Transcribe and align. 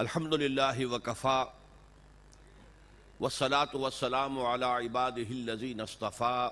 الحمد 0.00 0.34
لله 0.34 0.86
وكفى 0.86 1.46
والصلاة 3.20 3.68
والسلام 3.74 4.40
على 4.40 4.66
عباده 4.66 5.22
الذين 5.30 5.80
اصطفى 5.80 6.50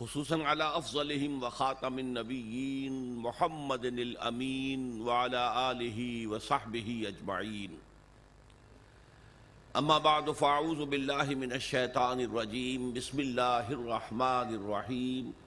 خصوصا 0.00 0.42
على 0.42 0.64
أفضلهم 0.64 1.42
وخاتم 1.42 1.98
النبيين 1.98 3.16
محمد 3.16 3.84
الأمين 3.84 5.00
وعلى 5.00 5.70
آله 5.70 6.26
وصحبه 6.26 7.04
أجمعين 7.06 7.78
أما 9.76 9.98
بعد 9.98 10.30
فأعوذ 10.30 10.84
بالله 10.84 11.24
من 11.34 11.52
الشيطان 11.52 12.20
الرجيم 12.20 12.92
بسم 12.92 13.20
الله 13.20 13.72
الرحمن 13.72 14.54
الرحيم 14.54 15.43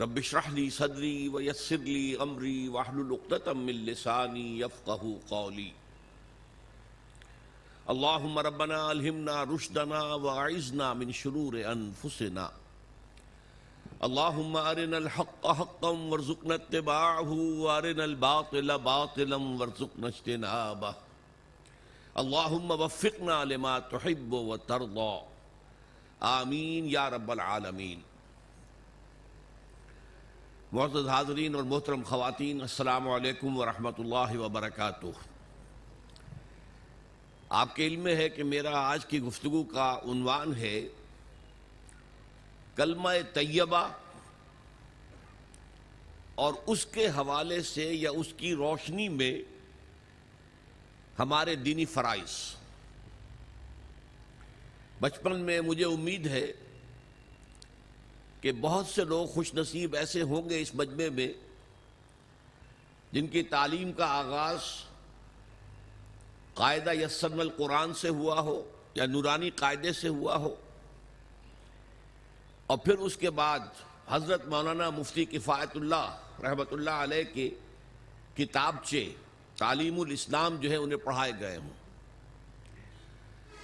رب 0.00 0.18
اشرح 0.18 0.48
لي 0.50 0.70
صدري 0.70 1.28
ويسر 1.28 1.76
لي 1.76 2.22
امري 2.22 2.68
واحلل 2.68 3.12
عقدة 3.12 3.52
من 3.52 3.84
لساني 3.84 4.58
يفقهوا 4.58 5.18
قولي. 5.30 5.72
اللهم 7.90 8.38
ربنا 8.38 8.92
الهمنا 8.92 9.42
رشدنا 9.42 10.02
واعذنا 10.14 10.94
من 10.94 11.12
شرور 11.12 11.72
انفسنا 11.72 12.50
اللهم 14.04 14.56
ارنا 14.56 14.98
الحق 14.98 15.46
حقا 15.46 15.88
وارزقنا 15.88 16.54
اتباعه 16.54 17.30
وارنا 17.64 18.04
الباطل 18.04 18.78
باطلا 18.78 19.36
وارزقنا 19.36 20.08
اجتنابه. 20.08 20.94
اللهم 22.18 22.70
وفقنا 22.70 23.44
لما 23.44 23.78
تحب 23.78 24.32
وترضى. 24.32 25.20
آمین 26.22 26.88
یا 26.88 27.08
رب 27.08 27.30
العالمین 27.30 28.00
معزز 30.72 31.08
حاضرین 31.08 31.54
اور 31.54 31.62
محترم 31.62 32.02
خواتین، 32.02 32.60
السلام 32.60 33.08
علیکم 33.08 33.56
ورحمۃ 33.56 33.98
اللہ 33.98 34.36
وبرکاتہ۔ 34.38 35.06
آپ 37.48 37.76
کے 37.76 37.86
علم 37.86 38.00
میں 38.00 38.16
ہے 38.16 38.28
کہ 38.28 38.44
میرا 38.44 38.78
آج 38.78 39.06
کی 39.06 39.20
گفتگو 39.20 39.62
کا 39.62 39.98
عنوان 40.04 40.54
ہے 40.54 40.88
کلمہ 42.76 43.08
طیبہ 43.34 43.88
اور 46.34 46.54
اس 46.66 46.86
کے 46.86 47.06
حوالے 47.06 47.62
سے 47.62 47.84
یا 47.84 48.10
اس 48.10 48.34
کی 48.36 48.54
روشنی 48.54 49.08
میں 49.08 49.42
ہمارے 51.18 51.54
دینی 51.54 51.84
فرائض۔ 51.84 52.56
بچپن 55.00 55.40
میں 55.40 55.60
مجھے 55.60 55.84
امید 55.84 56.26
ہے 56.26 56.52
کہ 58.40 58.52
بہت 58.52 58.86
سے 58.86 59.04
لوگ 59.04 59.26
خوش 59.26 59.54
نصیب 59.54 59.94
ایسے 59.94 60.22
ہوں 60.22 60.50
گے 60.50 60.60
اس 60.60 60.74
مجمع 60.74 61.10
میں 61.14 61.32
جن 63.12 63.26
کی 63.26 63.42
تعلیم 63.42 63.92
کا 63.92 64.06
آغاز 64.06 64.58
قاعدہ 66.54 66.92
یسن 66.92 67.40
القرآن 67.40 67.94
سے 67.94 68.08
ہوا 68.08 68.40
ہو 68.40 68.70
یا 68.94 69.06
نورانی 69.06 69.50
قاعدے 69.50 69.92
سے 69.92 70.08
ہوا 70.08 70.36
ہو 70.36 70.54
اور 72.66 72.78
پھر 72.78 72.98
اس 72.98 73.16
کے 73.16 73.30
بعد 73.30 73.60
حضرت 74.08 74.46
مولانا 74.46 74.90
مفتی 74.90 75.24
کفایت 75.24 75.76
اللہ 75.76 76.18
رحمۃ 76.42 76.70
اللہ 76.70 76.90
علیہ 76.90 77.24
کے 77.34 77.50
کتابچے 78.34 79.14
تعلیم 79.56 80.00
الاسلام 80.00 80.56
جو 80.56 80.70
ہے 80.70 80.76
انہیں 80.76 80.98
پڑھائے 80.98 81.32
گئے 81.40 81.56
ہوں۔ 81.56 81.70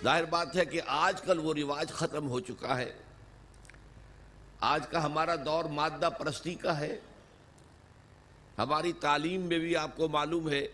ظاہر 0.05 0.25
بات 0.25 0.57
ہے 0.57 0.65
کہ 0.65 0.81
آج 0.87 1.23
کل 1.23 1.39
وہ 1.39 1.55
رواج 1.55 1.91
ختم 1.91 2.29
ہو 2.29 2.41
چکا 2.41 2.79
ہے۔ 2.79 2.93
آج 4.65 4.89
کا 4.89 5.05
ہمارا 5.05 5.37
دور 5.37 5.65
مادہ 5.65 6.09
پرستی 6.19 6.55
کا 6.55 6.81
ہے۔ 6.81 7.01
ہماری 8.59 8.93
تعلیم 8.93 9.41
میں 9.41 9.59
بھی 9.59 9.77
آپ 9.77 9.97
کو 9.97 10.09
معلوم 10.09 10.51
ہے 10.51 10.67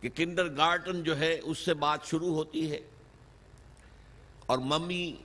کہ 0.00 0.08
کنڈر 0.14 0.56
گارٹن 0.56 1.02
جو 1.02 1.18
ہے، 1.18 1.40
اس 1.42 1.58
سے 1.58 1.74
بات 1.74 2.04
شروع 2.04 2.34
ہوتی 2.34 2.70
ہے۔ 2.70 2.80
اور 4.46 4.58
ممی 4.58 5.16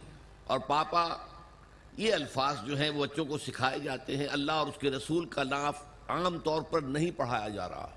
اور 0.44 0.60
پاپا، 0.60 1.18
یہ 1.98 2.14
الفاظ 2.14 2.58
جو 2.66 2.78
ہیں 2.78 2.90
وہ 2.90 3.06
بچوں 3.06 3.26
کو 3.26 3.38
سکھائے 3.38 3.80
جاتے 3.80 4.18
ہیں۔ 4.18 4.28
اللہ 4.32 4.52
اور 4.52 4.68
اس 4.68 4.78
کے 4.80 4.92
رسول 4.92 5.26
کا 5.26 5.44
ناف 5.44 5.84
عام 6.08 6.40
طور 6.40 6.62
پر 6.62 6.82
نہیں 6.82 7.12
پڑھایا 7.12 7.50
جا 7.50 7.70
رہا۔ 7.70 7.90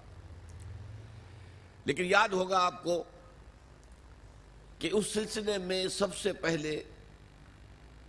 لیکن 1.84 2.04
یاد 2.04 2.28
ہوگا 2.28 2.58
آپ 2.58 2.84
کو 2.84 3.04
کہ 4.78 4.90
اس 4.92 5.06
سلسلے 5.12 5.58
میں 5.58 5.88
سب 5.88 6.16
سے 6.16 6.32
پہلے 6.32 6.82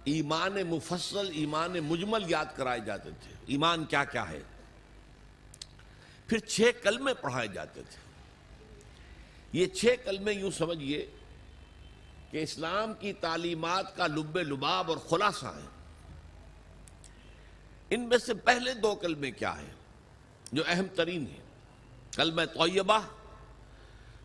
ایمان 0.04 0.54
مفصل، 0.54 1.30
ایمان 1.34 1.72
مجمل 1.72 2.32
یاد 2.32 2.46
کرائے 2.56 2.80
جاتے 2.80 3.10
تھے۔ 3.10 3.34
ایمان 3.46 3.86
کیا 3.86 4.04
کیا 4.04 4.30
ہے؟ 4.30 4.42
پھر 6.28 6.38
چھ 6.38 6.72
کلمے 6.84 7.14
پڑھائے 7.14 7.48
جاتے 7.48 7.82
تھے۔ 7.82 8.04
یہ 9.54 9.66
چھ 9.66 9.86
کلمے 10.06 10.34
یوں 10.34 10.52
سمجھئے 10.52 11.12
کہ 12.32 12.44
اسلام 12.44 12.94
کی 12.94 13.14
تعلیمات 13.14 13.96
کا 13.96 14.08
لب 14.08 14.38
لباب 14.38 14.90
اور 14.90 14.98
خلاصہ 14.98 15.46
ہیں 15.46 15.70
ان 17.90 18.10
میں 18.10 18.18
سے 18.18 18.34
پہلے 18.34 18.74
دو 18.74 18.96
کلمے 18.96 19.32
کیا 19.32 19.62
ہیں؟ 19.62 19.74
جو 20.52 20.64
اہم 20.68 20.86
ترین 20.96 21.26
ہیں۔ 21.28 21.44
کلمہ 22.16 22.42
طیبہ، 22.54 23.00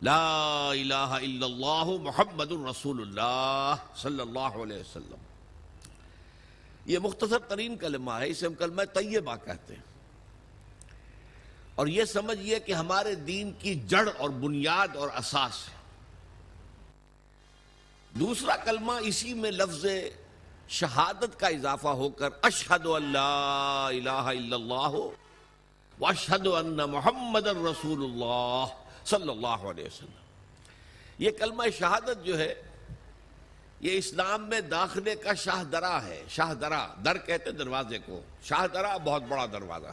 لا 0.03 0.71
الہ 0.71 0.94
الا 0.94 1.47
اللہ 1.47 2.03
محمد 2.03 2.53
الرسول 2.53 3.00
اللہ 3.00 3.75
صلی 3.97 4.21
اللہ 4.21 4.38
علیہ 4.38 4.77
وسلم۔ 4.77 5.28
یہ 6.88 6.99
مختصر 6.99 7.38
ترین 7.38 7.76
کلمہ 7.76 8.12
ہے، 8.12 8.28
اسے 8.28 8.47
ہم 8.47 8.54
کلمہ 8.54 8.82
طیبہ 8.82 9.37
کہتے 9.44 9.75
ہیں۔ 9.75 9.82
اور 11.75 11.87
یہ 11.87 12.04
سمجھئے 12.04 12.60
کہ 12.60 12.72
ہمارے 12.72 13.15
دین 13.15 13.53
کی 13.59 13.75
جڑ 13.75 14.09
اور 14.19 14.31
بنیاد 14.31 14.97
اور 14.97 15.09
اساس 15.09 15.69
ہے۔ 15.69 15.75
دوسرا 18.19 18.56
کلمہ 18.56 18.93
اسی 18.93 19.34
میں 19.34 19.50
لفظ 19.50 19.87
شہادت 20.69 21.41
کا 21.41 21.47
اضافہ 21.47 21.88
ہو 21.88 22.09
کر 22.09 22.28
اشہد 22.43 22.87
اللہ 22.87 23.88
الہ 23.88 24.10
الا 24.10 24.56
اللہ 24.56 24.97
واشہد 26.00 26.47
ان 26.47 26.76
محمد 26.76 27.47
الرسول 27.47 28.05
اللہ 28.05 28.65
صلی 29.05 29.31
اللہ 29.31 29.69
علیہ 29.70 29.84
وسلم۔ 29.84 30.19
یہ 31.19 31.31
کلمہ 31.31 31.62
شہادت 31.78 32.25
جو 32.25 32.38
ہے 32.38 32.68
یہ 33.81 33.99
اسلام 33.99 34.49
میں 34.49 34.61
داخلے 34.61 35.15
کا 35.15 35.34
شاہ 35.34 35.65
درا 35.65 36.03
ہے 36.05 36.25
شاہ 36.28 36.55
درا 36.55 36.89
در 37.05 37.19
کہتے 37.19 37.53
دروازے 37.53 37.99
کو۔ 38.06 38.21
شاہ 38.43 38.66
درا 38.66 38.97
بہت 38.97 39.22
بڑا 39.22 39.47
دروازہ۔ 39.47 39.87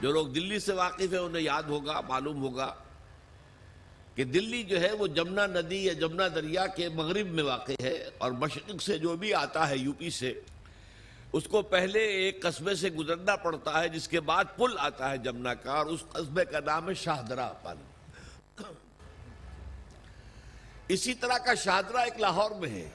جو 0.00 0.12
لوگ 0.12 0.26
دلی 0.26 0.58
سے 0.58 0.72
واقف 0.72 1.12
ہیں، 1.12 1.18
انہیں 1.18 1.42
یاد 1.42 1.62
ہوگا، 1.62 2.00
معلوم 2.00 2.42
ہوگا 2.42 2.74
کہ 4.14 4.24
دلی 4.24 4.62
جو 4.62 4.80
ہے، 4.80 4.92
وہ 4.92 5.06
جمنا 5.06 5.46
ندی 5.46 5.84
یا 5.84 5.92
جمنا 5.92 6.28
دریا 6.34 6.66
کے 6.66 6.88
مغرب 6.88 7.26
میں 7.26 7.44
واقع 7.44 7.72
ہے 7.80 8.08
اور 8.18 8.30
مشرق 8.30 8.82
سے 8.82 8.98
جو 8.98 9.16
بھی 9.16 9.34
آتا 9.34 9.68
ہے، 9.68 9.76
یو 9.76 9.92
پی 9.92 10.10
سے، 10.10 10.40
اس 11.32 11.44
کو 11.44 11.62
پہلے 11.62 11.98
ایک 11.98 12.42
قصبے 12.42 12.74
سے 12.74 12.90
گزرنا 12.90 13.36
پڑتا 13.36 13.82
ہے، 13.82 13.88
جس 13.88 14.08
کے 14.08 14.20
بعد 14.20 14.44
پل 14.56 14.74
آتا 14.78 15.10
ہے 15.10 15.18
جمنا 15.18 15.54
کا 15.54 15.72
اور 15.72 15.86
اس 15.86 16.00
قصبے 16.12 16.44
کا 16.44 16.60
نام 16.60 16.88
ہے 16.88 16.94
شاہدرہ 16.94 17.52
پانی 17.62 17.93
اسی 20.88 21.14
طرح 21.14 21.38
کا 21.38 21.54
شاہدرہ 21.54 21.96
ایک 21.96 22.20
لاہور 22.20 22.50
میں 22.50 22.68
ہے۔ 22.68 22.90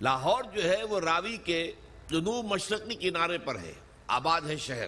لاہور 0.00 0.44
جو 0.44 0.62
ہے 0.62 0.82
وہ 0.82 1.00
راوی 1.00 1.36
کے 1.36 1.72
جنوب 2.10 2.44
مشرقی 2.44 2.94
کنارے 2.94 3.38
پر 3.38 3.58
ہے۔ 3.58 3.72
آباد 4.06 4.40
ہے 4.40 4.56
شہر۔ 4.56 4.86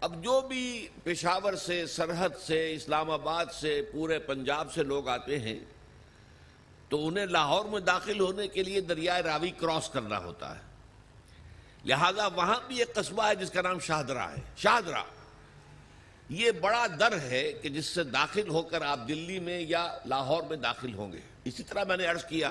اب 0.00 0.24
جو 0.24 0.40
بھی 0.40 0.88
پشاور 1.04 1.52
سے، 1.52 1.86
سرحد 1.86 2.28
سے، 2.46 2.74
اسلام 2.74 3.10
آباد 3.10 3.46
سے، 3.60 3.82
پورے 3.92 4.18
پنجاب 4.18 4.72
سے 4.72 4.82
لوگ 4.82 5.08
آتے 5.08 5.38
ہیں، 5.38 5.60
تو 6.88 7.08
انہیں 7.08 7.26
لاہور 7.26 7.64
میں 7.64 7.80
داخل 7.80 8.20
ہونے 8.20 8.48
کے 8.48 8.62
لیے 8.62 8.80
دریائے 8.80 9.22
راوی 9.22 9.50
کراس 9.50 9.88
کرنا 9.88 10.18
ہوتا 10.18 10.56
ہے۔ 10.56 10.60
لہذا 11.84 12.26
وہاں 12.26 12.60
بھی 12.66 12.78
ایک 12.78 12.94
قصبہ 12.94 13.28
ہے 13.28 13.34
جس 13.34 13.50
کا 13.50 13.62
نام 13.62 13.78
شاہدرہ 13.78 14.28
ہے۔ 14.28 14.42
شاہدرہ 14.56 15.02
یہ 16.30 16.50
بڑا 16.50 16.86
در 17.00 17.18
ہے 17.18 17.52
کہ 17.52 17.68
جس 17.68 17.86
سے 17.86 18.04
داخل 18.04 18.48
ہو 18.48 18.62
کر 18.62 18.82
آپ 18.82 19.00
دلی 19.08 19.38
میں 19.38 19.60
یا 19.60 19.98
لاہور 20.06 20.42
میں 20.42 20.56
داخل 20.56 20.94
ہوں 20.94 21.12
گے۔ 21.12 21.20
اسی 21.44 21.62
طرح 21.62 21.84
میں 21.84 21.96
نے 21.96 22.06
عرض 22.06 22.24
کیا 22.24 22.50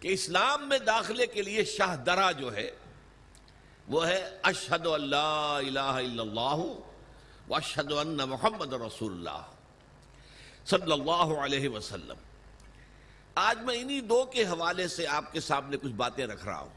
کہ 0.00 0.08
اسلام 0.08 0.68
میں 0.68 0.78
داخلے 0.78 1.26
کے 1.26 1.42
لیے 1.42 1.64
شاہدرہ 1.64 2.32
جو 2.32 2.54
ہے، 2.54 2.70
وہ 3.88 4.06
ہے 4.06 4.38
اشہد 4.42 4.86
اللہ 4.86 5.58
الہ 5.66 5.78
الا 5.78 6.22
اللہ 6.22 6.64
واشہد 7.48 7.92
ان 7.92 8.16
محمد 8.16 8.72
رسول 8.72 9.12
اللہ 9.12 9.46
صلی 10.66 10.92
اللہ 10.92 11.44
علیہ 11.44 11.68
وسلم۔ 11.68 12.16
آج 13.34 13.58
میں 13.58 13.80
انہی 13.80 14.00
دو 14.00 14.24
کے 14.24 14.44
حوالے 14.44 14.88
سے 14.88 15.06
آپ 15.06 15.32
کے 15.32 15.40
سامنے 15.40 15.76
کچھ 15.76 15.92
باتیں 15.92 16.26
رکھ 16.26 16.44
رہا 16.44 16.60
ہوں۔ 16.60 16.70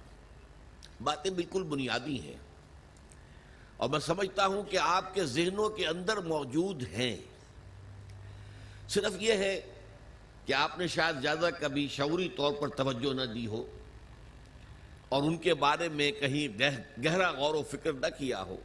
باتیں 1.03 1.31
بالکل 1.31 1.63
بنیادی 1.63 2.21
ہیں۔ 2.21 2.37
اور 3.83 3.89
میں 3.89 3.99
سمجھتا 3.99 4.45
ہوں 4.45 4.63
کہ 4.63 4.77
آپ 4.77 5.13
کے 5.13 5.25
ذہنوں 5.25 5.69
کے 5.69 5.87
اندر 5.87 6.17
موجود 6.17 6.83
ہیں۔ 6.93 7.17
صرف 8.89 9.13
یہ 9.19 9.33
ہے 9.33 9.61
کہ 10.45 10.53
آپ 10.53 10.79
نے 10.79 10.87
شاید 10.87 11.21
زیادہ 11.21 11.49
کبھی 11.59 11.87
شعوری 11.91 12.29
طور 12.29 12.53
پر 12.53 12.67
توجہ 12.67 13.13
نہ 13.13 13.21
دی 13.21 13.47
ہو 13.47 13.79
اور 15.09 15.23
ان 15.23 15.37
کے 15.37 15.53
بارے 15.53 15.89
میں 15.89 16.11
کہیں 16.11 16.59
گہرا 17.05 17.31
غور 17.31 17.53
و 17.53 17.63
فکر 17.63 17.93
نہ 17.93 18.05
کیا 18.17 18.43
ہو۔ 18.43 18.57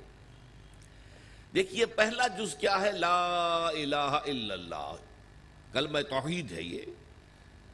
دیکھیے، 1.55 1.87
پہلا 1.87 2.26
جز 2.26 2.55
کیا 2.55 2.81
ہے؟ 2.81 2.93
لا 2.93 3.69
الہ 3.69 3.97
الا 3.97 4.55
اللہ۔ 4.55 4.94
کلمہ 5.73 5.99
توحید 6.11 6.53
ہے 6.53 6.62
یہ۔ 6.62 6.82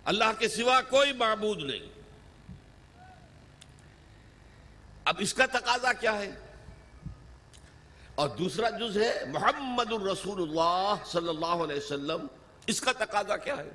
اللہ 0.05 0.33
کے 0.39 0.49
سوا 0.49 0.81
کوئی 0.81 1.13
معبود 1.13 1.63
نہیں۔ 1.63 2.01
اب 5.05 5.15
اس 5.19 5.35
کا 5.35 5.47
تقاضا 5.47 5.93
کیا 5.93 6.19
ہے؟ 6.19 6.31
اور 8.15 8.29
دوسرا 8.29 8.71
جز 8.71 8.99
ہے 8.99 9.25
محمد 9.27 9.93
الرسول 9.93 10.43
اللہ 10.43 10.95
صلی 11.07 11.29
اللہ 11.29 11.47
علیہ 11.47 11.77
وسلم۔ 11.77 12.27
اس 12.67 12.81
کا 12.81 12.93
تقاضا 12.93 13.37
کیا 13.37 13.57
ہے؟ 13.57 13.71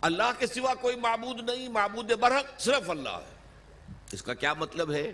اللہ 0.00 0.30
کے 0.38 0.46
سوا 0.46 0.74
کوئی 0.74 0.96
معبود 0.96 1.50
نہیں، 1.50 1.68
معبود 1.68 2.12
برحق 2.12 2.60
صرف 2.60 2.90
اللہ 2.90 3.08
ہے۔ 3.08 3.34
اس 4.12 4.22
کا 4.22 4.34
کیا 4.34 4.54
مطلب 4.54 4.92
ہے؟ 4.92 5.12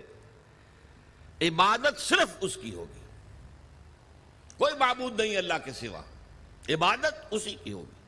عبادت 1.41 1.99
صرف 1.99 2.37
اس 2.41 2.57
کی 2.61 2.73
ہوگی۔ 2.73 3.01
کوئی 4.57 4.73
معبود 4.79 5.19
نہیں 5.19 5.37
اللہ 5.37 5.53
کے 5.65 5.71
سوا۔ 5.71 6.01
عبادت 6.69 7.13
اسی 7.31 7.55
کی 7.63 7.71
ہوگی۔ 7.71 8.01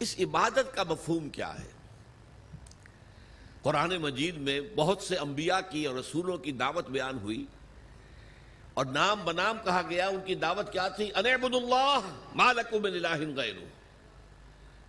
اس 0.00 0.14
عبادت 0.18 0.74
کا 0.74 0.82
مفہوم 0.82 1.28
کیا 1.28 1.58
ہے؟ 1.58 1.77
قرآن 3.68 3.96
مجید 3.96 4.36
میں 4.36 4.60
بہت 4.60 5.02
سے 5.02 5.16
انبیاء 5.16 5.58
کی 5.70 5.84
اور 5.84 5.94
رسولوں 5.94 6.38
کی 6.38 6.52
دعوت 6.52 6.88
بیان 6.88 7.18
ہوئی 7.18 7.46
اور 8.74 8.86
نام 8.86 9.24
بنام 9.24 9.58
کہا 9.64 9.82
گیا، 9.90 10.08
ان 10.08 10.20
کی 10.24 10.34
دعوت 10.34 10.72
کیا 10.72 10.88
تھی؟ 10.88 11.10
انعبد 11.14 11.54
اللہ 11.54 11.98
مالکم 12.34 12.82
من 12.82 12.92
الہ 12.92 13.36
غیرو 13.36 13.64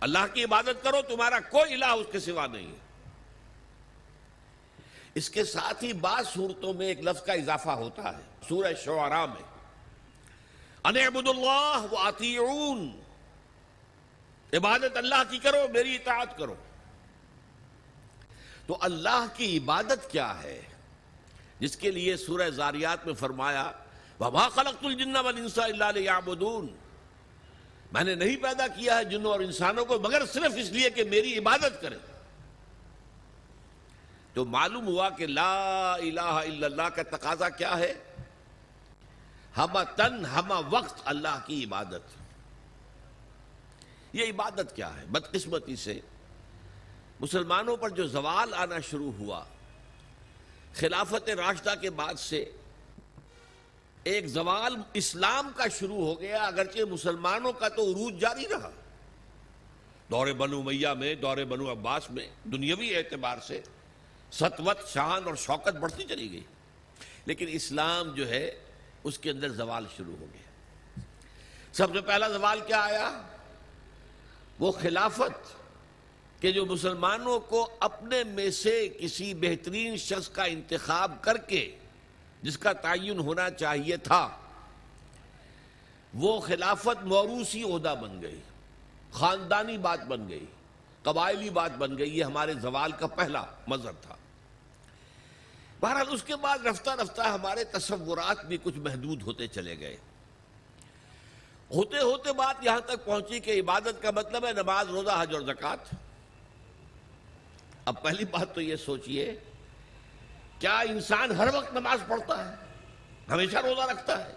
اللہ 0.00 0.18
کی 0.34 0.44
عبادت 0.44 0.84
کرو، 0.84 0.96
تمہارا 1.08 1.40
کوئی 1.40 1.74
الہ 1.74 1.84
اس 1.84 2.06
کے 2.12 2.20
سوا 2.20 2.46
نہیں 2.46 2.66
ہے۔ 2.66 2.78
اس 5.14 5.30
کے 5.30 5.44
ساتھ 5.44 5.84
ہی 5.84 5.92
بعض 5.92 6.28
صورتوں 6.28 6.74
میں 6.74 6.86
ایک 6.86 7.00
لفظ 7.00 7.22
کا 7.22 7.32
اضافہ 7.32 7.70
ہوتا 7.70 8.18
ہے، 8.18 8.22
سورہ 8.48 8.74
شعراء 8.84 9.26
میں۔ 9.26 9.42
انعبد 10.84 11.28
اللہ 11.28 11.86
و 11.90 12.74
عبادت 14.56 14.96
اللہ 14.96 15.22
کی 15.30 15.38
کرو، 15.38 15.66
میری 15.72 15.94
اطاعت 15.94 16.38
کرو۔ 16.38 16.54
تو 18.66 18.76
اللہ 18.80 19.26
کی 19.36 19.58
عبادت 19.58 20.10
کیا 20.10 20.42
ہے؟ 20.42 20.62
جس 21.60 21.76
کے 21.76 21.90
لیے 21.90 22.16
سورہ 22.16 22.50
زاریات 22.50 23.06
میں 23.06 23.14
فرمایا، 23.14 23.72
وَمَا 24.20 24.48
خَلَقْتُ 24.48 24.86
الْجِنَّ 24.86 25.18
وَالْإِنسَ 25.18 25.60
إِلَّا 25.60 25.90
لِيَعْبُدُونَ۔ 25.90 26.66
میں 27.92 28.04
نے 28.04 28.14
نہیں 28.14 28.36
پیدا 28.36 28.66
کیا 28.68 28.98
ہے 28.98 29.04
جنوں 29.04 29.30
اور 29.30 29.40
انسانوں 29.40 29.84
کو، 29.84 29.98
مگر 29.98 30.26
صرف 30.26 30.52
اس 30.56 30.70
لیے 30.70 30.90
کہ 30.90 31.04
میری 31.04 31.38
عبادت 31.38 31.80
کریں۔ 31.80 31.98
تو 34.34 34.44
معلوم 34.44 34.86
ہوا 34.86 35.10
کہ 35.10 35.26
لا 35.26 35.94
الہ 35.94 36.20
الا 36.20 36.66
اللہ 36.66 36.82
کا 36.82 37.02
تقاضا 37.02 37.48
کیا 37.48 37.78
ہے؟ 37.78 37.94
ہما 39.56 39.82
تن 39.82 40.24
ہما 40.24 40.60
وقت 40.70 41.00
اللہ 41.04 41.38
کی 41.46 41.64
عبادت۔ 41.64 42.20
یہ 44.12 44.24
عبادت 44.24 44.76
کیا 44.76 44.96
ہے؟ 44.96 45.04
بدقسمتی 45.06 45.76
سے 45.76 46.00
مسلمانوں 47.20 47.76
پر 47.76 47.88
جو 47.88 48.06
زوال 48.06 48.54
آنا 48.54 48.80
شروع 48.80 49.12
ہوا، 49.12 49.44
خلافت 50.74 51.30
راشدہ 51.30 51.74
کے 51.80 51.90
بعد 51.90 52.14
سے 52.14 52.52
ایک 54.04 54.26
زوال 54.26 54.76
اسلام 54.94 55.50
کا 55.56 55.64
شروع 55.68 56.04
ہو 56.04 56.20
گیا، 56.20 56.42
اگرچہ 56.42 56.78
مسلمانوں 56.90 57.52
کا 57.52 57.68
تو 57.68 57.82
عروج 57.82 58.20
جاری 58.20 58.44
رہا۔ 58.50 58.70
دور 60.10 60.26
بنو 60.26 60.62
میاں 60.62 60.94
میں، 60.94 61.14
دور 61.14 61.36
بنو 61.36 61.72
عباس 61.72 62.10
میں 62.10 62.28
دنیاوی 62.44 62.96
اعتبار 62.96 63.38
سے 63.46 63.60
ستوت 64.32 64.88
شان 64.88 65.24
اور 65.24 65.34
شوکت 65.34 65.74
بڑھتی 65.74 66.04
چلی 66.04 66.32
گئی۔ 66.32 66.44
لیکن 67.24 67.46
اسلام 67.48 68.14
جو 68.14 68.28
ہے، 68.28 68.50
اس 69.04 69.18
کے 69.18 69.30
اندر 69.30 69.48
زوال 69.48 69.86
شروع 69.96 70.16
ہو 70.20 70.26
گیا۔ 70.32 70.50
سب 71.72 71.92
سے 71.92 72.00
پہلا 72.00 72.28
زوال 72.28 72.60
کیا 72.66 72.80
آیا؟ 72.80 73.22
وہ 74.58 74.72
خلافت۔ 74.72 75.59
کہ 76.40 76.52
جو 76.52 76.66
مسلمانوں 76.66 77.40
کو 77.40 77.68
اپنے 77.80 78.24
میں 78.24 78.50
سے 78.50 78.88
کسی 79.00 79.34
بہترین 79.34 79.96
شخص 79.96 80.28
کا 80.28 80.44
انتخاب 80.44 81.12
کر 81.20 81.36
کے 81.36 81.76
جس 82.42 82.58
کا 82.58 82.72
تعین 82.72 83.18
ہونا 83.18 83.50
چاہیے 83.50 83.96
تھا، 83.96 84.36
وہ 86.14 86.40
خلافت 86.40 87.02
موروثی 87.02 87.62
عہدہ 87.62 87.94
بن 88.00 88.22
گئی، 88.22 88.40
خاندانی 89.12 89.78
بات 89.78 90.04
بن 90.04 90.28
گئی، 90.28 90.46
قبائلی 91.02 91.50
بات 91.50 91.76
بن 91.78 91.98
گئی، 91.98 92.18
یہ 92.18 92.24
ہمارے 92.24 92.54
زوال 92.54 92.92
کا 92.92 93.06
پہلا 93.06 93.44
مذہب 93.66 94.02
تھا۔ 94.02 94.14
بہرحال 95.80 96.06
اس 96.10 96.22
کے 96.22 96.36
بعد 96.36 96.66
رفتہ 96.66 96.90
رفتہ 96.90 97.22
ہمارے 97.22 97.64
تصورات 97.64 98.44
بھی 98.44 98.58
کچھ 98.62 98.78
محدود 98.78 99.22
ہوتے 99.22 99.46
چلے 99.46 99.78
گئے۔ 99.80 99.96
ہوتے 101.70 101.98
ہوتے 101.98 102.32
بات 102.32 102.56
یہاں 102.62 102.80
تک 102.80 103.04
پہنچی 103.04 103.40
کہ 103.40 103.60
عبادت 103.60 104.02
کا 104.02 104.10
مطلب 104.10 104.46
ہے 104.46 104.52
نماز، 104.52 104.88
روزہ، 104.88 105.10
حج 105.18 105.34
اور 105.34 105.42
زکات 105.42 105.78
اب 107.90 108.02
پہلی 108.02 108.24
بات 108.24 108.54
تو 108.54 108.60
یہ 108.60 108.76
سوچئے، 108.76 109.40
کیا 110.58 110.78
انسان 110.78 111.30
ہر 111.30 111.48
وقت 111.54 111.72
نماز 111.72 111.98
پڑھتا 112.08 112.50
ہے؟ 112.50 112.56
ہمیشہ 113.30 113.58
روزہ 113.58 113.90
رکھتا 113.90 114.26
ہے؟ 114.26 114.32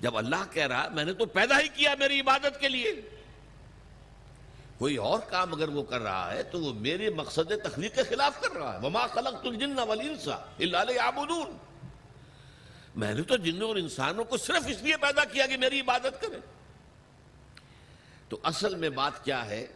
جب 0.00 0.16
اللہ 0.16 0.52
کہہ 0.52 0.66
رہا، 0.66 0.88
میں 0.88 1.04
نے 1.04 1.12
تو 1.12 1.26
پیدا 1.26 1.60
ہی 1.60 1.68
کیا 1.68 1.94
میری 1.98 2.20
عبادت 2.20 2.60
کے 2.60 2.68
لیے۔ 2.68 3.00
کوئی 4.78 4.96
اور 4.96 5.18
کام 5.18 5.54
اگر 5.54 5.68
وہ 5.68 5.82
کر 5.82 6.00
رہا 6.00 6.34
ہے، 6.34 6.42
تو 6.42 6.60
وہ 6.60 6.72
میرے 6.72 7.10
مقصد 7.10 7.52
تخلیق 7.64 7.94
کے 7.94 8.02
خلاف 8.02 8.40
کر 8.40 8.56
رہا 8.56 8.72
ہے۔ 8.72 8.86
وما 8.86 9.06
خلقت 9.06 9.46
الجن 9.46 9.78
والانس 9.78 10.28
الا 10.58 10.84
ليعبدون۔ 10.84 11.56
میں 12.96 13.14
نے 13.14 13.22
تو 13.22 13.36
جنوں 13.36 13.68
اور 13.68 13.76
انسانوں 13.76 14.24
کو 14.24 14.36
صرف 14.36 14.62
اس 14.66 14.82
لیے 14.82 14.96
پیدا 14.96 15.24
کیا 15.24 15.46
کہ 15.46 15.56
میری 15.56 15.80
عبادت 15.80 16.20
کریں۔ 16.20 16.40
تو 18.28 18.38
اصل 18.42 18.74
میں 18.74 18.90
بات 18.90 19.24
کیا 19.24 19.46
ہے؟ 19.46 19.66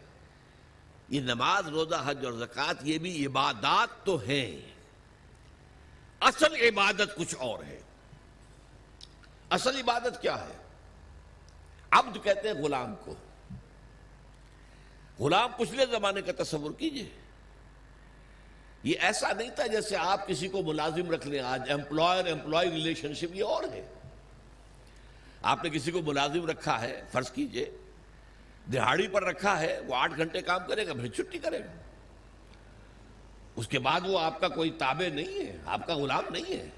یہ 1.13 1.21
نماز، 1.21 1.67
روزہ، 1.67 1.95
حج 2.05 2.25
اور 2.25 2.33
زکات 2.33 2.75
یہ 2.81 2.97
بھی 2.97 3.25
عبادات 3.25 4.05
تو 4.05 4.17
ہیں۔ 4.17 4.61
اصل 6.19 6.55
عبادت 6.55 7.15
کچھ 7.17 7.35
اور 7.39 7.63
ہے۔ 7.63 7.79
اصل 9.49 9.77
عبادت 9.77 10.21
کیا 10.21 10.41
ہے؟ 10.41 10.57
عبد 11.91 12.23
کہتے 12.23 12.47
ہیں 12.47 12.55
غلام 12.55 12.95
کو۔ 13.05 13.15
غلام 15.19 15.51
پچھلے 15.57 15.85
زمانے 15.91 16.21
کا 16.21 16.43
تصور 16.43 16.71
کیجیے۔ 16.71 17.09
یہ 18.83 18.95
ایسا 18.99 19.33
نہیں 19.33 19.49
تھا 19.49 19.67
جیسے 19.67 19.95
آپ 19.95 20.27
کسی 20.27 20.47
کو 20.47 20.61
ملازم 20.63 21.11
رکھ 21.11 21.27
لیں۔ 21.27 21.39
آج 21.39 21.71
امپلائر 21.71 22.31
امپلائی 22.31 22.71
ریلیشن 22.71 23.13
شپ 23.13 23.35
یہ 23.35 23.43
اور 23.43 23.63
ہے۔ 23.63 23.93
آپ 25.41 25.63
نے 25.63 25.69
کسی 25.69 25.91
کو 25.91 26.01
ملازم 26.01 26.45
رکھا 26.45 26.81
ہے، 26.81 27.01
فرض 27.11 27.31
کیجیے۔ 27.31 27.77
دہاڑی 28.73 29.07
پر 29.07 29.23
رکھا 29.23 29.59
ہے، 29.59 29.79
وہ 29.87 29.95
آٹھ 29.95 30.17
گھنٹے 30.17 30.41
کام 30.41 30.59
کرے 30.67 30.87
گا، 30.87 30.93
پھر 30.93 31.07
چھٹی 31.07 31.37
کرے 31.37 31.59
گا۔ 31.59 31.71
اس 33.55 33.67
کے 33.67 33.79
بعد 33.79 34.01
وہ 34.03 34.19
آپ 34.19 34.39
کا 34.39 34.47
کوئی 34.47 34.71
تابع 34.71 35.13
نہیں 35.13 35.47
ہے، 35.47 35.57
آپ 35.65 35.87
کا 35.87 35.95
غلام 35.95 36.23
نہیں 36.29 36.59
ہے۔ 36.59 36.69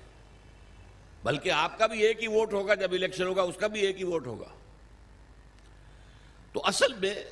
بلکہ 1.23 1.51
آپ 1.51 1.77
کا 1.77 1.87
بھی 1.87 1.99
ایک 1.99 2.21
ہی 2.21 2.27
ووٹ 2.27 2.53
ہوگا، 2.53 2.73
جب 2.73 2.93
الیکشن 2.93 3.23
ہوگا، 3.23 3.41
اس 3.41 3.55
کا 3.59 3.67
بھی 3.67 3.79
ایک 3.81 3.99
ہی 3.99 4.03
ووٹ 4.03 4.27
ہوگا۔ 4.27 4.47
تو 6.53 6.61
اصل 6.63 6.93
میں 6.93 7.23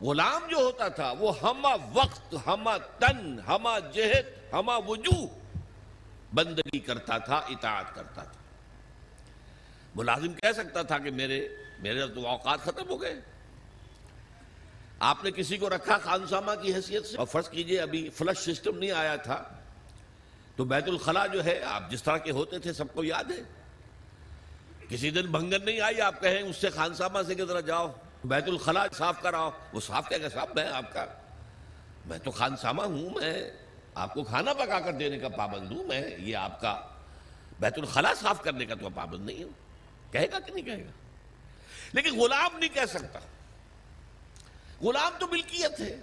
غلام 0.00 0.46
جو 0.50 0.56
ہوتا 0.56 0.88
تھا، 0.88 1.14
وہ 1.18 1.32
ہما 1.42 1.74
وقت، 1.92 2.34
ہما 2.46 2.76
تن، 2.76 3.38
ہما 3.46 3.78
جہت، 3.78 4.54
ہما 4.54 4.76
وجوہ 4.76 5.26
بندگی 6.34 6.78
کرتا 6.78 7.18
تھا، 7.18 7.36
اطاعت 7.36 7.94
کرتا 7.94 8.22
تھا۔ 8.22 8.42
ملازم 9.94 10.32
کہہ 10.32 10.52
سکتا 10.52 10.82
تھا 10.82 10.98
کہ 10.98 11.10
میرے 11.10 11.48
میرے 11.78 12.06
تو 12.06 12.26
اوقات 12.26 12.60
ختم 12.60 12.88
ہو 12.88 13.02
گئے۔ 13.02 13.14
آپ 14.98 15.24
نے 15.24 15.30
کسی 15.30 15.56
کو 15.56 15.70
رکھا 15.70 15.98
خانسامہ 15.98 16.52
کی 16.62 16.74
حیثیت 16.74 17.06
سے؟ 17.06 17.16
اور 17.16 17.26
فرض 17.26 17.48
کیجیے 17.48 17.80
ابھی 17.80 18.08
فلش 18.08 18.38
سسٹم 18.38 18.78
نہیں 18.78 18.90
آیا 18.90 19.16
تھا، 19.16 19.44
تو 20.56 20.64
بیت 20.64 20.84
الخلا 20.88 21.26
جو 21.26 21.44
ہے، 21.44 21.62
آپ 21.62 21.90
جس 21.90 22.02
طرح 22.02 22.16
کے 22.16 22.30
ہوتے 22.30 22.58
تھے، 22.58 22.72
سب 22.72 22.94
کو 22.94 23.04
یاد 23.04 23.24
ہے؟ 23.24 23.42
کسی 24.88 25.10
دن 25.10 25.26
بھنگن 25.26 25.64
نہیں 25.64 25.80
آئی، 25.80 26.00
آپ 26.00 26.20
کہیں 26.20 26.42
اس 26.42 26.56
سے 26.56 26.70
خانسامہ 26.70 27.18
سے 27.26 27.34
کس 27.34 27.48
طرح 27.48 27.60
جاؤ، 27.60 27.92
بیت 28.24 28.44
الخلا 28.44 28.86
صاف 28.98 29.22
کراؤ۔ 29.22 29.50
وہ 29.72 29.80
صاف 29.80 30.08
کیا 30.08 30.18
کہ 30.18 30.28
صاحب 30.28 30.48
میں 30.54 30.68
آپ 30.68 30.92
کا؟ 30.92 31.06
میں 32.06 32.18
تو 32.18 32.30
خانسامہ 32.30 32.82
ہوں، 32.82 33.10
میں 33.10 33.50
آپ 33.94 34.14
کو 34.14 34.24
کھانا 34.24 34.52
پکا 34.52 34.80
کر 34.80 34.92
دینے 34.92 35.18
کا 35.18 35.28
پابند 35.28 35.72
ہوں، 35.72 35.84
میں 35.84 36.10
یہ 36.18 36.36
آپ 36.36 36.60
کا 36.60 36.82
بیت 37.60 37.78
الخلا 37.78 38.14
صاف 38.14 38.42
کرنے 38.42 38.66
کا 38.66 38.74
تو 38.74 38.88
پابند 38.94 39.26
نہیں 39.26 39.44
ہوں۔ 39.44 39.52
کہے 40.12 40.26
گا 40.32 40.38
کہ 40.38 40.52
نہیں 40.52 40.64
کہے 40.64 40.84
گا؟ 40.84 40.90
لیکن 41.92 42.20
غلام 42.20 42.58
نہیں 42.58 42.74
کہہ 42.74 42.86
سکتا۔ 42.88 43.18
غلام 44.82 45.12
تو 45.18 45.26
ملکیت 45.28 45.80
ہے۔ 45.80 46.00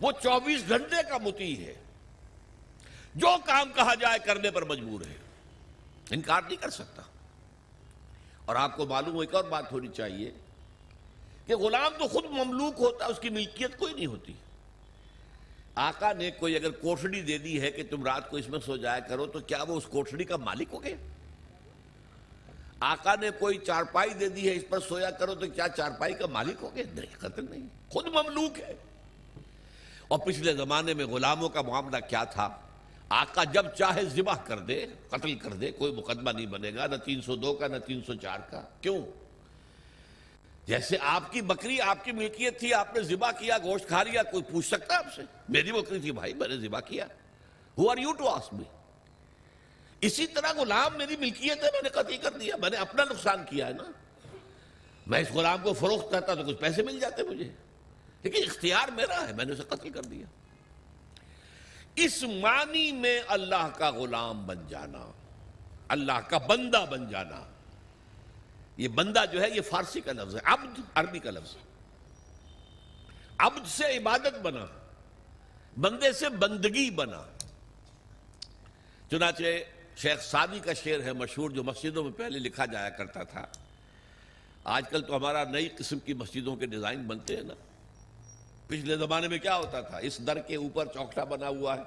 وہ 0.00 0.12
چوبیس 0.22 0.68
گھنٹے 0.68 0.96
کا 1.08 1.18
متی 1.18 1.66
ہے۔ 1.66 1.74
جو 3.14 3.28
کام 3.46 3.72
کہا 3.72 3.94
جائے 3.94 4.18
کرنے 4.24 4.50
پر 4.50 4.64
مجبور 4.64 5.00
ہے۔ 5.00 5.16
انکار 6.10 6.42
نہیں 6.42 6.62
کر 6.62 6.70
سکتا۔ 6.70 7.02
اور 8.44 8.56
آپ 8.56 8.76
کو 8.76 8.86
معلوم 8.86 9.14
ہو، 9.14 9.20
ایک 9.20 9.34
اور 9.34 9.44
بات 9.44 9.72
ہونی 9.72 9.88
چاہیے 9.88 10.30
کہ 11.46 11.56
غلام 11.56 11.92
تو 11.98 12.08
خود 12.08 12.24
مملوک 12.24 12.74
ہوتا، 12.78 13.06
اس 13.06 13.18
کی 13.18 13.28
ملکیت 13.28 13.78
کوئی 13.78 13.94
نہیں 13.94 14.06
ہوتی۔ 14.06 14.32
آقا 15.74 16.12
نے 16.12 16.30
کوئی 16.30 16.56
اگر 16.56 16.70
کوٹڑی 16.70 17.22
دے 17.22 17.38
دی 17.38 17.60
ہے 17.60 17.70
کہ 17.70 17.82
تم 17.90 18.04
رات 18.04 18.30
کو 18.30 18.36
اس 18.36 18.48
میں 18.48 18.58
سو 18.66 18.76
جایا 18.76 18.98
کرو، 18.98 19.26
تو 19.26 19.40
کیا 19.40 19.62
وہ 19.62 19.76
اس 19.76 19.84
کوٹڑی 19.84 20.24
کا 20.24 20.36
مالک 20.36 20.68
ہو 20.72 20.82
گیا 20.82 20.96
آقا 22.84 23.14
نے 23.20 23.30
کوئی 23.38 23.58
چارپائی 23.58 24.10
دے 24.10 24.28
دی 24.28 24.48
ہے، 24.48 24.54
اس 24.54 24.62
پر 24.68 24.80
سویا 24.80 25.10
کرو 25.10 25.34
تو 25.34 25.46
کیا 25.46 25.68
چارپائی 25.68 26.14
کا 26.14 26.26
مالک 26.26 26.56
ہو 26.62 26.74
گیا 26.74 26.84
نہیں، 26.94 27.16
قتل 27.18 27.46
نہیں، 27.50 27.66
خود 27.88 28.06
مملوک 28.06 28.58
ہے۔ 28.58 28.74
اور 30.08 30.18
پچھلے 30.18 30.52
زمانے 30.52 30.94
میں 30.94 31.04
غلاموں 31.04 31.48
کا 31.48 31.62
معاملہ 31.62 31.96
کیا 32.08 32.24
تھا؟ 32.24 32.60
آقا 33.08 33.44
جب 33.44 33.66
چاہے 33.78 34.04
ذبح 34.04 34.34
کر 34.44 34.58
دے، 34.58 34.86
قتل 35.10 35.34
کر 35.34 35.50
دے، 35.50 35.70
کوئی 35.70 35.92
مقدمہ 35.92 36.30
نہیں 36.30 36.46
بنے 36.46 36.70
گا، 36.74 36.86
نہ 36.86 36.96
تین 36.96 37.22
سو 37.22 37.36
دو 37.36 37.54
کا، 37.54 37.66
نہ 37.66 37.76
تین 37.76 38.00
سو 38.06 38.14
چار 38.14 38.38
کا۔ 38.50 38.62
کیوں؟ 38.80 39.06
جیسے 40.66 40.96
آپ 41.00 41.32
کی 41.32 41.42
بکری 41.42 41.80
آپ 41.80 42.04
کی 42.04 42.12
ملکیت 42.12 42.60
تھی، 42.60 42.74
آپ 42.74 42.96
نے 42.96 43.02
ذبح 43.02 43.30
کیا، 43.30 43.58
گوشت 43.58 43.88
کھا 43.88 44.02
لیا، 44.02 44.22
کوئی 44.22 44.42
پوچھ 44.42 44.66
سکتا 44.66 44.96
آپ 44.96 45.06
سے؟ 45.16 45.22
میری 45.48 45.72
بکری 45.72 46.00
تھی 46.00 46.12
بھائی، 46.12 46.34
میں 46.34 46.48
نے 46.48 46.56
ذبح 46.56 46.80
کیا۔ 46.80 47.06
Who 47.78 47.90
are 47.90 47.96
you 47.96 48.12
to 48.12 48.28
ask 48.28 48.52
me 48.52 48.64
اسی 50.02 50.26
طرح 50.26 50.52
غلام 50.52 50.98
میری 50.98 51.16
ملکیت 51.16 51.56
ہے، 51.56 51.68
میں 51.72 51.82
نے 51.82 51.88
قتل 51.88 52.16
کر 52.16 52.30
دیا، 52.30 52.56
میں 52.56 52.70
نے 52.70 52.76
اپنا 52.76 53.04
نقصان 53.04 53.44
کیا 53.50 53.66
ہے 53.66 53.72
نا۔ 53.72 53.82
میں 55.06 55.20
اس 55.20 55.30
غلام 55.30 55.62
کو 55.62 55.72
فروخت 55.72 56.10
کرتا 56.10 56.34
تو 56.34 56.42
کچھ 56.42 56.56
پیسے 56.56 56.82
مل 56.82 57.00
جاتے 57.00 57.22
مجھے۔ 57.22 57.50
لیکن 58.22 58.42
اختیار 58.46 58.88
میرا 58.88 59.28
ہے، 59.28 59.32
میں 59.32 59.44
نے 59.44 59.52
اسے 59.52 59.62
قتل 59.68 59.90
کر 59.90 60.02
دیا۔ 60.02 60.26
اس 61.94 62.22
معنی 62.22 62.92
میں 62.92 63.22
اللہ 63.28 63.68
کا 63.78 63.90
غلام 63.90 64.46
بن 64.46 64.66
جانا، 64.68 65.12
اللہ 65.88 66.20
کا 66.28 66.38
بندہ 66.38 66.84
بن 66.90 67.08
جانا۔ 67.08 67.52
یہ 68.76 68.88
بندہ 68.88 69.24
جو 69.32 69.42
ہے، 69.42 69.50
یہ 69.50 69.60
فارسی 69.60 70.00
کا 70.00 70.12
لفظ 70.12 70.34
ہے، 70.34 70.40
عبد، 70.44 70.80
عربی 70.94 71.18
کا 71.18 71.30
لفظ۔ 71.30 71.56
ہے 71.56 71.62
عبد 73.38 73.66
سے 73.66 73.96
عبادت 73.96 74.40
بنا، 74.42 74.66
بندے 75.80 76.12
سے 76.12 76.28
بندگی 76.28 76.90
بنا۔ 76.90 77.22
چنانچہ 79.10 79.42
شیخ 80.02 80.22
سادی 80.22 80.60
کا 80.60 80.72
شعر 80.72 81.00
ہے 81.04 81.12
مشہور 81.12 81.50
جو 81.50 81.64
مسجدوں 81.64 82.04
میں 82.04 82.12
پہلے 82.12 82.38
لکھا 82.38 82.66
جایا 82.66 82.88
کرتا 82.88 83.22
تھا۔ 83.22 83.46
آج 84.64 84.84
کل 84.90 85.02
تو 85.02 85.16
ہمارا 85.16 85.44
نئی 85.44 85.68
قسم 85.68 85.98
کی 85.98 86.14
مسجدوں 86.14 86.56
کے 86.56 86.66
ڈیزائن 86.66 87.02
بنتے 87.02 87.36
ہیں 87.36 87.42
نا۔ 87.42 87.54
پچھلے 88.66 88.96
زمانے 88.96 89.28
میں 89.28 89.38
کیا 89.38 89.56
ہوتا 89.56 89.80
تھا؟ 89.80 89.96
اس 89.96 90.18
در 90.26 90.38
کے 90.38 90.56
اوپر 90.56 90.86
چوکٹا 90.86 91.24
بنا 91.24 91.48
ہوا 91.48 91.76
ہے۔ 91.76 91.82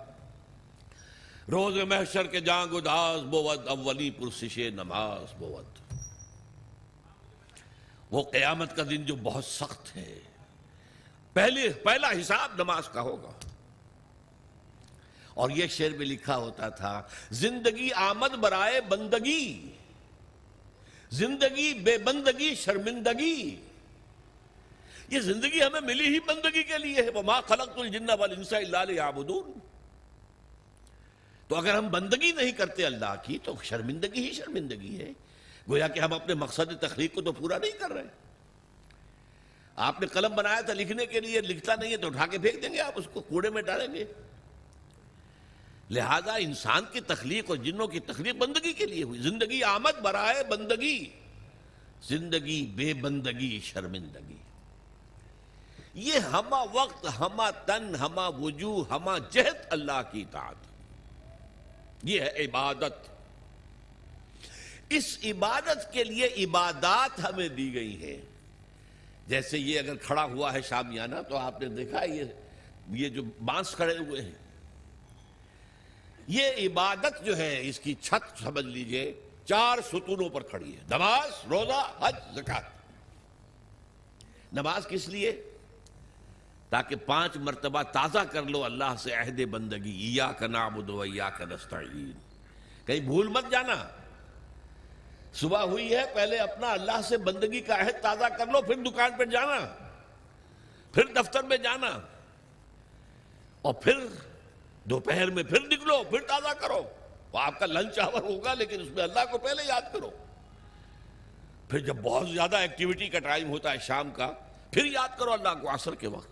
روز 1.52 1.78
محشر 1.78 2.28
کے 2.28 2.40
جانگ 2.40 2.76
اداس 2.76 3.22
بوت 3.22 3.68
اولی 3.68 4.12
پرسش 4.12 4.58
نماز 4.58 5.34
بوت 5.38 5.80
وہ 8.12 8.24
قیامت 8.24 8.76
کا 8.76 8.84
دن 8.90 9.06
جو 9.06 9.16
بہت 9.16 9.46
سخت 9.46 9.96
ہے۔ 9.96 10.20
پہلے، 11.34 11.70
پہلا 11.70 12.12
حساب 12.22 12.52
نماز 12.58 12.90
کا 12.90 13.02
ہوگا۔ 13.02 13.32
اور 15.36 15.50
یہ 15.50 15.68
شعر 15.68 15.90
میں 15.90 16.06
لکھا 16.06 16.38
ہوتا 16.38 16.70
تھا، 16.70 17.04
زندگی 17.32 17.90
آمد 17.96 18.30
برائے 18.30 18.82
بندگی، 18.82 19.72
زندگی 21.10 21.74
بے 21.74 21.98
بندگی 21.98 22.56
شرمندگی۔ 22.56 23.56
یہ 25.10 25.20
زندگی 25.20 25.64
ہمیں 25.64 25.82
ملی 25.82 26.08
ہی 26.08 26.20
بندگی 26.20 26.64
کے 26.64 26.78
لیے 26.78 26.96
ہے۔ 26.96 27.10
وَمَا 27.10 27.42
خَلَقْتُ 27.42 27.80
الْجِنَّ 27.80 28.14
وَالْإِنسَ 28.20 28.56
إِلَّا 28.56 28.84
لِيَعْبُدُونَ۔ 28.84 29.60
تو 31.48 31.56
اگر 31.56 31.76
ہم 31.76 31.90
بندگی 31.90 32.32
نہیں 32.32 32.52
کرتے 32.52 32.86
اللہ 32.86 33.16
کی، 33.24 33.38
تو 33.44 33.54
شرمندگی 33.64 34.28
ہی 34.28 34.34
شرمندگی 34.34 35.00
ہے۔ 35.00 35.12
گویا 35.70 35.88
کہ 35.88 36.00
ہم 36.00 36.14
اپنے 36.14 36.34
مقصد 36.34 36.82
تخلیق 36.82 37.14
کو 37.14 37.22
تو 37.22 37.32
پورا 37.32 37.58
نہیں 37.58 37.72
کر 37.72 37.92
رہے۔ 37.92 38.04
آپ 39.76 40.02
نے 40.02 40.08
قلم 40.08 40.36
بنایا 40.36 40.62
تھا 40.62 40.74
لکھنے 40.74 41.06
کے 41.06 41.20
لیے، 41.20 41.42
لکھتا 41.42 41.76
نہیں 41.76 41.92
ہے 41.92 41.98
تو 41.98 42.08
اٹھا 42.08 42.26
کے 42.26 42.38
پھینک 42.38 42.62
دیں 42.62 42.70
گے 42.70 42.80
آپ 42.80 42.94
اس 42.96 43.08
کو، 43.14 43.22
کوڑے 43.22 43.50
میں 43.50 43.62
ڈالیں 43.62 43.94
گے۔ 43.94 44.06
لہذا 45.90 46.34
انسان 46.34 46.84
کی 46.92 47.02
تخلیق 47.02 47.50
اور 47.50 47.58
جنوں 47.58 47.88
کی 47.88 48.00
تخلیق 48.00 48.36
بندگی 48.36 48.74
کے 48.74 48.86
لیے 48.86 49.04
ہوئی۔ 49.04 49.20
زندگی 49.20 49.64
آمد، 49.64 50.02
برائے 50.02 50.44
بندگی۔ 50.44 51.10
زندگی 52.04 52.66
بے 52.66 52.94
بندگی، 52.94 53.60
شرمندگی۔ 53.64 54.38
یہ 55.94 56.20
ہما 56.20 56.64
وقت 56.74 57.06
ہما 57.20 57.52
تن 57.52 57.96
ہما 57.96 58.28
وجوہ 58.28 58.84
ہما 58.90 59.18
جہد 59.18 59.66
اللہ 59.70 60.02
کی 60.12 60.22
اطاعت۔ 60.22 60.56
یہ 62.04 62.22
ہے 62.22 62.46
عبادت۔ 62.46 63.10
اس 64.90 65.18
عبادت 65.24 65.94
کے 65.94 66.04
لیے 66.04 66.26
عبادات 66.26 67.20
ہمیں 67.20 67.48
دی 67.48 67.74
گئی 67.74 68.02
ہے 68.02 68.22
جیسے 69.28 69.58
یہ 69.58 69.80
اگر 69.80 69.96
کھڑا 69.96 70.24
ہوا 70.24 70.54
ہے 70.54 70.62
شامیانہ 70.62 71.16
تو 71.30 71.38
آپ 71.38 71.62
نے 71.62 71.68
دیکھا 71.68 72.04
یہ 72.04 72.24
یہ 72.92 73.10
جو 73.10 73.24
بانس 73.46 73.72
کھڑے 73.72 73.98
ہوئے 73.98 74.22
ہیں۔ 74.22 74.45
یہ 76.28 76.44
عبادت 76.58 77.26
جو 77.26 77.38
ہے، 77.38 77.60
اس 77.62 77.80
کی 77.80 77.96
چھت 78.02 78.44
سمجھ 78.44 78.66
لیجیے، 78.66 79.22
چار 79.46 79.78
ستونوں 79.88 80.30
پر 80.30 80.42
کھڑی 80.42 80.76
ہے۔ 80.76 80.82
نماز، 80.90 81.32
روزہ، 81.50 81.92
حج 82.02 82.16
زکات 82.36 82.64
نماز 84.54 84.88
کس 84.88 85.10
لیے؟ 85.10 85.44
تاکہ 86.70 86.96
پانچ 86.96 87.38
مرتبہ 87.38 87.84
تازہ 87.84 88.20
کر 88.32 88.44
لو 88.44 88.64
اللہ 88.64 88.96
سے 89.00 89.14
عہد 89.14 89.46
بندگی 89.46 89.92
ایا 89.92 90.32
کا 90.32 90.48
نعبد 90.48 90.90
و 90.90 91.02
ایا 91.02 91.30
کا 91.30 91.46
نستعین۔ 91.46 92.12
کہیں 92.86 93.00
بھول 93.00 93.28
مت 93.28 93.52
جانا۔ 93.52 93.90
صبح 95.34 95.62
ہوئی 95.62 95.96
ہے، 95.96 96.04
پہلے 96.16 96.38
اپنا 96.38 96.72
اللہ 96.72 97.02
سے 97.02 97.18
بندگی 97.18 97.62
کا 97.62 97.76
عہد 97.76 98.04
تازہ 98.04 98.26
کر 98.38 98.48
لو، 98.48 98.62
پھر 98.62 98.76
دکان 98.76 99.12
پہ 99.18 99.26
جانا۔ 99.26 99.60
پھر 100.94 101.06
دفتر 101.06 101.44
میں 101.44 101.58
جانا۔ 101.58 102.00
اور 103.62 103.74
پھر 103.74 103.94
دوپہر 104.86 105.30
میں 105.30 105.44
پھر 105.44 105.60
نکلو، 105.60 106.04
پھر 106.10 106.20
تازہ 106.20 106.54
کرو۔ 106.54 106.82
وہ 107.32 107.40
آپ 107.40 107.60
کا 107.60 107.66
لنچ 107.66 108.00
آور 108.00 108.22
ہوگا، 108.22 108.54
لیکن 108.54 108.82
اس 108.82 108.88
میں 108.88 109.04
اللہ 109.04 109.20
کو 109.32 109.38
پہلے 109.38 109.64
یاد 109.68 109.82
کرو۔ 109.94 110.10
پھر 111.70 111.80
جب 111.80 111.96
بہت 111.96 112.30
زیادہ 112.30 112.56
ایکٹیویٹی 112.56 113.10
کا 113.10 113.20
ٹائم 113.20 113.50
ہوتا 113.50 113.72
ہے 113.72 113.78
شام 113.82 114.12
کا، 114.12 114.32
پھر 114.72 114.86
یاد 114.86 115.20
کرو 115.20 115.34
اللہ 115.34 115.62
کو 115.62 115.70
عصر 115.70 115.96
کے 115.96 116.08
وقت۔ 116.08 116.30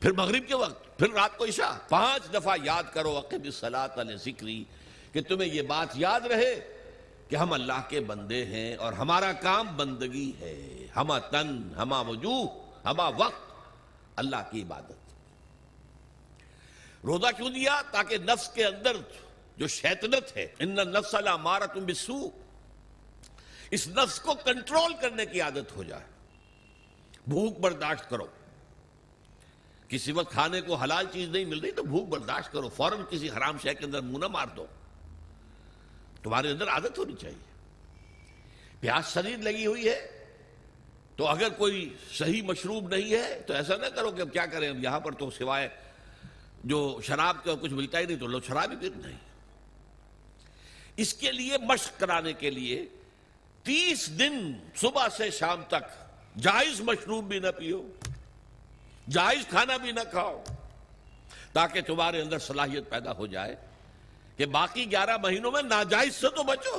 پھر 0.00 0.12
مغرب 0.12 0.48
کے 0.48 0.54
وقت، 0.54 0.98
پھر 0.98 1.12
رات 1.12 1.38
کو 1.38 1.44
عشاء۔ 1.44 1.88
پانچ 1.88 2.34
دفعہ 2.34 2.56
یاد 2.64 2.82
کرو 2.92 3.18
عقب 3.18 3.46
صلاح 3.52 3.86
علیہ 3.96 4.16
ذکری 4.16 4.64
کہ 5.12 5.22
تمہیں 5.22 5.54
یہ 5.54 5.62
بات 5.62 5.88
یاد 5.94 6.20
رہے 6.20 6.78
کہ 7.28 7.36
ہم 7.36 7.52
اللہ 7.52 7.80
کے 7.88 8.00
بندے 8.00 8.44
ہیں 8.44 8.76
اور 8.76 8.92
ہمارا 8.92 9.32
کام 9.32 9.76
بندگی 9.76 10.32
ہے۔ 10.40 10.86
ہما 10.96 11.18
تن 11.18 11.72
ہما 11.76 12.00
وجوہ 12.00 12.48
ہما 12.84 13.08
وقت، 13.08 13.52
اللہ 14.16 14.36
کی 14.50 14.62
عبادت۔ 14.62 15.01
روزہ 17.04 17.26
کیوں 17.36 17.50
دیا؟ 17.50 17.82
تاکہ 17.90 18.18
نفس 18.18 18.48
کے 18.48 18.64
اندر 18.64 18.96
جو 19.56 19.66
شیطنت 19.66 20.36
ہے، 20.36 20.48
ان 20.58 20.74
نفس 20.74 21.14
مارا 21.40 21.66
تم 21.66 21.86
بسو 21.86 22.30
اس 23.70 23.88
نفس 23.88 24.20
کو 24.20 24.34
کنٹرول 24.34 24.94
کرنے 25.00 25.26
کی 25.26 25.40
عادت 25.40 25.76
ہو 25.76 25.82
جائے۔ 25.82 26.04
بھوک 27.26 27.58
برداشت 27.58 28.10
کرو۔ 28.10 28.26
کسی 29.88 30.12
وقت 30.12 30.32
کھانے 30.32 30.60
کو 30.60 30.74
حلال 30.74 31.06
چیز 31.12 31.28
نہیں 31.28 31.44
مل 31.44 31.60
رہی 31.60 31.70
تو 31.70 31.82
بھوک 31.82 32.08
برداشت 32.08 32.52
کرو۔ 32.52 32.68
فوراً 32.68 32.98
کسی 33.10 33.30
حرام 33.30 33.58
شہ 33.58 33.72
کے 33.78 33.84
اندر 33.84 34.00
منہ 34.00 34.18
نہ 34.18 34.26
مار 34.26 34.46
دو۔ 34.56 34.66
تمہارے 36.22 36.50
اندر 36.50 36.68
عادت 36.68 36.98
ہونی 36.98 37.14
چاہیے۔ 37.20 37.52
پیاس 38.80 39.14
شریر 39.14 39.36
لگی 39.36 39.66
ہوئی 39.66 39.88
ہے۔ 39.88 40.26
تو 41.16 41.26
اگر 41.26 41.48
کوئی 41.48 41.96
صحیح 42.12 42.42
مشروب 42.42 42.88
نہیں 42.88 43.12
ہے 43.12 43.40
تو 43.46 43.54
ایسا 43.54 43.76
نہ 43.76 43.86
کرو 43.86 44.10
کہ 44.10 44.20
اب 44.20 44.28
کیا 44.32 44.46
کریں؟ 44.46 44.68
اب 44.68 44.84
یہاں 44.84 45.00
پر 45.00 45.12
تو 45.12 45.30
سوائے 45.30 45.68
جو 46.64 47.00
شراب 47.02 47.44
کا 47.44 47.54
کچھ 47.60 47.72
ملتا 47.72 47.98
ہی 47.98 48.06
نہیں 48.06 48.16
تو 48.16 48.26
لو 48.26 48.40
شراب 48.40 48.70
ہی 48.70 48.76
پھر 48.76 48.90
نہیں 48.94 49.18
اس 50.96 51.14
کے 51.14 51.32
لیے 51.32 51.58
مشق 51.58 52.00
کرانے 52.00 52.32
کے 52.32 52.50
لیے 52.50 52.86
تیس 53.62 54.18
دن 54.18 54.52
صبح 54.76 55.08
سے 55.16 55.30
شام 55.30 55.62
تک 55.68 56.02
جائز 56.40 56.80
مشروب 56.80 57.28
بھی 57.28 57.38
نہ 57.38 57.46
پیو، 57.58 57.88
جائز 59.10 59.48
کھانا 59.48 59.76
بھی 59.76 59.92
نہ 59.92 60.00
کھاؤ، 60.10 60.42
تاکہ 61.52 61.80
تمہارے 61.80 62.22
اندر 62.22 62.38
صلاحیت 62.38 62.90
پیدا 62.90 63.12
ہو 63.12 63.26
جائے 63.26 63.56
کہ 64.36 64.46
باقی 64.46 64.90
گیارہ 64.90 65.16
مہینوں 65.16 65.52
میں 65.52 65.62
ناجائز 65.62 66.14
سے 66.14 66.28
تو 66.36 66.42
بچو۔ 66.42 66.78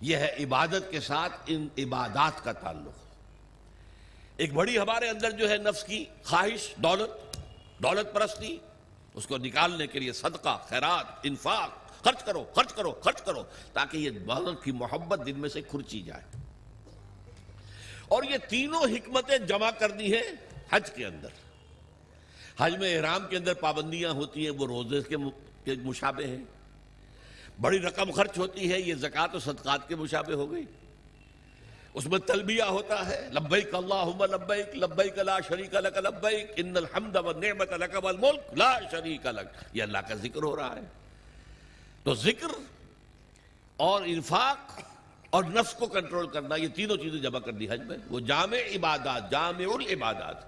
یہ 0.00 0.16
ہے 0.16 0.36
عبادت 0.40 0.90
کے 0.90 1.00
ساتھ 1.00 1.32
ان 1.46 1.68
عبادات 1.78 2.44
کا 2.44 2.52
تعلق۔ 2.52 3.04
ایک 4.36 4.52
بڑی 4.52 4.78
ہمارے 4.78 5.08
اندر 5.08 5.30
جو 5.30 5.50
ہے 5.50 5.56
نفس 5.56 5.84
کی 5.84 6.04
خواہش، 6.22 6.74
دولت 6.76 7.25
دولت 7.82 8.14
پرستی، 8.14 8.58
اس 9.14 9.26
کو 9.26 9.36
نکالنے 9.36 9.86
کے 9.86 9.98
لیے 9.98 10.12
صدقہ، 10.12 10.58
خیرات، 10.68 11.06
انفاق، 11.22 11.70
خرچ 12.04 12.24
کرو 12.24 12.44
خرچ 12.54 12.72
کرو 12.72 12.92
خرچ 12.92 13.22
کرو، 13.22 13.42
تاکہ 13.72 13.96
یہ 13.96 14.10
دولت 14.10 14.64
کی 14.64 14.72
محبت 14.72 15.20
دل 15.26 15.32
میں 15.32 15.48
سے 15.48 15.62
کھرچی 15.62 16.02
جائے۔ 16.02 16.22
اور 18.08 18.22
یہ 18.22 18.36
تینوں 18.48 18.82
حکمتیں 18.82 19.38
جمع 19.38 19.70
کر 19.70 19.90
دی 19.90 20.14
ہیں 20.14 20.22
حج 20.70 20.90
کے 20.90 21.06
اندر۔ 21.06 21.28
حج 22.58 22.76
میں 22.76 22.96
احرام 22.96 23.26
کے 23.30 23.36
اندر 23.36 23.54
پابندیاں 23.54 24.10
ہوتی 24.10 24.42
ہیں، 24.42 24.50
وہ 24.50 24.66
روزے 24.66 25.00
کے 25.64 25.74
مشابے 25.74 26.26
ہیں۔ 26.26 26.44
بڑی 27.60 27.78
رقم 27.78 28.10
خرچ 28.10 28.38
ہوتی 28.38 28.72
ہے، 28.72 28.80
یہ 28.80 28.94
زکوٰۃ 28.94 29.34
و 29.34 29.38
صدقات 29.38 29.88
کے 29.88 29.96
مشابے 29.96 30.34
ہو 30.34 30.52
گئی۔ 30.52 30.64
اس 31.96 32.06
میں 32.06 32.18
تلبیہ 32.18 32.62
ہوتا 32.62 33.06
ہے. 33.06 33.28
لبیک 33.32 33.74
اللہم 33.74 34.24
لبیک 34.24 34.74
لبیک 34.74 35.18
لا 35.18 35.40
شریک 35.40 35.74
لک 35.74 35.96
لبیک، 35.96 36.52
ان 36.56 36.76
الحمد 36.76 37.16
والنعمت 37.16 37.72
لک 37.72 38.04
والملک 38.04 38.58
لا 38.58 38.78
شریک 38.90 39.26
لک. 39.26 39.46
یہ 39.72 39.82
اللہ 39.82 39.98
کا 39.98 40.14
ذکر 40.14 40.42
ہو 40.42 40.56
رہا 40.56 40.76
ہے. 40.76 40.82
تو 42.04 42.14
ذکر 42.14 42.46
اور 43.76 44.02
انفاق 44.06 44.80
اور 45.30 45.44
نفس 45.44 45.74
کو 45.74 45.86
کنٹرول 45.86 46.26
کرنا، 46.26 46.56
یہ 46.56 46.68
تینوں 46.68 46.96
چیزیں 46.96 47.18
جمع 47.20 47.38
کر 47.38 47.52
دی 47.52 47.70
حج 47.70 47.80
میں. 47.80 47.98
وہ 48.10 48.20
جامع 48.20 48.56
عبادات، 48.76 49.30
جامع 49.30 49.74
العبادات. 49.74 50.44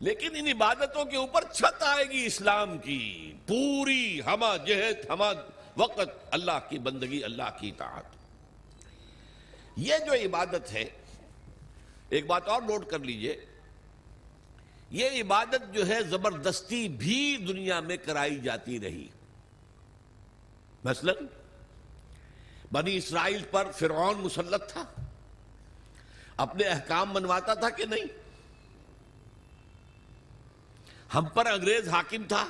لیکن 0.00 0.36
ان 0.36 0.46
عبادتوں 0.46 1.04
کے 1.04 1.16
اوپر 1.16 1.44
چھت 1.52 1.82
آئے 1.82 2.04
گی 2.10 2.26
اسلام 2.26 2.78
کی. 2.78 3.34
پوری 3.46 4.20
ہما 4.26 4.56
جہت 4.56 5.10
ہما 5.10 5.32
وقت، 5.76 6.00
اللہ 6.30 6.58
کی 6.68 6.78
بندگی، 6.78 7.24
اللہ 7.24 7.58
کی 7.60 7.68
اطاعت. 7.68 8.19
یہ 9.80 9.94
جو 10.06 10.12
عبادت 10.12 10.72
ہے، 10.72 10.84
ایک 12.08 12.26
بات 12.26 12.48
اور 12.48 12.62
نوٹ 12.62 12.86
کر 12.86 12.98
لیجیے، 12.98 13.44
یہ 14.90 15.22
عبادت 15.22 15.74
جو 15.74 15.86
ہے 15.86 16.02
زبردستی 16.02 16.88
بھی 16.88 17.36
دنیا 17.48 17.80
میں 17.80 17.96
کرائی 17.96 18.40
جاتی 18.40 18.80
رہی۔ 18.80 19.08
مثلا، 20.84 21.12
بنی 22.72 22.96
اسرائیل 22.96 23.42
پر 23.50 23.70
فرعون 23.72 24.18
مسلط 24.18 24.72
تھا۔ 24.72 24.84
اپنے 26.36 26.64
احکام 26.64 27.14
منواتا 27.14 27.54
تھا 27.54 27.70
کہ 27.70 27.84
نہیں؟ 27.84 28.04
ہم 31.14 31.24
پر 31.24 31.46
انگریز 31.46 31.88
حاکم 31.88 32.22
تھا۔ 32.28 32.48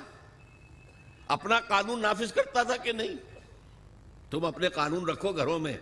اپنا 1.29 1.61
قانون 1.61 2.03
نافذ 2.03 2.33
کرتا 2.33 2.63
تھا 2.63 2.77
کہ 2.77 2.93
نہیں؟ 2.93 3.17
تم 4.31 4.45
اپنے 4.45 4.69
قانون 4.69 5.09
رکھو 5.09 5.33
گھروں 5.33 5.59
میں۔ 5.59 5.79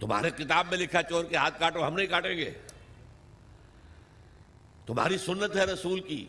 تمہارے 0.00 0.30
کتاب 0.30 0.66
میں 0.70 0.78
لکھا 0.78 1.02
چور 1.02 1.24
کے 1.24 1.36
ہاتھ 1.36 1.60
کاٹو، 1.60 1.86
ہم 1.86 1.94
نہیں 1.94 2.06
کاٹیں 2.06 2.36
گے۔ 2.36 2.50
تمہاری 4.86 5.18
سنت 5.18 5.56
ہے 5.56 5.64
رسول 5.64 6.00
کی۔ 6.00 6.26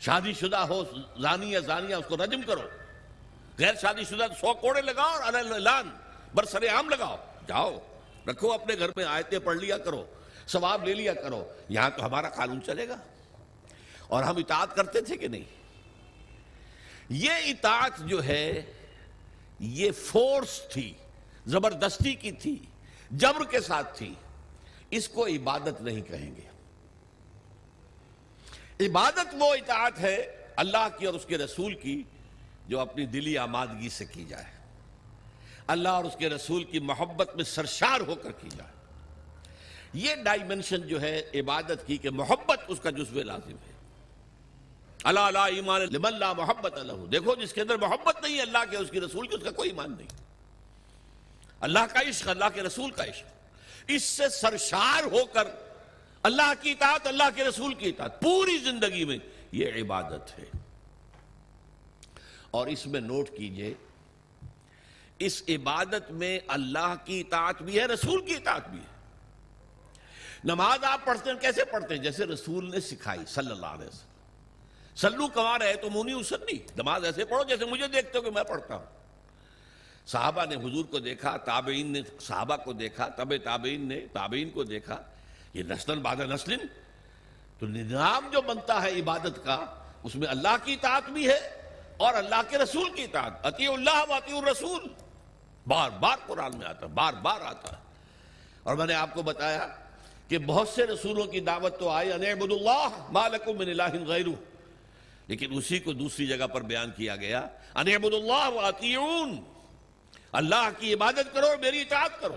شادی 0.00 0.32
شدہ 0.32 0.56
ہو 0.56 0.84
زانی 1.22 1.50
یا 1.50 1.58
زانیہ، 1.58 1.94
اس 1.94 2.04
کو 2.08 2.16
رجم 2.16 2.42
کرو۔ 2.42 2.68
غیر 3.58 3.74
شادی 3.82 4.04
شدہ 4.04 4.26
سو 4.40 4.54
کوڑے 4.54 4.80
لگاؤ 4.80 5.08
اور 5.08 5.34
اعلان 5.34 5.90
برسر 6.34 6.68
عام 6.68 6.88
لگاؤ۔ 6.88 7.16
جاؤ، 7.48 7.78
رکھو 8.26 8.52
اپنے 8.52 8.74
گھر 8.78 8.88
میں 8.96 9.04
آیتیں 9.04 9.38
پڑھ 9.38 9.56
لیا 9.56 9.78
کرو، 9.78 10.06
ثواب 10.48 10.84
لے 10.84 10.94
لیا 10.94 11.14
کرو۔ 11.14 11.52
یہاں 11.68 11.90
تو 11.90 12.06
ہمارا 12.06 12.28
قانون 12.28 12.60
چلے 12.66 12.88
گا۔ 12.88 12.96
اور 14.08 14.22
ہم 14.22 14.36
اطاعت 14.36 14.76
کرتے 14.76 15.00
تھے 15.00 15.16
کہ 15.16 15.28
نہیں؟ 15.28 15.44
یہ 17.08 17.30
اطاعت 17.30 17.92
جو 17.98 18.24
ہے، 18.24 18.72
یہ 19.60 19.90
فورس 19.90 20.60
تھی، 20.70 20.92
زبردستی 21.46 22.14
کی 22.14 22.32
تھی۔ 22.32 22.56
جبر 23.10 23.44
کے 23.44 23.60
ساتھ 23.60 23.98
تھی۔ 23.98 24.14
اس 24.90 25.08
کو 25.08 25.26
عبادت 25.26 25.80
نہیں 25.80 26.00
کہیں 26.00 26.34
گے۔ 26.36 26.50
عبادت 28.86 29.34
وہ 29.38 29.54
اطاعت 29.54 29.98
ہے 29.98 30.46
اللہ 30.56 30.88
کی 30.98 31.06
اور 31.06 31.14
اس 31.14 31.24
کے 31.24 31.38
رسول 31.38 31.74
کی 31.74 32.02
جو 32.68 32.80
اپنی 32.80 33.06
دلی 33.06 33.38
آمادگی 33.38 33.88
سے 33.88 34.04
کی 34.04 34.24
جائے۔ 34.24 34.44
اللہ 35.66 35.88
اور 35.88 36.04
اس 36.04 36.16
کے 36.18 36.28
رسول 36.28 36.64
کی 36.64 36.78
محبت 36.78 37.36
میں 37.36 37.44
سرشار 37.44 38.00
ہو 38.00 38.14
کر 38.14 38.32
کی 38.32 38.48
جائے۔ 38.56 38.70
یہ 39.92 40.14
ڈائمنشن 40.14 40.80
جو 40.80 41.00
ہے 41.00 41.22
عبادت 41.34 41.86
کی 41.86 41.96
کہ 41.96 42.10
محبت 42.10 42.60
اس 42.68 42.80
کا 42.80 42.90
جزو 42.90 43.22
لازم 43.22 43.50
ہے۔ 43.50 43.72
اللہ 45.04 45.20
اللہ 45.20 45.38
ایمان 45.38 45.80
لمن 45.80 46.18
لا 46.18 46.32
محبت 46.32 46.74
اللہ 46.74 46.92
دیکھو 46.92 47.34
جس 47.34 47.52
کے 47.52 47.60
اندر 47.60 47.76
محبت 47.76 48.22
نہیں 48.22 48.36
ہے 48.36 48.42
اللہ 48.42 48.58
کے 48.70 48.76
اس 48.76 48.90
کی 48.90 49.00
رسول 49.00 49.26
کی، 49.26 49.34
اس 49.34 49.44
کا 49.44 49.50
کوئی 49.50 49.70
ایمان 49.70 49.94
نہیں۔ 49.98 50.29
اللہ 51.60 51.78
کا 51.92 52.00
عشق، 52.08 52.28
اللہ 52.28 52.44
کے 52.54 52.62
رسول 52.62 52.90
کا 52.90 53.04
عشق۔ 53.04 53.24
اس 53.88 54.02
سے 54.02 54.28
سرشار 54.28 55.02
ہو 55.02 55.24
کر 55.24 55.44
اللہ 56.22 56.52
کی 56.60 56.70
اطاعت، 56.70 57.06
اللہ 57.06 57.22
کے 57.34 57.44
رسول 57.44 57.74
کی 57.74 57.88
اطاعت۔ 57.88 58.20
پوری 58.20 58.56
زندگی 58.56 59.04
میں 59.04 59.18
یہ 59.52 59.66
عبادت 59.82 60.38
ہے۔ 60.38 60.44
اور 62.50 62.66
اس 62.66 62.86
میں 62.86 63.00
نوٹ 63.00 63.30
کیجیے، 63.30 63.74
اس 65.18 65.42
عبادت 65.48 66.10
میں 66.10 66.38
اللہ 66.46 66.94
کی 67.04 67.20
اطاعت 67.20 67.62
بھی 67.62 67.80
ہے، 67.80 67.84
رسول 67.84 68.24
کی 68.24 68.34
اطاعت 68.34 68.68
بھی 68.68 68.78
ہے۔ 68.78 69.00
نماز 70.44 70.84
آپ 70.84 71.04
پڑھتے 71.04 71.30
ہیں، 71.30 71.38
کیسے 71.38 71.64
پڑھتے 71.64 71.94
ہیں؟ 71.94 72.02
جیسے 72.02 72.24
رسول 72.24 72.70
نے 72.70 72.80
سکھائی 72.80 73.20
صلی 73.26 73.50
اللہ 73.50 73.66
علیہ 73.66 73.88
وسلم۔ 73.88 74.10
سلو 74.96 75.28
کما 75.28 75.58
رہے 75.58 75.74
تو 75.74 75.90
مونی 75.90 76.12
اسد 76.12 76.50
نماز 76.76 77.04
ایسے 77.04 77.24
پڑھو 77.24 77.44
جیسے 77.44 77.64
مجھے 77.64 77.86
دیکھتے 77.86 78.18
ہو 78.18 78.22
کہ 78.22 78.30
میں 78.30 78.42
پڑھتا 78.42 78.74
ہوں۔ 78.74 78.99
صحابہ 80.06 80.44
نے 80.44 80.54
حضور 80.54 80.84
کو 80.84 80.98
دیکھا، 80.98 81.36
تابعین 81.36 81.86
نے 81.86 82.00
صحابہ 82.20 82.56
کو 82.56 82.72
دیکھا 82.72 83.08
طب 83.08 83.32
تابعین 83.44 83.88
نے، 83.88 84.00
تابعین 84.12 84.50
کو 84.50 84.64
دیکھا، 84.64 85.02
یہ 85.54 85.62
نسل 85.62 85.98
بعد 85.98 86.16
نسل 86.16 86.56
تو 87.58 87.66
نظام 87.66 88.28
جو 88.32 88.40
بنتا 88.40 88.82
ہے 88.82 88.90
عبادت 88.90 89.44
کا، 89.44 89.66
اس 90.02 90.14
میں 90.14 90.28
اللہ 90.28 90.56
کی 90.64 90.72
اطاعت 90.72 91.10
بھی 91.10 91.28
ہے 91.28 91.50
اور 91.96 92.14
اللہ 92.14 92.42
کے 92.48 92.58
رسول 92.58 92.90
کی 92.90 93.02
اطاعت۔ 93.02 93.46
عطی 93.46 93.66
اللہ 93.66 94.04
و 94.08 94.12
عطی 94.12 94.38
الرسول۔ 94.38 94.86
بار 95.66 95.90
بار 95.90 96.16
قرآن 96.26 96.56
میں 96.56 96.66
آتا 96.66 96.86
ہے 96.86 96.92
بار 96.92 97.12
بار 97.12 97.40
آتا۔ 97.40 97.72
ہے 97.72 97.76
اور 98.62 98.76
میں 98.76 98.86
نے 98.86 98.94
آپ 98.94 99.14
کو 99.14 99.22
بتایا 99.22 99.68
کہ 100.28 100.38
بہت 100.38 100.68
سے 100.68 100.86
رسولوں 100.86 101.24
کی 101.24 101.40
دعوت 101.40 101.78
تو 101.78 101.88
آئی 101.88 102.12
انعبد 102.12 102.52
اللہ 102.52 102.88
مالکم 103.12 103.58
من 103.58 103.68
الہ 103.68 104.04
غیرو 104.06 104.32
لیکن 105.26 105.46
اسی 105.52 105.78
کو 105.78 105.92
دوسری 105.92 106.26
جگہ 106.26 106.46
پر 106.46 106.60
بیان 106.60 106.90
کیا 106.96 107.16
گیا 107.16 107.46
انعبد 107.74 108.14
اللہ 108.14 108.48
و 108.48 108.68
عطیون 108.68 109.40
اللہ 110.32 110.68
کی 110.78 110.94
عبادت 110.94 111.34
کرو 111.34 111.46
میری 111.60 111.80
اطاعت 111.80 112.20
کرو۔ 112.20 112.36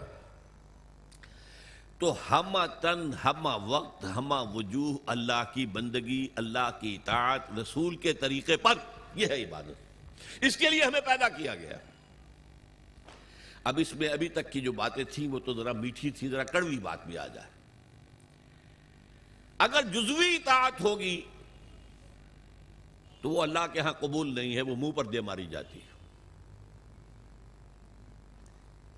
تو 2.00 2.16
ہما 2.32 2.66
تن 2.66 3.12
ہما 3.26 3.56
وقت 3.56 4.06
ہما 4.16 4.42
وجوہ 4.42 4.98
اللہ 5.06 5.44
کی 5.54 5.66
بندگی، 5.66 6.28
اللہ 6.36 6.70
کی 6.80 6.96
اطاعت، 6.96 7.42
رسول 7.62 7.96
کے 7.96 8.14
طریقے 8.14 8.58
پر 8.58 8.74
یہ 9.16 9.28
ہے 9.28 9.44
عبادت۔ 9.44 9.74
اس 10.42 10.58
کے 10.58 10.70
لیے 10.70 10.84
ہمیں 10.84 11.02
پیدا 11.02 11.30
کیا 11.30 11.56
گیا۔ 11.56 11.78
اب 13.64 13.80
اس 13.82 13.96
میں 13.96 14.10
ابھی 14.10 14.30
تک 14.30 14.52
کی 14.52 14.62
جو 14.62 14.72
باتیں 14.72 15.04
تھیں 15.04 15.28
وہ 15.28 15.40
تو 15.40 15.54
ذرا 15.54 15.72
میٹھی 15.72 16.12
تھی 16.12 16.30
ذرا 16.30 16.44
کڑوی 16.44 16.78
بات 16.78 17.06
بھی 17.06 17.18
آ 17.18 17.28
جائے۔ 17.28 17.50
اگر 19.58 19.82
جزوی 19.82 20.36
اطاعت 20.36 20.82
ہوگی 20.82 21.22
تو 23.22 23.30
وہ 23.30 23.44
اللہ 23.44 23.68
کے 23.74 23.80
ہاں 23.80 23.94
قبول 23.94 24.36
نہیں 24.36 24.56
ہے، 24.56 24.62
وہ 24.62 24.76
منہ 24.76 24.92
پر 24.92 25.06
دے 25.06 25.22
ماری 25.22 25.48
جاتی 25.48 25.80
ہے۔ 25.80 25.93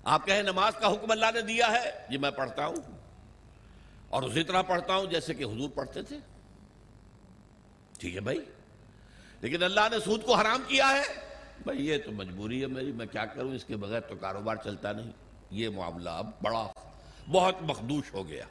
آپ 0.06 0.26
کہیں 0.26 0.42
نماز 0.42 0.72
کا 0.74 0.92
حکم 0.92 1.10
اللہ 1.10 1.26
نے 1.34 1.40
دیا 1.40 1.70
ہے؟ 1.70 2.06
یہ 2.10 2.18
میں 2.18 2.30
پڑھتا 2.30 2.66
ہوں۔ 2.66 2.76
اور 4.08 4.22
اسی 4.22 4.42
طرح 4.42 4.62
پڑھتا 4.62 4.94
ہوں 4.94 5.06
جیسے 5.06 5.34
کہ 5.34 5.44
حضور 5.44 5.70
پڑھتے 5.70 6.02
تھے۔ 6.02 6.18
ٹھیک 7.98 8.14
ہے 8.14 8.20
بھائی۔ 8.20 8.44
لیکن 9.40 9.62
اللہ 9.62 9.80
نے 9.90 9.96
سود 10.04 10.24
کو 10.24 10.34
حرام 10.34 10.62
کیا 10.66 10.88
ہے؟ 10.90 11.02
بھائی 11.62 11.86
یہ 11.86 11.98
تو 12.04 12.12
مجبوری 12.12 12.62
ہے 12.62 12.66
میری، 12.66 12.92
میں 12.92 13.06
کیا 13.06 13.24
کروں؟ 13.24 13.54
اس 13.54 13.64
کے 13.64 13.76
بغیر 13.76 14.00
تو 14.00 14.16
کاروبار 14.16 14.56
چلتا 14.64 14.92
نہیں۔ 14.92 15.10
یہ 15.50 15.68
معاملہ 15.68 16.10
اب 16.10 16.30
بڑا، 16.42 16.72
بہت 17.30 17.54
مخدوش 17.60 18.14
ہو 18.14 18.28
گیا۔ 18.28 18.44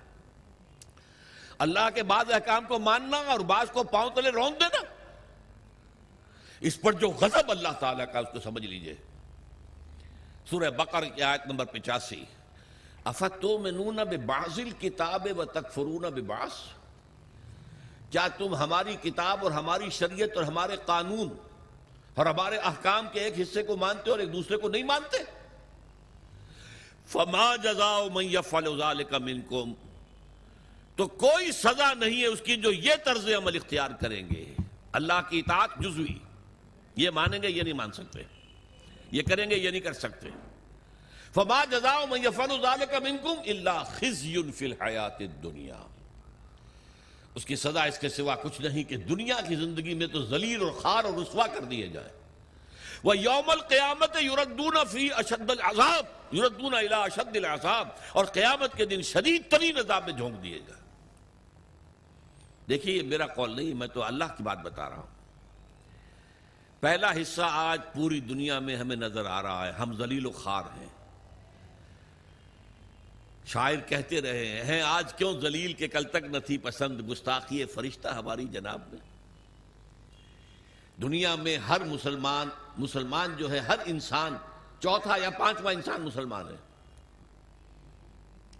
اللہ 1.58 1.90
کے 1.96 2.04
بعض 2.04 2.32
احکام 2.32 2.66
کو 2.68 2.80
ماننا 2.80 3.18
اور 3.18 3.40
بعض 3.40 3.72
کو 3.72 3.84
پاؤں 3.84 4.10
تلے 4.16 4.30
رون 4.30 4.54
دینا 4.54 4.84
اس 6.60 6.82
پر 6.82 6.94
جو 6.94 7.08
غضب 7.08 7.52
اللہ 7.52 7.70
تعالیٰ 7.80 8.06
کا 8.14 8.20
اس 8.20 8.28
کو 8.34 8.40
سمجھ 8.40 8.66
لیجیے۔ 8.66 8.96
سورہ 10.50 10.70
بقر 10.70 11.06
کی 11.06 11.22
آیت 11.22 11.48
نمبر 11.48 11.66
پچاسی۔ 11.66 12.24
افتومنون 13.04 13.96
ببعض 13.96 14.60
الكتاب 14.60 15.28
و 15.38 15.46
تکفرون 15.46 16.02
ببعض؟ 16.02 16.50
کیا 18.10 18.28
تم 18.28 18.56
ہماری 18.56 18.96
کتاب 19.02 19.40
اور 19.44 19.52
ہماری 19.52 19.90
شریعت 19.90 20.30
اور 20.36 20.44
ہمارے 20.44 20.76
قانون 20.86 21.30
اور 22.14 22.26
ہمارے 22.26 22.58
احکام 22.58 23.08
کے 23.12 23.20
ایک 23.20 23.34
حصے 23.42 23.64
کو 23.64 23.78
مانتے 23.78 24.12
اور 24.12 24.20
ایک 24.20 24.34
دوسرے 24.34 24.58
کو 24.58 24.70
نہیں 24.70 24.84
مانتے؟ 24.84 25.18
فما 27.08 27.56
جزاء 27.56 28.14
من 28.14 28.26
يفعل 28.26 28.78
ذلك 28.78 29.14
منكم 29.14 29.74
تو 30.96 31.08
کوئی 31.08 31.52
سزا 31.52 31.94
نہیں 31.94 32.22
ہے 32.22 32.28
اس 32.28 32.42
کی 32.42 32.56
جو 32.56 32.72
یہ 32.72 32.94
طرز 33.06 33.28
عمل 33.28 33.56
اختیار 33.56 33.92
کریں 33.92 34.30
گے۔ 34.30 34.56
اللہ 34.92 35.22
کی 35.30 35.40
اطاعت 35.40 35.70
جزوی۔ 35.80 36.20
یہ 36.96 37.10
مانیں 37.10 37.42
گے 37.42 37.50
یہ 37.50 37.62
نہیں 37.62 37.74
مان 37.74 37.92
سکتے؟ 37.92 38.35
یہ 39.16 39.24
کریں 39.28 39.50
گے، 39.50 39.56
یہ 39.56 39.70
نہیں 39.70 39.82
کر 39.82 39.94
سکتے۔ 39.94 40.30
فما 41.34 41.64
جزاء 41.72 42.00
من 42.10 42.24
يفعل 42.24 42.52
ذلك 42.64 42.94
منكم 43.06 43.40
الا 43.54 43.84
خزي 43.84 44.42
في 44.52 44.66
الحیات 44.66 45.22
الدنیا 45.22 45.80
اس 47.36 47.46
کی 47.46 47.56
سزا 47.56 47.84
اس 47.84 47.98
کے 48.00 48.10
سوا 48.10 48.36
کچھ 48.42 48.60
نہیں 48.62 48.84
کہ 48.90 48.98
دنیا 49.10 49.40
کی 49.48 49.56
زندگی 49.56 49.94
میں 50.02 50.08
تو 50.14 50.22
ذلیل 50.26 50.62
اور 50.64 50.72
خار 50.82 51.04
اور 51.04 51.14
رسوا 51.14 51.48
کر 51.56 51.64
دیے 51.72 51.88
جائے 51.96 52.12
وہ 53.04 53.18
یوم 53.18 53.50
القیامت 53.50 54.16
یردون 54.22 54.78
فی 54.92 55.10
اشد 55.24 55.50
العذاب 55.50 56.36
یردون 56.36 56.74
الى 56.74 56.96
اشد 56.96 57.36
العذاب، 57.36 57.88
اور 58.14 58.26
قیامت 58.38 58.78
کے 58.78 58.86
دن 58.86 59.02
شدید 59.02 59.52
ترین 59.52 59.78
عذاب 59.78 60.08
میں 60.08 60.14
جھونک 60.14 60.44
دیے 60.44 60.60
جائے 60.68 60.82
دیکھیے 62.70 62.96
یہ 62.96 63.04
میرا 63.10 63.28
قول 63.36 63.56
نہیں، 63.56 63.74
میں 63.74 63.88
تو 63.94 64.04
اللہ 64.04 64.38
کی 64.38 64.44
بات 64.44 64.64
بتا 64.64 64.90
رہا 64.90 64.96
ہوں۔ 64.96 65.12
پہلا 66.86 67.12
حصہ 67.12 67.42
آج 67.46 67.82
پوری 67.94 68.20
دنیا 68.20 68.60
میں 68.60 68.76
ہمیں 68.78 68.96
نظر 68.96 69.26
آ 69.26 69.42
رہا 69.42 69.68
ہے، 69.68 69.72
ہم 69.72 69.96
ذلیل 69.96 70.26
و 70.26 70.32
خار 70.32 70.64
ہیں۔ 70.80 70.88
شاعر 73.46 73.76
کہتے 73.88 74.22
رہے 74.22 74.64
ہیں، 74.64 74.82
آج 74.82 75.14
کیوں 75.14 75.40
زلیل 75.40 75.74
کے 75.74 75.88
کل 75.88 76.04
تک 76.04 76.24
نہ 76.24 76.38
تھی 76.38 76.58
پسند؟ 76.58 77.12
گستاخی 77.12 77.66
فرشتہ 77.66 78.08
ہماری 78.08 78.46
جناب 78.46 78.82
میں۔ 78.92 79.00
دنیا 81.02 81.36
میں 81.36 81.58
ہر 81.58 81.84
مسلمان 81.84 82.50
مسلمان 82.78 83.36
جو 83.38 83.52
ہے، 83.52 83.60
ہر 83.60 83.80
انسان، 83.86 84.38
چوتھا 84.80 85.18
یا 85.18 85.30
پانچواں 85.30 85.74
انسان 85.74 86.02
مسلمان 86.02 86.48
ہے۔ 86.48 86.58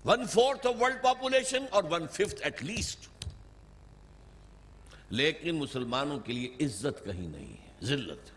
One 0.06 0.28
fourth 0.28 0.68
of 0.68 0.82
world 0.82 1.04
population 1.04 1.66
اور 1.72 1.84
ون 1.90 2.08
ففتھ 2.08 2.42
ایٹ 2.42 2.64
لیسٹ 2.64 3.28
لیکن 5.10 5.56
مسلمانوں 5.56 6.20
کے 6.20 6.34
لیے 6.34 6.66
عزت 6.66 7.06
کہیں 7.06 7.28
نہیں 7.28 7.54
ہے۔ 7.54 7.65
ذلت۔ 7.84 8.32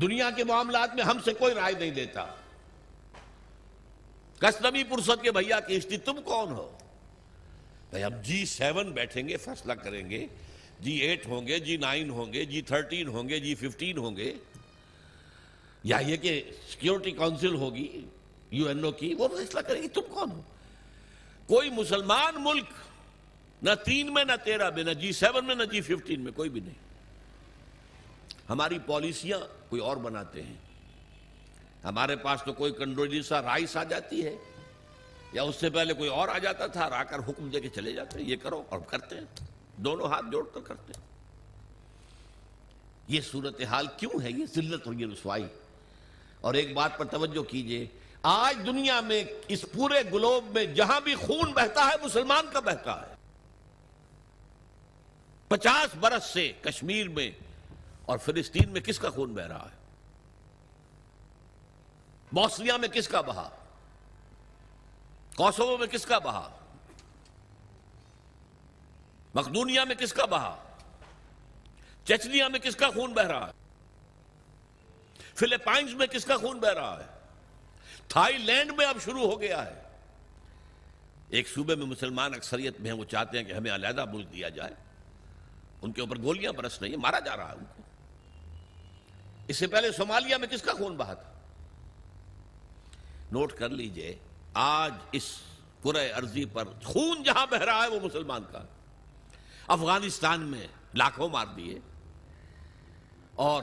دنیا 0.00 0.30
کے 0.30 0.44
معاملات 0.44 0.94
میں 0.94 1.04
ہم 1.04 1.18
سے 1.24 1.32
کوئی 1.34 1.54
رائے 1.54 1.74
نہیں 1.78 1.90
دیتا۔ 1.90 2.26
کسنمی 4.38 4.84
پرسد 4.84 5.22
کے 5.22 5.32
بھیا 5.32 5.60
کشتی 5.60 5.96
تم 5.96 6.22
کون 6.24 6.48
ہو؟ 6.48 6.78
اب 7.92 8.24
جی 8.24 8.44
سیون 8.44 8.92
بیٹھیں 8.92 9.28
گے، 9.28 9.36
فیصلہ 9.36 9.72
کریں 9.72 10.10
گے۔ 10.10 10.26
جی 10.80 10.92
ایٹ 10.92 11.26
ہوں 11.26 11.46
گے 11.46 11.58
جی 11.58 11.76
نائن 11.76 12.10
ہوں 12.10 12.32
گے 12.32 12.44
جی 12.44 12.62
تھرٹین 12.62 13.08
ہوں 13.08 13.28
گے 13.28 13.40
جی 13.40 13.54
ففٹین 13.54 13.98
ہوں 13.98 14.16
گے۔ 14.16 14.34
یا 15.84 15.98
یہ 15.98 16.16
کہ 16.16 16.50
سیکیورٹی 16.70 17.10
کاؤنسل 17.10 17.54
ہوگی، 17.54 18.04
یو 18.50 18.68
این 18.68 18.84
او 18.84 18.90
کی، 18.90 19.14
وہ 19.14 19.28
فیصلہ 19.28 19.60
کرے 19.60 19.82
گی 19.82 19.88
تم 19.88 20.00
کون 20.14 20.30
ہو؟ 20.30 20.42
کوئی 21.46 21.70
مسلمان 21.70 22.34
ملک، 22.38 22.66
نہ 23.62 23.70
تین 23.84 24.14
میں، 24.14 24.24
نہ 24.24 24.32
تیرہ 24.44 24.70
میں، 24.70 24.84
نہ 24.84 24.90
جی 24.90 25.12
سیون 25.12 25.44
میں، 25.44 25.54
نہ 25.54 25.64
جی 25.64 25.80
ففٹین 25.80 26.20
میں، 26.20 26.32
کوئی 26.32 26.50
بھی 26.50 26.60
نہیں۔ 26.60 26.95
ہماری 28.50 28.78
پالیسیاں 28.86 29.38
کوئی 29.68 29.82
اور 29.82 29.96
بناتے 29.96 30.42
ہیں۔ 30.42 30.54
ہمارے 31.84 32.16
پاس 32.16 32.42
تو 32.42 32.52
کوئی 32.52 32.72
کنڈولیسا 32.72 33.42
رائس 33.42 33.76
آ 33.76 33.84
جاتی 33.84 34.24
ہے۔ 34.24 34.36
یا 35.32 35.42
اس 35.42 35.56
سے 35.56 35.70
پہلے 35.70 35.94
کوئی 35.94 36.10
اور 36.10 36.28
آ 36.28 36.38
جاتا 36.38 36.66
تھا 36.66 36.84
اور 36.84 36.92
آ 36.92 37.02
کر 37.02 37.18
حکم 37.18 37.48
دے 37.48 37.60
کے 37.60 37.68
چلے 37.68 37.92
جاتے 37.92 38.18
ہیں۔ 38.18 38.26
یہ 38.26 38.36
کرو 38.42 38.62
اور 38.68 38.80
کرتے 38.80 39.16
ہیں۔ 39.16 39.46
دونوں 39.76 40.08
ہاتھ 40.08 40.26
جوڑ 40.32 40.48
کر 40.54 40.60
کرتے 40.60 40.92
ہیں۔ 40.96 41.06
یہ 43.08 43.20
صورتحال 43.20 43.86
کیوں 43.96 44.22
ہے؟ 44.22 44.30
یہ 44.30 44.46
ذلت 44.46 44.86
اور 44.86 44.94
یہ 44.94 45.06
رسوائی۔ 45.06 45.46
اور 46.40 46.54
ایک 46.54 46.74
بات 46.74 46.98
پر 46.98 47.04
توجہ 47.04 47.42
کیجیے۔ 47.42 47.86
آج 48.22 48.66
دنیا 48.66 49.00
میں 49.00 49.24
اس 49.48 49.64
پورے 49.72 50.02
گلوب 50.12 50.44
میں 50.54 50.64
جہاں 50.64 51.00
بھی 51.00 51.14
خون 51.14 51.52
بہتا 51.52 51.84
ہے، 51.84 52.04
مسلمان 52.04 52.46
کا 52.52 52.60
بہتا 52.60 53.10
ہے۔ 53.10 53.14
پچاس 55.48 55.96
برس 55.96 56.24
سے 56.24 56.52
کشمیر 56.60 57.08
میں 57.08 57.30
اور 58.06 58.18
فلسطین 58.18 58.70
میں 58.70 58.80
کس 58.80 58.98
کا 58.98 59.10
خون 59.10 59.34
بہ 59.34 59.42
رہا 59.42 59.68
ہے؟ 59.72 59.76
بوسنیا 62.32 62.76
میں 62.76 62.88
کس 62.88 63.08
کا 63.08 63.20
بہا؟ 63.20 63.50
کوسوو 65.36 65.76
میں 65.76 65.86
کس 65.86 66.06
کا 66.06 66.18
بہا؟ 66.18 66.58
مقدونیا 69.34 69.84
میں 69.84 69.94
کس 69.94 70.12
کا 70.12 70.24
بہا؟ 70.24 70.62
چچنیا 72.04 72.48
میں 72.48 72.60
کس 72.60 72.76
کا 72.76 72.90
خون 72.90 73.12
بہ 73.12 73.22
رہا 73.22 73.46
ہے؟ 73.46 73.52
فلپائنز 75.34 75.94
میں 75.94 76.06
کس 76.06 76.24
کا 76.24 76.36
خون 76.36 76.58
بہ 76.58 76.68
رہا 76.68 77.04
ہے؟ 77.04 77.18
تھائی 78.08 78.38
لینڈ 78.38 78.72
میں 78.72 78.86
اب 78.86 78.96
شروع 79.04 79.30
ہو 79.30 79.40
گیا 79.40 79.66
ہے۔ 79.66 79.82
ایک 81.28 81.48
صوبے 81.48 81.74
میں 81.74 81.86
مسلمان 81.86 82.34
اکثریت 82.34 82.80
میں 82.80 82.90
ہیں، 82.90 82.98
وہ 82.98 83.04
چاہتے 83.04 83.38
ہیں 83.38 83.44
کہ 83.44 83.52
ہمیں 83.52 83.74
علیحدہ 83.74 84.04
ملک 84.04 84.32
دیا 84.32 84.48
جائے۔ 84.48 84.74
ان 85.82 85.92
کے 85.92 86.00
اوپر 86.00 86.18
گولیاں 86.18 86.52
برس 86.52 86.82
رہی 86.82 86.90
ہیں، 86.90 86.96
مارا 86.96 87.18
جا 87.18 87.36
رہا 87.36 87.48
ہے 87.48 87.54
ان 87.54 87.64
کو۔ 87.76 87.82
اس 89.48 89.56
سے 89.56 89.66
پہلے 89.66 89.92
صومالیہ 89.92 90.36
میں 90.36 90.48
کس 90.48 90.62
کا 90.62 90.72
خون 90.72 90.96
بہا 90.96 91.14
تھا؟ 91.14 91.32
نوٹ 93.32 93.52
کر 93.52 93.68
لیجیے، 93.68 94.16
آج 94.54 94.94
اس 95.12 95.38
پورے 95.82 96.10
عرضی 96.10 96.44
پر 96.44 96.64
خون 96.84 97.22
جہاں 97.22 97.46
بہ 97.46 97.56
رہا 97.56 97.82
ہے 97.82 97.88
وہ 97.88 98.00
مسلمان 98.02 98.42
کا 98.52 98.64
افغانستان 99.66 100.40
میں 100.40 100.66
لاکھوں 100.94 101.28
مار 101.28 101.46
دیے۔ 101.56 101.78
اور 103.34 103.62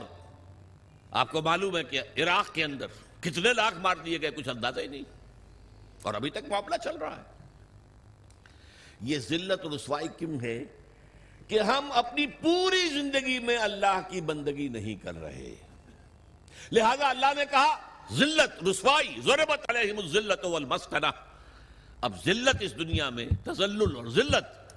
آپ 1.10 1.30
کو 1.30 1.42
معلوم 1.42 1.76
ہے 1.76 1.84
کہ 1.84 2.00
عراق 2.16 2.54
کے 2.54 2.64
اندر 2.64 2.86
کتنے 3.20 3.52
لاکھ 3.52 3.74
مار 3.74 3.96
دیے 3.96 4.20
گئے، 4.20 4.30
کچھ 4.30 4.48
اندازہ 4.48 4.80
ہی 4.80 4.86
نہیں۔ 4.86 5.02
اور 6.02 6.14
ابھی 6.14 6.30
تک 6.30 6.48
معاملہ 6.48 6.74
چل 6.84 6.96
رہا 6.96 7.16
ہے۔ 7.16 7.22
یہ 9.00 9.18
ذلت 9.18 9.66
رسوائی 9.74 10.08
کیوں 10.18 10.40
ہے 10.42 10.64
کہ 11.48 11.60
ہم 11.60 11.92
اپنی 11.92 12.26
پوری 12.26 12.88
زندگی 12.88 13.38
میں 13.38 13.56
اللہ 13.56 14.00
کی 14.10 14.20
بندگی 14.20 14.68
نہیں 14.68 14.94
کر 14.94 15.20
رہے؟ 15.20 15.54
لہذا 16.72 17.08
اللہ 17.08 17.26
نے 17.36 17.44
کہا، 17.50 17.76
ذلت، 18.12 18.68
رسوائی، 18.68 19.20
ضربت 19.24 19.70
علیہم 19.70 19.98
الذلت 19.98 20.44
والمسکنہ۔ 20.44 21.06
اب 22.00 22.12
ذلت 22.24 22.56
اس 22.60 22.78
دنیا 22.78 23.10
میں 23.10 23.26
تزلل 23.44 23.96
اور 23.96 24.06
ذلت، 24.06 24.72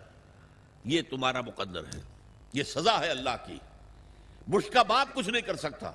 یہ 0.86 1.02
تمہارا 1.10 1.42
مقدر 1.42 1.84
ہے۔ 1.84 2.02
یہ 2.54 2.64
سزا 2.64 3.00
ہے 3.00 3.10
اللہ 3.10 3.30
کی۔ 3.46 3.58
بش 4.48 4.70
کا 4.70 4.84
باپ 4.84 5.14
کچھ 5.14 5.30
نہیں 5.30 5.42
کر 5.42 5.56
سکتا۔ 5.56 5.92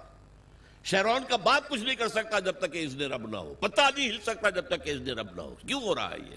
شہرون 0.84 1.22
کا 1.28 1.36
باپ 1.36 1.68
کچھ 1.68 1.80
نہیں 1.80 1.94
کر 1.94 2.08
سکتا 2.08 2.38
جب 2.38 2.58
تک 2.58 2.72
کہ 2.72 2.84
اذن 2.84 3.00
رب 3.00 3.26
نہ 3.26 3.36
ہو۔ 3.36 3.54
پتہ 3.54 3.80
نہیں 3.96 4.10
ہل 4.10 4.18
سکتا 4.22 4.50
جب 4.50 4.66
تک 4.66 4.84
کہ 4.84 4.90
اذن 4.90 5.08
رب 5.08 5.36
نہ 5.36 5.40
ہو۔ 5.40 5.54
کیوں 5.66 5.82
ہو 5.82 5.94
رہا 5.94 6.10
ہے 6.10 6.18
یہ؟ 6.30 6.36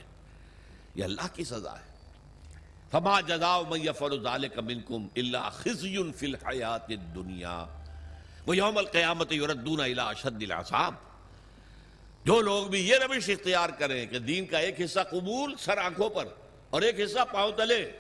یہ 0.96 1.04
اللہ 1.04 1.28
کی 1.34 1.44
سزا 1.44 1.72
ہے۔ 1.72 1.96
فما 2.92 3.22
جزاء 3.22 3.58
من 3.70 3.80
يفعل 3.82 4.24
ذلك 4.24 4.58
منكم 4.58 5.08
الا 5.16 5.50
خزي 5.50 6.12
في 6.12 6.26
الحياه 6.26 6.96
الدنيا 8.48 8.66
ويوم 8.66 8.78
القيامه 8.78 9.28
يردون 9.32 9.80
الى 9.80 10.02
اشد 10.02 10.44
العذاب۔ 10.44 10.94
جو 12.26 12.42
لوگ 12.42 12.68
بھی 12.68 12.90
یہ 12.90 12.96
روش 12.96 13.30
اختیار 13.30 13.70
کریں 13.70 14.06
کہ 14.06 14.20
دین 14.20 14.46
کا 14.46 14.58
ایک 14.58 14.82
حصہ 14.82 15.00
قبول 15.12 15.56
سر 15.60 15.78
آنکھوں 15.78 16.10
پر 16.10 16.26
اور 16.70 16.82
ایک 16.82 17.00
حصہ 17.00 17.20
پاؤں 17.32 17.52
تلے، 17.52 17.92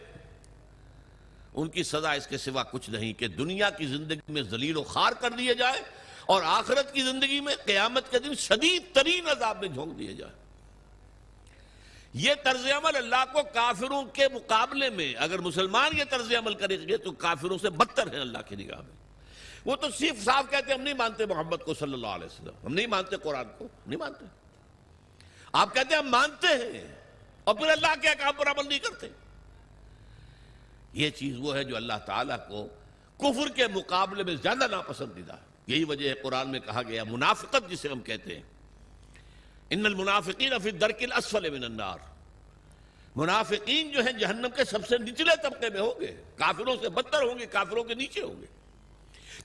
ان 1.53 1.69
کی 1.69 1.83
سزا 1.83 2.11
اس 2.11 2.27
کے 2.27 2.37
سوا 2.37 2.63
کچھ 2.63 2.89
نہیں 2.89 3.13
کہ 3.13 3.27
دنیا 3.27 3.69
کی 3.69 3.85
زندگی 3.85 4.31
میں 4.31 4.41
ذلیل 4.41 4.77
و 4.77 4.83
خار 4.83 5.11
کر 5.11 5.29
دیے 5.29 5.53
جائے 5.53 5.81
اور 6.25 6.41
آخرت 6.45 6.93
کی 6.93 7.01
زندگی 7.01 7.39
میں 7.39 7.55
قیامت 7.65 8.11
کے 8.11 8.19
دن 8.19 8.33
شدید 8.33 8.95
ترین 8.95 9.27
عذاب 9.27 9.57
میں 9.59 9.69
جھونک 9.69 9.99
دیے 9.99 10.13
جائے۔ 10.13 10.33
یہ 12.13 12.33
طرز 12.43 12.65
عمل 12.65 12.95
اللہ 12.95 13.23
کو 13.33 13.39
کافروں 13.53 14.03
کے 14.03 14.27
مقابلے 14.33 14.89
میں، 14.89 15.13
اگر 15.17 15.39
مسلمان 15.39 15.97
یہ 15.97 16.03
طرز 16.09 16.33
عمل 16.33 16.53
کریں 16.53 16.87
گے 16.87 16.97
تو 16.97 17.11
کافروں 17.11 17.57
سے 17.57 17.69
بدتر 17.69 18.13
ہیں 18.13 18.21
اللہ 18.21 18.37
کی 18.49 18.55
نگاہ 18.55 18.81
میں۔ 18.81 19.04
وہ 19.65 19.75
تو 19.75 19.89
صرف 19.89 20.23
صاف 20.23 20.45
کہتے 20.49 20.71
ہیں، 20.71 20.77
ہم 20.77 20.81
نہیں 20.81 20.93
مانتے 20.93 21.25
محمد 21.25 21.63
کو 21.65 21.73
صلی 21.73 21.93
اللہ 21.93 22.07
علیہ 22.07 22.25
وسلم۔ 22.25 22.65
ہم 22.65 22.73
نہیں 22.73 22.87
مانتے 22.87 23.17
قرآن 23.17 23.45
کو 23.57 23.67
نہیں 23.87 23.99
مانتے۔ 23.99 24.25
آپ 25.53 25.73
کہتے 25.73 25.95
ہیں 25.95 26.01
ہم 26.01 26.09
مانتے 26.09 26.47
ہیں، 26.47 26.87
اور 27.43 27.55
پھر 27.55 27.69
اللہ 27.69 27.93
کے 28.01 28.07
کام 28.19 28.33
پر 28.37 28.47
عمل 28.47 28.67
نہیں 28.69 28.79
کرتے۔ 28.79 29.07
یہ 30.93 31.09
چیز 31.09 31.35
وہ 31.39 31.55
ہے 31.55 31.63
جو 31.63 31.75
اللہ 31.75 31.93
تعالیٰ 32.05 32.37
کو 32.47 32.67
کفر 33.17 33.47
کے 33.55 33.67
مقابلے 33.67 34.23
میں 34.23 34.35
زیادہ 34.35 34.67
ناپسندیدہ 34.71 35.35
یہی 35.67 35.83
وجہ 35.83 36.09
ہے 36.09 36.13
قرآن 36.13 36.49
میں 36.49 36.59
کہا 36.59 36.81
گیا، 36.81 37.03
منافقت 37.03 37.69
جسے 37.69 37.89
ہم 37.89 37.99
کہتے 37.99 38.35
ہیں۔ 38.35 38.43
ان 39.69 39.85
المنافقین 39.85 40.59
فی 40.63 40.69
الدرک 40.69 41.03
الاسفل 41.03 41.49
من 41.49 41.63
النار۔ 41.63 41.97
منافقین 43.15 43.91
جو 43.91 44.01
ہیں، 44.01 44.11
جہنم 44.11 44.49
کے 44.55 44.63
سب 44.63 44.87
سے 44.87 44.97
نچلے 44.97 45.35
طبقے 45.43 45.69
میں 45.69 45.81
ہوں 45.81 46.01
گے۔ 46.01 46.15
کافروں 46.35 46.75
سے 46.81 46.89
بدتر 46.89 47.21
ہوں 47.21 47.39
گے، 47.39 47.45
کافروں 47.45 47.83
کے 47.83 47.93
نیچے 47.93 48.21
ہوں 48.21 48.41
گے۔ 48.41 48.45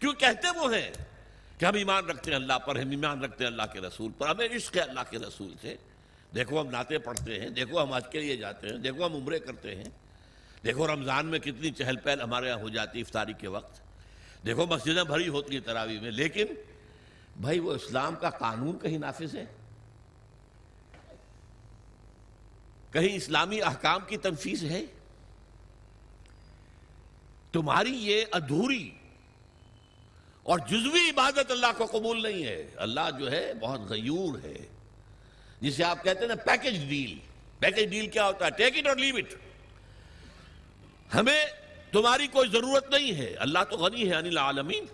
کیوں 0.00 0.12
کہتے 0.12 0.58
وہ 0.58 0.74
ہیں 0.74 0.90
کہ 1.58 1.64
ہم 1.64 1.74
ایمان 1.74 2.04
رکھتے 2.04 2.30
ہیں 2.30 2.36
اللہ 2.36 2.58
پر، 2.58 2.76
ہم 2.76 2.90
ایمان 2.90 3.24
رکھتے 3.24 3.44
ہیں 3.44 3.50
اللہ 3.50 3.62
کے 3.72 3.80
رسول 3.80 4.12
پر، 4.18 4.28
ہمیں 4.28 4.48
عشق 4.56 4.76
ہے 4.76 4.80
اللہ 4.80 5.00
کے 5.10 5.18
رسول 5.18 5.54
سے۔ 5.60 5.76
دیکھو 6.34 6.60
ہم 6.60 6.70
ناطے 6.70 6.98
پڑھتے 6.98 7.40
ہیں، 7.40 7.48
دیکھو 7.48 7.82
ہم 7.82 7.92
آج 7.92 8.02
کے 8.10 8.20
لیے 8.20 8.36
جاتے 8.36 8.68
ہیں، 8.68 8.78
دیکھو 8.78 9.06
ہم 9.06 9.14
عمرے 9.14 9.38
کرتے 9.38 9.74
ہیں۔ 9.74 9.84
دیکھو 10.64 10.86
رمضان 10.86 11.26
میں 11.26 11.38
کتنی 11.38 11.70
چہل 11.70 11.96
پہل 11.96 12.20
ہمارے 12.20 12.48
یہاں 12.48 12.58
ہو 12.58 12.68
جاتی 12.68 13.00
افطاری 13.00 13.32
کے 13.32 13.48
وقت۔ 13.48 13.80
دیکھو 14.46 14.66
مسجدیں 14.66 15.04
بھری 15.04 15.28
ہوتی 15.28 15.54
ہیں 15.54 15.66
تراوی 15.66 15.98
میں، 16.00 16.10
لیکن 16.10 16.46
بھائی 17.36 17.58
وہ 17.58 17.72
اسلام 17.72 18.14
کا 18.14 18.30
قانون 18.30 18.78
کہیں 18.78 18.98
نافذ 18.98 19.34
ہے؟ 19.34 19.44
کہیں 22.92 23.16
اسلامی 23.16 23.62
احکام 23.62 24.00
کی 24.06 24.16
تنفیذ 24.16 24.64
ہے؟ 24.64 24.84
تمہاری 27.52 27.90
یہ 27.90 28.24
ادھوری 28.30 28.90
اور 30.42 30.58
جزوی 30.58 31.10
عبادت 31.10 31.50
اللہ 31.50 31.66
کو 31.76 31.86
قبول 31.86 32.22
نہیں 32.22 32.44
ہے۔ 32.44 32.68
اللہ 32.76 33.10
جو 33.18 33.30
ہے 33.30 33.54
بہت 33.54 33.80
غیور 33.80 34.44
ہے۔ 34.44 34.66
جسے 35.60 35.84
آپ 35.84 36.04
کہتے 36.04 36.20
ہیں 36.20 36.28
نا 36.28 36.34
پیکج 36.34 36.88
ڈیل 36.88 37.18
پیکج 37.58 37.90
ڈیل 37.90 38.06
کیا 38.06 38.26
ہوتا 38.26 38.44
ہے؟ 38.44 38.50
ٹیک 38.50 38.78
اٹ 38.78 38.86
اور 38.86 38.96
لیو 38.96 39.16
اٹ 39.16 39.34
ہمیں 41.14 41.46
تمہاری 41.92 42.26
کوئی 42.26 42.48
ضرورت 42.48 42.90
نہیں 42.90 43.14
ہے۔ 43.14 43.34
اللہ 43.38 43.58
تو 43.70 43.76
غنی 43.76 44.10
ہے 44.10 44.14
انل 44.14 44.38
عالمین۔ 44.38 44.84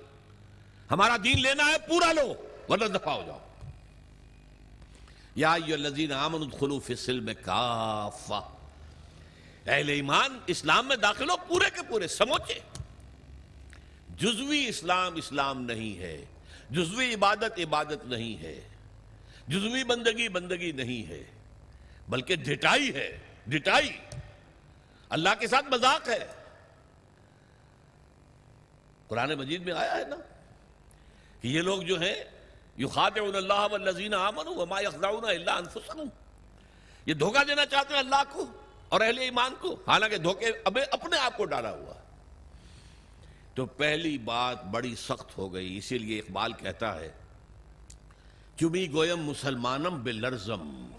ہمارا 0.91 1.17
دین 1.25 1.43
لینا 1.43 1.65
ہے 1.67 1.79
پورا 1.89 2.13
لو، 2.13 2.35
ورنہ 2.69 2.85
دفاع 2.85 3.15
ہو 3.15 3.23
جاؤ۔ 3.27 3.39
یا 5.37 5.53
الذین 5.53 6.13
آمنوا 6.13 6.47
ادخلوا 6.53 6.79
فی 6.87 6.93
السلم 6.93 7.31
کافہ۔ 7.43 8.49
اہل 9.67 9.89
ایمان 9.89 10.39
اسلام 10.47 10.89
میں 10.89 10.97
داخل 10.97 11.31
ہو 11.31 11.37
پورے 11.37 11.71
کے 11.75 11.81
پورے، 11.89 12.09
سموچے۔ 12.09 12.76
جزوی 14.17 14.67
اسلام 14.69 15.15
اسلام 15.15 15.63
نہیں 15.63 15.99
ہے، 15.99 16.25
جزوی 16.71 17.15
عبادت 17.15 17.59
عبادت 17.59 18.05
نہیں 18.05 18.43
ہے، 18.43 18.69
جزوی 19.49 19.85
بندگی 19.85 20.29
بندگی 20.29 20.73
نہیں 20.73 21.09
ہے، 21.09 21.23
بلکہ 22.09 22.37
ڈٹائی 22.37 22.95
ہے، 22.95 23.19
ڈٹائی۔ 23.47 23.97
اللہ 25.09 25.29
کے 25.41 25.47
ساتھ 25.47 25.67
مذاق 25.67 26.09
ہے۔ 26.09 26.27
قرآن 29.09 29.35
مجید 29.35 29.63
میں 29.63 29.73
آیا 29.73 29.97
ہے 29.97 30.05
نا 30.05 30.17
کہ 31.41 31.49
یہ 31.49 31.61
لوگ 31.61 31.83
جو 31.83 32.01
ہیں، 32.01 32.25
یخادعون 32.79 33.37
اللہ 33.37 33.67
والذین 33.71 34.15
آمنوا 34.15 34.55
وما 34.57 34.81
یخدعون 34.81 35.25
الا 35.25 35.57
انفسهم۔ 35.57 36.09
یہ 37.07 37.15
دھوکہ 37.15 37.45
دینا 37.45 37.67
چاہتے 37.67 37.93
ہیں 37.93 38.01
اللہ 38.01 38.23
کو 38.33 38.47
اور 38.89 39.01
اہل 39.01 39.19
ایمان 39.19 39.55
کو، 39.61 39.77
حالانکہ 39.87 40.17
دھوکے 40.17 40.47
اپنے 40.65 41.17
آپ 41.17 41.37
کو 41.37 41.45
ڈالا 41.45 41.71
ہوا۔ 41.71 41.96
تو 43.57 43.67
پہلی 43.67 44.19
بات 44.19 44.65
بڑی 44.65 44.95
سخت 44.95 45.39
ہو 45.39 45.55
گئی، 45.55 45.77
اسی 45.77 45.99
لیے 45.99 46.19
اقبال 46.19 46.53
کہتا 46.53 47.01
ہے 47.01 47.13
چمی 48.61 48.93
گویم 48.93 49.19
مسلمانم 49.19 50.03
بلرزم، 50.03 50.91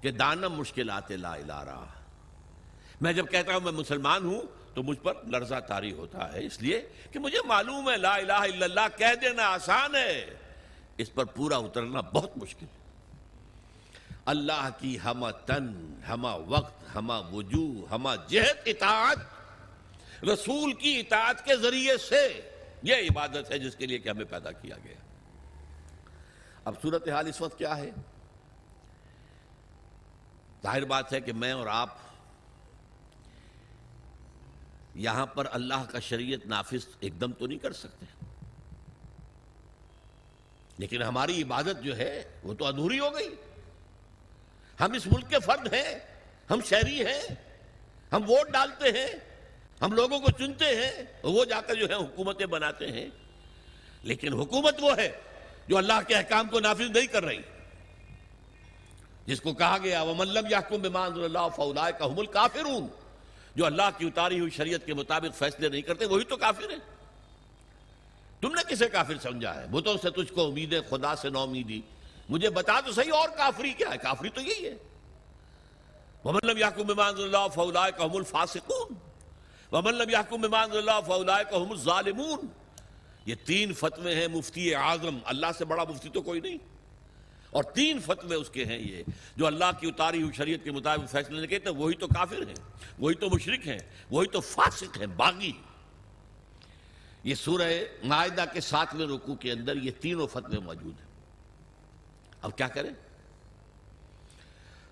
کہ 0.00 0.10
دانم 0.10 0.52
مشکلات 0.52 1.10
لا 1.10 1.34
الارا۔ 1.34 1.84
میں 3.00 3.12
جب 3.12 3.26
کہتا 3.30 3.52
ہوں 3.52 3.60
میں 3.60 3.72
مسلمان 3.72 4.24
ہوں، 4.24 4.40
تو 4.74 4.82
مجھ 4.82 4.98
پر 4.98 5.14
لرزہ 5.24 5.60
تاری 5.68 5.92
ہوتا 5.92 6.32
ہے۔ 6.32 6.46
اس 6.46 6.62
لیے 6.62 6.88
کہ 7.12 7.18
مجھے 7.18 7.38
معلوم 7.46 7.90
ہے 7.90 7.96
لا 7.96 8.14
الہ 8.14 8.32
الا 8.32 8.64
اللہ، 8.64 8.98
کہہ 8.98 9.14
دینا 9.20 9.42
آسان 9.42 9.94
ہے۔ 9.94 10.34
اس 10.96 11.14
پر 11.14 11.24
پورا 11.24 11.56
اترنا 11.56 12.00
بہت 12.00 12.38
مشکل۔ 12.38 12.66
ہے 12.66 12.84
اللہ 14.24 14.68
کی 14.78 14.98
ہما 15.04 15.30
تن 15.30 15.94
ہما 16.08 16.34
وقت 16.34 16.96
ہما 16.96 17.18
وجوہ 17.18 17.94
ہما 17.94 18.16
جہت 18.16 18.58
اطاعت 18.66 19.35
رسول 20.22 20.72
کی 20.72 21.00
اطاعت 21.00 21.44
کے 21.44 21.56
ذریعے 21.56 21.96
سے 21.98 22.50
یہ 22.82 22.94
عبادت 22.94 23.50
ہے 23.50 23.58
جس 23.58 23.76
کے 23.76 23.86
لیے 23.86 23.98
کہ 23.98 24.08
ہمیں 24.08 24.24
پیدا 24.24 24.52
کیا 24.52 24.76
گیا۔ 24.84 24.94
اب 26.64 26.74
صورتحال 26.82 27.26
اس 27.26 27.40
وقت 27.40 27.58
کیا 27.58 27.76
ہے؟ 27.76 27.90
ظاہر 30.62 30.84
بات 30.84 31.12
ہے 31.12 31.20
کہ 31.20 31.32
میں 31.32 31.52
اور 31.52 31.66
آپ 31.66 31.96
یہاں 34.94 35.26
پر 35.26 35.46
اللہ 35.50 35.84
کا 35.90 35.98
شریعت 35.98 36.46
نافذ 36.46 36.86
ایک 37.00 37.20
دم 37.20 37.32
تو 37.32 37.46
نہیں 37.46 37.58
کر 37.58 37.72
سکتے۔ 37.72 38.06
لیکن 40.78 41.02
ہماری 41.02 41.42
عبادت 41.42 41.82
جو 41.82 41.96
ہے 41.96 42.40
وہ 42.42 42.54
تو 42.54 42.64
ادھوری 42.64 42.98
ہو 42.98 43.14
گئی۔ 43.14 43.34
ہم 44.80 44.92
اس 44.92 45.06
ملک 45.06 45.28
کے 45.28 45.36
فرد 45.38 45.72
ہیں، 45.72 45.98
ہم 46.50 46.60
شہری 46.64 47.06
ہیں، 47.06 47.22
ہم 48.12 48.30
ووٹ 48.30 48.48
ڈالتے 48.48 48.88
ہیں 48.88 49.35
ہم 49.82 49.92
لوگوں 49.92 50.20
کو 50.20 50.30
چنتے 50.30 50.64
ہیں 50.64 51.04
وہ 51.22 51.44
جا 51.44 51.60
کر 51.60 51.74
جو 51.74 51.88
ہے 51.88 51.94
حکومتیں 51.94 52.46
بناتے 52.46 52.92
ہیں۔ 52.92 53.08
لیکن 54.02 54.32
حکومت 54.32 54.76
وہ 54.80 54.96
ہے 54.96 55.12
جو 55.68 55.76
اللہ 55.76 55.92
کے 56.08 56.14
احکام 56.14 56.48
کو 56.48 56.60
نافذ 56.60 56.96
نہیں 56.96 57.06
کر 57.06 57.24
رہی۔ 57.24 57.40
جس 59.26 59.40
کو 59.40 59.54
کہا 59.54 59.78
گیا 59.78 60.02
وہ 60.02 60.14
ملب 60.14 60.46
یا 60.50 60.60
اللہ 60.70 61.48
فولا 61.56 61.90
کا 61.90 62.06
جو 63.54 63.66
اللہ 63.66 63.88
کی 63.98 64.06
اتاری 64.06 64.40
ہوئی 64.40 64.50
شریعت 64.50 64.86
کے 64.86 64.94
مطابق 64.94 65.36
فیصلے 65.36 65.68
نہیں 65.68 65.82
کرتے، 65.82 66.04
وہی 66.04 66.24
تو 66.24 66.36
کافر 66.36 66.70
ہیں۔ 66.70 66.78
تم 68.40 68.54
نے 68.54 68.74
کسے 68.74 68.88
کافر 68.88 69.14
سمجھا 69.22 69.62
ہے؟ 69.62 69.66
بتوں 69.66 69.96
سے 70.02 70.10
تجھ 70.10 70.32
کو 70.32 70.46
امید 70.46 70.72
ہے 70.72 70.80
خدا 70.90 71.16
سے 71.16 71.30
نو 71.30 71.40
امیدی۔ 71.40 71.80
مجھے 72.28 72.50
بتا 72.50 72.80
تو 72.80 72.92
صحیح، 72.92 73.12
اور 73.14 73.28
کافری 73.28 73.72
کیا 73.72 73.90
ہے؟ 73.92 73.98
کافری 73.98 74.28
تو 74.28 74.40
یہی 74.40 74.66
ہے۔ 74.66 74.74
محمد 76.24 76.58
یعقوب 76.58 76.90
امان 76.90 77.14
اللہ 77.16 77.48
فولا 77.54 77.90
کہ 77.90 78.02
الفاسقون۔ 78.02 78.94
محمد 79.72 80.10
یعقوب 80.10 80.44
امان 80.44 80.70
اللہ 80.72 81.00
فولا 81.06 81.42
کہ 81.42 81.54
الظالمون 81.54 82.46
یہ 83.26 83.34
تین 83.44 83.72
فتوے 83.72 84.14
ہیں 84.14 84.26
مفتی 84.28 84.74
اعظم 84.74 85.18
اللہ 85.24 85.52
سے 85.58 85.64
بڑا 85.64 85.84
مفتی 85.84 86.08
تو 86.08 86.22
کوئی 86.22 86.40
نہیں 86.40 86.58
اور 87.50 87.64
تین 87.74 88.00
فتوے 88.00 88.36
اس 88.36 88.50
کے 88.50 88.64
ہیں 88.64 88.78
یہ 88.78 89.02
جو 89.36 89.46
اللہ 89.46 89.70
کی 89.80 89.88
اتاری 89.88 90.22
ہوئی 90.22 90.32
شریعت 90.36 90.64
کے 90.64 90.70
مطابق 90.70 91.10
فیصلے 91.10 91.36
نہیں 91.36 91.50
کہتے 91.50 91.70
وہی 91.70 91.94
تو 91.94 92.06
کافر 92.06 92.42
ہیں 92.48 92.54
وہی 92.98 93.14
تو 93.14 93.30
مشرق 93.30 93.66
ہیں 93.66 93.78
وہی 94.10 94.26
تو 94.26 94.40
فاسق 94.40 94.98
ہیں 94.98 95.06
باغی 95.16 95.52
یہ 97.24 97.34
سورہ 97.34 97.68
معاہدہ 98.04 98.44
کے 98.52 98.60
ساتویں 98.60 99.06
رکوع 99.06 99.34
کے 99.34 99.52
اندر 99.52 99.76
یہ 99.76 99.90
تینوں 100.00 100.26
فتوے 100.26 100.58
موجود 100.58 101.00
ہیں 101.00 101.06
اب 102.42 102.56
کیا 102.58 102.68
کریں؟ 102.68 102.90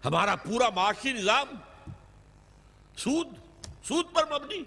ہمارا 0.02 0.34
پورا 0.36 0.68
معاشی 0.68 1.12
نظام 1.12 1.54
سود 2.96 3.26
سود 3.88 4.06
پر 4.14 4.24
مبنی۔ 4.26 4.62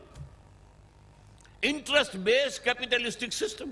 انٹرسٹ 1.61 2.15
بیس 2.15 2.59
کیپیٹلسٹک 2.59 3.33
سسٹم 3.33 3.69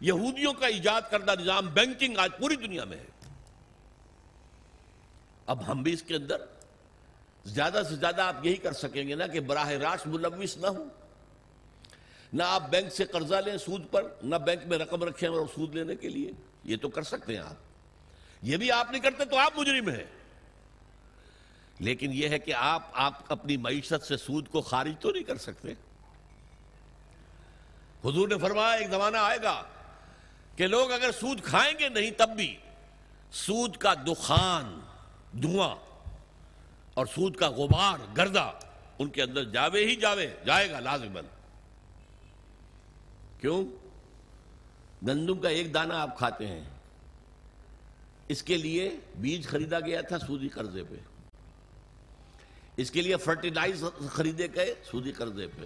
یہودیوں 0.00 0.52
کا 0.52 0.66
ایجاد 0.66 1.02
کردہ 1.10 1.34
نظام 1.40 1.66
بینکنگ 1.66 2.18
آج 2.18 2.30
پوری 2.38 2.56
دنیا 2.56 2.84
میں 2.84 2.98
ہے۔ 2.98 3.06
اب 5.46 5.70
ہم 5.70 5.82
بھی 5.82 5.92
اس 5.92 6.02
کے 6.02 6.14
اندر 6.16 6.36
زیادہ 7.44 7.82
سے 7.88 7.96
زیادہ 7.96 8.22
آپ 8.22 8.46
یہی 8.46 8.56
کر 8.56 8.72
سکیں 8.72 9.08
گے 9.08 9.14
نا 9.14 9.26
کہ 9.26 9.40
براہ 9.40 9.70
راست 9.70 10.06
ملوث 10.06 10.56
نہ 10.56 10.66
ہوں۔ 10.66 10.88
نہ 12.32 12.42
آپ 12.42 12.70
بینک 12.70 12.92
سے 12.92 13.04
قرضہ 13.04 13.34
لیں 13.34 13.56
سود 13.56 13.90
پر، 13.90 14.14
نہ 14.22 14.36
بینک 14.36 14.66
میں 14.66 14.78
رقم 14.78 15.04
رکھیں 15.04 15.28
اور 15.28 15.46
سود 15.54 15.74
لینے 15.74 15.96
کے 15.96 16.08
لیے۔ 16.08 16.30
یہ 16.64 16.76
تو 16.76 16.88
کر 16.88 17.02
سکتے 17.02 17.32
ہیں 17.32 17.42
آپ۔ 17.42 17.54
یہ 18.42 18.56
بھی 18.56 18.72
آپ 18.72 18.90
نہیں 18.90 19.02
کرتے 19.02 19.24
تو 19.24 19.36
آپ 19.36 19.58
مجرم 19.58 19.88
ہیں۔ 19.88 20.19
لیکن 21.80 22.10
یہ 22.12 22.28
ہے 22.28 22.38
کہ 22.38 22.54
آپ 22.54 22.82
آپ 22.92 23.32
اپنی 23.32 23.56
معیشت 23.56 24.06
سے 24.06 24.16
سود 24.16 24.48
کو 24.48 24.60
خارج 24.60 24.92
تو 25.00 25.10
نہیں 25.10 25.22
کر 25.22 25.36
سکتے۔ 25.36 25.72
حضور 28.04 28.28
نے 28.28 28.38
فرمایا، 28.38 28.70
ایک 28.70 28.90
زمانہ 28.90 29.16
آئے 29.16 29.38
گا 29.42 29.62
کہ 30.56 30.66
لوگ 30.66 30.92
اگر 30.92 31.10
سود 31.12 31.42
کھائیں 31.42 31.74
گے 31.78 31.88
نہیں 31.88 32.10
تب 32.10 32.28
بھی 32.36 32.56
سود 33.32 33.76
کا 33.76 33.94
دخان، 33.94 34.80
دھواں 35.42 35.76
اور 36.94 37.06
سود 37.06 37.36
کا 37.36 37.48
غبار، 37.48 37.98
گردہ 38.16 38.52
ان 38.98 39.08
کے 39.08 39.22
اندر 39.22 39.44
جاوے 39.44 39.86
ہی 39.86 39.96
جاوے، 39.96 40.26
جائے 40.46 40.70
گا 40.70 40.80
لازمن 40.80 41.26
کیوں؟ 43.40 43.64
گندم 45.06 45.38
کا 45.38 45.48
ایک 45.48 45.74
دانہ 45.74 45.92
آپ 45.92 46.18
کھاتے 46.18 46.46
ہیں۔ 46.46 46.64
اس 48.28 48.42
کے 48.42 48.56
لیے 48.56 48.96
بیج 49.16 49.48
خریدا 49.48 49.80
گیا 49.80 50.00
تھا 50.00 50.18
سودی 50.18 50.48
قرضے 50.48 50.82
پہ۔ 50.84 50.94
اس 52.80 52.90
کے 52.90 53.02
لیے 53.02 53.16
فرٹیلائز 53.16 53.84
خریدے 54.10 54.46
گئے 54.54 54.74
سودی 54.90 55.12
قرضے 55.12 55.46
پہ۔ 55.46 55.64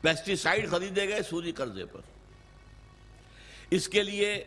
پیسٹیسائڈ 0.00 0.70
خریدے 0.70 1.08
گئے 1.08 1.22
سودی 1.22 1.52
قرضے 1.52 1.84
پر۔ 1.84 2.00
اس 3.70 3.88
کے 3.88 4.02
لیے 4.02 4.44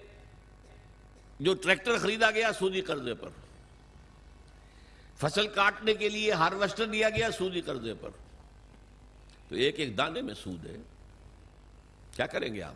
جو 1.40 1.54
ٹریکٹر 1.54 1.98
خریدا 1.98 2.32
گیا 2.32 2.54
سودی 2.54 2.82
قرضے 2.82 3.14
پر۔ 3.14 3.30
فصل 5.18 5.48
کاٹنے 5.48 5.94
کے 5.94 6.10
لیے 6.10 6.32
ہارویسٹر 6.32 6.86
دیا 6.86 7.10
گیا 7.10 7.32
سودی 7.32 7.62
قرضے 7.62 7.94
پر۔ 7.94 8.10
تو 9.50 9.56
ایک 9.56 9.80
ایک 9.80 9.98
دانے 9.98 10.22
میں 10.22 10.34
سود 10.34 10.66
ہے۔ 10.66 10.76
کیا 12.16 12.26
کریں 12.26 12.56
گے 12.56 12.62
آپ؟ 12.62 12.76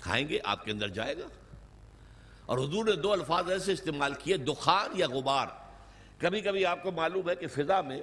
کھائیں 0.00 0.28
گے، 0.28 0.38
آپ 0.44 0.64
کے 0.64 0.70
اندر 0.70 0.88
جائے 0.88 1.16
گا۔ 1.16 1.26
اور 2.46 2.58
حضور 2.58 2.84
نے 2.84 2.92
دو 2.92 3.12
الفاظ 3.12 3.50
ایسے 3.50 3.72
استعمال 3.72 4.14
کیے، 4.14 4.36
دخان 4.36 4.90
یا 4.94 5.06
غبار۔ 5.08 5.46
کبھی 6.18 6.40
کبھی 6.40 6.66
آپ 6.66 6.82
کو 6.82 6.90
معلوم 6.90 7.30
ہے 7.30 7.34
کہ 7.34 7.46
فضا 7.46 7.80
میں 7.80 8.00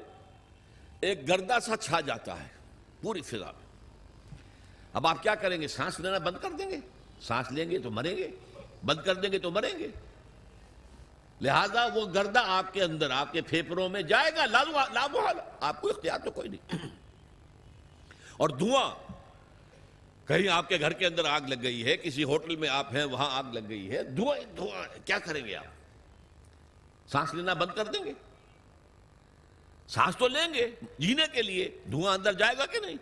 ایک 1.02 1.28
گردہ 1.28 1.58
سا 1.62 1.78
چھا 1.78 1.99
جاتا 1.99 2.43
ہے، 2.43 2.47
پوری 3.02 3.21
فضا 3.21 3.52
میں۔ 3.52 3.63
اب 4.93 5.08
آپ 5.08 5.23
کیا 5.23 5.36
کریں 5.36 5.62
گے؟ 5.62 5.67
سانس 5.67 5.99
لینا 5.99 6.17
بند 6.17 6.38
کر 6.41 6.49
دیں 6.52 6.69
گے۔ 6.69 6.78
سانس 7.21 7.52
لیں 7.52 7.69
گے 7.69 7.80
تو 7.80 7.91
مریں 7.91 8.17
گے۔ 8.17 8.28
بند 8.86 9.02
کر 9.02 9.15
دیں 9.15 9.32
گے 9.32 9.39
تو 9.39 9.52
مریں 9.52 9.80
گے۔ 9.80 9.88
لہذا 11.41 11.86
وہ 11.86 12.13
گردہ 12.13 12.43
آپ 12.45 12.73
کے 12.73 12.84
اندر، 12.84 13.10
آپ 13.10 13.34
کے 13.34 13.41
پھیپڑوں 13.41 13.89
میں 13.89 14.02
جائے 14.02 14.32
گا 14.36 14.45
لابو 14.45 15.19
آپ 15.60 15.82
کو 15.82 15.89
اختیار 15.89 16.19
تو 16.19 16.32
کوئی 16.32 16.49
نہیں۔ 16.49 16.76
اور 18.38 18.49
دھواں 18.49 18.95
کہیں 20.28 20.49
آپ 20.49 20.69
کے 20.69 20.78
گھر 20.80 20.91
کے 20.91 21.06
اندر 21.06 21.26
آگ 21.26 21.41
لگ 21.41 21.63
گئی 21.63 21.86
ہے، 21.86 21.97
کسی 21.97 22.23
ہوٹل 22.23 22.56
میں 22.56 22.69
آپ 22.69 22.95
ہیں، 22.95 23.04
وہاں 23.04 23.38
آگ 23.38 23.43
لگ 23.43 23.69
گئی 23.69 23.91
ہے۔ 23.91 24.04
دھواں 24.04 24.56
دھواں 24.56 25.08
کیا 25.08 25.19
کریں 25.19 25.45
گے 25.45 25.56
آپ؟ 25.56 25.65
سانس 27.13 27.34
لینا 27.34 27.54
بند 27.54 27.71
کر 27.76 27.86
دیں 27.86 28.06
گے؟ 28.06 28.13
سانس 29.88 30.17
تو 30.17 30.28
لیں 30.28 30.54
گے 30.54 30.76
جینے 30.99 31.23
کے 31.34 31.41
لیے۔ 31.41 31.78
دھواں 31.91 32.13
اندر 32.13 32.34
جائے 32.34 32.58
گا 32.58 32.65
کہ 32.65 32.80
نہیں؟ 32.80 32.95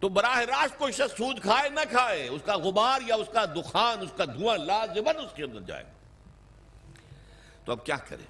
تو 0.00 0.08
براہ 0.08 0.38
راست 0.38 0.78
کوئی 0.78 0.92
شخص 0.92 1.16
سود 1.16 1.42
کھائے 1.42 1.68
نہ 1.68 1.80
کھائے، 1.90 2.28
اس 2.28 2.42
کا 2.44 2.56
غبار 2.56 3.00
یا 3.06 3.14
اس 3.14 3.28
کا 3.32 3.44
دخان، 3.44 4.00
اس 4.00 4.12
کا 4.16 4.24
دھواں 4.24 4.58
لازمن 4.58 5.16
اس 5.16 5.32
کے 5.34 5.44
اندر 5.44 5.60
جائے 5.60 5.84
گا۔ 5.84 5.90
تو 7.64 7.72
اب 7.72 7.86
کیا 7.86 7.96
کریں؟ 7.96 8.26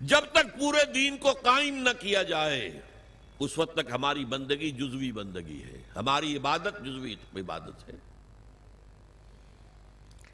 جب 0.00 0.20
تک 0.32 0.60
پورے 0.60 0.84
دین 0.84 1.16
کو 1.16 1.32
قائم 1.32 1.76
نہ 1.76 1.90
کیا 2.00 2.22
جائے، 2.22 2.80
اس 3.38 3.58
وقت 3.58 3.74
تک 3.74 3.90
ہماری 3.92 4.24
بندگی 4.24 4.70
جزوی 4.70 5.12
بندگی 5.12 5.64
ہے۔ 5.64 5.82
ہماری 5.96 6.36
عبادت 6.36 6.80
جزوی 6.80 7.16
عبادت 7.36 7.88
ہے۔ 7.88 7.94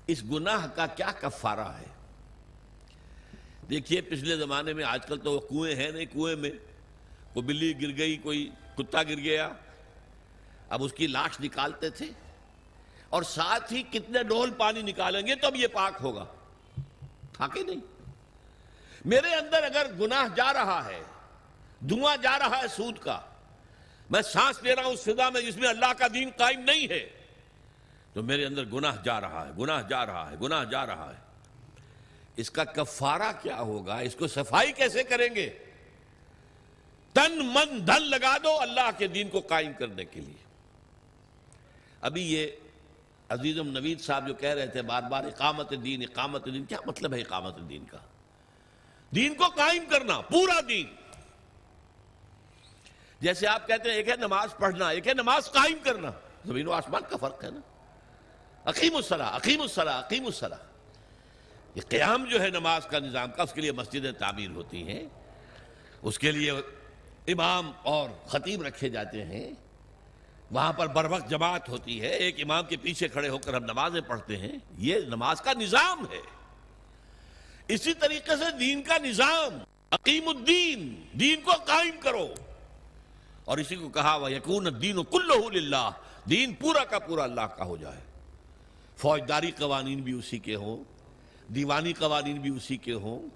اس 0.06 0.24
گناہ 0.24 0.66
کا 0.66 0.86
کیا 0.86 1.12
کفارہ 1.20 1.68
ہے؟ 1.68 1.97
دیکھیے، 3.70 4.00
پچھلے 4.00 4.36
زمانے 4.36 4.72
میں 4.72 4.84
آج 4.84 5.06
کل 5.06 5.18
تو 5.18 5.40
کنویں 5.40 5.74
ہیں 5.74 5.90
نہیں، 5.90 6.04
کنویں 6.04 6.36
میں 6.36 6.50
کوئی 7.32 7.46
بلی 7.46 7.82
گر 7.82 7.98
گئی، 7.98 8.16
کوئی 8.16 8.50
کتا 8.74 9.02
گر 9.02 9.16
گیا۔ 9.16 9.48
اب 10.68 10.82
اس 10.82 10.92
کی 10.92 11.06
لاش 11.06 11.40
نکالتے 11.40 11.90
تھے 11.90 12.06
اور 13.08 13.22
ساتھ 13.22 13.72
ہی 13.72 13.82
کتنے 13.82 14.22
ڈول 14.22 14.50
پانی 14.50 14.82
نکالیں 14.82 15.26
گے 15.26 15.34
تو 15.34 15.46
اب 15.46 15.56
یہ 15.56 15.66
پاک 15.66 15.94
ہوگا۔ 16.00 16.24
تھا 17.32 17.46
کہ 17.46 17.62
نہیں۔ 17.62 17.80
میرے 19.04 19.34
اندر 19.34 19.62
اگر 19.62 19.86
گناہ 20.00 20.34
جا 20.36 20.52
رہا 20.52 20.84
ہے، 20.84 21.02
دھواں 21.80 22.16
جا 22.16 22.38
رہا 22.38 22.58
ہے 22.58 22.68
سود 22.68 22.98
کا، 22.98 23.20
میں 24.10 24.22
سانس 24.22 24.62
لے 24.62 24.74
رہا 24.74 24.82
ہوں 24.82 24.92
اس 24.92 25.02
فضا 25.02 25.30
میں 25.30 25.40
جس 25.40 25.56
میں 25.56 25.68
اللہ 25.68 25.92
کا 25.98 26.06
دین 26.14 26.30
قائم 26.36 26.60
نہیں 26.60 26.88
ہے، 26.88 27.08
تو 28.12 28.22
میرے 28.22 28.44
اندر 28.44 28.64
گناہ 28.64 28.96
جا 29.04 29.20
رہا 29.20 29.46
ہے، 29.46 29.52
گناہ 29.58 29.82
جا 29.88 30.06
رہا 30.06 30.30
ہے، 30.30 30.36
گناہ 30.42 30.64
جا 30.64 30.86
رہا 30.86 31.12
ہے۔ 31.16 31.27
اس 32.38 32.50
کا 32.50 32.64
کفارہ 32.64 33.32
کیا 33.42 33.60
ہوگا؟ 33.60 33.98
اس 33.98 34.14
کو 34.14 34.26
صفائی 34.26 34.72
کیسے 34.72 35.02
کریں 35.02 35.34
گے؟ 35.34 35.58
تن 37.12 37.38
من 37.38 37.86
دھن 37.86 38.02
لگا 38.02 38.36
دو 38.44 38.60
اللہ 38.60 38.90
کے 38.98 39.06
دین 39.06 39.28
کو 39.28 39.40
قائم 39.40 39.72
کرنے 39.78 40.04
کے 40.04 40.20
لیے۔ 40.20 40.44
ابھی 42.00 42.32
یہ 42.32 42.46
عزیزم 43.28 43.68
نوید 43.68 44.00
صاحب 44.00 44.28
جو 44.28 44.34
کہہ 44.34 44.48
رہے 44.48 44.66
تھے، 44.66 44.82
بار 44.82 45.02
بار 45.02 45.24
اقامت 45.24 45.74
دین 45.84 46.02
اقامت 46.02 46.44
دین، 46.44 46.64
کیا 46.64 46.78
مطلب 46.86 47.14
ہے 47.14 47.20
اقامت 47.20 47.56
دین 47.68 47.84
کا؟ 47.84 47.98
دین 49.14 49.34
کو 49.34 49.48
قائم 49.48 49.84
کرنا، 49.90 50.20
پورا 50.20 50.60
دین۔ 50.68 50.94
جیسے 53.20 53.46
آپ 53.46 53.66
کہتے 53.66 53.88
ہیں، 53.88 53.96
ایک 53.96 54.08
ہے 54.08 54.16
نماز 54.16 54.48
پڑھنا، 54.58 54.88
ایک 54.88 55.08
ہے 55.08 55.14
نماز 55.14 55.52
قائم 55.52 55.78
کرنا۔ 55.84 56.10
زمین 56.44 56.66
و 56.66 56.72
آسمان 56.72 57.02
کا 57.10 57.16
فرق 57.16 57.44
ہے 57.44 57.50
نا۔ 57.50 57.60
عقیم 58.64 58.96
الصلاح 58.96 59.36
عقیم 59.36 59.60
الصلاح 59.60 59.98
عقیم 59.98 60.26
الصلاح 60.26 60.58
یہ 61.74 61.80
قیام 61.88 62.24
جو 62.24 62.42
ہے 62.42 62.48
نماز 62.48 62.86
کا 62.86 62.98
نظام 62.98 63.30
کا، 63.30 63.42
اس 63.42 63.52
کے 63.52 63.60
لیے 63.60 63.72
مسجدیں 63.72 64.12
تعمیر 64.12 64.50
ہوتی 64.50 64.88
ہیں۔ 64.88 65.02
اس 66.02 66.18
کے 66.18 66.30
لیے 66.30 66.50
امام 67.26 67.72
اور 67.82 68.10
خطیب 68.26 68.62
رکھے 68.62 68.88
جاتے 68.88 69.24
ہیں۔ 69.24 69.50
وہاں 70.50 70.72
پر 70.72 70.86
بر 70.86 71.04
وقت 71.04 71.30
جماعت 71.30 71.68
ہوتی 71.68 72.00
ہے، 72.00 72.08
ایک 72.08 72.40
امام 72.40 72.64
کے 72.64 72.76
پیچھے 72.76 73.08
کھڑے 73.08 73.28
ہو 73.28 73.38
کر 73.38 73.54
ہم 73.54 73.64
نمازیں 73.64 74.00
پڑھتے 74.00 74.36
ہیں۔ 74.36 74.52
یہ 74.78 74.96
نماز 74.96 75.40
کا 75.40 75.52
نظام 75.52 76.04
ہے۔ 76.10 76.20
اسی 77.68 77.94
طریقے 77.94 78.36
سے 78.36 78.56
دین 78.60 78.82
کا 78.82 78.98
نظام، 78.98 79.58
عقیم 79.90 80.28
الدین، 80.28 81.02
دین 81.12 81.40
کو 81.40 81.52
قائم 81.52 82.00
کرو۔ 82.00 82.34
اور 83.44 83.58
اسی 83.58 83.76
کو 83.76 83.88
کہا 83.88 84.16
وہ 84.16 84.32
یقون 84.32 84.82
دین 84.82 84.96
و 84.96 85.02
کل 85.02 85.62
دین 86.30 86.54
پورا 86.54 86.84
کا 86.84 86.98
پورا 86.98 87.22
اللہ 87.22 87.40
کا 87.40 87.64
ہو 87.64 87.76
جائے۔ 87.76 88.00
فوجداری 88.96 89.50
قوانین 89.50 90.00
بھی 90.00 90.12
اسی 90.12 90.38
کے 90.38 90.54
ہوں۔ 90.54 90.84
دیوانی 91.54 91.92
قوانین 91.92 92.40
بھی 92.40 92.50
اسی 92.56 92.76
کے 92.76 92.92
ہوں، 92.94 93.28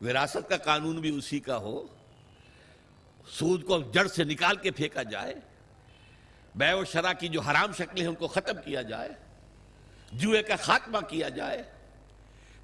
وراثت 0.00 0.48
کا 0.48 0.56
قانون 0.64 1.00
بھی 1.00 1.10
اسی 1.16 1.40
کا 1.40 1.56
ہو، 1.56 1.86
سود 3.28 3.64
کو 3.66 3.78
جڑ 3.94 4.06
سے 4.06 4.24
نکال 4.24 4.56
کے 4.56 4.70
پھینکا 4.70 5.02
جائے 5.02 5.34
بے 6.56 6.72
و 6.72 6.84
شرح 6.84 7.12
کی 7.12 7.28
جو 7.28 7.40
حرام 7.40 7.72
شکلیں 7.72 8.02
ہیں 8.02 8.08
ان 8.08 8.14
کو 8.14 8.26
ختم 8.28 8.60
کیا 8.64 8.82
جائے، 8.82 9.08
جوئے 10.12 10.42
کا 10.42 10.56
خاتمہ 10.56 11.00
کیا 11.08 11.28
جائے، 11.28 11.62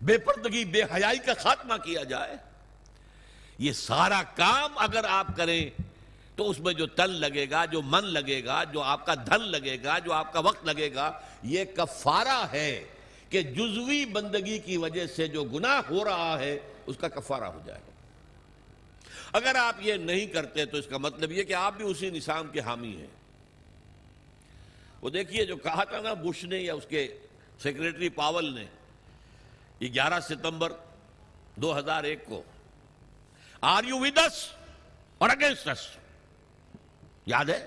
بے 0.03 0.17
پردگی، 0.19 0.65
بے 0.65 0.83
حیائی 0.95 1.19
کا 1.19 1.35
خاتمہ 1.41 1.77
کیا 1.85 2.03
جائے، 2.03 2.37
یہ 3.59 3.73
سارا 3.73 4.23
کام 4.37 4.79
اگر 4.79 5.05
آپ 5.09 5.37
کریں 5.37 5.71
تو 6.37 6.49
اس 6.51 6.61
میں 6.61 6.73
جو 6.75 6.87
تل 6.87 7.11
لگے 7.21 7.47
گا، 7.51 7.65
جو 7.65 7.83
من 7.83 8.05
لگے 8.05 8.45
گا، 8.45 8.63
جو 8.65 8.83
آپ 8.83 9.07
کا 9.07 9.15
دھن 9.27 9.43
لگے 9.51 9.77
گا، 9.85 9.99
جو 9.99 10.13
آپ 10.13 10.33
کا 10.33 10.41
وقت 10.41 10.65
لگے 10.65 10.95
گا، 10.95 11.11
یہ 11.43 11.65
کفارہ 11.77 12.45
ہے۔ 12.53 12.85
کہ 13.35 13.43
جزوی 13.55 14.05
بندگی 14.13 14.59
کی 14.59 14.77
وجہ 14.77 15.07
سے 15.07 15.27
جو 15.29 15.43
گناہ 15.45 15.81
ہو 15.91 16.05
رہا 16.05 16.39
ہے، 16.39 16.59
اس 16.87 16.97
کا 17.01 17.09
کفارہ 17.09 17.45
ہو 17.45 17.61
جائے 17.67 17.81
اگر 19.33 19.55
آپ 19.59 19.77
یہ 19.81 19.95
نہیں 19.95 20.27
کرتے 20.35 20.65
تو 20.65 20.77
اس 20.77 20.87
کا 20.91 20.99
مطلب 20.99 21.33
یہ 21.33 21.43
کہ 21.43 21.55
آپ 21.55 21.77
بھی 21.77 21.85
اسی 21.85 22.11
نظام 22.11 22.49
کے 22.49 22.61
حامی 22.61 22.95
ہیں۔ 22.97 23.13
وہ 25.03 25.11
دیکھیے 25.11 25.45
جو 25.45 25.57
کہا 25.57 25.85
تھا 25.85 26.01
نا 26.01 26.13
بش 26.23 26.45
نے 26.45 26.59
یا 26.59 26.75
اس 26.75 26.87
کے 26.89 27.07
سیکریٹری 27.63 28.09
پاول 28.09 28.53
نے، 28.55 28.65
یہ 29.81 29.89
گیارہ 29.95 30.21
ستمبر 30.29 30.73
دو 31.57 31.79
ہزار 31.79 32.05
ایک 32.05 32.25
کو 32.27 32.43
are 33.63 33.85
you 33.85 33.99
with 33.99 34.19
or 35.19 35.31
against 35.31 35.69
یاد 37.27 37.49
ہے؟ 37.49 37.67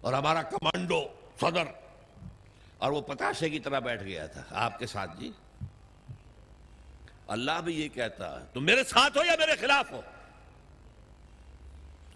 اور 0.00 0.12
ہمارا 0.12 0.42
کمانڈو 0.50 1.02
صدر 1.40 1.66
اور 2.80 2.92
وہ 2.92 3.00
پتاشے 3.00 3.50
کی 3.50 3.58
طرح 3.58 3.78
بیٹھ 3.78 4.02
گیا 4.02 4.26
تھا۔ 4.26 4.42
آپ 4.50 4.78
کے 4.78 4.86
ساتھ 4.86 5.10
جی۔ 5.20 5.32
اللہ 7.26 7.60
بھی 7.64 7.80
یہ 7.80 7.88
کہتا 7.88 8.40
ہے، 8.40 8.46
تم 8.52 8.64
میرے 8.64 8.84
ساتھ 8.84 9.18
ہو 9.18 9.22
یا 9.24 9.32
میرے 9.38 9.56
خلاف 9.56 9.92
ہو؟ 9.92 10.00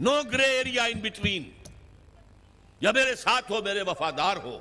نو 0.00 0.22
گرے 0.33 0.42
ایریا 0.42 0.85
ان 0.85 0.98
بٹوین 0.98 1.53
یا 2.81 2.90
میرے 2.90 3.14
ساتھ 3.14 3.53
ہو، 3.53 3.62
میرے 3.62 3.83
وفادار 3.83 4.37
ہو۔ 4.37 4.59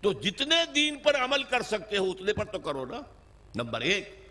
تو 0.00 0.12
جتنے 0.12 0.64
دین 0.74 0.98
پر 0.98 1.16
عمل 1.24 1.42
کر 1.42 1.62
سکتے 1.62 1.96
ہو، 1.96 2.10
اتنے 2.10 2.32
پر 2.32 2.44
تو 2.44 2.58
کرو 2.58 2.84
نا۔ 2.84 3.00
نمبر 3.54 3.80
ایک۔ 3.80 4.28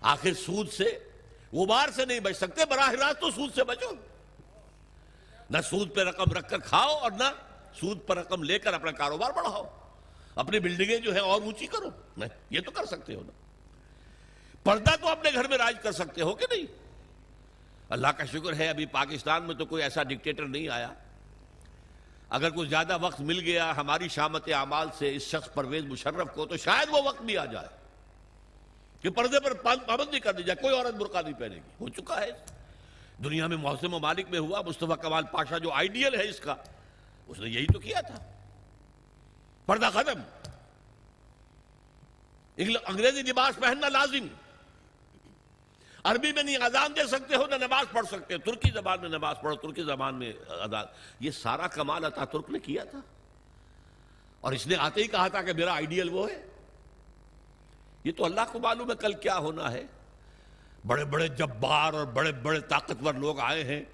آخر 0.00 0.34
سود 0.34 0.72
سے 0.72 0.98
غبار 1.52 1.88
سے 1.94 2.04
نہیں 2.04 2.20
بچ 2.20 2.36
سکتے، 2.36 2.64
براہ 2.64 2.90
راست 2.90 3.20
تو 3.20 3.30
سود 3.30 3.54
سے 3.54 3.64
بچو۔ 3.64 3.92
نہ 5.50 5.58
سود 5.70 5.94
پہ 5.94 6.00
رقم 6.00 6.32
رکھ 6.32 6.50
کر 6.50 6.58
کھاؤ 6.58 6.96
اور 6.96 7.10
نہ 7.10 7.24
سود 7.74 7.98
پر 8.06 8.18
رقم 8.18 8.42
لے 8.42 8.58
کر 8.58 8.74
اپنا 8.74 8.90
کاروبار 8.90 9.30
بڑھاؤ۔ 9.30 9.64
اپنی 10.34 10.60
بلڈنگیں 10.60 10.96
جو 10.96 11.12
ہیں 11.12 11.20
اور 11.20 11.42
اونچی 11.42 11.66
کرو۔ 11.66 11.90
نہیں 12.16 12.28
یہ 12.50 12.60
تو 12.60 12.70
کر 12.70 12.84
سکتے 12.86 13.14
ہو 13.14 13.20
نا۔ 13.20 13.32
پردہ 14.62 14.90
تو 15.00 15.08
اپنے 15.08 15.30
گھر 15.34 15.48
میں 15.48 15.58
راج 15.58 15.76
کر 15.82 15.92
سکتے 15.92 16.22
ہو 16.22 16.34
کہ 16.34 16.46
نہیں؟ 16.50 16.66
اللہ 17.88 18.06
کا 18.06 18.24
شکر 18.24 18.56
ہے 18.56 18.68
ابھی 18.68 18.86
پاکستان 18.86 19.42
میں 19.42 19.54
تو 19.54 19.66
کوئی 19.66 19.82
ایسا 19.82 20.02
ڈکٹیٹر 20.02 20.44
نہیں 20.44 20.68
آیا۔ 20.68 20.88
اگر 22.28 22.50
کوئی 22.50 22.68
زیادہ 22.68 22.98
وقت 23.00 23.20
مل 23.20 23.40
گیا 23.40 23.76
ہماری 23.76 24.08
شامت 24.08 24.48
اعمال 24.48 24.88
سے 24.98 25.16
اس 25.16 25.22
شخص 25.22 25.54
پرویز 25.54 25.84
مشرف 25.84 26.28
کو 26.34 26.46
تو 26.46 26.56
شاید 26.56 26.88
وہ 26.90 26.98
وقت 27.04 27.22
بھی 27.22 27.38
آ 27.38 27.44
جائے۔ 27.44 27.68
کہ 29.02 29.10
پردے 29.10 29.40
پر 29.40 29.54
پابندی 29.54 30.20
کر 30.20 30.32
دی 30.32 30.42
جائے، 30.42 30.62
کوئی 30.62 30.78
عورت 30.78 30.94
برقع 30.94 31.20
نہیں 31.20 31.34
پہنے 31.34 31.54
گی 31.54 31.60
ہو 31.80 31.88
چکا 31.88 32.20
ہے۔ 32.20 32.30
دنیا 33.24 33.46
میں 33.46 33.56
محسن 33.56 33.86
ممالک 33.86 34.26
میں 34.30 34.38
ہوا 34.38 34.60
مصطفیٰ 34.60 34.96
کمال 35.02 35.24
پاشا 35.32 35.58
جو 35.58 35.72
آئیڈیل 35.72 36.20
ہے 36.20 36.28
اس 36.28 36.40
کا۔ 36.40 36.54
اس 37.28 37.38
نے 37.38 37.48
یہی 37.48 37.66
تو 37.66 37.78
کیا 37.78 38.00
تھا۔ 38.00 38.14
پردہ 39.66 39.90
ختم 39.94 40.20
انگریزی 42.86 43.22
لباس 43.22 43.60
پہننا 43.60 43.88
لازم۔ 43.88 44.26
عربی 46.04 46.32
میں 46.32 46.42
نہیں 46.42 46.56
اذان 46.56 46.92
دے 46.96 47.06
سکتے 47.06 47.36
ہو، 47.36 47.46
نہ 47.46 47.54
نماز 47.54 47.86
پڑھ 47.92 48.06
سکتے۔ 48.06 48.34
ہو 48.34 48.38
ترکی 48.38 48.70
زبان 48.70 49.00
میں 49.00 49.08
نماز 49.08 49.36
پڑھو، 49.42 49.56
ترکی 49.56 49.82
زبان 49.82 50.14
میں 50.14 50.32
اذان۔ 50.48 50.84
یہ 51.20 51.30
سارا 51.30 51.66
کمال 51.66 52.04
عطا 52.04 52.24
ترک 52.24 52.50
نے 52.50 52.58
کیا 52.58 52.84
تھا۔ 52.84 53.00
اور 54.40 54.52
اس 54.52 54.66
نے 54.66 54.76
آتے 54.76 55.02
ہی 55.02 55.06
کہا 55.06 55.28
تھا 55.28 55.42
کہ 55.42 55.52
میرا 55.52 55.74
آئیڈیل 55.74 56.08
وہ 56.08 56.30
ہے۔ 56.30 56.46
یہ 58.04 58.12
تو 58.16 58.24
اللہ 58.24 58.40
کو 58.52 58.58
معلوم 58.58 58.90
ہے 58.90 58.96
کل 58.96 59.12
کیا 59.12 59.38
ہونا 59.38 59.72
ہے۔ 59.72 59.86
بڑے 60.86 61.04
بڑے 61.04 61.28
جبار 61.28 61.92
اور 61.92 62.04
بڑے 62.04 62.32
بڑے 62.32 62.60
طاقتور 62.60 63.14
لوگ 63.14 63.40
آئے 63.40 63.64
ہیں۔ 63.64 63.84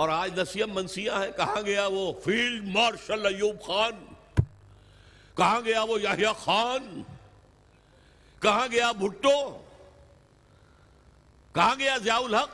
اور 0.00 0.08
آج 0.08 0.40
نسیم 0.40 0.74
منسیہ 0.74 1.10
ہے، 1.10 1.30
کہاں 1.36 1.62
گیا 1.62 1.86
وہ؟ 1.86 2.12
Field 2.24 2.68
marshal 2.68 3.26
Ayub 3.26 3.62
Khan. 3.62 4.14
کہاں 5.36 5.60
گیا 5.60 5.82
وہ 5.82 6.02
یحییٰ 6.02 6.34
خان؟ 6.34 7.02
کہاں 8.42 8.68
گیا 8.70 8.92
بھٹو؟ 8.92 9.62
کہاں 11.54 11.74
گیا 11.78 11.96
ضیاء 11.96 12.18
الحق؟ 12.18 12.48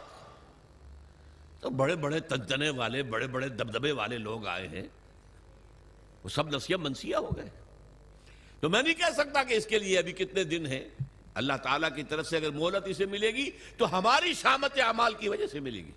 تو 1.60 1.70
بڑے 1.70 1.96
بڑے 1.96 2.20
تنتنے 2.20 2.70
والے، 2.70 3.02
بڑے 3.02 3.26
بڑے 3.26 3.48
دبدبے 3.48 3.92
والے 3.92 4.18
لوگ 4.18 4.46
آئے 4.46 4.68
ہیں۔ 4.68 4.88
وہ 6.24 6.28
سب 6.28 6.56
نصیب 6.56 6.80
منسیہ 6.80 7.16
ہو 7.16 7.36
گئے۔ 7.36 7.48
تو 8.60 8.68
میں 8.68 8.82
نہیں 8.82 8.94
کہہ 8.94 9.14
سکتا 9.14 9.42
کہ 9.42 9.54
اس 9.54 9.66
کے 9.66 9.78
لیے 9.78 9.98
ابھی 9.98 10.12
کتنے 10.12 10.44
دن 10.44 10.66
ہیں۔ 10.66 10.88
اللہ 11.34 11.52
تعالیٰ 11.62 11.94
کی 11.96 12.02
طرف 12.02 12.26
سے 12.26 12.36
اگر 12.36 12.50
مہلت 12.50 12.82
اسے 12.86 13.06
ملے 13.06 13.30
گی، 13.30 13.50
تو 13.76 13.98
ہماری 13.98 14.34
شامت 14.34 14.78
اعمال 14.78 15.14
کی 15.14 15.28
وجہ 15.28 15.46
سے 15.46 15.60
ملے 15.60 15.78
گی۔ 15.78 15.92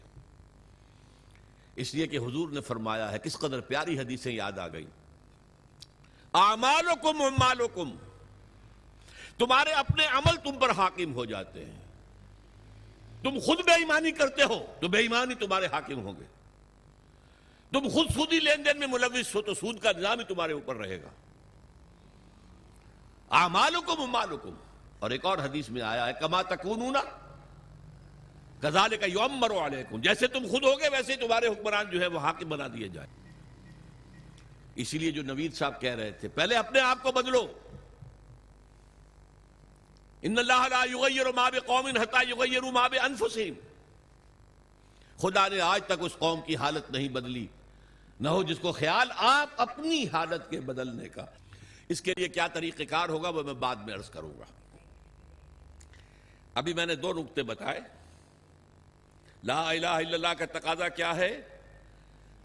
اس 1.80 1.94
لیے 1.94 2.08
کہ 2.08 2.18
حضور 2.18 2.50
نے 2.50 2.62
فرمایا 2.62 3.12
ہے، 3.12 3.20
کس 3.20 3.38
قدر 3.38 3.62
پیاری 3.62 4.00
حدیثیں 4.00 4.32
یاد 4.32 4.58
آ 4.60 4.68
گئی 4.68 4.86
اعمالکم 6.34 7.22
امالکم 7.22 7.96
تمہارے 9.38 9.72
اپنے 9.72 10.06
عمل 10.06 10.36
تم 10.44 10.60
پر 10.60 10.70
حاکم 10.70 11.14
ہو 11.14 11.26
جاتے 11.26 11.66
ہیں۔ 11.66 11.80
تم 13.24 13.40
خود 13.46 13.60
بے 13.66 13.72
ایمانی 13.72 14.12
کرتے 14.12 14.44
ہو 14.44 14.66
تو 14.80 14.88
بے 14.88 14.98
ایمانی 14.98 15.36
تمہارے 15.36 15.66
حاکم 15.66 16.00
ہوں 16.00 16.14
گے۔ 16.20 16.26
تم 17.72 17.88
خود 17.88 18.08
سودی 18.14 18.40
لین 18.40 18.66
دین 18.66 18.80
میں 18.80 18.88
ملوث 18.88 19.36
ہو 19.36 19.42
تو 19.42 19.54
سود 19.54 19.80
کا 19.80 19.92
نظام 19.98 20.20
ہی 20.20 20.24
تمہارے 20.24 20.54
اوپر 20.54 20.76
رہے 20.76 21.02
گا۔ 21.02 21.10
آمالکم 23.30 24.02
امالکم 24.02 24.56
اور 25.00 25.12
ایک 25.12 25.26
اور 25.26 25.38
حدیث 25.38 25.70
میں 25.70 25.82
آیا 25.82 26.08
ہے، 26.08 26.14
کما 26.20 26.42
تکونون 28.62 28.98
کا 29.00 29.06
یومر 29.06 29.52
علیکم، 29.52 30.02
جیسے 30.02 30.28
تم 30.28 30.48
خود 30.52 30.64
ہوگے 30.64 30.90
ویسے 30.90 31.16
تمہارے 31.16 31.48
حکمران 31.48 31.90
جو 31.90 32.02
ہے 32.02 32.08
وہ 32.08 32.20
حاکم 32.20 32.50
بنا 32.50 32.68
دیے 32.68 32.88
جائے 32.88 33.08
اسی 34.76 34.98
لیے 34.98 35.12
جو 35.12 35.24
نوید 35.24 35.54
صاحب 35.54 35.82
کہہ 35.82 35.96
رہے 35.96 36.12
تھے، 36.12 36.28
پہلے 36.28 36.56
اپنے 36.56 36.80
آپ 36.80 37.04
کو 37.04 37.12
بدلو۔ 37.12 37.48
ان 40.22 40.38
اللہ 40.38 40.68
لا 40.70 40.84
یغیر 40.84 41.32
ما 41.36 41.50
بقوم 41.50 41.86
حتی 41.86 42.30
یغیر 42.30 42.62
ما 42.62 42.88
بانفسهم 42.88 43.54
خدا 45.18 45.48
نے 45.48 45.62
آج 45.62 45.82
تک 45.86 46.00
اس 46.00 46.12
قوم 46.20 46.42
کی 46.42 46.56
حالت 46.56 46.92
نہیں 46.92 47.10
بدلی، 47.10 47.48
نہ 48.20 48.30
ہو 48.30 48.44
جس 48.44 48.58
کو 48.60 48.72
خیال 48.72 49.08
آپ 49.16 49.50
اپنی 49.58 50.08
حالت 50.08 50.50
کے 50.50 50.60
بدلنے 50.60 51.10
کا۔ 51.10 51.26
اس 51.90 52.02
کے 52.02 52.14
لیے 52.18 52.28
کیا 52.28 52.48
طریقہ 52.48 52.84
کار 52.90 53.10
ہوگا 53.10 53.30
وہ 53.30 53.44
میں 53.44 53.54
بعد 53.54 53.76
میں 53.76 53.94
عرض 53.94 54.10
کروں 54.10 54.40
گا۔ 54.40 54.46
ابھی 56.54 56.74
میں 56.74 56.86
نے 56.86 56.96
دو 56.96 57.14
نقطے 57.14 57.44
بتائے۔ 57.44 57.82
لا 59.44 59.70
الہ 59.70 59.88
الا 59.88 60.14
اللہ 60.14 60.34
کا 60.38 60.46
تقاضا 60.46 60.90
کیا 60.90 61.16
ہے؟ 61.16 61.42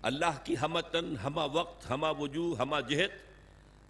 اللہ 0.03 0.39
کی 0.45 0.55
ہمتن 0.63 1.15
ہما 1.25 1.45
وقت 1.45 1.91
ہما 1.91 2.11
وجوہ 2.11 2.57
ہما 2.59 2.81
جہت، 2.81 3.11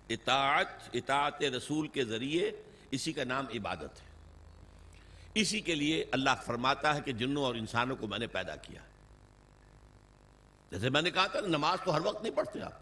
اطاعت 0.09 0.67
اطاعت 0.93 1.43
رسول 1.43 1.89
کے 1.89 2.05
ذریعے 2.05 2.53
اسی 2.91 3.13
کا 3.13 3.25
نام 3.25 3.47
عبادت 3.55 4.01
ہے۔ 4.01 4.15
اسی 5.35 5.61
کے 5.61 5.75
لیے 5.75 6.05
اللہ 6.13 6.31
فرماتا 6.47 6.95
ہے 6.95 7.01
کہ 7.01 7.13
جنوں 7.13 7.45
اور 7.45 7.55
انسانوں 7.55 7.97
کو 7.97 8.07
میں 8.07 8.19
نے 8.19 8.27
پیدا 8.27 8.57
کیا۔ 8.57 8.81
جیسے 10.71 10.91
میں 10.91 11.03
نے 11.03 11.11
کہا 11.11 11.27
تھا 11.27 11.41
نماز 11.41 11.79
تو 11.85 11.95
ہر 11.95 12.01
وقت 12.01 12.23
نہیں 12.23 12.35
پڑھتے 12.35 12.63
آپ۔ 12.63 12.73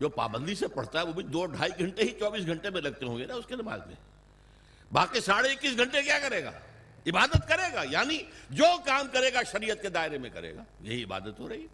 جو 0.00 0.08
پابندی 0.08 0.54
سے 0.54 0.68
پڑھتا 0.68 1.00
ہے، 1.00 1.06
وہ 1.06 1.12
بھی 1.12 1.22
دو 1.22 1.46
ڈھائی 1.46 1.70
گھنٹے 1.78 2.02
ہی 2.02 2.18
چوبیس 2.18 2.46
گھنٹے 2.46 2.70
میں 2.70 2.80
لگتے 2.80 3.06
ہوں 3.06 3.18
گے 3.18 3.26
نا 3.26 3.34
اس 3.34 3.46
کے 3.46 3.56
نماز 3.56 3.80
میں۔ 3.86 3.94
باقی 4.92 5.20
ساڑھے 5.20 5.50
اکیس 5.50 5.76
گھنٹے 5.76 6.02
کیا 6.02 6.18
کرے 6.18 6.44
گا؟ 6.44 6.50
عبادت 7.06 7.48
کرے 7.48 7.74
گا 7.74 7.82
یعنی 7.90 8.18
جو 8.50 8.64
کام 8.86 9.06
کرے 9.12 9.34
گا 9.34 9.42
شریعت 9.42 9.82
کے 9.82 9.88
دائرے 9.88 10.18
میں 10.18 10.30
کرے 10.30 10.54
گا۔ 10.54 10.64
یہی 10.80 11.04
عبادت 11.04 11.38
ہو 11.38 11.48
رہی 11.48 11.66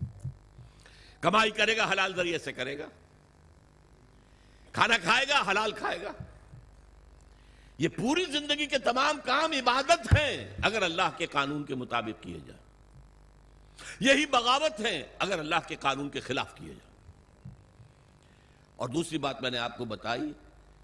کمائی 1.21 1.51
کرے 1.51 1.77
گا، 1.77 1.91
حلال 1.93 2.17
ذریعے 2.17 2.39
سے 2.39 2.53
کرے 2.53 2.79
گا۔ 2.79 2.87
کھانا 4.73 4.99
کھائے 4.99 5.25
گا، 5.29 5.51
حلال 5.51 5.73
کھائے 5.73 6.03
گا۔ 6.03 6.13
یہ 7.79 7.89
پوری 7.89 8.25
زندگی 8.25 8.67
کے 8.67 8.79
تمام 8.79 9.19
کام 9.25 9.53
عبادت 9.53 10.19
ہیں، 10.19 10.57
اگر 10.63 10.83
اللہ 10.83 11.11
کے 11.17 11.27
قانون 11.27 11.65
کے 11.65 11.75
مطابق 11.75 12.23
کیے 12.23 12.39
جائیں۔ 12.47 12.63
یہی 14.01 14.27
بغاوت 14.27 14.81
ہیں، 14.81 15.03
اگر 15.19 15.39
اللہ 15.39 15.69
کے 15.69 15.77
قانون 15.77 16.09
کے 16.09 16.21
خلاف 16.21 16.55
کیے 16.55 16.75
جائیں۔ 16.75 16.89
اور 18.77 18.89
دوسری 18.89 19.19
بات 19.19 19.43
میں 19.43 19.51
نے 19.51 19.59
آپ 19.59 19.79
کو 19.79 19.85
بتائی، 19.85 20.33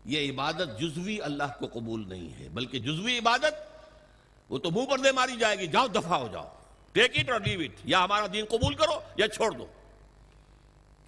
یہ 0.04 0.32
عبادت 0.32 0.80
جزوی 0.80 1.20
اللہ 1.20 1.56
کو 1.58 1.66
قبول 1.66 2.08
نہیں 2.08 2.40
ہے، 2.40 2.48
بلکہ 2.48 2.78
جزوی 2.78 3.18
عبادت 3.18 3.73
وہ 4.48 4.58
تو 4.58 4.70
منہ 4.70 4.86
پر 4.86 4.98
دے 4.98 5.12
ماری 5.12 5.36
جائے 5.36 5.58
گی۔ 5.58 5.66
جاؤ 5.66 5.86
دفع 5.86 6.16
ہو 6.16 6.28
جاؤ۔ 6.32 6.48
ٹیک 6.92 7.18
اٹ 7.18 7.30
اور 7.30 7.40
لیو 7.40 7.60
اٹ 7.60 7.80
یا 7.84 8.04
ہمارا 8.04 8.26
دین 8.32 8.44
قبول 8.48 8.74
کرو 8.74 9.00
یا 9.16 9.28
چھوڑ 9.28 9.50
دو۔ 9.50 9.66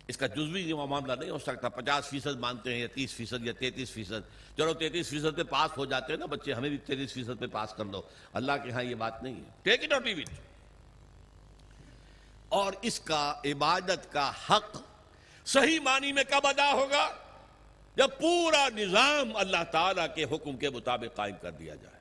اس 0.09 0.17
کا 0.17 0.27
جزوی 0.27 0.73
معاملہ 0.73 1.13
نہیں 1.13 1.31
ہو 1.31 1.39
سکتا۔ 1.39 1.69
پچاس 1.69 2.07
فیصد 2.07 2.37
مانتے 2.37 2.73
ہیں 2.73 2.81
یا 2.81 2.87
تیس 2.95 3.15
فیصد 3.15 3.47
یا 3.47 3.53
تینتیس 3.53 3.91
فیصد۔ 3.91 4.57
چلو، 4.57 4.75
تینتیس 4.75 5.09
فیصد 5.09 5.37
پہ 5.37 5.43
پاس 5.43 5.79
ہو 5.79 5.85
جاتے 5.85 6.13
ہیں 6.13 6.21
نا 6.21 6.27
بچے، 6.27 6.53
ہمیں 6.53 6.69
بھی 6.69 6.79
تینتیس 6.79 7.13
فیصد 7.13 7.41
پہ 7.41 7.47
پاس 7.47 7.75
کر 7.77 7.85
دو۔ 7.85 8.03
اللہ 8.33 8.53
کے 8.65 8.71
ہاں 8.71 8.83
یہ 8.83 8.95
بات 8.95 9.23
نہیں 9.23 9.35
ہے۔ 9.35 9.51
ٹیک 9.63 9.85
اٹ 9.85 9.93
اور 9.93 10.03
لیو 10.03 10.17
اٹ 10.17 10.29
اور 12.49 12.73
اس 12.83 13.01
کا 13.01 13.35
عبادت 13.45 14.13
کا 14.13 14.33
حق 14.51 14.77
صحیح 15.47 15.81
معنی 15.81 16.13
میں 16.13 16.25
کب 16.25 16.47
ادا 16.47 16.73
ہوگا؟ 16.73 17.11
جب 17.97 18.09
پورا 18.21 18.69
نظام 18.69 19.37
اللہ 19.37 19.65
تعالیٰ 19.73 20.07
کے 20.15 20.25
حکم 20.25 20.57
کے 20.57 20.71
مطابق 20.71 21.17
قائم 21.17 21.35
کر 21.43 21.51
دیا 21.51 21.75
جائے۔ 21.75 21.96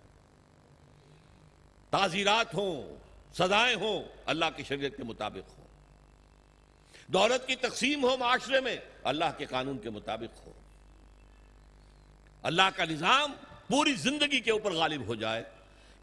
تعزیرات 1.96 2.54
ہوں، 2.54 2.98
سزائیں 3.34 3.76
ہوں، 3.76 4.04
اللہ 4.26 4.46
کی 4.56 4.64
شریعت 4.64 4.98
کے 4.98 5.04
مطابق 5.04 5.58
ہوں۔ 5.58 5.66
دولت 7.08 7.48
کی 7.48 7.56
تقسیم 7.56 8.04
ہو 8.04 8.18
معاشرے 8.18 8.60
میں، 8.60 8.78
اللہ 9.04 9.26
کے 9.38 9.46
قانون 9.46 9.78
کے 9.78 9.90
مطابق 9.90 10.48
ہو 10.48 10.52
اللہ 12.44 12.70
کا 12.76 12.86
نظام 12.86 13.34
پوری 13.68 13.94
زندگی 13.94 14.40
کے 14.40 14.52
اوپر 14.52 14.72
غالب 14.72 15.06
ہو 15.08 15.16
جائے۔ 15.16 15.44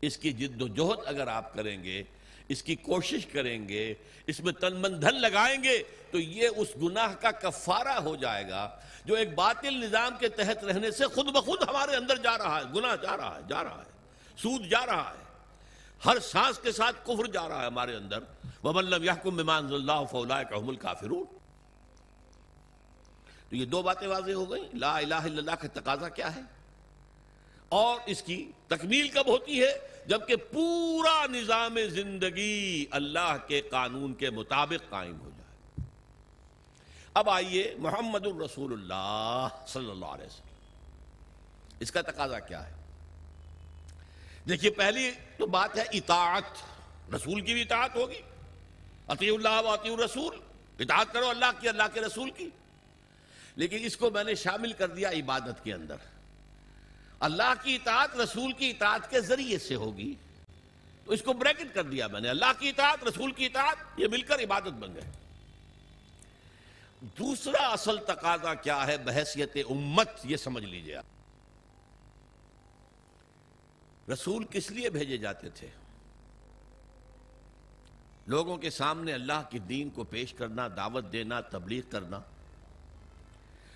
اس 0.00 0.16
کی 0.16 0.32
جد 0.32 0.62
و 0.62 0.68
جہد 0.68 1.06
اگر 1.06 1.26
آپ 1.26 1.54
کریں 1.54 1.84
گے، 1.84 2.02
اس 2.48 2.62
کی 2.62 2.74
کوشش 2.74 3.26
کریں 3.26 3.68
گے، 3.68 3.94
اس 4.26 4.40
میں 4.40 4.52
تن 4.52 4.76
من 4.76 5.02
دھن 5.02 5.20
لگائیں 5.20 5.62
گے، 5.64 5.82
تو 6.10 6.18
یہ 6.18 6.48
اس 6.56 6.68
گناہ 6.82 7.14
کا 7.14 7.30
کفارہ 7.30 7.98
ہو 7.98 8.16
جائے 8.16 8.48
گا 8.48 8.80
جو 9.04 9.14
ایک 9.14 9.34
باطل 9.34 9.74
نظام 9.74 10.16
کے 10.20 10.28
تحت 10.28 10.64
رہنے 10.64 10.90
سے 10.90 11.06
خود 11.06 11.26
بخود 11.26 11.62
ہمارے 11.68 11.96
اندر 11.96 12.16
جا 12.16 12.38
رہا 12.38 12.58
ہے، 12.60 12.64
گناہ 12.74 12.96
جا 12.96 13.16
رہا 13.16 13.36
ہے، 13.36 13.40
جا 13.48 13.64
رہا 13.64 13.82
ہے، 13.86 13.90
سود 14.36 14.66
جا 14.66 14.86
رہا 14.86 15.10
ہے۔ 15.10 15.31
ہر 16.06 16.18
سانس 16.18 16.58
کے 16.58 16.72
ساتھ 16.72 16.96
کفر 17.04 17.26
جا 17.26 17.48
رہا 17.48 17.60
ہے 17.60 17.66
ہمارے 17.66 17.96
اندر۔ 17.96 18.18
وَمَن 18.64 18.84
لَمْ 18.84 19.04
يَحْكُمْ 19.04 19.36
بِمَا 19.36 19.60
أَنزَلَ 19.60 19.74
اللَّهُ 19.74 20.06
فَأُولَٰئِكَ 20.10 20.54
هُمُ 20.54 20.68
الْكَافِرُونَ۔ 20.68 21.38
تو 23.50 23.56
یہ 23.56 23.66
دو 23.66 23.82
باتیں 23.82 24.08
واضح 24.08 24.32
ہو 24.32 24.50
گئیں۔ 24.50 24.64
لا 24.74 24.98
الہ 24.98 25.14
الا 25.14 25.38
اللہ 25.38 25.50
کا 25.50 25.68
تقاضا 25.72 26.08
کیا 26.08 26.36
ہے؟ 26.36 26.40
اور 27.68 28.00
اس 28.06 28.22
کی 28.22 28.52
تکمیل 28.66 29.08
کب 29.08 29.26
ہوتی 29.26 29.62
ہے؟ 29.62 29.78
جبکہ 30.06 30.36
پورا 30.36 31.26
نظام 31.26 31.78
زندگی 31.88 32.86
اللہ 32.90 33.36
کے 33.46 33.60
قانون 33.60 34.14
کے 34.14 34.30
مطابق 34.30 34.90
قائم 34.90 35.20
ہو 35.20 35.30
جائے۔ 35.36 35.86
اب 37.14 37.30
آئیے 37.30 37.74
محمد 37.78 38.26
الرسول 38.26 38.72
اللہ 38.72 39.48
صلی 39.66 39.90
اللہ 39.90 40.06
علیہ 40.06 40.26
وسلم۔ 40.26 40.46
اس 41.80 41.90
کا 41.90 42.02
تقاضا 42.02 42.38
کیا 42.38 42.66
ہے؟ 42.66 42.81
دیکھیے، 44.48 44.70
پہلی 44.70 45.10
تو 45.36 45.46
بات 45.46 45.78
ہے، 45.78 45.84
اطاعت، 45.92 46.44
رسول 47.14 47.40
کی 47.40 47.52
بھی 47.52 47.62
اطاعت 47.62 47.96
ہوگی۔ 47.96 48.20
عطی 49.08 49.30
اللہ 49.30 49.62
و 49.64 49.74
عطی 49.74 49.88
الرسول، 49.88 50.40
اطاعت 50.78 51.12
کرو 51.12 51.28
اللہ 51.28 51.44
کی، 51.60 51.68
اللہ 51.68 51.82
کے 51.94 52.00
رسول 52.00 52.30
کی۔ 52.30 52.50
لیکن 53.56 53.78
اس 53.80 53.96
کو 53.96 54.10
میں 54.10 54.24
نے 54.24 54.34
شامل 54.34 54.72
کر 54.72 54.88
دیا 54.88 55.10
عبادت 55.10 55.64
کے 55.64 55.72
اندر۔ 55.72 55.96
اللہ 57.20 57.52
کی 57.62 57.74
اطاعت 57.74 58.16
رسول 58.16 58.52
کی 58.52 58.70
اطاعت 58.70 59.10
کے 59.10 59.20
ذریعے 59.20 59.58
سے 59.58 59.74
ہوگی۔ 59.74 60.14
تو 61.04 61.12
اس 61.12 61.22
کو 61.22 61.32
بریکٹ 61.32 61.74
کر 61.74 61.82
دیا 61.82 62.06
میں 62.06 62.20
نے۔ 62.20 62.28
اللہ 62.28 62.52
کی 62.58 62.68
اطاعت، 62.68 63.04
رسول 63.04 63.32
کی 63.32 63.46
اطاعت، 63.46 63.76
یہ 63.96 64.08
مل 64.08 64.22
کر 64.22 64.40
عبادت 64.40 64.68
بن 64.68 64.94
گئے۔ 64.94 65.10
دوسرا 67.00 67.68
اصل 67.68 67.96
تقاضا 68.06 68.54
کیا 68.54 68.86
ہے؟ 68.86 68.96
بحثیت 68.98 69.56
امت، 69.70 70.08
یہ 70.24 70.36
سمجھ 70.36 70.64
لیجیے 70.64 70.96
آپ۔ 70.96 71.04
رسول 74.12 74.44
کس 74.50 74.70
لیے 74.70 74.90
بھیجے 74.90 75.16
جاتے 75.16 75.50
تھے؟ 75.50 75.68
لوگوں 78.26 78.56
کے 78.56 78.70
سامنے 78.70 79.12
اللہ 79.12 79.42
کی 79.50 79.58
دین 79.58 79.90
کو 79.90 80.04
پیش 80.04 80.34
کرنا، 80.34 80.68
دعوت 80.68 81.04
دینا، 81.12 81.40
تبلیغ 81.40 81.82
کرنا 81.90 82.20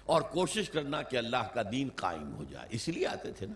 اور 0.05 0.23
کوشش 0.23 0.71
کرنا 0.71 1.03
کہ 1.03 1.17
اللہ 1.17 1.49
کا 1.55 1.63
دین 1.73 1.89
قائم 1.97 2.35
ہو 2.35 2.45
جائے، 2.51 2.69
اس 2.71 2.89
لیے 2.89 3.07
آتے 3.07 3.33
تھے 3.33 3.47
نا۔ 3.47 3.55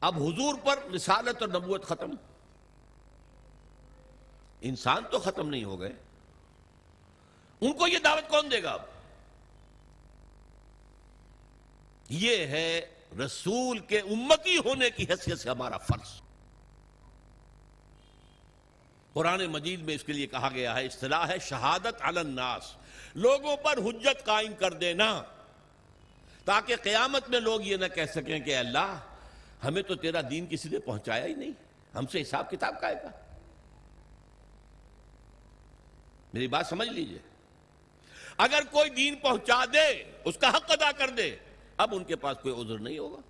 اب 0.00 0.16
حضور 0.16 0.54
پر 0.64 0.90
رسالت 0.90 1.42
اور 1.42 1.48
نبوت 1.48 1.84
ختم۔ 1.84 2.10
انسان 4.60 5.02
تو 5.10 5.18
ختم 5.18 5.48
نہیں 5.48 5.64
ہو 5.64 5.80
گئے۔ 5.80 5.92
ان 7.60 7.72
کو 7.72 7.88
یہ 7.88 7.98
دعوت 7.98 8.28
کون 8.28 8.50
دے 8.50 8.62
گا 8.62 8.70
اب؟ 8.70 8.82
یہ 12.08 12.46
ہے 12.46 12.95
رسول 13.24 13.78
کے 13.78 13.98
امتی 13.98 14.58
ہونے 14.58 14.90
کی 14.90 15.02
حیثیت 15.02 15.38
سے 15.38 15.50
ہمارا 15.50 15.78
فرض۔ 15.78 16.20
قرآن 19.12 19.46
مجید 19.46 19.80
میں 19.80 19.94
اس 19.94 20.04
کے 20.04 20.12
لیے 20.12 20.26
کہا 20.26 20.48
گیا 20.54 20.74
ہے، 20.74 20.86
اصطلاح 20.86 21.28
ہے 21.28 21.38
شہادت 21.38 21.94
علی 22.00 22.18
الناس۔ 22.18 22.74
لوگوں 23.14 23.56
پر 23.56 23.78
حجت 23.78 24.24
قائم 24.24 24.54
کر 24.54 24.72
دینا۔ 24.72 25.22
تاکہ 26.44 26.76
قیامت 26.76 27.28
میں 27.28 27.40
لوگ 27.40 27.60
یہ 27.60 27.76
نہ 27.76 27.86
کہہ 27.86 28.04
سکیں 28.14 28.40
کہ 28.40 28.56
اللہ، 28.56 29.00
ہمیں 29.64 29.82
تو 29.82 29.94
تیرا 29.94 30.20
دین 30.30 30.46
کسی 30.50 30.68
نے 30.68 30.78
پہنچایا 30.78 31.26
ہی 31.26 31.34
نہیں۔ 31.34 31.50
ہم 31.94 32.06
سے 32.06 32.22
حساب 32.22 32.50
کتاب 32.50 32.80
کا 32.80 32.88
ہے۔ 32.88 32.94
میری 36.32 36.48
بات 36.48 36.66
سمجھ 36.66 36.88
لیجیے۔ 36.88 37.18
اگر 38.38 38.62
کوئی 38.70 38.90
دین 38.90 39.16
پہنچا 39.16 39.64
دے، 39.64 40.12
اس 40.24 40.36
کا 40.36 40.48
حق 40.48 40.64
ادا 40.68 40.92
کر 40.92 41.10
دے۔ 41.10 41.36
اب 41.76 41.94
ان 41.94 42.04
کے 42.04 42.16
پاس 42.16 42.36
کوئی 42.42 42.54
عذر 42.54 42.78
نہیں 42.78 42.98
ہوگا۔ 42.98 43.20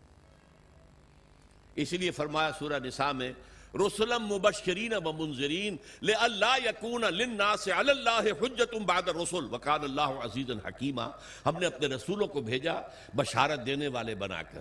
اسی 1.74 1.96
لیے 1.96 2.10
فرمایا 2.10 2.50
سورہ 2.58 2.78
نساء 2.84 3.12
میں 3.12 3.32
رسلم 3.74 4.26
مبشرین 4.26 4.92
و 4.94 5.12
منذرین، 5.12 5.76
لئلا 6.02 6.56
یکون 6.56 7.00
للناس 7.00 7.68
علی 7.68 7.90
اللہ 7.90 8.20
حجت 8.40 8.74
بعد 8.74 9.08
الرسل، 9.08 9.54
وکان 9.54 9.82
اللہ 9.82 10.00
عزیزا 10.00 10.68
حکیمہ 10.68 11.02
ہم 11.46 11.56
نے 11.60 11.66
اپنے 11.66 11.86
رسولوں 11.86 12.26
کو 12.26 12.40
بھیجا 12.40 12.74
بشارت 13.16 13.66
دینے 13.66 13.88
والے 13.88 14.14
بنا 14.14 14.42
کر۔ 14.42 14.60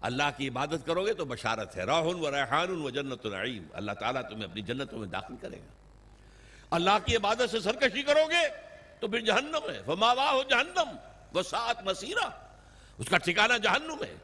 اللہ 0.00 0.22
کی 0.36 0.48
عبادت 0.48 0.86
کرو 0.86 1.06
گے 1.06 1.12
تو 1.12 1.24
بشارت 1.24 1.76
ہے۔ 1.76 1.84
راہن 1.84 2.14
و 2.14 2.30
ریحان 2.30 2.70
و 2.70 2.90
جنت 2.90 3.26
نعیم 3.26 3.66
اللہ 3.72 3.92
تعالیٰ 3.92 4.22
تمہیں 4.22 4.44
اپنی 4.44 4.62
جنتوں 4.62 4.98
میں 4.98 5.06
داخل 5.06 5.34
کرے 5.40 5.56
گا۔ 5.56 5.72
اللہ 6.70 6.98
کی 7.04 7.16
عبادت 7.16 7.50
سے 7.50 7.60
سرکشی 7.60 8.02
کرو 8.02 8.28
گے 8.30 8.48
تو 9.00 9.08
پھر 9.08 9.20
جہنم 9.20 9.70
ہے۔ 9.70 9.82
فماواہ 9.86 10.48
جہنم، 10.48 10.96
وساعت 11.34 11.84
مسیرہ۔ 11.84 12.45
اس 12.98 13.08
کا 13.08 13.18
ٹھکانہ 13.18 13.58
جہنم 13.62 14.04
ہے۔ 14.04 14.14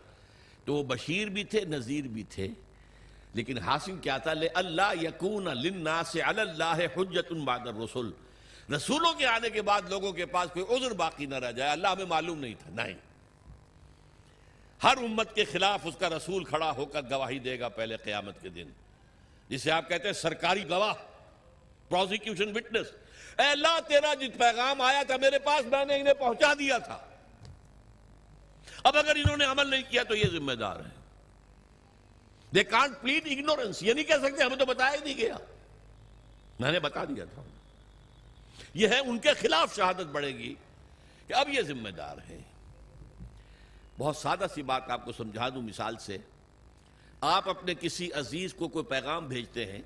تو 0.64 0.74
وہ 0.74 0.82
بشیر 0.82 1.28
بھی 1.28 1.44
تھے، 1.44 1.64
نذیر 1.64 2.04
بھی 2.04 2.22
تھے۔ 2.22 2.48
لیکن 3.34 3.58
حاصل 3.58 3.96
کیا 3.96 4.18
تھا، 4.18 4.32
لے 4.32 4.48
اللہ 4.54 5.02
یقون 5.02 5.44
للناس 5.44 6.16
علی 6.24 6.40
اللہ 6.40 6.76
حجت 6.96 7.32
بعد 7.32 7.60
الرسل۔ 7.60 8.10
رسولوں 8.74 9.12
کے 9.12 9.26
آنے 9.26 9.50
کے 9.50 9.62
بعد 9.62 9.82
لوگوں 9.88 10.12
کے 10.12 10.26
پاس 10.26 10.50
کوئی 10.52 10.76
عذر 10.76 10.92
باقی 10.92 11.26
نہ 11.26 11.34
رہ 11.34 11.52
جائے۔ 11.52 11.70
اللہ 11.70 11.88
ہمیں 11.88 12.04
معلوم 12.04 12.38
نہیں 12.38 12.54
تھا، 12.54 12.70
نہیں۔ 12.70 12.94
ہر 14.82 14.96
امت 14.96 15.34
کے 15.34 15.44
خلاف 15.44 15.80
اس 15.84 15.94
کا 15.96 16.08
رسول 16.08 16.44
کھڑا 16.44 16.70
ہو 16.70 16.84
کر 16.84 17.02
گواہی 17.10 17.38
دے 17.38 17.60
گا 17.60 17.68
پہلے 17.68 17.96
قیامت 17.96 18.42
کے 18.42 18.48
دن۔ 18.48 18.70
جسے 19.48 19.70
آپ 19.70 19.88
کہتے 19.88 20.08
ہیں 20.08 20.14
سرکاری 20.14 20.68
گواہ 20.70 20.94
پروزیکیوشن 21.88 22.56
وٹنس 22.56 22.86
اے 23.38 23.46
اللہ، 23.46 23.80
تیرا 23.88 24.14
جس 24.14 24.38
پیغام 24.38 24.80
آیا 24.80 25.02
تھا 25.02 25.16
میرے 25.16 25.38
پاس، 25.38 25.66
میں 25.66 25.84
نے 25.84 26.00
انہیں 26.00 26.14
پہنچا 26.14 26.54
دیا 26.58 26.78
تھا۔ 26.78 26.98
اب 28.82 28.96
اگر 28.96 29.16
انہوں 29.16 29.36
نے 29.36 29.44
عمل 29.44 29.70
نہیں 29.70 29.82
کیا 29.90 30.02
تو 30.02 30.14
یہ 30.14 30.24
ذمہ 30.32 30.52
دار 30.52 30.76
ہے 30.76 30.90
دے 32.54 32.64
کانٹ 32.64 33.02
پلیٹ 33.02 33.26
اگنورینس 33.26 33.82
یہ 33.82 33.92
نہیں 33.92 34.04
کہہ 34.04 34.22
سکتے، 34.22 34.42
ہمیں 34.44 34.56
تو 34.56 34.66
بتایا 34.66 34.96
نہیں 35.04 35.16
گیا۔ 35.16 35.36
میں 36.60 36.72
نے 36.72 36.80
بتا 36.80 37.04
دیا 37.04 37.24
تھا۔ 37.24 37.42
یہ 38.74 38.88
ہے، 38.88 38.98
ان 38.98 39.18
کے 39.18 39.34
خلاف 39.34 39.76
شہادت 39.76 40.06
بڑھے 40.12 40.28
گی 40.28 40.54
کہ 41.26 41.34
اب 41.34 41.48
یہ 41.48 41.62
ذمہ 41.62 41.88
دار 41.88 42.16
ہے 42.28 42.38
بہت 43.98 44.16
سادہ 44.16 44.46
سی 44.54 44.62
بات 44.62 44.90
آپ 44.90 45.04
کو 45.04 45.12
سمجھا 45.12 45.48
دوں 45.48 45.62
مثال 45.62 45.96
سے۔ 45.96 46.18
آپ 47.20 47.48
اپنے 47.48 47.74
کسی 47.74 48.12
عزیز 48.12 48.54
کو 48.54 48.68
کوئی 48.68 48.84
پیغام 48.84 49.28
بھیجتے 49.28 49.72
ہیں، 49.72 49.82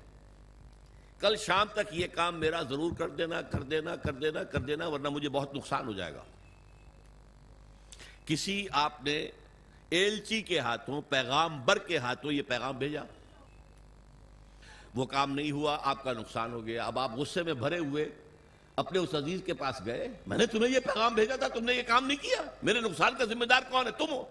کل 1.19 1.35
شام 1.35 1.67
تک 1.73 1.87
یہ 1.91 2.07
کام 2.07 2.35
میرا 2.35 2.61
ضرور 2.61 2.91
کر 2.97 3.09
دینا 3.09 3.41
کر 3.41 3.63
دینا 3.63 3.95
کر 3.95 4.11
دینا 4.11 4.43
کر 4.43 4.59
دینا، 4.59 4.87
ورنہ 4.87 5.09
مجھے 5.09 5.29
بہت 5.29 5.53
نقصان 5.55 5.87
ہو 5.87 5.93
جائے 5.93 6.13
گا۔ 6.13 6.23
کسی 8.27 8.67
آپ 8.71 9.03
نے 9.03 9.27
ایلچی 9.89 10.41
کے 10.41 10.59
ہاتھوں، 10.59 11.01
پیغام 11.01 11.65
بر 11.65 11.77
کے 11.77 11.97
ہاتھوں 11.97 12.31
یہ 12.31 12.41
پیغام 12.41 12.77
بھیجا؟ 12.77 13.03
وہ 14.95 15.05
کام 15.05 15.31
نہیں 15.31 15.51
ہوا، 15.51 15.77
آپ 15.83 16.03
کا 16.03 16.13
نقصان 16.13 16.53
ہو 16.53 16.65
گیا۔ 16.65 16.85
اب 16.85 16.99
آپ 16.99 17.11
غصے 17.11 17.43
میں 17.43 17.53
بھرے 17.53 17.77
ہوئے، 17.77 18.09
اپنے 18.75 18.99
اس 18.99 19.15
عزیز 19.15 19.41
کے 19.45 19.53
پاس 19.53 19.81
گئے۔ 19.85 20.07
میں 20.27 20.37
نے 20.37 20.45
تمہیں 20.45 20.71
یہ 20.71 20.79
پیغام 20.79 21.13
بھیجا 21.13 21.35
تھا، 21.35 21.47
تم 21.47 21.65
نے 21.65 21.73
یہ 21.73 21.81
کام 21.81 22.07
نہیں 22.07 22.23
کیا۔ 22.23 22.41
میرے 22.63 22.81
نقصان 22.81 23.15
کا 23.17 23.25
ذمہ 23.25 23.45
دار 23.45 23.61
کون 23.69 23.87
ہے؟ 23.87 23.91
تم 23.91 24.11
ہو۔ 24.11 24.25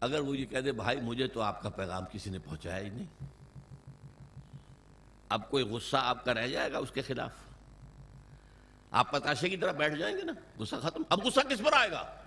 اگر 0.00 0.20
وہ 0.20 0.36
یہ 0.36 0.46
کہہ 0.46 0.58
دے، 0.58 0.72
بھائی 0.72 1.00
مجھے 1.00 1.26
تو 1.26 1.40
آپ 1.40 1.62
کا 1.62 1.68
پیغام 1.68 2.04
کسی 2.12 2.30
نے 2.30 2.38
پہنچایا 2.38 2.84
ہی 2.84 2.88
نہیں۔ 2.88 3.24
اب 5.28 5.50
کوئی 5.50 5.64
غصہ 5.64 5.96
آپ 6.00 6.24
کا 6.24 6.34
رہ 6.34 6.46
جائے 6.46 6.72
گا 6.72 6.78
اس 6.78 6.90
کے 6.90 7.02
خلاف؟ 7.02 7.30
آپ 8.90 9.12
پتاشے 9.12 9.48
کی 9.48 9.56
طرح 9.56 9.72
بیٹھ 9.72 9.94
جائیں 9.94 10.16
گے 10.16 10.22
نا؟ 10.22 10.32
غصہ 10.58 10.76
ختم۔ 10.82 11.02
اب 11.08 11.20
غصہ 11.24 11.40
کس 11.40 11.58
پر 11.58 11.72
آئے 11.72 11.90
گا؟ 11.90 12.19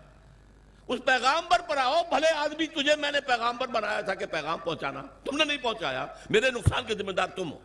اس 0.88 1.00
پیغام 1.06 1.46
پر 1.50 1.78
آؤ، 1.78 2.04
بھلے 2.10 2.28
آدمی 2.28 2.68
تجھے 2.68 2.96
میں 2.96 3.12
نے 3.12 3.22
پیغام 3.22 3.58
پر 3.58 3.68
بنایا 3.68 4.02
تھا 4.02 4.14
کہ 4.14 4.26
پیغام 4.26 4.60
پہنچانا۔ 4.60 5.02
تم 5.24 5.38
نے 5.38 5.46
نہیں 5.46 5.58
پہنچایا۔ 5.58 6.06
میرے 6.30 6.52
نقصان 6.52 6.86
کے 6.86 6.96
ذمہ 6.96 7.12
دار 7.12 7.28
تم 7.28 7.52
ہو۔ 7.52 7.60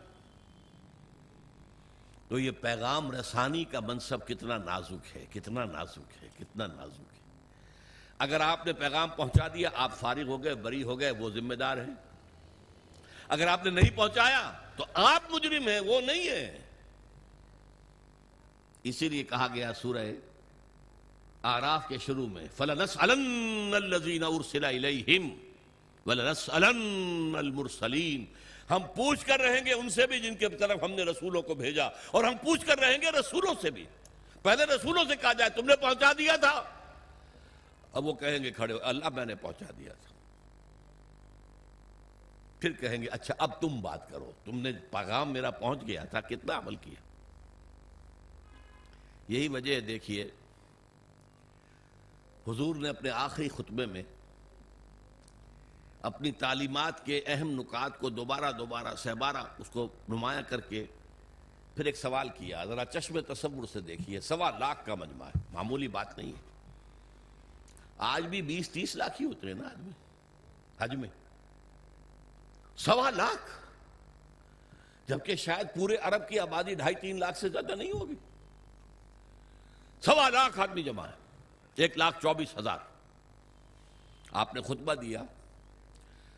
تو 2.29 2.39
یہ 2.39 2.51
پیغام 2.51 3.11
رسانی 3.11 3.65
کا 3.65 3.81
منصب 3.81 4.27
کتنا 4.27 4.59
نازک 4.59 5.17
ہے، 5.17 5.27
کتنا 5.33 5.65
نازک 5.65 6.23
ہے، 6.23 6.29
کتنا 6.39 6.67
نازک 6.67 7.01
ہے۔ 7.01 7.19
اگر 8.19 8.41
آپ 8.41 8.67
نے 8.67 8.73
پیغام 8.73 9.11
پہنچا 9.11 9.49
دیا، 9.49 9.71
آپ 9.75 9.99
فارغ 9.99 10.23
ہو 10.23 10.45
گئے، 10.45 10.55
بری 10.55 10.83
ہو 10.83 11.01
گئے، 11.01 11.11
وہ 11.11 11.31
ذمہ 11.31 11.55
دار 11.55 11.77
ہیں۔ 11.77 11.95
اگر 13.29 13.47
آپ 13.47 13.65
نے 13.65 13.71
نہیں 13.71 13.97
پہنچایا، 13.97 14.53
تو 14.77 14.85
آپ 14.95 15.23
مجرم 15.31 15.69
ہیں، 15.69 15.81
وہ 15.81 16.01
نہیں 16.01 16.29
ہے 16.29 16.59
اسی 18.83 19.09
لیے 19.09 19.23
کہا 19.23 19.49
گیا 19.55 19.75
سورہ 19.75 20.07
آراف 21.43 21.89
کے 21.89 21.99
شروع 21.99 22.27
میں، 22.27 22.45
فَلَنَسْأَلَنَّ 22.57 23.77
الَّذِينَ 23.77 24.25
أُرْسِلَ 24.25 24.67
إِلَيْهِمْ، 24.67 25.31
وَلَنَسْأَلَنَّ 26.07 27.39
الْمُرْسَلِينَ۔ 27.39 28.25
ہم 28.73 28.83
پوچھ 28.97 29.27
کر 29.27 29.41
رہیں 29.41 29.65
گے 29.65 29.73
ان 29.73 29.89
سے 29.89 30.07
بھی 30.07 30.21
جن 30.21 30.35
کے 30.35 30.49
طرف 30.49 30.83
ہم 30.83 30.91
نے 30.91 31.03
رسولوں 31.03 31.43
کو 31.43 31.55
بھیجا، 31.55 31.85
اور 31.85 32.25
ہم 32.25 32.37
پوچھ 32.37 32.67
کر 32.67 32.79
رہیں 32.79 32.99
گے 33.01 33.11
رسولوں 33.21 33.55
سے 33.63 33.71
بھی۔ 33.71 33.85
پہلے 34.43 34.65
رسولوں 34.65 35.05
سے 35.09 35.17
کہا 35.17 35.33
جائے، 35.33 35.51
تم 35.51 35.67
نے 35.67 35.77
پہنچا 35.77 36.13
دیا 36.19 36.37
تھا۔ 36.37 36.63
اب 37.93 38.07
وہ 38.07 38.15
کہیں 38.15 38.45
گے، 38.45 38.51
کھڑے 38.51 38.75
ہو 38.75 38.79
اللہ 38.83 39.09
میں 39.09 39.27
نے 39.27 39.35
پہنچا 39.35 39.71
دیا 39.79 39.93
تھا۔ 39.93 40.15
پھر 42.61 42.73
کہیں 42.73 43.03
گے 43.03 43.07
اچھا 43.07 43.35
اب 43.39 43.61
تم 43.61 43.81
بات 43.81 44.11
کرو۔ 44.11 44.33
تم 44.45 44.59
نے 44.59 44.73
پیغام 44.73 45.33
میرا 45.33 45.51
پہنچ 45.51 45.79
گیا 45.87 46.05
تھا، 46.05 46.21
کتنا 46.21 46.59
عمل 46.59 46.77
کیا۔ 46.77 47.01
یہی 49.29 49.49
وجہ 49.49 49.81
دیکھیے۔ 49.81 50.31
حضور 52.49 52.77
نے 52.77 52.89
اپنے 52.89 53.11
آخری 53.11 53.49
خطبے 53.49 53.87
میں 53.87 54.03
اپنی 56.03 56.31
تعلیمات 56.31 57.07
کے 57.07 57.23
اہم 57.27 57.51
نکات 57.51 57.99
کو 57.99 58.11
دوبارہ 58.11 58.53
دوبارہ 58.53 58.95
سہبارہ 58.97 59.45
اس 59.59 59.71
کو 59.71 59.89
نمایاں 60.09 60.43
کر 60.43 60.61
کے 60.61 60.85
پھر 61.77 61.85
ایک 61.85 61.97
سوال 61.97 62.29
کیا۔ 62.29 62.65
ذرا 62.65 62.85
چشم 62.85 63.21
تصور 63.21 63.67
سے 63.73 63.81
دیکھیے، 63.81 64.21
سوا 64.21 64.51
لاکھ 64.59 64.87
کا 64.87 64.95
مجمع 64.95 65.27
ہے، 65.27 65.41
معمولی 65.53 65.89
بات 65.89 66.19
نہیں 66.19 66.29
ہے۔ 66.29 66.43
آج 67.99 68.27
بھی 68.27 68.43
بیس 68.43 68.71
تیس 68.71 68.97
لاکھ 68.97 69.23
ہی 69.23 69.27
ہوتے 69.27 69.47
ہیں 69.47 69.55
نا 69.55 69.69
آج 69.69 69.79
میں؟ 69.79 69.93
حج 70.79 70.95
میں۔ 70.95 71.09
سوا 72.77 73.11
لاکھ؟ 73.11 73.51
جبکہ 75.07 75.37
شاید 75.37 75.67
پورے 75.77 75.97
عرب 75.97 76.29
کی 76.29 76.39
آبادی 76.39 76.75
ڈھائی 76.75 76.95
تین 76.95 77.19
لاکھ 77.19 77.39
سے 77.39 77.49
زیادہ 77.49 77.75
نہیں 77.75 77.93
ہوگی۔ 77.93 78.15
سوا 80.01 80.29
لاکھ 80.29 80.61
آدمی 80.61 80.83
جمع 80.83 81.07
ہے۔ 81.07 81.28
ایک 81.79 81.99
لاکھ 81.99 82.23
چوبیس 82.23 82.57
ہزار۔ 82.59 82.79
آپ 84.33 84.55
نے 84.55 84.61
خطبہ 84.61 84.95
دیا 84.95 85.23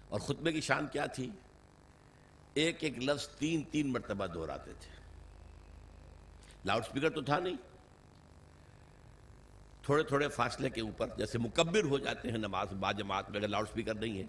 اور 0.09 0.21
خطبے 0.21 0.53
کی 0.53 0.61
شان 0.61 0.87
کیا 0.87 1.07
تھی؟ 1.07 1.31
ایک 2.55 2.77
ایک 2.81 2.99
لفظ 2.99 3.29
تین 3.29 3.63
تین 3.63 3.93
مرتبہ 3.93 4.27
دہراتے 4.27 4.73
تھے۔ 4.81 4.93
لاؤڈ 6.65 6.85
سپیکر 6.85 7.11
تو 7.11 7.21
تھا 7.21 7.39
نہیں۔ 7.39 7.57
تھوڑے 9.83 10.03
تھوڑے 10.03 10.29
فاصلے 10.29 10.71
کے 10.71 10.81
اوپر 10.81 11.07
جیسے 11.17 11.39
مکبر 11.39 11.85
ہو 11.85 11.99
جاتے 11.99 12.31
ہیں 12.31 12.39
نماز 12.39 12.73
با 12.73 12.93
جماعت 12.93 13.31
میں، 13.31 13.41
اگر 13.41 13.49
لاؤڈ 13.49 13.69
سپیکر 13.69 13.95
نہیں 13.95 14.19
ہے 14.19 14.25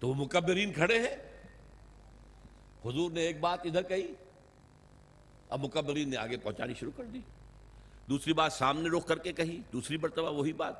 تو 0.00 0.08
وہ 0.08 0.14
مکبرین 0.14 0.72
کھڑے 0.72 0.98
ہیں۔ 0.98 1.16
حضور 2.84 3.10
نے 3.10 3.20
ایک 3.20 3.40
بات 3.40 3.58
ادھر 3.64 3.82
کہی، 3.82 4.14
اب 5.48 5.64
مکبرین 5.64 6.08
نے 6.08 6.16
آگے 6.16 6.36
پہنچانی 6.36 6.74
شروع 6.74 6.92
کر 6.96 7.04
دی۔ 7.04 7.20
دوسری 8.08 8.32
بات 8.32 8.52
سامنے 8.52 8.88
رخ 8.88 9.06
کر 9.06 9.18
کے 9.18 9.32
کہی، 9.32 9.62
دوسری 9.72 9.96
مرتبہ 9.96 10.30
وہی 10.30 10.52
بات۔ 10.52 10.74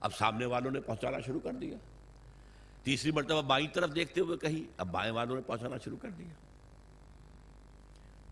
اب 0.00 0.16
سامنے 0.16 0.46
والوں 0.46 0.70
نے 0.70 0.80
پہنچانا 0.80 1.20
شروع 1.20 1.40
کر 1.40 1.52
دیا۔ 1.52 1.76
تیسری 2.82 3.10
مرتبہ 3.10 3.42
بائیں 3.42 3.68
طرف 3.68 3.94
دیکھتے 3.94 4.20
ہوئے 4.20 4.36
کہی، 4.36 4.64
اب 4.76 4.86
بائیں 4.86 5.12
والوں 5.12 5.36
نے 5.36 5.42
پہنچانا 5.42 5.76
شروع 5.84 5.96
کر 6.02 6.08
دیا۔ 6.08 6.34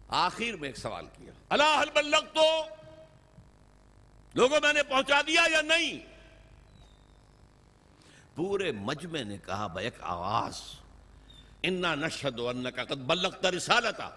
آخر 0.08 0.56
میں 0.56 0.68
ایک 0.68 0.76
سوال 0.76 1.06
کیا، 1.06 1.32
اللہ 1.48 1.82
حل 1.82 1.90
بلغ 1.94 2.20
تو 2.34 2.64
لوگوں، 4.34 4.60
میں 4.62 4.72
نے 4.72 4.82
پہنچا 4.82 5.20
دیا 5.26 5.42
یا 5.50 5.62
نہیں؟ 5.62 6.16
پورے 8.34 8.72
مجمع 8.72 9.22
نے 9.22 9.38
کہا 9.38 9.66
بیک 9.66 9.94
آواز۔ 10.00 10.60
انا 11.62 11.94
نشد 11.94 12.40
کا 12.76 12.84
قد 12.84 12.96
بلغت 12.96 13.46
رسالتا 13.46 14.10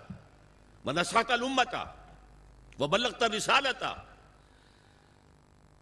ونسخت 0.86 1.32
الامتا 1.32 1.84
وبلغت 2.80 3.24
رسالتا 3.24 3.93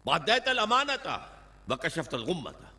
وعدیت 0.07 0.47
الامانتا 0.47 1.17
وکشفت 1.69 2.13
الغمتا 2.13 2.69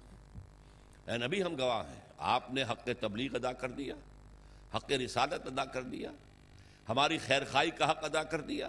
اے 1.06 1.16
نبی، 1.18 1.42
ہم 1.42 1.56
گواہ 1.58 1.82
ہیں۔ 1.88 2.00
آپ 2.34 2.50
نے 2.52 2.62
حق 2.62 2.88
تبلیغ 3.00 3.34
ادا 3.36 3.52
کر 3.52 3.70
دیا، 3.70 3.94
حق 4.74 4.90
رسالت 5.04 5.46
ادا 5.46 5.64
کر 5.64 5.82
دیا، 5.84 6.10
ہماری 6.88 7.18
خیر 7.26 7.42
خائی 7.50 7.70
کا 7.70 7.90
حق 7.90 8.04
ادا 8.04 8.22
کر 8.22 8.40
دیا، 8.42 8.68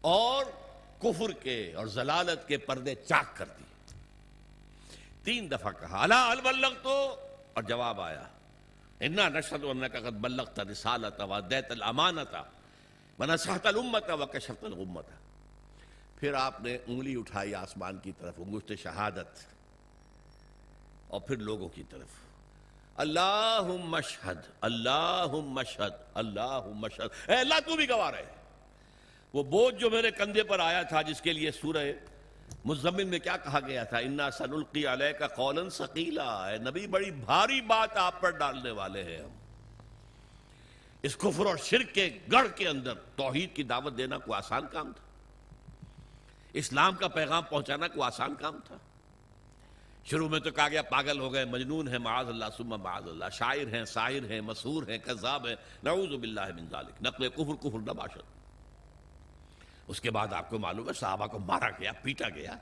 اور 0.00 0.44
کفر 1.02 1.32
کے 1.42 1.56
اور 1.76 1.86
ضلالت 1.88 2.46
کے 2.48 2.56
پردے 2.66 2.94
چاک 3.08 3.36
کر 3.36 3.48
دیے۔ 3.48 3.70
تین 5.24 5.50
دفعہ 5.50 5.72
کہا 5.80 6.02
اللہ 6.02 6.28
البلغ 6.30 6.74
تو 6.82 6.94
اور 7.54 7.62
جواب 7.62 8.00
آیا، 8.00 8.22
انا 9.00 9.28
نشد 9.28 9.64
کا 9.92 10.00
قد 10.00 10.20
بلغت 10.20 10.60
رسالت 10.70 11.20
و 11.20 11.40
دیت 11.40 11.70
الامانتا 11.70 12.42
ونصحت 13.18 13.66
الامت 13.66 14.10
و 14.10 14.26
کشفت 14.26 14.64
الغمت. 14.64 15.10
پھر 16.22 16.34
آپ 16.34 16.60
نے 16.60 16.76
انگلی 16.86 17.14
اٹھائی 17.18 17.54
آسمان 17.54 17.96
کی 17.98 18.12
طرف 18.18 18.34
انگشت 18.38 18.72
شہادت، 18.78 19.38
اور 21.08 21.20
پھر 21.20 21.36
لوگوں 21.38 21.68
کی 21.68 21.82
طرف۔ 21.90 22.20
اللہ 22.96 23.70
مشہد 23.84 24.46
اللہ 24.60 25.34
مشہد 25.46 25.92
اللہ 26.14 26.68
مشہد 26.76 27.30
اے 27.30 27.36
اللہ، 27.36 27.60
تو 27.66 27.76
بھی 27.76 27.88
گواہ 27.88 28.10
رہے۔ 28.10 28.30
وہ 29.34 29.42
بوجھ 29.50 29.74
جو 29.76 29.90
میرے 29.90 30.10
کندھے 30.10 30.42
پر 30.44 30.58
آیا 30.60 30.82
تھا، 30.82 31.02
جس 31.02 31.20
کے 31.20 31.32
لیے 31.32 31.50
سورہ 31.50 31.84
مزمن 32.64 33.06
میں 33.08 33.18
کیا 33.18 33.36
کہا 33.36 33.60
گیا 33.66 33.84
تھا؟ 33.84 33.98
انا 33.98 34.30
سنلقی 34.30 34.86
علیہ 34.86 35.12
کا 35.18 35.26
قولن 35.36 35.70
سکیلا 35.72 36.30
ہے 36.48 36.56
نبی، 36.60 36.86
بڑی 36.86 37.10
بھاری 37.20 37.60
بات 37.68 37.96
آپ 37.98 38.20
پر 38.20 38.30
ڈالنے 38.38 38.70
والے 38.80 39.02
ہیں 39.04 39.22
ہم۔ 39.22 39.38
اس 41.02 41.16
کفر 41.16 41.46
اور 41.46 41.56
شرک 41.64 41.94
کے 41.94 42.10
گڑھ 42.32 42.56
کے 42.56 42.68
اندر 42.68 42.94
توحید 43.16 43.56
کی 43.56 43.62
دعوت 43.64 43.96
دینا 43.98 44.18
کوئی 44.18 44.36
آسان 44.38 44.66
کام 44.72 44.92
تھا؟ 44.92 45.10
اسلام 46.52 46.94
کا 46.94 47.08
پیغام 47.08 47.42
پہنچانا 47.50 47.88
کوئی 47.88 48.02
آسان 48.02 48.34
کام 48.34 48.58
تھا۔ 48.64 48.76
شروع 50.04 50.28
میں 50.28 50.40
تو 50.40 50.50
کہا 50.50 50.68
گیا، 50.68 50.82
پاگل 50.82 51.20
ہو 51.20 51.32
گئے، 51.32 51.44
مجنون 51.44 51.88
ہیں، 51.88 51.98
معاذ 51.98 52.28
اللہ 52.28 52.44
سمہ 52.56 52.76
معاذ 52.76 53.08
اللہ، 53.08 53.24
شاعر 53.32 53.74
ہیں 53.74 53.84
سائر 53.84 54.30
ہیں 54.30 54.40
مسور 54.40 54.82
ہیں 54.88 54.98
قذاب 55.04 55.46
ہیں، 55.46 55.54
نعوذ 55.82 56.14
باللہ 56.14 56.52
من 56.56 56.66
ذالک، 56.70 57.02
نقل 57.02 57.28
کفر 57.28 57.54
کفر 57.60 57.78
نباشت 57.78 58.18
اس 59.88 60.00
کے 60.00 60.10
بعد 60.10 60.32
آپ 60.32 60.50
کو 60.50 60.58
معلوم 60.58 60.88
ہے، 60.88 60.92
صحابہ 60.92 61.26
کو 61.26 61.38
مارا 61.38 61.70
گیا، 61.70 61.92
پیٹا 61.92 62.28
گیا۔ 62.28 62.56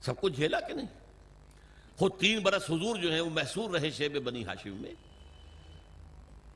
سب 0.00 0.20
کچھ 0.20 0.32
جھیلا 0.32 0.60
کہ 0.60 0.74
نہیں؟ 0.74 0.86
خود 1.96 2.12
تین 2.18 2.38
برس 2.38 2.70
حضور 2.70 2.96
جو 2.96 3.12
ہیں، 3.12 3.20
وہ 3.20 3.30
محسور 3.30 3.70
رہے 3.70 3.90
شیب 3.90 4.24
بنی 4.24 4.44
ہاشم 4.44 4.72
میں۔ 4.72 4.94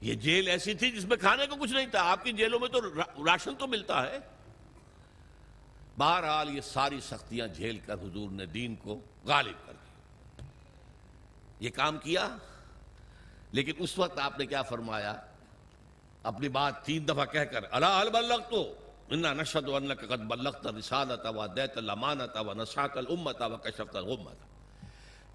یہ 0.01 0.15
جیل 0.15 0.49
ایسی 0.49 0.75
تھی 0.75 0.91
جس 0.91 1.05
میں 1.05 1.17
کھانے 1.17 1.47
کو 1.47 1.57
کچھ 1.57 1.73
نہیں 1.73 1.87
تھا۔ 1.87 2.11
آپ 2.11 2.25
کی 2.25 2.33
جیلوں 2.33 2.61
میں 2.61 2.69
تو 2.69 2.81
راشن 3.27 3.55
تو 3.55 3.67
ملتا 3.67 4.03
ہے۔ 4.03 4.19
بہرحال 5.99 6.57
یہ 6.57 6.61
ساری 6.61 7.01
سختیاں 7.01 7.47
جھیل 7.47 7.79
کر 7.79 7.95
حضور 7.95 8.31
نے 8.31 8.47
دین 8.47 8.75
کو 8.75 9.01
غالب 9.25 9.67
کر 9.67 9.73
دیا 9.73 10.45
یہ 11.61 11.71
کام 11.71 11.99
کیا؟ 11.99 12.37
لیکن 13.53 13.73
اس 13.79 13.99
وقت 13.99 14.19
آپ 14.19 14.39
نے 14.39 14.47
کیا 14.47 14.63
فرمایا؟ 14.63 15.15
اپنی 16.23 16.49
بات 16.49 16.85
تین 16.85 17.09
دفعہ 17.09 17.25
کہہ 17.25 17.45
کر 17.45 17.61
اللہ 17.71 17.87
البلغ 17.87 18.41
تو 18.51 18.75
انا 19.11 19.33
نشد 19.33 19.69
انک 19.69 20.01
قد 20.01 20.23
بلغت 20.29 20.67
رسالت 20.67 21.27
و 21.27 21.47
دیت 21.47 21.77
الامانت 21.77 22.37
و 22.37 22.55
نصحت 22.55 22.97
الامت 22.97 23.43
و 23.43 23.57
کشفت 23.57 23.97
الغمت 23.97 24.37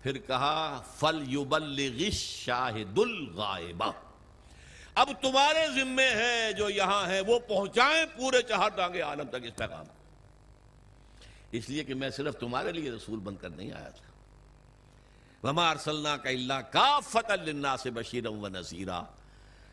پھر 0.03 0.18
کہا 0.18 0.82
فل 0.95 1.34
یبلغ 1.34 2.03
الشاہد 2.05 2.97
الغائبہ 2.97 3.91
اب 4.95 5.10
تمہارے 5.22 5.68
ذمے 5.76 6.10
ہیں 6.10 6.51
جو 6.51 6.70
یہاں 6.70 7.07
ہیں 7.07 7.22
وہ 7.28 7.39
پہنچائیں 7.39 8.05
پورے 8.18 8.41
چہر 8.41 8.70
دانگے 8.78 9.01
عالم 9.01 9.28
تک 9.30 9.43
اس 9.43 9.55
پیغام 9.55 9.86
کو۔ 9.86 9.99
اس 11.52 11.70
لیے 11.70 11.84
کہ 11.84 11.93
میں 11.93 12.10
صرف 12.10 12.36
تمہارے 12.39 12.72
لیے 12.72 12.91
رسول 12.91 13.20
بن 13.20 13.36
کر 13.36 13.50
نہیں 13.50 13.72
آیا 13.72 13.89
تھا۔ 13.89 14.10
وما 15.47 15.70
ارسلنا 15.70 16.18
کا 16.18 16.30
اللہ 16.30 16.62
کافت 16.72 17.32
للناس 17.32 17.88
بشیرا 17.93 18.30
و 18.30 18.47
نذیرا 18.47 19.04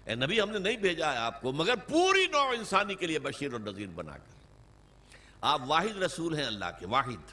اے 0.04 0.14
نبی، 0.14 0.40
ہم 0.40 0.50
نے 0.50 0.58
نہیں 0.58 0.76
بھیجا 0.76 1.12
ہے 1.12 1.18
آپ 1.18 1.40
کو، 1.40 1.52
مگر 1.52 1.76
پوری 1.76 2.26
نوع 2.26 2.54
انسانی 2.58 2.94
کے 2.94 3.06
لیے 3.06 3.18
بشیر 3.18 3.52
اور 3.52 3.60
نذیر 3.60 3.86
بنا 3.94 4.12
کر۔ 4.12 4.36
آپ 5.40 5.60
واحد 5.66 6.02
رسول 6.02 6.38
ہیں 6.38 6.44
اللہ 6.44 6.64
کے، 6.80 6.86
واحد۔ 6.86 7.32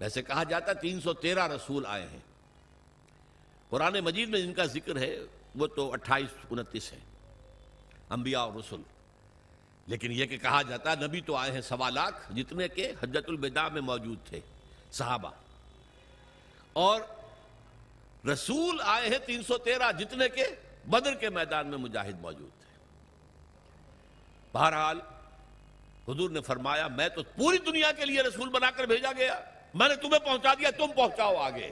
ویسے 0.00 0.22
کہا 0.22 0.42
جاتا 0.42 0.72
تین 0.72 1.00
سو 1.00 1.12
تیرہ 1.12 1.48
رسول 1.48 1.86
آئے 1.86 2.06
ہیں۔ 2.06 2.18
قرآن 3.70 4.00
مجید 4.00 4.28
میں 4.28 4.40
جن 4.40 4.54
کا 4.54 4.64
ذکر 4.64 4.96
ہے، 4.96 5.18
وہ 5.54 5.66
تو 5.66 5.92
اٹھائیس 5.92 6.46
انتیس 6.50 6.92
ہے 6.92 6.98
انبیاء 8.10 8.40
اور 8.40 8.52
رسول۔ 8.52 8.82
لیکن 9.90 10.12
یہ 10.12 10.26
کہ 10.26 10.36
کہا 10.38 10.62
جاتا 10.62 10.90
ہے 10.90 10.96
نبی 10.96 11.20
تو 11.20 11.36
آئے 11.36 11.52
ہیں 11.52 11.60
سوا 11.60 11.90
لاکھ 11.90 12.32
جتنے 12.32 12.68
کے 12.68 12.92
حجت 13.02 13.28
البداع 13.28 13.68
میں 13.68 13.80
موجود 13.80 14.18
تھے، 14.26 14.40
صحابہ۔ 14.92 15.30
اور 16.72 17.00
رسول 18.26 18.80
آئے 18.82 19.08
ہیں 19.08 19.18
تین 19.18 19.42
سو 19.42 19.58
تیرہ 19.58 19.92
جتنے 19.92 20.28
کے 20.28 20.46
بدر 20.86 21.14
کے 21.14 21.30
میدان 21.30 21.66
میں 21.66 21.78
مجاہد 21.78 22.20
موجود 22.20 22.50
تھے۔ 22.60 22.78
بہرحال 24.52 25.00
حضور 26.08 26.30
نے 26.30 26.40
فرمایا، 26.40 26.88
میں 26.88 27.08
تو 27.08 27.22
پوری 27.22 27.58
دنیا 27.58 27.92
کے 27.92 28.04
لیے 28.04 28.22
رسول 28.22 28.48
بنا 28.48 28.70
کر 28.70 28.84
بھیجا 28.84 29.12
گیا۔ 29.16 29.40
میں 29.74 29.88
نے 29.88 29.96
تمہیں 29.96 30.20
پہنچا 30.20 30.54
دیا، 30.54 30.70
تم 30.70 30.86
پہنچاؤ 30.96 31.36
آگے۔ 31.36 31.70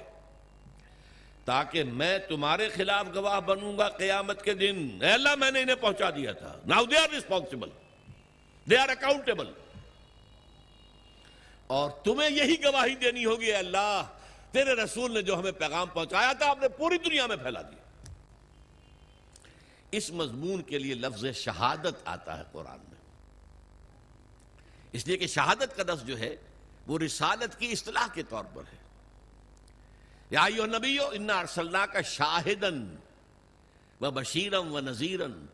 تاکہ 1.44 1.84
میں 1.84 2.18
تمہارے 2.18 2.68
خلاف 2.68 3.06
گواہ 3.14 3.40
بنوں 3.40 3.78
گا 3.78 3.88
قیامت 3.88 4.42
کے 4.42 4.54
دن۔ 4.54 4.98
اے 5.02 5.12
اللہ، 5.12 5.34
میں 5.34 5.50
نے 5.50 5.62
انہیں 5.62 5.76
پہنچا 5.76 6.10
دیا 6.10 6.32
تھا۔ 6.32 6.58
Now 6.66 6.84
they 6.84 6.96
are 6.96 7.08
responsible 7.08 7.68
they 8.70 8.76
are 8.76 8.88
accountable 8.88 9.52
اور 11.66 11.90
تمہیں 11.90 12.30
یہی 12.30 12.64
گواہی 12.64 12.94
دینی 12.94 13.24
ہوگی، 13.24 13.46
اے 13.46 13.54
اللہ، 13.54 14.02
تیرے 14.50 14.74
رسول 14.74 15.14
نے 15.14 15.22
جو 15.22 15.38
ہمیں 15.38 15.52
پیغام 15.52 15.88
پہنچایا 15.88 16.32
تھا 16.32 16.50
آپ 16.50 16.58
نے 16.60 16.68
پوری 16.68 16.98
دنیا 16.98 17.26
میں 17.26 17.36
پھیلا 17.36 17.62
دیا۔ 17.62 18.12
اس 19.90 20.10
مضمون 20.10 20.62
کے 20.62 20.78
لیے 20.78 20.94
لفظ 20.94 21.24
شہادت 21.36 21.94
آتا 22.04 22.38
ہے 22.38 22.42
قرآن 22.52 22.78
میں۔ 22.78 23.00
اس 24.92 25.06
لیے 25.06 25.16
کہ 25.16 25.26
شہادت 25.26 25.76
کا 25.76 25.82
لفظ 25.82 26.04
جو 26.04 26.18
ہے، 26.18 26.36
وہ 26.86 26.98
رسالت 26.98 27.58
کی 27.58 27.72
اصطلاح 27.72 28.06
کے 28.14 28.22
طور 28.22 28.44
پر 28.54 28.62
ہے۔ 28.62 28.78
یا 30.30 30.44
ایو 30.44 30.66
نبیو 30.66 31.06
انا 31.06 31.38
ارسلنا 31.38 31.86
کا 31.86 32.00
شاہدن 32.00 32.96
و 34.00 34.10
بشیرم 34.10 34.72
و 34.72 34.80
نذیرن 34.80 35.46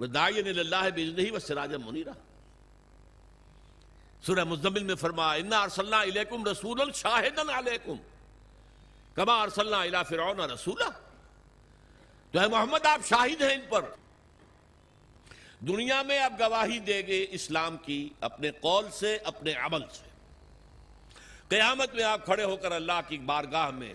و 0.00 0.06
دائین 0.06 0.58
اللہ 0.58 0.90
بزنہی 0.94 1.30
و 1.30 1.38
سراجم 1.38 1.86
منیرہ 1.86 2.10
سورہ 4.26 4.44
مزمل 4.44 4.82
میں 4.82 4.94
فرما 4.94 5.34
انا 5.34 5.62
ارسلنا 5.62 6.02
علیکم 6.02 6.44
رسولا 6.44 6.84
شاہدن 6.94 7.50
علیکم 7.50 7.94
کما 9.14 9.42
ارسلنا 9.42 9.80
الى 9.80 9.98
فرعون 10.08 10.40
رسولا؟ 10.40 10.88
تو 12.32 12.40
ہے 12.40 12.48
محمد، 12.48 12.86
آپ 12.86 13.00
شاہد 13.06 13.42
ہیں 13.42 13.54
ان 13.54 13.60
پر۔ 13.68 13.84
دنیا 15.60 16.02
میں 16.02 16.18
آپ 16.18 16.32
گواہی 16.40 16.78
دے 16.78 17.06
گے 17.06 17.26
اسلام 17.30 17.76
کی 17.76 18.08
اپنے 18.20 18.50
قول 18.50 18.90
سے، 18.90 19.18
اپنے 19.24 19.52
عمل 19.52 19.80
سے۔ 19.80 20.08
قیامت 21.48 21.94
میں 21.94 22.04
آپ 22.04 22.24
کھڑے 22.24 22.44
ہو 22.44 22.56
کر 22.56 22.72
اللہ 22.72 23.00
کی 23.08 23.18
بارگاہ 23.18 23.70
میں، 23.70 23.94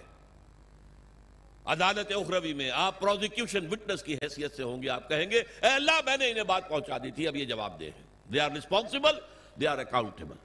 عدالت 1.65 2.11
اخروی 2.11 2.53
میں 2.53 2.71
آپ 2.71 2.99
پروزیکیوشن 2.99 3.67
وٹنس 3.71 4.03
کی 4.03 4.15
حیثیت 4.15 4.55
سے 4.55 4.63
ہوں 4.63 4.83
گے۔ 4.83 4.89
آپ 4.89 5.09
کہیں 5.09 5.31
گے، 5.31 5.39
اے 5.39 5.67
اللہ، 5.67 5.99
میں 6.05 6.17
نے 6.17 6.31
انہیں 6.31 6.43
بات 6.43 6.69
پہنچا 6.69 6.97
دی 6.97 7.11
تھی، 7.11 7.27
اب 7.27 7.35
یہ 7.35 7.45
جواب 7.45 7.79
دے 7.79 7.85
ہیں۔ 7.85 8.31
They 8.33 8.39
are 8.39 8.51
responsible 8.51 9.15
they 9.59 9.67
are 9.67 9.77
accountable 9.77 10.35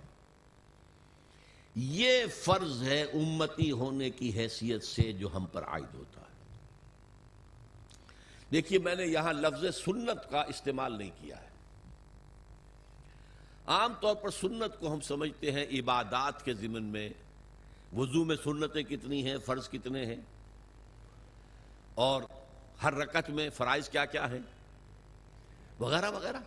یہ 1.74 2.26
فرض 2.26 2.82
ہے 2.82 3.02
امتی 3.02 3.70
ہونے 3.70 4.10
کی 4.10 4.30
حیثیت 4.30 4.84
سے 4.84 5.12
جو 5.12 5.28
ہم 5.36 5.46
پر 5.46 5.64
عائد 5.64 5.94
ہوتا 5.94 6.20
ہے۔ 6.20 6.26
دیکھیے، 8.52 8.78
میں 8.78 8.94
نے 8.94 9.06
یہاں 9.06 9.32
لفظ 9.32 9.84
سنت 9.84 10.30
کا 10.30 10.40
استعمال 10.40 10.98
نہیں 10.98 11.10
کیا 11.20 11.42
ہے۔ 11.42 11.48
عام 13.66 13.92
طور 14.00 14.14
پر 14.14 14.30
سنت 14.30 14.80
کو 14.80 14.94
ہم 14.94 15.00
سمجھتے 15.00 15.52
ہیں 15.52 15.66
عبادات 15.66 16.44
کے 16.44 16.54
ضمن 16.54 16.82
میں۔ 16.82 17.08
وضو 17.96 18.24
میں 18.24 18.36
سنتیں 18.44 18.82
کتنی 18.82 19.30
ہیں، 19.30 19.36
فرض 19.44 19.70
کتنے 19.70 20.06
ہیں؟ 20.06 20.20
اور 21.94 22.22
ہر 22.82 22.94
رکت 22.94 23.30
میں 23.30 23.50
فرائض 23.50 23.88
کیا 23.88 24.04
کیا 24.04 24.30
ہیں؟ 24.30 24.38
وغیرہ 25.80 26.10
وغیرہ۔ 26.10 26.38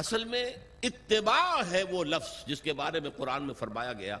اصل 0.00 0.24
میں 0.24 0.52
اتباع 0.82 1.62
ہے 1.70 1.82
وہ 1.82 2.04
لفظ 2.04 2.46
جس 2.46 2.60
کے 2.60 2.72
بارے 2.72 3.00
میں 3.00 3.10
قرآن 3.10 3.42
میں 3.42 3.54
فرمایا 3.54 3.92
گیا 3.92 4.18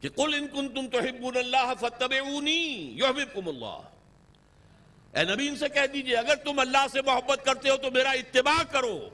کہ 0.00 0.08
قل 0.08 0.34
ان 0.34 0.48
کنتم 0.48 0.88
تحبون 0.88 1.36
اللہ 1.36 1.72
فتبعونی 1.80 2.94
یحببکم 2.98 3.48
اللہ۔ 3.48 3.80
اے 5.12 5.24
نبی 5.24 5.48
ان 5.48 5.56
سے 5.56 5.68
کہہ 5.68 5.86
دیجیے، 5.92 6.16
اگر 6.16 6.34
تم 6.34 6.58
اللہ 6.58 6.86
سے 6.92 7.02
محبت 7.02 7.44
کرتے 7.44 7.70
ہو 7.70 7.76
تو 7.76 7.90
میرا 7.90 8.10
اتباع 8.10 8.62
کرو۔ 8.72 9.08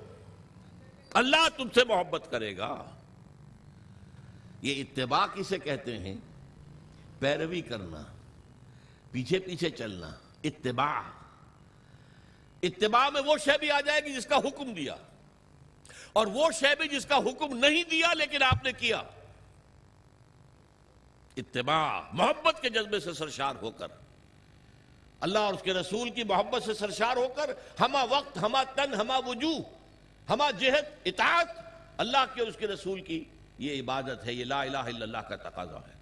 اللہ 1.11 1.49
تم 1.57 1.68
سے 1.74 1.84
محبت 1.84 2.30
کرے 2.30 2.57
گا۔ 2.57 2.84
یہ 4.62 4.80
اتباع 4.80 5.26
کسے 5.26 5.59
کہتے 5.59 5.99
ہیں؟ 5.99 6.16
پیروی 7.18 7.61
کرنا، 7.61 8.03
پیچھے 9.11 9.38
پیچھے 9.38 9.70
چلنا، 9.70 10.11
اتباع۔ 10.45 11.19
اتباع 12.62 13.08
میں 13.08 13.22
وہ 13.22 13.36
شے 13.38 13.58
بھی 13.61 13.70
آ 13.70 13.80
جائے 13.80 14.00
گی 14.00 14.12
جس 14.12 14.26
کا 14.26 14.36
حکم 14.36 14.74
دیا۔ 14.74 14.96
اور 16.12 16.26
وہ 16.26 16.50
شے 16.50 16.74
بھی 16.78 16.88
جس 16.88 17.06
کا 17.06 17.16
حکم 17.16 17.58
نہیں 17.58 17.84
دیا 17.90 18.14
لیکن 18.14 18.42
آپ 18.42 18.64
نے 18.64 18.72
کیا۔ 18.72 19.02
اتباع 21.36 22.00
محبت 22.12 22.62
کے 22.62 22.68
جذبے 22.68 23.00
سے 23.00 23.12
سرشار 23.12 23.54
ہو 23.62 23.70
کر۔ 23.70 23.86
اللہ 25.20 25.38
اور 25.38 25.54
اس 25.54 25.62
کے 25.62 25.74
رسول 25.74 26.11
کی 26.11 26.24
محبت 26.24 26.62
سے 26.62 26.74
سرشار 26.74 27.16
ہو 27.16 27.28
کر 27.28 27.50
ہما 27.80 28.02
وقت، 28.11 28.38
ہما 28.38 28.62
تن، 28.62 28.94
ہما 28.94 29.18
وجوہ، 29.26 29.58
ہما 30.30 30.50
جہت، 30.50 30.84
اطاعت 31.04 31.48
اللہ 31.96 32.24
کے 32.34 32.40
اور 32.40 32.48
اس 32.48 32.56
کے 32.56 32.66
رسول 32.66 33.00
کی 33.00 33.24
یہ 33.58 33.82
عبادت 33.82 34.24
ہے، 34.26 34.32
یہ 34.32 34.44
لا 34.44 34.62
الہ 34.62 34.78
الا 34.78 35.02
اللہ 35.02 35.18
کا 35.18 35.36
تقاضا 35.36 35.78
ہے۔ 35.78 35.99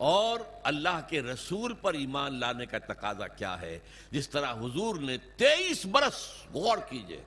اور 0.00 0.40
اللہ 0.62 1.00
کے 1.08 1.22
رسول 1.22 1.74
پر 1.74 1.94
ایمان 1.94 2.40
لانے 2.40 2.66
کا 2.66 2.78
تقاضا 2.78 3.26
کیا 3.26 3.60
ہے؟ 3.60 3.78
جس 4.10 4.28
طرح 4.28 4.52
حضور 4.52 4.96
نے 4.96 5.16
تیئیس 5.36 5.86
برس 5.86 6.44
غور 6.52 6.78
کیجیے۔ 6.88 7.20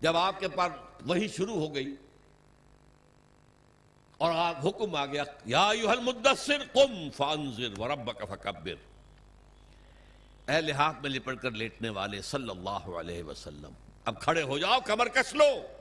جب 0.00 0.16
آپ 0.16 0.40
کے 0.40 0.48
پاس 0.48 0.72
وہی 1.06 1.28
شروع 1.28 1.54
ہو 1.54 1.74
گئی 1.74 1.94
اور 4.18 4.32
آپ 4.34 4.66
حکم 4.66 4.94
آ 4.94 5.06
گیا، 5.06 5.24
یا 5.44 5.68
المدثر 5.68 6.64
قم 6.72 7.10
فانزر 7.16 7.78
وربک 7.78 8.22
فکبر۔ 8.28 8.74
اے 10.50 10.60
لحاظ 10.60 10.94
میں 11.02 11.10
لپٹ 11.10 11.38
کر 11.42 11.50
لیٹنے 11.50 11.88
والے 11.88 12.22
صلی 12.22 12.50
اللہ 12.50 12.96
علیہ 13.00 13.22
وسلم، 13.22 13.72
اب 14.04 14.20
کھڑے 14.20 14.42
ہو 14.42 14.58
جاؤ، 14.58 14.80
کمر 14.80 15.08
کس 15.08 15.34
لو۔ 15.34 15.79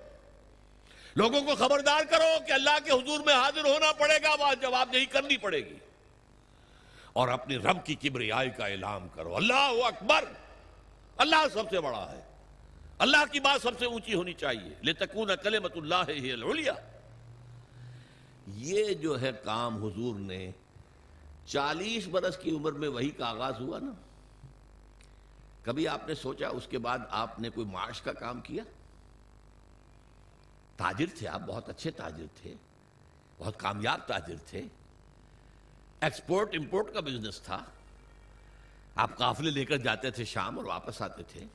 لوگوں 1.20 1.42
کو 1.42 1.56
خبردار 1.56 2.02
کرو 2.10 2.46
کہ 2.48 2.52
اللہ 2.52 2.78
کے 2.86 2.92
حضور 2.92 3.20
میں 3.26 3.34
حاضر 3.34 3.66
ہونا 3.66 3.92
پڑے 3.92 4.18
گا 4.24 4.36
بات 4.36 4.62
جواب 4.62 4.90
نہیں 4.92 5.06
کرنی 5.06 5.38
پڑے 5.38 5.66
گی۔ 5.66 5.76
اور 7.14 7.28
اپنی 7.28 7.58
رب 7.58 7.86
کی 7.86 7.96
کبریائی 7.96 8.50
کا 8.50 8.66
اعلان 8.66 9.08
کرو۔ 9.16 9.36
اللہ 9.36 9.86
اکبر۔ 9.86 10.24
اللہ 11.18 11.36
سب 11.54 11.64
سے 11.70 11.80
بڑا 11.80 12.12
ہے۔ 12.12 12.22
اللہ 12.98 13.32
کی 13.32 13.40
بات 13.40 13.62
سب 13.62 13.80
سے 13.80 13.86
اونچی 13.86 14.14
ہونی 14.14 14.34
چاہیے۔ 14.34 14.74
لتکون 14.84 15.30
کلمت 15.44 15.72
اللہ 15.76 16.10
ہی 16.10 16.32
العلیہ 16.32 16.72
یہ 18.48 18.94
جو 18.94 19.22
ہے 19.22 19.32
کام 19.44 19.86
حضور 19.86 20.20
نے 20.20 20.52
چالیس 21.46 22.08
برس 22.08 22.38
کی 22.38 22.52
عمر 22.52 22.72
میں 22.72 22.90
وہی 22.90 23.10
کا 23.10 23.30
آغاز 23.30 23.54
ہوا 23.60 23.80
نا۔ 23.80 23.92
کبھی 25.64 25.88
آپ 25.88 26.08
نے 26.08 26.16
سوچا 26.16 26.48
اس 26.48 26.68
کے 26.68 26.78
بعد 26.78 27.00
آپ 27.10 27.40
نے 27.40 27.50
کوئی 27.50 27.68
معاش 27.68 28.02
کا 28.02 28.14
کام 28.14 28.42
کیا؟ 28.42 28.64
تاجر 30.80 31.06
تھے 31.18 31.28
آپ، 31.28 31.42
بہت 31.48 31.70
اچھے 31.70 31.92
تاجر 31.92 32.26
تھے، 32.42 32.54
بہت 33.38 33.60
کامیاب 33.60 34.00
تاجر 34.08 34.36
تھے۔ 34.46 34.62
ایکسپورٹ 36.02 36.56
امپورٹ 36.58 36.94
کا 36.94 37.00
بزنس 37.00 37.42
تھا۔ 37.42 37.64
آپ 38.96 39.18
قافلے 39.18 39.52
لے 39.52 39.66
کر 39.66 39.78
جاتے 39.78 40.12
تھے 40.12 40.26
شام 40.26 40.58
اور 40.58 40.66
واپس 40.66 41.02
آتے 41.02 41.24
تھے۔ 41.24 41.46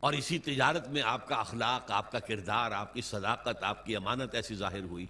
اور 0.00 0.12
اسی 0.12 0.38
تجارت 0.38 0.88
میں 0.88 1.02
آپ 1.02 1.28
کا 1.28 1.36
اخلاق، 1.36 1.90
آپ 1.90 2.12
کا 2.12 2.18
کردار، 2.18 2.70
آپ 2.70 2.94
کی 2.94 3.00
صداقت، 3.00 3.64
آپ 3.64 3.86
کی 3.86 3.96
امانت 3.96 4.34
ایسی 4.34 4.54
ظاہر 4.54 4.80
ہوئی 4.80 5.06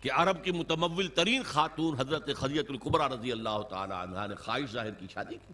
کہ 0.00 0.12
عرب 0.12 0.44
کی 0.44 0.50
متمول 0.50 1.08
ترین 1.08 1.42
خاتون 1.42 2.00
حضرت 2.00 2.30
خدیت 2.36 2.70
القبرہ 2.70 3.08
رضی 3.08 3.32
اللہ 3.32 3.62
تعالی 3.70 3.94
عنہ 4.02 4.26
نے 4.28 4.34
خواہش 4.34 4.70
ظاہر 4.70 4.90
کی، 4.90 5.06
شادی 5.10 5.34
کی۔ 5.34 5.52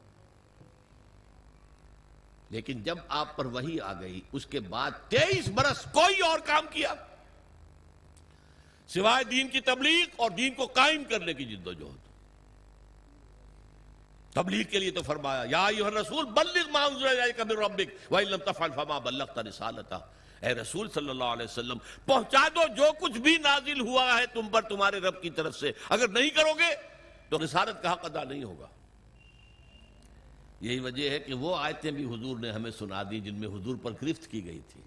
لیکن 2.50 2.82
جب 2.82 2.98
آپ 3.08 3.36
پر 3.36 3.44
وہی 3.44 3.80
آ 3.80 3.92
گئی، 4.00 4.20
اس 4.32 4.46
کے 4.46 4.60
بعد 4.60 4.90
تیئیس 5.08 5.48
برس 5.48 5.84
کوئی 5.92 6.20
اور 6.20 6.38
کام 6.38 6.66
کیا۔ 6.70 6.94
سوائے 8.86 9.24
دین 9.24 9.48
کی 9.48 9.60
تبلیغ 9.60 10.06
اور 10.16 10.30
دین 10.30 10.54
کو 10.54 10.66
قائم 10.66 11.04
کرنے 11.04 11.34
کی 11.34 11.44
جد 11.44 11.66
و 11.66 11.72
جہد۔ 11.72 12.08
تبلیغ 14.34 14.62
کے 14.62 14.78
لیے 14.78 14.90
تو 14.90 15.02
فرمایا، 15.02 15.44
یا 15.50 15.66
ایوہ 15.66 15.86
الرسول، 15.86 16.24
بلغ 16.24 16.70
ما 16.70 16.84
انزل 16.84 17.30
من 17.38 17.50
ربک 17.50 18.12
وَإِن 18.12 18.30
لم 18.30 18.52
تفعل 18.52 18.70
فما 18.74 18.98
بلغت 18.98 19.38
رسالتا 19.38 19.98
اے 20.40 20.54
رسول 20.54 20.90
صلی 20.90 21.08
اللہ 21.08 21.24
علیہ 21.24 21.44
وسلم، 21.44 21.78
پہنچا 22.06 22.48
دو، 22.48 22.74
جو 22.76 22.84
کچھ 23.00 23.18
بھی 23.18 23.36
نازل 23.36 23.80
ہوا 23.80 24.18
ہے 24.18 24.26
تم 24.26 24.48
پر 24.48 24.62
تمہارے 24.62 24.98
رب 24.98 25.22
کی 25.22 25.30
طرف 25.30 25.56
سے۔ 25.56 25.72
اگر 25.88 26.08
نہیں 26.08 26.30
کرو 26.30 26.52
گے، 26.58 26.74
تو 27.28 27.44
رسالت 27.44 27.82
کا 27.82 27.92
حق 27.92 28.04
ادا 28.04 28.24
نہیں 28.24 28.44
ہوگا۔ 28.44 28.66
یہی 30.60 30.80
وجہ 30.80 31.10
ہے 31.10 31.18
کہ 31.18 31.34
وہ 31.34 31.56
آیتیں 31.56 31.90
بھی 31.90 32.04
حضور 32.04 32.38
نے 32.38 32.50
ہمیں 32.50 32.70
سنا 32.70 33.02
دی 33.02 33.20
جن 33.20 33.34
میں 33.34 33.48
حضور 33.48 33.76
پر 33.82 33.90
گرفت 34.02 34.30
کی 34.30 34.44
گئی 34.44 34.60
تھی۔ 34.68 34.80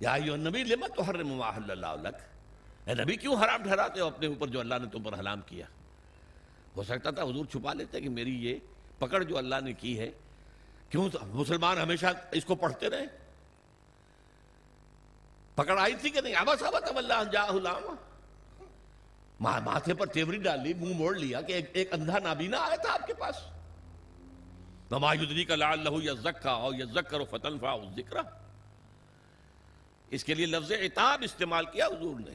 یا 0.00 0.12
ایوہ 0.12 0.34
النبی 0.34 0.64
لما 0.64 0.86
تحرم 0.86 1.28
ما 1.28 1.56
حل 1.56 1.70
اللہ 1.70 2.08
لک؟ 2.08 2.14
اے 2.88 2.94
نبی، 2.94 3.16
کیوں 3.16 3.36
حرام 3.36 3.62
ٹھہراتے 3.62 4.00
ہو 4.00 4.06
اپنے 4.06 4.26
اوپر 4.26 4.48
جو 4.48 4.60
اللہ 4.60 4.74
نے 4.82 4.88
تم 4.92 5.02
پر 5.02 5.18
حلام 5.18 5.40
کیا؟ 5.46 5.66
ہو 6.76 6.82
سکتا 6.82 7.10
تھا 7.10 7.22
حضور 7.22 7.44
چھپا 7.44 7.72
لیتے 7.72 8.00
کہ 8.00 8.08
میری 8.08 8.46
یہ 8.46 8.58
پکڑ 8.98 9.22
جو 9.22 9.38
اللہ 9.38 9.54
نے 9.64 9.72
کی 9.72 9.98
ہے، 9.98 10.10
کیوں 10.88 11.08
مسلمان 11.24 11.78
ہمیشہ 11.78 12.06
اس 12.32 12.44
کو 12.44 12.54
پڑھتے 12.54 12.90
رہے؟ 12.90 13.06
پکڑ 15.54 15.78
آئی 15.78 15.94
تھی 15.94 16.10
کہ 16.10 16.20
نہیں؟ 16.20 16.34
آبا 16.34 16.56
صاحب 16.56 16.96
اللہ 16.96 17.24
جا 17.32 17.42
ماتھے 19.44 19.94
پر 19.94 20.06
تیوری 20.06 20.38
ڈال 20.38 20.62
لی 20.62 20.74
منہ 20.74 20.96
موڑ 20.96 21.16
لیا 21.16 21.40
کہ 21.40 21.52
ایک, 21.52 21.70
ایک 21.72 21.92
اندھا 21.92 22.18
نابینا 22.18 22.58
آیا 22.58 22.76
تھا 22.76 22.92
آپ 22.92 23.06
کے 23.06 23.14
پاس۔ 23.14 23.34
نما 24.90 25.14
یدری 25.14 25.44
کا 25.44 25.56
لال 25.56 25.84
لہو 25.84 26.02
یا 26.02 26.12
زکا 26.12 26.54
ہو 26.54 26.70
یا 26.78 26.84
زکر 26.84 27.20
و 27.20 27.24
فتن 27.24 27.58
فا 27.58 27.76
ذکر 27.96 28.16
اس 30.10 30.24
کے 30.24 30.34
لیے 30.34 30.46
لفظ 30.46 30.72
اعتاب 30.72 31.22
استعمال 31.22 31.64
کیا 31.64 31.86
حضور 31.86 32.20
نے۔ 32.20 32.34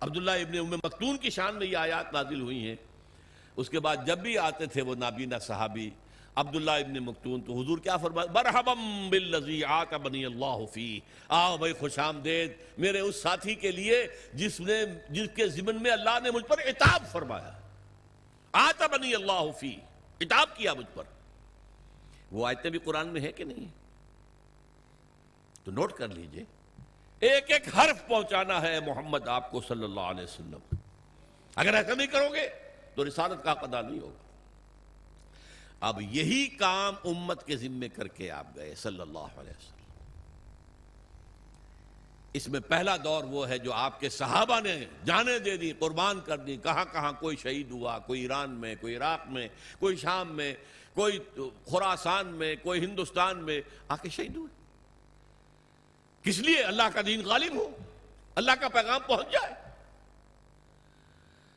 عبداللہ 0.00 0.30
ابن 0.30 0.58
ام 0.58 0.70
مکتون 0.70 1.16
کی 1.16 1.30
شان 1.30 1.54
میں 1.54 1.66
یہ 1.66 1.76
آیات 1.76 2.12
نازل 2.12 2.40
ہوئی 2.40 2.68
ہیں۔ 2.68 2.76
اس 3.56 3.70
کے 3.70 3.80
بعد 3.80 3.96
جب 4.06 4.18
بھی 4.18 4.38
آتے 4.38 4.66
تھے 4.66 4.82
وہ 4.82 4.94
نابینا 4.94 5.38
صحابی 5.38 5.90
عبداللہ 6.40 6.70
ابن 6.70 6.92
مکتون 6.92 7.40
تو 7.40 7.60
حضور 7.60 7.78
کیا 7.78 7.96
فرمائے 7.96 8.28
برحبم 8.28 9.08
باللزی 9.10 9.64
آتا 9.64 9.96
بنی 9.96 10.24
اللہ 10.24 10.66
فی۔ 10.72 11.00
آؤ 11.28 11.56
بھائی 11.56 11.72
خوش 11.72 11.98
آمدید، 11.98 12.52
میرے 12.78 13.00
اس 13.00 13.22
ساتھی 13.22 13.54
کے 13.54 13.70
لیے 13.70 14.06
جس 14.34 14.60
نے، 14.60 14.74
جس 15.10 15.28
کے 15.34 15.48
ضمن 15.48 15.82
میں 15.82 15.90
اللہ 15.90 16.18
نے 16.22 16.30
مجھ 16.30 16.44
پر 16.44 16.58
اتاب 16.58 17.12
فرمایا۔ 17.12 17.50
آتا 18.52 18.86
بنی 18.86 19.14
اللہ 19.14 19.52
فی 19.60 19.76
اتاب 20.20 20.56
کیا 20.56 20.74
مجھ 20.74 20.86
پر۔ 20.94 21.04
وہ 22.32 22.46
آیتیں 22.46 22.70
بھی 22.70 22.78
قرآن 22.78 23.08
میں 23.08 23.20
ہے 23.20 23.32
کہ 23.32 23.44
نہیں؟ 23.44 23.66
تو 25.64 25.70
نوٹ 25.70 25.92
کر 25.92 26.08
لیجیے۔ 26.08 26.44
ایک 27.20 27.50
ایک 27.50 27.78
حرف 27.78 28.08
پہنچانا 28.08 28.62
ہے 28.62 28.80
محمد 28.80 29.28
آپ 29.28 29.50
کو 29.50 29.60
صلی 29.68 29.84
اللہ 29.84 30.00
علیہ 30.00 30.24
وسلم۔ 30.24 30.76
اگر 31.54 31.74
ایسا 31.74 31.94
نہیں 31.94 32.06
کرو 32.06 32.34
گے 32.34 32.48
تو 32.94 33.08
رسالت 33.08 33.44
کا 33.44 33.54
قدا 33.54 33.80
نہیں 33.80 34.00
ہوگا۔ 34.00 34.29
اب 35.80 36.00
یہی 36.00 36.46
کام 36.46 36.94
امت 37.04 37.46
کے 37.46 37.56
ذمے 37.56 37.88
کر 37.88 38.08
کے 38.08 38.30
آپ 38.30 38.46
گئے 38.56 38.74
صلی 38.74 39.00
اللہ 39.00 39.18
علیہ 39.18 39.50
وسلم۔ 39.50 39.80
اس 42.32 42.48
میں 42.48 42.60
پہلا 42.60 42.96
دور 43.04 43.24
وہ 43.24 43.48
ہے 43.48 43.58
جو 43.58 43.72
آپ 43.72 44.00
کے 44.00 44.08
صحابہ 44.08 44.60
نے 44.60 44.84
جانے 45.04 45.38
دے 45.38 45.56
دی، 45.56 45.72
قربان 45.72 46.20
کر 46.20 46.38
دی، 46.38 46.56
کہاں 46.56 46.84
کہاں 46.92 47.12
کوئی 47.12 47.36
شہید 47.36 47.70
ہوا، 47.70 47.98
کوئی 47.98 48.20
ایران 48.20 48.50
میں، 48.50 48.74
کوئی 48.80 48.96
عراق 48.96 49.28
میں، 49.28 49.48
کوئی 49.78 49.96
شام 49.96 50.36
میں، 50.36 50.54
کوئی 50.94 51.18
خوراسان 51.64 52.26
میں، 52.26 52.56
کوئی 52.62 52.84
ہندوستان 52.84 53.38
میں 53.38 53.60
آ 53.88 53.96
کے 53.96 54.08
شہید 54.08 54.36
ہوئے۔ 54.36 54.54
کس 56.22 56.38
لیے؟ 56.38 56.62
اللہ 56.62 56.82
کا 56.94 57.00
دین 57.06 57.22
غالب 57.24 57.54
ہو، 57.54 57.76
اللہ 58.34 58.52
کا 58.60 58.68
پیغام 58.68 59.00
پہنچ 59.06 59.32
جائے۔ 59.32 59.54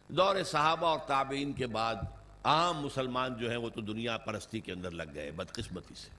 دور 0.08 0.44
صحابہ 0.44 0.88
اور 0.88 1.00
تابعین 1.08 1.54
کے 1.54 1.68
بعد 1.68 1.96
عام 2.44 2.78
مسلمان 2.78 3.38
جو 3.38 3.50
ہیں 3.50 3.58
وہ 3.58 3.70
تو 3.70 3.82
دنیا 3.82 4.18
پرستی 4.18 4.60
کے 4.60 4.72
اندر 4.72 4.92
لگ 4.92 5.04
گئے، 5.14 5.32
بدقسمتی 5.32 5.96
سے۔ 5.96 6.10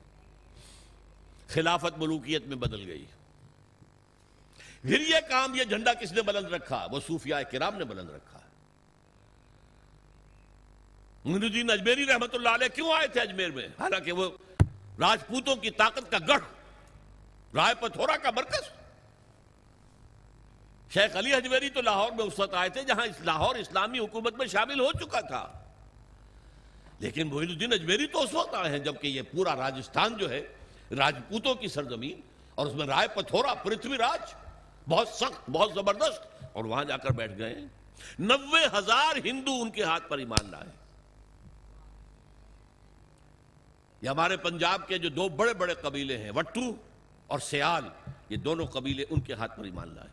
خلافت 1.49 1.99
ملوکیت 1.99 2.47
میں 2.47 2.57
بدل 2.57 2.87
گئی۔ 2.87 3.05
پھر 4.83 5.01
یہ 5.01 5.17
کام، 5.29 5.55
یہ 5.55 5.65
جھنڈا 5.65 5.95
کس 5.95 6.13
نے 6.13 6.23
بلند 6.23 6.47
رکھا؟ 6.47 6.87
وہ 6.91 7.01
صوفیاء 7.07 7.41
کرام 7.41 7.77
نے 7.77 7.85
بلند 7.85 8.11
رکھا۔ 8.11 8.39
الدین 11.25 11.71
اجمیری 11.71 12.07
رحمت 12.07 12.35
اللہ 12.35 12.49
علیہ 12.49 12.69
کیوں 12.69 12.93
آئے 12.93 13.07
تھے 13.07 13.21
اجمیر 13.21 13.51
میں؟ 13.51 13.69
حالانکہ 13.79 14.13
وہ 14.13 14.31
راجپوتوں 15.01 15.57
کی 15.57 15.71
طاقت 15.71 16.11
کا 16.11 16.19
گڑھ، 16.29 16.43
رائے 17.55 17.75
پتھورا 17.75 18.17
کا 18.17 18.31
مرکز۔ 18.31 18.69
شیخ 20.95 21.17
علی 21.17 21.35
حجویری 21.35 21.71
تو 21.71 21.81
لاہور 21.81 22.13
میں 22.13 22.25
اس 22.25 22.39
وقت 22.39 22.55
آئے 22.55 22.69
تھے 22.69 22.83
جہاں 22.83 23.07
لاہور 23.21 23.55
اسلامی 23.55 23.99
حکومت 23.99 24.35
میں 24.35 24.47
شامل 24.47 24.81
ہو 24.81 24.93
چکا 24.93 25.21
تھا۔ 25.21 25.64
لیکن 27.01 27.29
محید 27.29 27.51
الدین 27.51 27.73
اجمیری 27.73 28.07
تو 28.07 28.23
اس 28.23 28.35
وقت 28.35 28.55
آئے 28.55 28.71
ہیں 28.71 28.79
جبکہ 28.85 29.07
یہ 29.07 29.23
پورا 29.31 29.55
راجستھان 29.57 30.17
جو 30.19 30.31
ہے، 30.31 30.41
راجپوتوں 30.97 31.55
کی 31.55 31.69
سرزمین 31.69 32.21
اور 32.55 32.67
اس 32.67 32.75
میں 32.75 32.87
رائے 32.87 33.09
پتھورا 33.15 33.55
پرتھوی 33.63 33.99
راج 33.99 34.35
بہت 34.89 35.09
سخت، 35.09 35.51
بہت 35.51 35.75
زبردست 35.75 36.53
اور 36.53 36.65
وہاں 36.65 36.85
جا 36.85 36.97
کر 36.97 37.11
بیٹھ 37.13 37.39
گئے 37.39 37.55
نوے 38.19 38.65
ہزار 38.73 39.17
ہندو 39.25 39.53
ان 39.63 39.71
کے 39.71 39.83
ہاتھ 39.83 40.09
پر 40.09 40.19
ایمان 40.19 40.51
لائے 40.51 40.71
یہ 44.03 44.09
ہمارے 44.09 44.37
پنجاب 44.37 44.87
کے 44.89 44.99
جو 44.99 45.09
دو 45.09 45.29
بڑے 45.37 45.53
بڑے 45.55 45.75
قبیلے 45.81 46.19
ہیں، 46.19 46.31
وٹو 46.31 46.71
اور 47.27 47.39
سیال، 47.41 47.85
یہ 48.31 48.37
دونوں 48.37 48.67
قبیلے 48.73 49.05
ان 49.11 49.21
کے 49.21 49.35
ہاتھ 49.35 49.57
پر 49.57 49.65
ایمان 49.65 49.95
لائے 49.95 50.09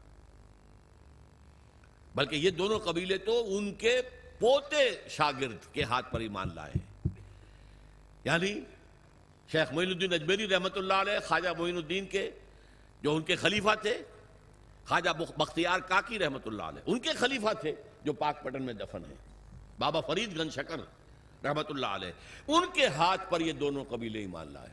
بلکہ 2.16 2.36
یہ 2.36 2.50
دونوں 2.52 2.80
قبیلے 2.80 3.18
تو 3.18 3.44
ان 3.58 3.74
کے 3.74 4.02
پوتے 4.42 5.08
شاگرد 5.10 5.74
کے 5.74 5.84
ہاتھ 5.84 6.12
پر 6.12 6.20
ایمان 6.20 6.50
لائے۔ 6.56 6.74
یعنی 8.24 8.60
شیخ 9.52 9.74
معین 9.74 9.90
الدین 9.90 10.14
اجمیری 10.14 10.48
رحمت 10.48 10.78
اللہ 10.78 10.94
علیہ، 10.94 11.28
خواجہ 11.28 11.50
معین 11.60 11.76
الدین 11.76 12.06
کے 12.06 12.32
جو 13.02 13.16
ان 13.16 13.22
کے 13.22 13.36
خلیفہ 13.36 13.70
تھے، 13.82 14.04
خواجہ 14.86 15.10
بختیار 15.38 15.80
کاکی 15.80 16.20
رحمت 16.20 16.48
اللہ 16.48 16.64
علیہ، 16.64 16.82
ان 16.86 17.00
کے 17.00 17.10
خلیفہ 17.10 17.54
تھے 17.62 17.72
جو 18.04 18.14
پاک 18.14 18.44
پٹن 18.44 18.64
میں 18.64 18.74
دفن 18.74 19.02
ہیں۔ 19.08 19.16
بابا 19.80 20.02
فرید 20.02 20.40
گن 20.40 20.50
شکر 20.50 20.80
رحمت 21.44 21.70
اللہ 21.70 21.86
علیہ، 21.86 22.12
ان 22.48 22.64
کے 22.74 22.88
ہاتھ 22.88 23.32
پر 23.32 23.42
یہ 23.42 23.52
دونوں 23.52 23.86
قبیلے 23.90 24.20
ایمان 24.20 24.54
لائے۔ 24.54 24.70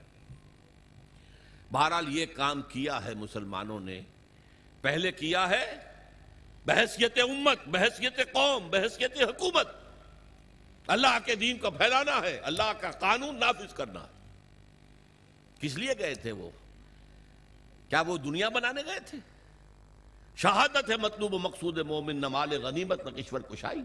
بہرحال 1.72 2.16
یہ 2.16 2.26
کام 2.26 2.62
کیا 2.62 3.04
ہے 3.04 3.14
مسلمانوں 3.14 3.80
نے، 3.80 4.00
پہلے 4.80 5.12
کیا 5.12 5.50
ہے 5.50 5.87
بحثیت 6.66 7.18
امت، 7.18 7.68
بحثیت 7.68 8.32
قوم، 8.32 8.68
بحثیت 8.70 9.22
حکومت۔ 9.22 9.68
اللہ 10.86 11.18
کے 11.24 11.34
دین 11.34 11.58
کو 11.58 11.70
پھیلانا 11.70 12.20
ہے، 12.22 12.36
اللہ 12.36 12.72
کا 12.80 12.90
قانون 12.90 13.40
نافذ 13.40 13.74
کرنا 13.74 14.00
ہے۔ 14.00 14.18
کس 15.60 15.74
لیے 15.74 15.90
گئے 15.98 16.14
تھے 16.14 16.32
وہ؟ 16.32 16.50
کیا 17.88 18.00
وہ 18.00 18.16
دنیا 18.16 18.48
بنانے 18.48 18.82
گئے 18.86 19.00
تھے؟ 19.00 19.18
شہادت 20.36 20.90
ہے 20.90 20.96
مطلوب 20.96 21.34
و 21.34 21.38
مقصود 21.38 21.78
مومن 21.78 22.16
نمال 22.16 22.62
غنیمت 22.62 23.06
نقشور 23.06 23.40
کشائی۔ 23.40 23.82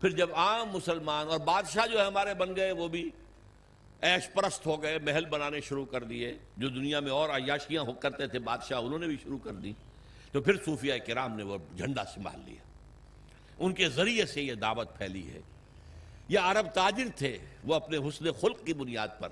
پھر 0.00 0.10
جب 0.10 0.34
عام 0.34 0.68
مسلمان 0.68 1.28
اور 1.28 1.38
بادشاہ 1.38 1.86
جو 1.86 2.00
ہے 2.00 2.06
ہمارے 2.06 2.34
بن 2.34 2.56
گئے، 2.56 2.72
وہ 2.72 2.88
بھی 2.88 3.10
ایش 4.00 4.32
پرست 4.32 4.66
ہو 4.66 4.82
گئے، 4.82 4.98
محل 4.98 5.24
بنانے 5.24 5.60
شروع 5.60 5.84
کر 5.84 6.04
دیے۔ 6.04 6.38
جو 6.56 6.68
دنیا 6.68 7.00
میں 7.00 7.10
اور 7.10 7.28
عیاشیاں 7.28 7.84
کرتے 8.00 8.26
تھے 8.26 8.38
بادشاہ، 8.38 8.78
انہوں 8.78 8.98
نے 8.98 9.06
بھی 9.06 9.16
شروع 9.22 9.38
کر 9.38 9.52
دی۔ 9.52 9.72
تو 10.32 10.40
پھر 10.40 10.56
صوفیہ 10.64 10.94
کرام 11.06 11.36
نے 11.36 11.42
وہ 11.42 11.58
جھنڈا 11.76 12.04
سنبھال 12.04 12.40
لیا۔ 12.46 12.62
ان 13.58 13.72
کے 13.72 13.88
ذریعے 13.88 14.26
سے 14.26 14.42
یہ 14.42 14.54
دعوت 14.54 14.98
پھیلی 14.98 15.30
ہے۔ 15.30 15.40
یہ 16.28 16.38
عرب 16.38 16.66
تاجر 16.74 17.06
تھے، 17.16 17.38
وہ 17.64 17.74
اپنے 17.74 17.96
حسن 17.96 18.32
خلق 18.40 18.64
کی 18.64 18.74
بنیاد 18.74 19.08
پر۔ 19.20 19.28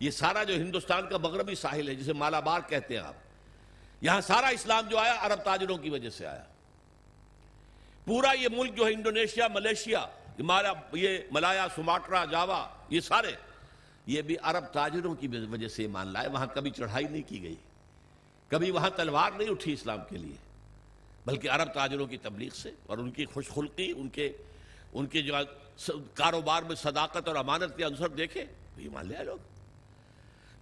یہ 0.00 0.10
سارا 0.10 0.44
جو 0.44 0.54
ہندوستان 0.54 1.08
کا 1.08 1.18
مغربی 1.18 1.54
ساحل 1.54 1.88
ہے، 1.88 1.94
جسے 1.94 2.12
مالابار 2.12 2.60
کہتے 2.68 2.96
ہیں 2.96 3.02
آپ، 3.02 3.14
یہاں 4.00 4.20
سارا 4.20 4.46
اسلام 4.46 4.88
جو 4.88 4.98
آیا، 4.98 5.16
عرب 5.20 5.42
تاجروں 5.42 5.78
کی 5.78 5.90
وجہ 5.90 6.10
سے 6.10 6.26
آیا۔ 6.26 6.44
پورا 8.04 8.32
یہ 8.32 8.48
ملک 8.56 8.76
جو 8.76 8.86
ہے، 8.86 8.92
انڈونیشیا، 8.92 9.48
ملیشیا 9.48 10.06
یہ 10.92 11.18
ملایا، 11.30 11.66
سماٹرا، 11.74 12.24
جاوا، 12.24 12.68
یہ 12.88 13.00
سارے، 13.00 13.32
یہ 14.06 14.22
بھی 14.22 14.36
عرب 14.42 14.64
تاجروں 14.64 15.14
کی 15.14 15.28
وجہ 15.28 15.68
سے 15.68 15.86
مان 15.86 16.06
لائے۔ 16.06 16.28
وہاں 16.28 16.46
کبھی 16.46 16.70
چڑھائی 16.70 17.04
نہیں 17.10 17.22
کی 17.28 17.42
گئی۔ 17.42 17.56
کبھی 18.52 18.70
وہاں 18.70 18.90
تلوار 18.90 19.30
نہیں 19.32 19.48
اٹھی 19.48 19.72
اسلام 19.72 19.98
کے 20.08 20.16
لیے، 20.16 20.36
بلکہ 21.26 21.50
عرب 21.50 21.72
تاجروں 21.72 22.06
کی 22.06 22.16
تبلیغ 22.16 22.54
سے 22.54 22.70
اور 22.86 22.98
ان 22.98 23.10
کی 23.10 23.24
خوش 23.24 23.48
خلقی، 23.48 23.92
ان 23.96 24.08
کے 24.08 24.32
ان 24.92 25.06
کے 25.06 25.22
جو 25.22 25.34
کاروبار 26.14 26.62
میں 26.62 26.76
صداقت 26.76 27.28
اور 27.28 27.36
امانت 27.36 27.76
کے 27.76 27.84
عنصر 27.84 28.08
دیکھے 28.08 28.44
ایمان 28.76 29.06
لے 29.06 29.24
لوگ۔ 29.24 29.38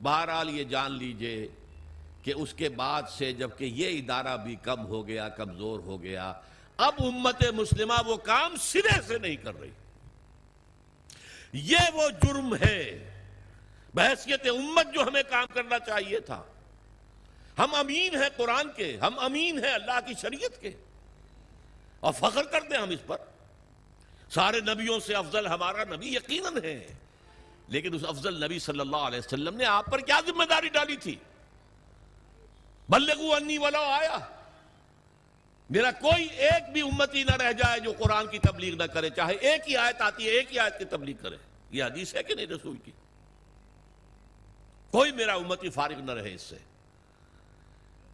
بہرحال 0.02 0.50
یہ 0.50 0.64
جان 0.64 0.92
لیجیے 0.92 1.48
کہ 2.22 2.32
اس 2.36 2.54
کے 2.54 2.68
بعد 2.68 3.02
سے 3.10 3.32
جبکہ 3.32 3.64
یہ 3.64 3.98
ادارہ 3.98 4.36
بھی 4.36 4.56
کم 4.62 4.86
ہو 4.86 5.06
گیا، 5.06 5.28
کمزور 5.28 5.80
ہو 5.80 6.02
گیا، 6.02 6.32
اب 6.76 6.94
امت 6.98 7.44
مسلمہ 7.54 8.00
وہ 8.06 8.16
کام 8.16 8.56
سرے 8.56 9.00
سے 9.06 9.18
نہیں 9.18 9.36
کر 9.36 9.60
رہی۔ 9.60 9.70
یہ 11.52 11.90
وہ 11.94 12.08
جرم 12.22 12.54
ہے 12.54 12.80
بحثیت 13.94 14.46
امت 14.46 14.94
جو 14.94 15.02
ہمیں 15.02 15.22
کام 15.30 15.46
کرنا 15.54 15.78
چاہیے 15.78 16.20
تھا۔ 16.20 16.42
ہم 17.60 17.74
امین 17.74 18.14
ہیں 18.14 18.28
قرآن 18.36 18.72
کے، 18.76 18.96
ہم 18.96 19.18
امین 19.18 19.64
ہیں 19.64 19.72
اللہ 19.72 19.98
کی 20.06 20.14
شریعت 20.22 20.60
کے۔ 20.60 20.70
اور 22.00 22.12
فخر 22.12 22.42
کرتے 22.42 22.74
ہیں 22.74 22.82
ہم 22.82 22.90
اس 22.90 23.06
پر۔ 23.06 23.16
سارے 24.34 24.60
نبیوں 24.60 25.00
سے 25.00 25.14
افضل 25.14 25.46
ہمارا 25.46 25.84
نبی 25.84 26.14
یقیناً 26.14 26.62
ہے۔ 26.62 26.94
لیکن 27.68 27.94
اس 27.94 28.00
افضل 28.08 28.44
نبی 28.44 28.58
صلی 28.58 28.80
اللہ 28.80 28.96
علیہ 28.96 29.18
وسلم 29.18 29.56
نے 29.56 29.64
آپ 29.64 29.86
پر 29.86 29.98
کیا 29.98 30.20
ذمہ 30.26 30.44
داری 30.44 30.68
ڈالی 30.68 30.96
تھی؟ 30.96 31.16
بلغو 32.88 33.34
انی 33.34 33.58
ولو 33.58 33.78
آیا۔ 33.78 34.18
میرا 35.70 35.90
کوئی 35.90 36.26
ایک 36.26 36.72
بھی 36.72 36.80
امتی 36.80 37.24
نہ 37.24 37.34
رہ 37.36 37.52
جائے 37.52 37.80
جو 37.80 37.92
قرآن 37.98 38.26
کی 38.26 38.38
تبلیغ 38.38 38.74
نہ 38.74 38.84
کرے، 38.84 39.10
چاہے 39.10 39.34
ایک 39.34 39.68
ہی 39.68 39.76
آیت 39.76 40.00
آتی 40.00 40.26
ہے، 40.26 40.30
ایک 40.30 40.52
ہی 40.52 40.58
آیت 40.58 40.78
کی 40.78 40.84
تبلیغ 40.84 41.16
کرے۔ 41.16 41.36
یہ 41.70 41.84
حدیث 41.84 42.14
ہے 42.14 42.22
کہ 42.22 42.34
نہیں 42.34 42.46
رسول 42.46 42.76
کی؟ 42.76 42.90
کوئی 44.90 45.12
میرا 45.12 45.34
امتی 45.34 45.70
فارغ 45.70 46.00
نہ 46.00 46.10
رہے 46.10 46.34
اس 46.34 46.42
سے۔ 46.42 46.56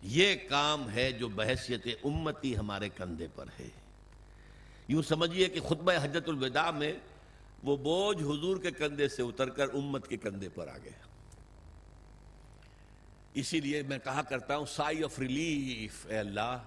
یہ 0.03 0.35
کام 0.49 0.91
ہے 0.91 1.13
جو 1.13 1.29
بحثیت 1.29 1.87
امتی 2.05 2.57
ہمارے 2.57 2.89
کندھے 2.89 3.27
پر 3.35 3.45
ہے۔ 3.61 3.69
یوں 4.89 5.03
سمجھیے 5.03 5.47
کہ 5.47 5.61
خطبہ 5.61 5.93
حجت 6.03 6.29
الوداع 6.29 6.71
میں 6.71 6.93
وہ 7.63 7.77
بوجھ 7.77 8.23
حضور 8.23 8.57
کے 8.57 8.71
کندھے 8.71 9.09
سے 9.09 9.23
اتر 9.23 9.49
کر 9.49 9.67
امت 9.75 10.09
کے 10.09 10.17
کندھے 10.17 10.49
پر 10.49 10.69
آ 10.69 10.79
گیا۔ 10.85 11.07
اسی 13.35 13.61
لیے 13.61 13.83
میں 13.83 13.99
کہا 14.05 14.23
کرتا 14.23 14.57
ہوں 14.57 14.67
سائی 14.67 15.05
آف 15.05 15.19
ریلیف 15.19 16.07
اے 16.09 16.19
اللہ، 16.19 16.59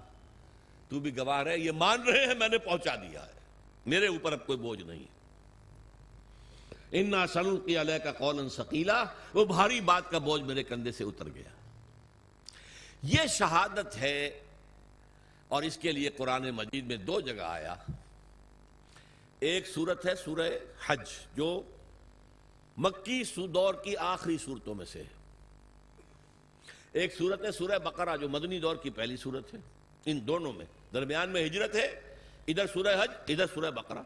تو 0.89 0.99
بھی 0.99 1.17
گواہ 1.17 1.43
رہے، 1.43 1.57
یہ 1.57 1.71
مان 1.71 2.01
رہے 2.01 2.25
ہیں، 2.25 2.35
میں 2.35 2.49
نے 2.49 2.57
پہنچا 2.57 2.95
دیا 2.95 3.25
ہے۔ 3.25 3.31
میرے 3.85 4.07
اوپر 4.07 4.33
اب 4.33 4.45
کوئی 4.45 4.57
بوجھ 4.57 4.83
نہیں۔ 4.83 5.03
ان 6.91 7.13
انا 7.13 7.57
کی 7.65 7.81
علیہ 7.81 7.97
کا 7.97 8.11
قول 8.11 8.49
سکیلا 8.49 9.03
وہ 9.33 9.45
بھاری 9.45 9.81
بات 9.81 10.11
کا 10.11 10.17
بوجھ 10.17 10.41
میرے 10.41 10.63
کندھے 10.63 10.91
سے 10.91 11.03
اتر 11.03 11.25
گیا۔ 11.35 11.58
یہ 13.03 13.27
شہادت 13.29 13.97
ہے 13.97 14.39
اور 15.47 15.63
اس 15.63 15.77
کے 15.77 15.91
لیے 15.91 16.09
قرآن 16.09 16.49
مجید 16.49 16.85
میں 16.85 16.97
دو 16.97 17.19
جگہ 17.21 17.41
آیا۔ 17.41 17.75
ایک 19.39 19.67
صورت 19.67 20.05
ہے 20.05 20.15
سورہ 20.15 20.49
حج، 20.85 21.09
جو 21.35 21.61
مکی 22.77 23.23
دور 23.47 23.73
کی 23.73 23.97
آخری 23.97 24.37
صورتوں 24.37 24.75
میں 24.75 24.85
سے 24.85 25.03
ایک 26.91 27.17
صورت 27.17 27.45
ہے 27.45 27.51
سورہ 27.51 27.79
بقرہ، 27.79 28.17
جو 28.17 28.29
مدنی 28.29 28.59
دور 28.59 28.75
کی 28.75 28.89
پہلی 28.89 29.17
صورت 29.17 29.53
ہے۔ 29.53 29.59
ان 30.05 30.27
دونوں 30.27 30.53
میں، 30.53 30.65
درمیان 30.93 31.29
میں 31.29 31.45
ہجرت 31.45 31.75
ہے، 31.75 32.15
ادھر 32.47 32.67
سورہ 32.67 33.03
حج، 33.03 33.09
ادھر 33.27 33.45
سورہ 33.53 33.71
بقرہ۔ 33.71 34.03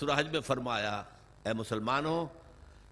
سورہ 0.00 0.10
حج 0.16 0.28
میں 0.28 0.40
فرمایا، 0.40 1.02
اے 1.44 1.52
مسلمانوں 1.52 2.26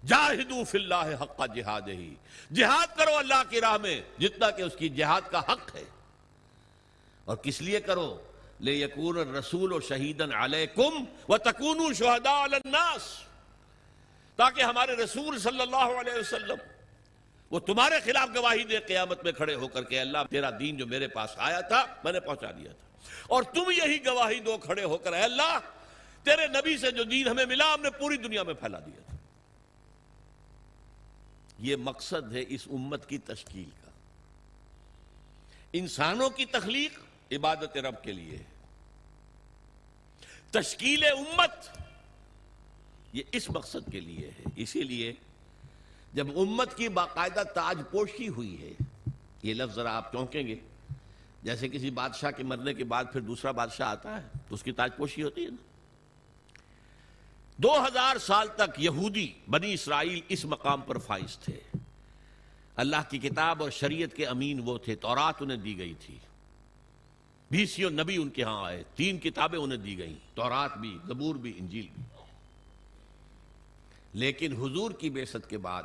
جاہدو 0.05 0.63
فی 0.63 0.77
اللہ 0.77 1.21
حق 1.21 1.37
کا 1.37 1.45
جہاد 1.45 1.81
ہی۔ 1.87 2.15
جہاد 2.53 2.97
کرو 2.97 3.15
اللہ 3.15 3.43
کی 3.49 3.61
راہ 3.61 3.77
میں، 3.77 4.01
جتنا 4.19 4.49
کہ 4.49 4.61
اس 4.61 4.73
کی 4.79 4.89
جہاد 4.89 5.21
کا 5.31 5.39
حق 5.39 5.75
ہے۔ 5.75 5.83
اور 7.25 7.37
کس 7.37 7.61
لیے 7.61 7.81
کرو؟ 7.81 8.21
لے 8.59 8.71
یقون 8.71 9.35
رسول 9.35 9.73
و 9.73 9.79
شہیدن 9.79 10.33
علیکم 10.33 11.05
و 11.29 11.37
تکون 11.37 11.93
شہداء 11.93 12.41
الناس۔ 12.41 13.01
تاکہ 14.35 14.61
ہمارے 14.61 14.95
رسول 14.95 15.39
صلی 15.39 15.61
اللہ 15.61 15.99
علیہ 15.99 16.19
وسلم 16.19 16.55
وہ 17.51 17.59
تمہارے 17.59 17.95
خلاف 18.05 18.29
گواہی 18.35 18.63
دے، 18.63 18.79
قیامت 18.79 19.23
میں 19.23 19.31
کھڑے 19.31 19.55
ہو 19.55 19.67
کر 19.67 19.83
کے 19.83 19.99
اللہ، 19.99 20.17
تیرا 20.29 20.49
دین 20.59 20.77
جو 20.77 20.87
میرے 20.87 21.07
پاس 21.07 21.29
آیا 21.37 21.61
تھا، 21.61 21.85
میں 22.03 22.11
نے 22.11 22.19
پہنچا 22.19 22.51
دیا 22.51 22.71
تھا۔ 22.71 23.09
اور 23.27 23.43
تم 23.43 23.71
یہی 23.71 24.05
گواہی 24.05 24.39
دو، 24.39 24.57
کھڑے 24.57 24.83
ہو 24.83 24.97
کر، 24.97 25.13
اے 25.13 25.21
اللہ، 25.21 25.59
تیرے 26.23 26.47
نبی 26.47 26.77
سے 26.77 26.91
جو 26.91 27.03
دین 27.03 27.27
ہمیں 27.27 27.45
ملا، 27.45 27.73
ہم 27.73 27.81
نے 27.81 27.89
پوری 27.89 28.17
دنیا 28.17 28.43
میں 28.43 28.53
پھیلا 28.53 28.79
دیا 28.79 29.01
تھا۔ 29.05 29.12
یہ 31.63 31.75
مقصد 31.75 32.35
ہے 32.35 32.43
اس 32.47 32.67
امت 32.71 33.09
کی 33.09 33.17
تشکیل 33.17 33.69
کا۔ 33.85 33.91
انسانوں 35.73 36.29
کی 36.29 36.45
تخلیق 36.45 36.99
عبادت 37.31 37.77
رب 37.77 38.03
کے 38.03 38.11
لیے 38.11 38.37
تشکیل 40.51 41.03
امت 41.03 41.77
یہ 43.13 43.23
اس 43.31 43.49
مقصد 43.49 43.91
کے 43.91 43.99
لیے 43.99 44.27
ہے۔ 44.27 44.43
اسی 44.55 44.81
لیے 44.81 45.13
جب 46.13 46.39
امت 46.39 46.77
کی 46.77 46.89
باقاعدہ 46.89 47.43
تاج 47.55 47.81
پوشی 47.91 48.27
ہوئی 48.27 48.61
ہے، 48.61 48.71
یہ 49.43 49.53
لفظ 49.53 49.75
ذرا 49.75 49.97
آپ 49.97 50.11
چونکیں 50.11 50.47
گے۔ 50.47 50.55
جیسے 51.43 51.69
کسی 51.69 51.89
بادشاہ 51.89 52.31
کے 52.31 52.43
مرنے 52.43 52.73
کے 52.73 52.83
بعد 52.83 53.03
پھر 53.13 53.21
دوسرا 53.21 53.51
بادشاہ 53.51 53.89
آتا 53.89 54.23
ہے، 54.23 54.27
تو 54.49 54.55
اس 54.55 54.63
کی 54.63 54.71
تاج 54.71 54.89
پوشی 54.97 55.23
ہوتی 55.23 55.45
ہے 55.45 55.49
نا۔ 55.49 55.72
دو 57.57 57.87
ہزار 57.87 58.17
سال 58.17 58.47
تک 58.47 58.71
یہودی 58.77 59.33
بنی 59.49 59.73
اسرائیل 59.73 60.21
اس 60.29 60.45
مقام 60.45 60.81
پر 60.81 60.97
فائز 60.97 61.37
تھے۔ 61.37 61.59
اللہ 62.75 62.95
کی 63.09 63.17
کتاب 63.17 63.63
اور 63.63 63.69
شریعت 63.69 64.15
کے 64.15 64.25
امین 64.25 64.61
وہ 64.65 64.77
تھے، 64.77 64.95
تورات 64.95 65.35
انہیں 65.39 65.57
دی 65.57 65.77
گئی 65.77 65.93
تھی۔ 65.99 66.17
بیسیوں 67.51 67.91
نبی 67.91 68.17
ان 68.17 68.29
کے 68.29 68.43
ہاں 68.43 68.65
آئے، 68.65 68.83
تین 68.95 69.17
کتابیں 69.17 69.59
انہیں 69.59 69.77
دی 69.77 69.97
گئیں، 69.97 70.15
تورات 70.33 70.77
بھی، 70.77 70.97
زبور 71.07 71.35
بھی، 71.35 71.53
انجیل 71.57 71.87
بھی۔ 71.95 72.03
لیکن 74.13 74.53
حضور 74.53 74.91
کی 74.91 75.09
بیست 75.09 75.49
کے 75.49 75.57
بعد 75.57 75.83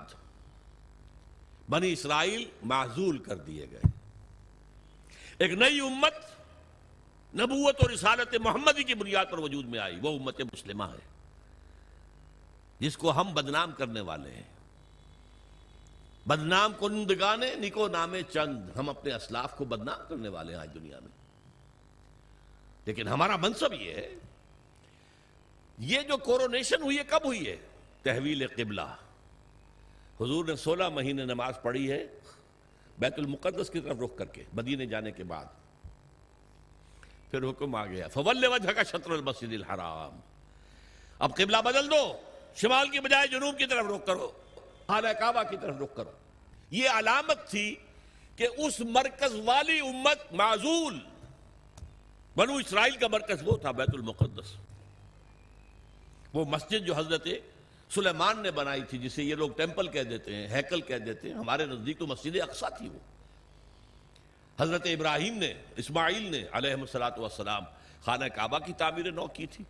بنی 1.70 1.92
اسرائیل 1.92 2.44
معذول 2.62 3.18
کر 3.18 3.36
دیے 3.36 3.66
گئے۔ 3.70 3.90
ایک 5.38 5.52
نئی 5.52 5.80
امت، 5.80 6.14
نبوت 7.34 7.76
اور 7.80 7.90
رسالت 7.90 8.34
محمدی 8.34 8.82
کی 8.82 8.94
بنیاد 8.94 9.26
پر 9.30 9.38
وجود 9.38 9.66
میں 9.66 9.78
آئی، 9.78 9.96
وہ 10.02 10.18
امت 10.18 10.40
مسلمہ 10.40 10.84
ہے۔ 10.84 11.17
جس 12.80 12.96
کو 12.96 13.20
ہم 13.20 13.34
بدنام 13.34 13.72
کرنے 13.72 14.00
والے 14.00 14.30
ہیں۔ 14.30 14.42
بدنام 16.26 16.72
کنندگانے 16.80 17.54
نکو 17.54 17.88
نامے 17.88 18.22
چند۔ 18.22 18.76
ہم 18.76 18.88
اپنے 18.88 19.12
اسلاف 19.12 19.56
کو 19.56 19.64
بدنام 19.64 19.98
کرنے 20.08 20.28
والے 20.28 20.52
ہیں 20.52 20.60
آج 20.60 20.74
دنیا 20.74 20.98
میں۔ 21.00 21.18
لیکن 22.84 23.08
ہمارا 23.08 23.36
منصب 23.36 23.72
یہ 23.72 23.94
ہے، 23.94 24.14
یہ 25.78 26.00
جو 26.00 26.16
کورونیشن 26.16 26.82
ہوئی 26.82 26.98
ہے، 26.98 27.04
کب 27.04 27.20
ہوئی 27.24 27.46
ہے؟ 27.46 27.56
تحویل 28.02 28.46
قبلہ۔ 28.46 28.96
حضور 30.20 30.44
نے 30.44 30.56
سولہ 30.56 30.88
مہینے 30.88 31.24
نماز 31.24 31.54
پڑھی 31.62 31.92
ہے، 31.92 32.06
بیت 32.98 33.14
المقدس 33.18 33.70
کی 33.70 33.80
طرف 33.80 33.96
رخ 34.04 34.10
کر 34.16 34.24
کے، 34.24 34.44
مدینے 34.52 34.86
جانے 34.86 35.10
کے 35.10 35.24
بعد۔ 35.24 35.44
پھر 37.30 37.50
حکم 37.50 37.74
آ 37.74 37.86
گیا 37.86 38.08
فول 38.08 38.44
وجہ 38.44 38.72
کا 38.72 38.82
شطر 38.82 39.10
المسجد 39.10 39.52
الحرام۔ 39.52 40.20
اب 41.18 41.34
قبلہ 41.34 41.56
بدل 41.64 41.90
دو۔ 41.90 42.16
شمال 42.56 42.88
کی 42.88 43.00
بجائے 43.00 43.28
جنوب 43.28 43.58
کی 43.58 43.66
طرف 43.66 43.86
رخ 43.86 44.06
کرو 44.06 44.30
خانہ 44.86 45.08
کعبہ 45.08 45.42
کی 45.42 45.56
طرف 45.60 45.80
رخ 45.80 45.96
کرو۔ 45.96 46.10
یہ 46.70 46.88
علامت 46.88 47.50
تھی 47.50 47.74
کہ 48.36 48.48
اس 48.56 48.80
مرکز 48.80 49.34
والی 49.44 49.80
امت 49.80 50.32
معذول 50.32 50.98
بنو 52.36 52.56
اسرائیل 52.56 52.96
کا 52.96 53.08
مرکز 53.08 53.42
وہ 53.44 53.56
تھا، 53.56 53.70
بیت 53.70 53.88
المقدس۔ 53.92 54.54
وہ 56.34 56.44
مسجد 56.44 56.86
جو 56.86 56.94
حضرت 56.94 57.28
سلیمان 57.90 58.38
نے 58.38 58.50
بنائی 58.50 58.82
تھی، 58.82 58.98
جسے 58.98 59.22
یہ 59.22 59.34
لوگ 59.34 59.50
ٹیمپل 59.56 59.88
کہہ 59.88 60.02
دیتے 60.02 60.34
ہیں، 60.34 60.48
ہیکل 60.48 60.80
کہہ 60.80 60.96
دیتے 60.96 61.28
ہیں، 61.28 61.34
ہمارے 61.34 61.66
نزدیک 61.66 61.98
تو 61.98 62.06
مسجد 62.06 62.36
اقسا 62.40 62.68
تھی 62.68 62.88
وہ۔ 62.88 62.98
حضرت 64.58 64.86
ابراہیم 64.86 65.38
نے، 65.38 65.54
اسماعیل 65.76 66.22
نے 66.22 66.44
علیہ 66.52 66.74
السلاۃ 66.74 67.18
والسلام 67.18 67.64
خانہ 68.04 68.24
کعبہ 68.24 68.58
کی 68.58 68.72
تعمیر 68.72 69.10
نو 69.10 69.26
کی 69.26 69.46
تھی۔ 69.46 69.64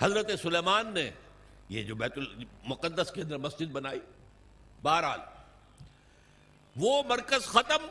حضرت 0.00 0.30
سلیمان 0.42 0.94
نے 0.94 1.10
یہ 1.68 1.82
جو 1.82 1.94
بیت 1.94 2.18
المقدس 2.18 3.10
کے 3.14 3.22
اندر 3.22 3.36
مسجد 3.36 3.66
بنائی۔ 3.66 4.00
بہرحال، 4.82 5.20
وہ 6.76 7.02
مرکز 7.08 7.46
ختم، 7.46 7.86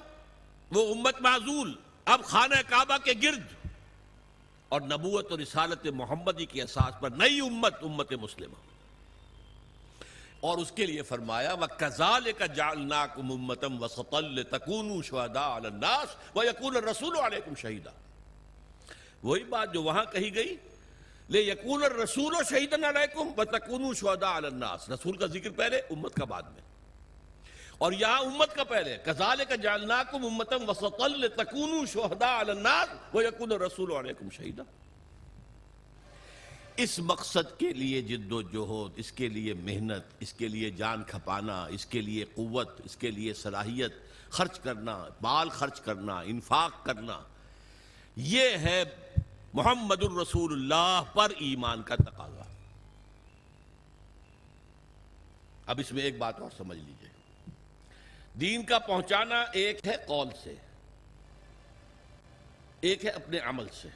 وہ 0.72 0.96
امت 0.96 1.22
معذول 1.22 1.76
اب 2.06 2.24
خانہ 2.24 2.56
کعبہ 2.70 2.98
کے 2.98 3.14
گرد۔ 3.24 3.68
اور 4.70 4.82
نبوت 4.82 5.32
اور 5.32 5.40
رسالت 5.40 5.88
محمدی 5.88 6.46
کی 6.46 6.62
اساس 6.62 7.00
پر 7.00 7.10
نئی 7.10 7.40
امت 7.40 7.74
امت 7.82 8.14
مسلمہ۔ 8.14 8.56
اور 10.40 10.58
اس 10.58 10.72
کے 10.72 10.86
لیے 10.86 11.02
فرمایا، 11.02 11.54
وَكَذَلِكَ 11.54 12.44
جَعَلْنَاكُمْ 12.44 13.30
أُمَّةً 13.32 13.78
وَسَطًا 13.78 14.20
لِتَكُونُوا 14.20 15.02
شُهَدَاءَ 15.02 15.50
عَلَى 15.50 15.68
النَّاسِ 15.68 16.38
وَيَكُونَ 16.38 16.78
الرَّسُولُ 16.78 17.20
عَلَيْكُمْ 17.20 17.58
شَهِيدًا۔ 17.58 17.92
وہی 19.24 19.44
بات 19.44 19.74
جو 19.74 19.84
وہاں 19.84 20.06
کہی 20.12 20.36
گئی 20.36 20.58
لِيَكُونَ 21.32 21.84
الرَّسُولُ 21.84 22.36
شَهِيدًا 22.50 22.88
عَلَيْكُمْ 22.88 23.40
وَتَكُونُوا 23.40 23.94
شُهَدَاءَ 23.94 24.32
عَلَى 24.32 24.48
النَّاسِ. 24.48 24.90
رسول 24.90 25.18
کا 25.18 25.26
ذکر 25.26 25.50
پہلے، 25.50 25.78
امت 25.78 26.16
کا 26.16 26.26
بعد 26.26 26.44
میں. 26.44 26.62
اور 27.78 27.92
یہاں 27.92 28.20
امت 28.20 28.56
کا 28.56 28.64
پہلے. 28.64 28.98
كَذَلِكَ 29.04 29.56
جَعَلْنَاكُمْ 29.56 30.24
أُمَّةً 30.26 30.68
وَسَطًا 30.68 31.08
لِتَكُونُوا 31.08 31.86
شُهَدَاءَ 31.86 32.30
عَلَى 32.30 32.52
النَّاسِ 32.52 33.16
وَيَكُونَ 33.16 33.54
الرَّسُولُ 33.54 33.96
عَلَيْكُمْ 33.96 34.30
شَهِيدًا 34.30 34.64
اس 36.78 37.00
مقصد 37.00 37.60
کے 37.60 37.74
لیے 37.74 38.02
جد 38.02 38.32
و 38.32 38.42
جہد، 38.42 39.00
اس 39.00 39.12
کے 39.12 39.28
لیے 39.28 39.54
محنت، 39.54 40.04
اس 40.20 40.34
کے 40.34 40.48
لیے 40.48 40.70
جان 40.70 41.04
کھپانا، 41.04 41.66
اس 41.66 41.86
کے 41.86 42.02
لیے 42.02 42.26
قوت، 42.36 42.82
اس 42.86 42.96
کے 42.96 43.12
لیے 43.12 43.34
صلاحیت 43.34 43.94
خرچ 44.30 44.60
کرنا، 44.60 45.08
مال 45.22 45.50
خرچ 45.50 45.82
کرنا، 45.82 46.20
انفاق 46.20 46.86
کرنا، 46.86 47.20
یہ 48.16 48.50
ہے 48.50 48.84
محمد 49.56 50.04
الرسول 50.04 50.54
اللہ 50.54 51.02
پر 51.14 51.30
ایمان 51.30 51.84
کا 51.84 51.96
تقاضا۔ 51.96 52.44
اب 55.66 55.80
اس 55.80 55.92
میں 55.92 56.04
ایک 56.04 56.18
بات 56.18 56.40
اور 56.40 56.50
سمجھ 56.58 56.78
لیجیے۔ 56.78 57.10
دین 58.40 58.66
کا 58.66 58.80
پہنچانا 58.80 59.42
ایک 59.42 59.88
ہے 59.88 59.96
قول 60.08 60.28
سے، 60.44 60.56
ایک 62.80 63.06
ہے 63.06 63.10
اپنے 63.10 63.40
عمل 63.40 63.68
سے۔ 63.82 63.88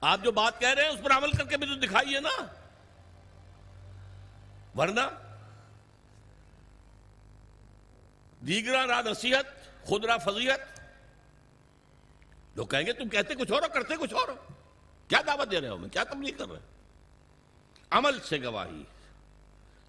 آپ 0.00 0.20
جو 0.24 0.32
بات 0.32 0.60
کہہ 0.60 0.68
رہے 0.68 0.82
ہیں، 0.82 0.90
اس 0.90 1.04
پر 1.04 1.10
عمل 1.10 1.32
کر 1.32 1.44
کے 1.44 1.56
بھی 1.56 1.66
تو 1.66 1.74
دکھائیے 1.74 2.20
نا۔ 2.20 2.46
ورنہ 4.76 5.00
دیگرا 8.46 8.86
را 8.86 9.00
نصیحت، 9.10 9.46
خود 9.86 10.04
را 10.04 10.16
فضیحت 10.16 10.77
لوگ 12.58 12.66
کہیں 12.66 12.86
گے 12.86 12.92
تم 12.92 13.08
کہتے 13.08 13.34
کچھ 13.34 13.52
اور 13.52 13.62
ہو 13.62 13.68
کرتے 13.74 13.94
کچھ 14.00 14.14
اور 14.14 14.28
ہو 14.28 14.34
کیا 15.08 15.20
دعوت 15.26 15.50
دے 15.50 15.60
رہے 15.60 15.68
ہو 15.68 15.76
میں 15.76 15.88
کیا 15.88 16.04
تبلیغ 16.04 16.36
کر 16.38 16.48
رہے 16.50 16.60
عمل 17.90 18.18
سے 18.20 18.42
گواہی، 18.42 18.82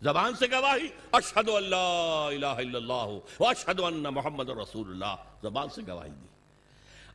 زبان 0.01 0.35
سے 0.35 0.45
گواہی 0.51 0.87
اشہد 1.11 1.49
اللہ 1.49 2.29
الہ 2.35 2.55
الا 2.61 2.77
اللہ 2.77 3.09
اشہد 3.39 3.79
ان 3.79 4.03
محمد 4.03 4.49
رسول 4.49 4.89
اللہ۔ 4.89 5.15
زبان 5.41 5.69
سے 5.69 5.81
گواہی 5.87 6.11
دی۔ 6.11 6.27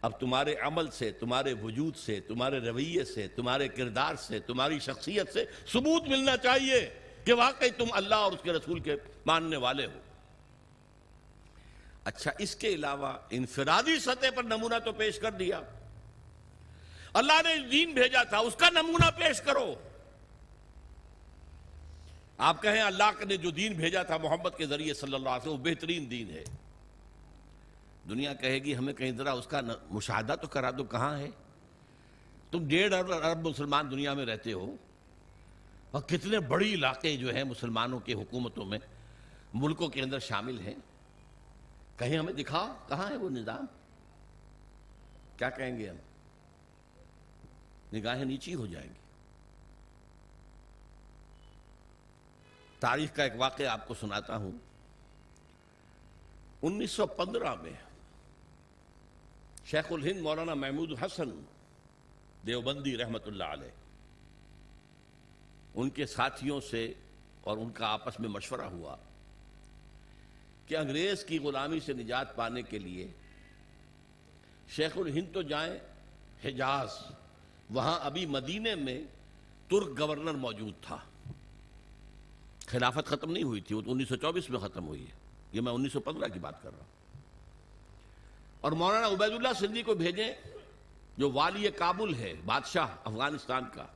اب 0.02 0.20
تمہارے 0.20 0.54
عمل 0.54 0.90
سے، 0.90 1.10
تمہارے 1.12 1.52
وجود 1.52 1.96
سے، 1.96 2.20
تمہارے 2.20 2.58
رویے 2.58 3.04
سے، 3.04 3.28
تمہارے 3.28 3.68
کردار 3.68 4.14
سے، 4.14 4.40
تمہاری 4.40 4.78
شخصیت 4.78 5.32
سے 5.32 5.44
ثبوت 5.72 6.08
ملنا 6.08 6.36
چاہیے 6.36 6.80
کہ 7.24 7.32
واقعی 7.32 7.70
تم 7.70 7.86
اللہ 7.92 8.14
اور 8.14 8.32
اس 8.32 8.42
کے 8.42 8.52
رسول 8.52 8.80
کے 8.80 8.96
ماننے 9.26 9.56
والے 9.56 9.86
ہو۔ 9.86 9.98
اچھا 12.04 12.30
اس 12.38 12.56
کے 12.56 12.68
علاوہ 12.68 13.12
انفرادی 13.30 13.98
سطح 13.98 14.26
پر 14.36 14.42
نمونہ 14.42 14.74
تو 14.84 14.92
پیش 14.92 15.18
کر 15.18 15.30
دیا۔ 15.30 15.60
اللہ 17.12 17.32
نے 17.44 17.68
دین 17.68 17.92
بھیجا 17.92 18.22
تھا، 18.22 18.38
اس 18.38 18.56
کا 18.56 18.70
نمونہ 18.70 19.10
پیش 19.16 19.40
کرو۔ 19.40 19.74
آپ 22.38 22.62
کہیں 22.62 22.82
اللہ 22.82 23.24
نے 23.28 23.36
جو 23.36 23.50
دین 23.50 23.72
بھیجا 23.72 24.02
تھا 24.02 24.16
محمد 24.16 24.50
کے 24.56 24.66
ذریعے 24.66 24.94
صلی 24.94 25.14
اللہ 25.14 25.28
علیہ 25.28 25.48
وسلم، 25.48 25.52
وہ 25.52 25.64
بہترین 25.64 26.10
دین 26.10 26.30
ہے۔ 26.30 26.44
دنیا 28.08 28.34
کہے 28.34 28.58
گی، 28.58 28.76
ہمیں 28.76 28.94
کہیں 28.94 29.12
ذرا 29.12 29.32
اس 29.32 29.46
کا 29.46 29.60
مشاہدہ 29.90 30.34
تو 30.42 30.48
کرا 30.48 30.70
دو، 30.70 30.84
کہاں 30.84 31.18
ہے؟ 31.18 31.28
تم 32.50 32.68
ڈیڑھ 32.68 32.94
ارب 32.94 33.12
ارب 33.12 33.48
مسلمان 33.48 33.90
دنیا 33.90 34.14
میں 34.14 34.26
رہتے 34.26 34.52
ہو۔ 34.52 34.76
اور 35.90 36.02
کتنے 36.02 36.40
بڑی 36.40 36.74
علاقے 36.74 37.16
جو 37.16 37.34
ہیں 37.34 37.44
مسلمانوں 37.44 38.00
کے 38.00 38.12
حکومتوں 38.12 38.64
میں، 38.64 38.78
ملکوں 39.54 39.88
کے 39.88 40.02
اندر 40.02 40.18
شامل 40.18 40.60
ہیں۔ 40.60 40.74
کہیں 41.98 42.18
ہمیں 42.18 42.32
دکھاؤ 42.32 42.72
کہاں 42.88 43.10
ہے 43.10 43.16
وہ 43.16 43.30
نظام 43.30 43.66
کیا 45.36 45.50
کہیں 45.50 45.78
گے 45.78 45.88
ہم 45.88 45.96
نگاہیں 47.92 48.24
نیچی 48.24 48.54
ہو 48.54 48.66
جائیں 48.66 48.88
گی 48.88 49.02
تاریخ 52.80 53.14
کا 53.16 53.22
ایک 53.22 53.32
واقعہ 53.36 53.66
آپ 53.66 53.86
کو 53.88 53.94
سناتا 53.94 54.36
ہوں 54.36 54.52
انیس 56.62 56.90
سو 56.90 57.06
پندرہ 57.16 57.54
میں 57.54 57.72
شیخ 59.66 59.92
الہند 59.92 60.20
مولانا 60.20 60.54
محمود 60.54 60.92
حسن 61.02 61.30
دیوبندی 62.46 62.96
رحمت 62.96 63.26
اللہ 63.26 63.52
علیہ 63.52 63.70
ان 65.74 65.90
کے 65.90 66.06
ساتھیوں 66.06 66.60
سے 66.60 66.92
اور 67.40 67.58
ان 67.58 67.70
کا 67.70 67.86
آپس 67.86 68.20
میں 68.20 68.28
مشورہ 68.28 68.68
ہوا 68.70 68.96
کہ 70.66 70.76
انگریز 70.76 71.24
کی 71.24 71.38
غلامی 71.38 71.80
سے 71.80 71.92
نجات 71.92 72.36
پانے 72.36 72.62
کے 72.62 72.78
لیے 72.78 73.08
شیخ 74.68 74.92
الہند 74.96 75.32
تو 75.32 75.42
جائیں، 75.42 75.78
حجاز، 76.44 76.88
وہاں 77.70 77.98
ابھی 78.02 78.26
مدینے 78.26 78.74
میں 78.74 79.02
ترک 79.68 80.00
گورنر 80.00 80.32
موجود 80.32 80.74
تھا۔ 80.82 80.96
خلافت 82.66 83.06
ختم 83.06 83.32
نہیں 83.32 83.42
ہوئی 83.42 83.60
تھی، 83.60 83.74
وہ 83.74 83.82
تو 83.82 83.92
انیس 83.92 84.08
سو 84.08 84.16
چوبیس 84.16 84.50
میں 84.50 84.58
ختم 84.58 84.86
ہوئی 84.86 85.06
ہے۔ 85.06 85.12
یہ 85.52 85.60
میں 85.60 85.72
انیس 85.72 85.92
سو 85.92 86.00
پندرہ 86.00 86.28
کی 86.28 86.38
بات 86.38 86.62
کر 86.62 86.70
رہا 86.70 86.78
ہوں۔ 86.78 87.20
اور 88.60 88.72
مولانا 88.72 89.06
عبید 89.06 89.32
اللہ 89.32 89.52
سندھی 89.60 89.82
کو 89.82 89.94
بھیجیں، 89.94 90.32
جو 91.18 91.30
والی 91.30 91.70
کابل 91.70 92.14
ہے، 92.14 92.32
بادشاہ 92.44 92.86
افغانستان 93.04 93.64
کا۔ 93.74 93.86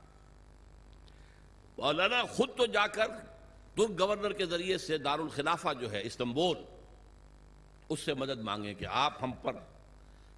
مولانا 1.77 2.23
خود 2.23 2.49
تو 2.57 2.65
جا 2.65 2.87
کر 2.87 3.05
ترک 3.79 3.99
گورنر 3.99 4.33
کے 4.33 4.45
ذریعے 4.45 4.77
سے 4.77 4.97
دارالخلافہ 4.97 5.67
جو 5.81 5.91
ہے 5.91 6.01
استنبول، 6.01 6.57
اس 7.89 7.99
سے 7.99 8.13
مدد 8.13 8.39
مانگیں 8.41 8.73
کہ 8.73 8.85
آپ 8.85 9.23
ہم 9.23 9.31
پر، 9.31 9.53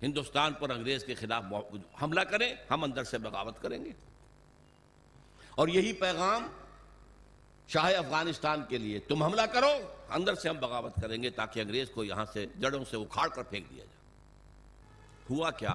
ہندوستان 0.02 0.54
پر 0.54 0.70
انگریز 0.70 1.04
کے 1.04 1.16
خلاف 1.16 1.44
حملہ 2.02 2.22
کریں، 2.22 2.56
ہم 2.72 2.84
اندر 2.84 3.04
سے 3.04 3.18
بغاوت 3.18 3.62
کریں 3.62 3.86
گے۔ 3.86 3.90
اور 5.50 5.68
یہی 5.68 5.94
پیغام 5.94 6.48
شاہ 7.68 7.94
افغانستان 7.98 8.62
کے 8.70 8.78
لیے، 8.78 9.00
تم 9.00 9.24
حملہ 9.24 9.42
کرو، 9.42 9.94
اندر 10.10 10.36
سے 10.36 10.50
ہم 10.50 10.58
بغاوت 10.60 10.94
کریں 11.02 11.24
گے 11.24 11.30
تاکہ 11.30 11.60
انگریز 11.60 11.90
کو 11.90 12.04
یہاں 12.04 12.26
سے 12.34 12.46
جڑوں 12.60 12.86
سے 12.90 12.98
اکھاڑ 12.98 13.28
کر 13.28 13.44
پھینک 13.44 13.70
دیا 13.70 13.86
جائے۔ 13.86 13.98
ہوا 15.30 15.52
کیا؟ 15.52 15.74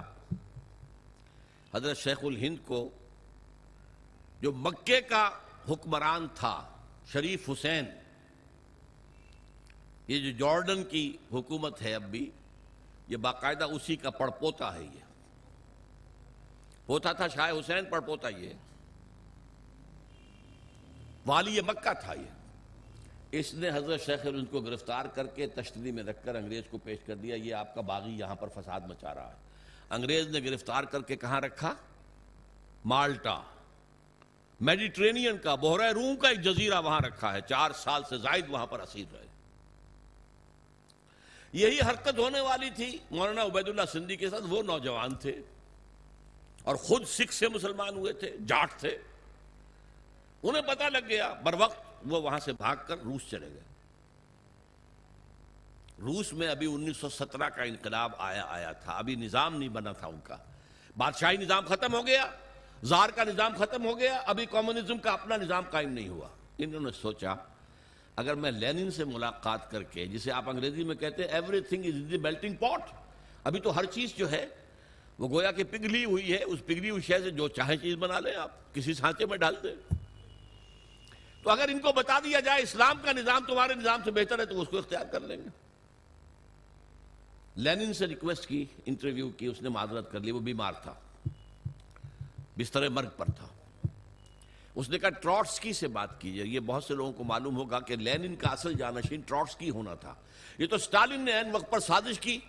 حضرت 1.73 1.97
شیخ 1.97 2.19
الہند 2.23 2.57
کو 2.65 2.89
جو 4.41 4.51
مکے 4.51 5.01
کا 5.01 5.29
حکمران 5.69 6.27
تھا 6.35 6.73
شریف 7.13 7.49
حسین، 7.49 7.85
یہ 10.07 10.31
جو 10.31 10.37
جارڈن 10.37 10.83
کی 10.83 11.17
حکومت 11.33 11.81
ہے 11.81 11.95
اب 11.95 12.03
بھی، 12.03 12.31
یہ 13.07 13.17
باقاعدہ 13.17 13.63
اسی 13.63 13.95
کا 13.95 14.09
پڑپوتا 14.09 14.75
ہے 14.75 14.83
یہ۔ 14.83 14.99
ہوتا 16.89 17.13
تھا 17.13 17.27
شاہ 17.27 17.51
حسین، 17.51 17.85
پڑپوتا 17.85 18.29
یہ۔ 18.29 18.53
والی 21.25 21.61
مکہ 21.61 21.93
تھا 21.93 22.13
یہ۔ 22.13 22.31
اس 23.31 23.53
نے 23.53 23.69
حضرت 23.69 24.05
شیخ 24.05 24.19
ان 24.23 24.45
کو 24.45 24.61
گرفتار 24.61 25.05
کر 25.05 25.27
کے 25.27 25.47
تشتری 25.47 25.91
میں 25.91 26.03
رکھ 26.03 26.25
کر 26.25 26.35
انگریز 26.35 26.63
کو 26.69 26.77
پیش 26.77 26.97
کر 27.05 27.15
دیا، 27.15 27.35
یہ 27.35 27.53
آپ 27.53 27.75
کا 27.75 27.81
باغی 27.81 28.11
یہاں 28.11 28.35
پر 28.35 28.47
فساد 28.47 28.81
مچا 28.81 29.15
رہا 29.15 29.29
ہے۔ 29.29 29.35
انگریز 29.89 30.27
نے 30.27 30.39
گرفتار 30.39 30.83
کر 30.83 31.01
کے 31.01 31.15
کہاں 31.15 31.41
رکھا؟ 31.41 31.75
مالٹا۔ 32.85 33.41
میڈیٹرینین 34.61 35.37
کا 35.37 35.55
بحرہ 35.55 35.91
روم 35.91 36.15
کا 36.15 36.29
ایک 36.29 36.41
جزیرہ 36.41 36.81
وہاں 36.81 36.99
رکھا 36.99 37.33
ہے، 37.33 37.41
چار 37.41 37.71
سال 37.71 38.03
سے 38.09 38.17
زائد 38.17 38.45
وہاں 38.49 38.65
پر 38.65 38.79
اسیر 38.79 39.05
رہے۔ 39.13 39.27
یہی 41.53 41.79
حرکت 41.79 42.17
ہونے 42.17 42.39
والی 42.39 42.69
تھی۔ 42.69 42.97
مولانا 43.11 43.43
عبید 43.43 43.69
اللہ 43.69 43.81
سندھی 43.93 44.15
کے 44.15 44.29
ساتھ 44.29 44.43
وہ 44.49 44.63
نوجوان 44.63 45.15
تھے 45.15 45.41
اور 46.63 46.75
خود 46.75 47.05
سکھ 47.05 47.33
سے 47.33 47.47
مسلمان 47.47 47.89
ہوئے 47.89 48.13
تھے، 48.13 48.37
جاٹ 48.47 48.79
تھے۔ 48.79 48.97
انہیں 50.43 50.61
پتا 50.61 50.89
لگ 50.89 51.07
گیا، 51.09 51.33
بر 51.33 51.55
وقت 51.59 51.79
وہ 52.05 52.21
وہاں 52.21 52.39
سے 52.39 52.53
بھاگ 52.53 52.75
کر 52.87 52.97
روس 52.97 53.21
چلے 53.31 53.47
گئے۔ 53.47 53.63
روس 55.99 56.33
میں 56.33 56.47
ابھی 56.47 56.73
انیس 56.73 56.97
سو 56.97 57.09
سترہ 57.09 57.49
کا 57.49 57.63
انقلاب 57.63 58.11
آیا 58.17 58.45
آیا 58.45 58.71
تھا۔ 58.71 58.91
ابھی 58.91 59.15
نظام 59.15 59.55
نہیں 59.55 59.69
بنا 59.69 59.91
تھا 59.91 60.07
ان 60.07 60.19
کا۔ 60.23 60.37
بادشاہی 60.97 61.37
نظام 61.37 61.65
ختم 61.65 61.93
ہو 61.93 62.07
گیا۔ 62.07 62.25
زار 62.83 63.09
کا 63.09 63.23
نظام 63.23 63.53
ختم 63.57 63.85
ہو 63.85 63.99
گیا، 63.99 64.21
ابھی 64.25 64.45
کمیونزم 64.45 64.97
کا 64.97 65.11
اپنا 65.11 65.37
نظام 65.37 65.63
قائم 65.69 65.89
نہیں 65.89 66.09
ہوا۔ 66.09 66.27
انہوں 66.57 66.81
نے 66.81 66.91
سوچا، 67.01 67.33
اگر 68.15 68.35
میں 68.35 68.51
لینن 68.51 68.91
سے 68.91 69.03
ملاقات 69.03 69.71
کر 69.71 69.83
کے، 69.83 70.05
جسے 70.05 70.31
آپ 70.31 70.49
انگریزی 70.49 70.83
میں 70.83 70.95
کہتے 70.95 71.23
ہیں 71.23 71.29
everything 71.61 71.85
is 71.85 72.11
the 72.11 72.17
melting 72.17 72.55
pot 72.55 72.81
ابھی 73.43 73.59
تو 73.59 73.75
ہر 73.75 73.85
چیز 73.85 74.15
جو 74.15 74.31
ہے، 74.31 74.47
وہ 75.19 75.29
گویا 75.29 75.51
کہ 75.51 75.63
پگھلی 75.63 76.05
ہوئی 76.05 76.33
ہے۔ 76.33 76.43
اس 76.43 76.65
پگھلی 76.65 76.89
ہوئی 76.89 77.01
شے 77.01 77.19
سے 77.19 77.29
جو 77.29 77.47
چاہے 77.47 77.77
چیز 77.77 77.95
بنا 77.95 78.19
لیں 78.19 78.35
آپ، 78.35 78.75
کسی 78.75 78.93
سانچے 78.93 79.25
میں 79.25 79.37
ڈال 79.37 79.55
دیں۔ 79.63 79.95
تو 81.43 81.49
اگر 81.49 81.69
ان 81.69 81.79
کو 81.79 81.91
بتا 81.91 82.19
دیا 82.19 82.39
جائے 82.39 82.61
اسلام 82.61 82.97
کا 83.05 83.11
نظام 83.11 83.45
تمہارے 83.47 83.73
نظام 83.73 83.99
سے 84.05 84.11
بہتر 84.11 84.39
ہے، 84.39 84.45
تو 84.45 84.61
اس 84.61 84.67
کو 84.67 84.77
اختیار 84.77 85.05
کر 85.05 85.19
لیں 85.19 85.37
گے۔ 85.37 85.49
لینن 87.55 87.93
سے 87.93 88.07
ریکویسٹ 88.07 88.47
کی 88.47 88.65
انٹرویو 88.85 89.29
کی، 89.29 89.45
اس 89.45 89.61
نے 89.61 89.69
معذرت 89.69 90.11
کر 90.11 90.19
لی، 90.19 90.31
وہ 90.31 90.39
بیمار 90.39 90.73
تھا۔ 90.73 90.93
بستر 92.57 92.89
مرگ 92.89 93.07
پر 93.17 93.25
تھا۔ 93.25 93.47
اس 94.75 94.89
نے 94.89 94.99
کہا 94.99 95.09
ٹراٹسکی 95.09 95.73
سے 95.73 95.87
بات 95.87 96.21
کیجیے 96.21 96.45
یہ 96.45 96.59
بہت 96.59 96.83
سے 96.83 96.93
لوگوں 96.93 97.13
کو 97.13 97.23
معلوم 97.23 97.57
ہوگا 97.57 97.79
کہ 97.79 97.95
لینن 97.95 98.35
کا 98.35 98.49
اصل 98.49 98.73
جانشین 98.73 99.21
ٹراٹسکی 99.21 99.69
ہونا 99.69 99.95
تھا۔ 99.95 100.15
یہ 100.57 100.67
تو 100.67 100.77
سٹالن 100.77 101.19
نے 101.19 101.33
این 101.33 101.51
وقت 101.51 101.71
پر 101.71 101.79
سازش 101.79 102.19
کی 102.19 102.39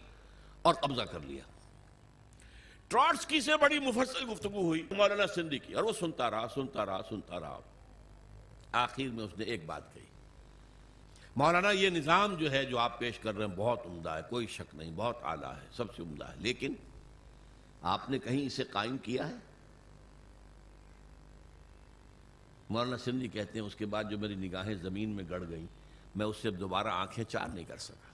اور 0.63 0.75
قبضہ 0.75 1.03
کر 1.03 1.21
لیا۔ 1.21 1.43
ٹراٹسکی 2.89 3.41
سے 3.41 3.57
بڑی 3.57 3.79
مفصل 3.79 4.33
گفتگو 4.33 4.63
ہوئی۔ 4.63 4.87
مولانا 4.91 5.27
سندھی 5.27 5.59
کی 5.59 5.75
اور 5.75 5.85
وہ 5.85 5.93
سنتا 6.01 6.31
رہا 6.31 6.47
سنتا 6.55 6.87
رہا 6.87 7.01
سنتا 7.09 7.41
رہا۔ 7.41 7.61
آخر 8.73 9.03
میں 9.03 9.25
اس 9.25 9.39
نے 9.39 9.45
ایک 9.45 9.67
بات 9.67 9.95
کہی۔ 9.95 10.05
مولانا، 11.37 11.71
یہ 11.71 11.91
نظام 11.91 12.35
جو 12.35 12.51
ہے، 12.51 12.65
جو 12.65 12.79
آپ 12.79 12.99
پیش 12.99 13.19
کر 13.19 13.37
رہے 13.37 13.45
ہیں، 13.45 13.57
بہت 13.57 13.87
عمدہ 13.87 14.11
ہے۔ 14.11 14.21
کوئی 14.31 14.47
شک 14.47 14.75
نہیں، 14.75 14.93
بہت 14.97 15.19
اعلیٰ 15.23 15.53
ہے، 15.53 15.67
سب 15.73 15.97
سے 15.97 16.03
عمدہ 16.03 16.25
ہے۔ 16.25 16.35
لیکن 16.39 16.75
آپ 17.83 18.11
نے 18.11 18.19
کہیں 18.19 18.47
اسے 18.47 18.65
قائم 18.65 18.99
کیا 18.99 19.29
ہے؟ 19.29 19.35
مولانا 22.71 22.97
سندھی 22.97 23.29
کہتے 23.29 23.59
ہیں، 23.59 23.67
اس 23.67 23.75
کے 23.75 23.87
بعد 23.87 24.05
جو 24.11 24.19
میری 24.19 24.35
نگاہیں 24.35 24.75
زمین 24.75 25.09
میں 25.09 25.25
گڑ 25.31 25.43
گئیں، 25.49 25.67
میں 26.17 26.27
اس 26.27 26.37
سے 26.43 26.51
دوبارہ 26.51 26.89
آنکھیں 26.89 27.25
چار 27.25 27.49
نہیں 27.49 27.65
کر 27.65 27.77
سکا۔ 27.77 28.09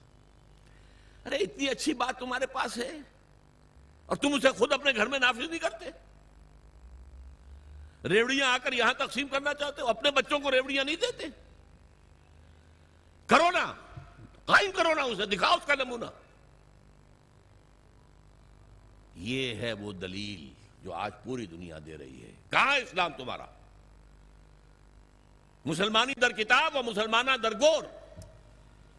ارے، 1.26 1.36
اتنی 1.36 1.68
اچھی 1.68 1.94
بات 1.94 2.18
تمہارے 2.18 2.46
پاس 2.46 2.76
ہے، 2.76 2.98
اور 4.07 4.16
تم 4.16 4.32
اسے 4.32 4.50
خود 4.50 4.72
اپنے 4.72 4.92
گھر 4.96 5.07
میں 5.07 5.18
نافذ 5.18 5.48
نہیں 5.48 5.59
کرتے۔ 5.59 5.90
ریوڑیاں 8.09 8.48
آ 8.48 8.59
کر 8.62 8.72
یہاں 8.72 8.92
تقسیم 8.92 9.28
کرنا 9.28 9.55
چاہتے 9.55 9.82
ہو، 9.82 9.86
اپنے 9.86 10.11
بچوں 10.11 10.38
کو 10.38 10.50
ریوڑیاں 10.50 10.84
نہیں 10.84 10.96
دیتے۔ 10.96 11.26
کرو 13.26 13.50
نا 13.50 13.72
قائم 14.44 14.70
کرو 14.76 14.94
نا 14.94 15.02
اسے، 15.02 15.26
دکھاؤ 15.26 15.55
اس 15.55 15.66
کا 15.66 15.74
نمونہ۔ 15.74 16.11
یہ 19.16 19.55
ہے 19.55 19.72
وہ 19.72 19.92
دلیل 19.92 20.52
جو 20.82 20.92
آج 20.92 21.12
پوری 21.24 21.46
دنیا 21.46 21.78
دے 21.86 21.98
رہی 21.98 22.22
ہے۔ 22.22 22.32
کہاں 22.50 22.76
اسلام 22.76 23.12
تمہارا؟ 23.16 23.46
مسلمانی 25.65 26.15
در 26.15 26.33
کتاب 26.33 26.77
اور 26.77 26.85
مسلمانہ 26.85 27.31
در 27.43 27.53
گور۔ 27.53 27.85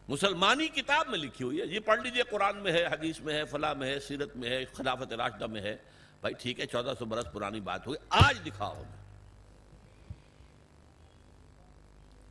مسلمانی 0.07 0.67
کتاب 0.67 1.09
میں 1.09 1.19
لکھی 1.19 1.45
ہوئی 1.45 1.61
ہے۔ 1.61 1.65
یہ 1.65 1.79
پڑھ 1.79 2.01
لیجیے، 2.01 2.23
قرآن 2.23 2.57
میں 2.57 2.71
ہے، 2.71 2.85
حدیث 2.85 3.19
میں 3.19 3.33
ہے، 3.33 3.45
فلاں 3.45 3.75
میں 3.75 3.87
ہے، 3.87 3.99
سیرت 3.99 4.35
میں 4.35 4.49
ہے، 4.49 4.65
خلافت 4.65 5.13
راشدہ 5.13 5.47
میں 5.47 5.61
ہے۔ 5.61 5.77
بھائی 6.21 6.33
ٹھیک 6.33 6.59
ہے، 6.59 6.65
چودہ 6.65 6.93
سو 6.99 7.05
برس 7.05 7.25
پرانی 7.33 7.59
بات 7.59 7.87
ہوئی۔ 7.87 7.97
آج 8.09 8.45
دکھاؤ 8.45 8.83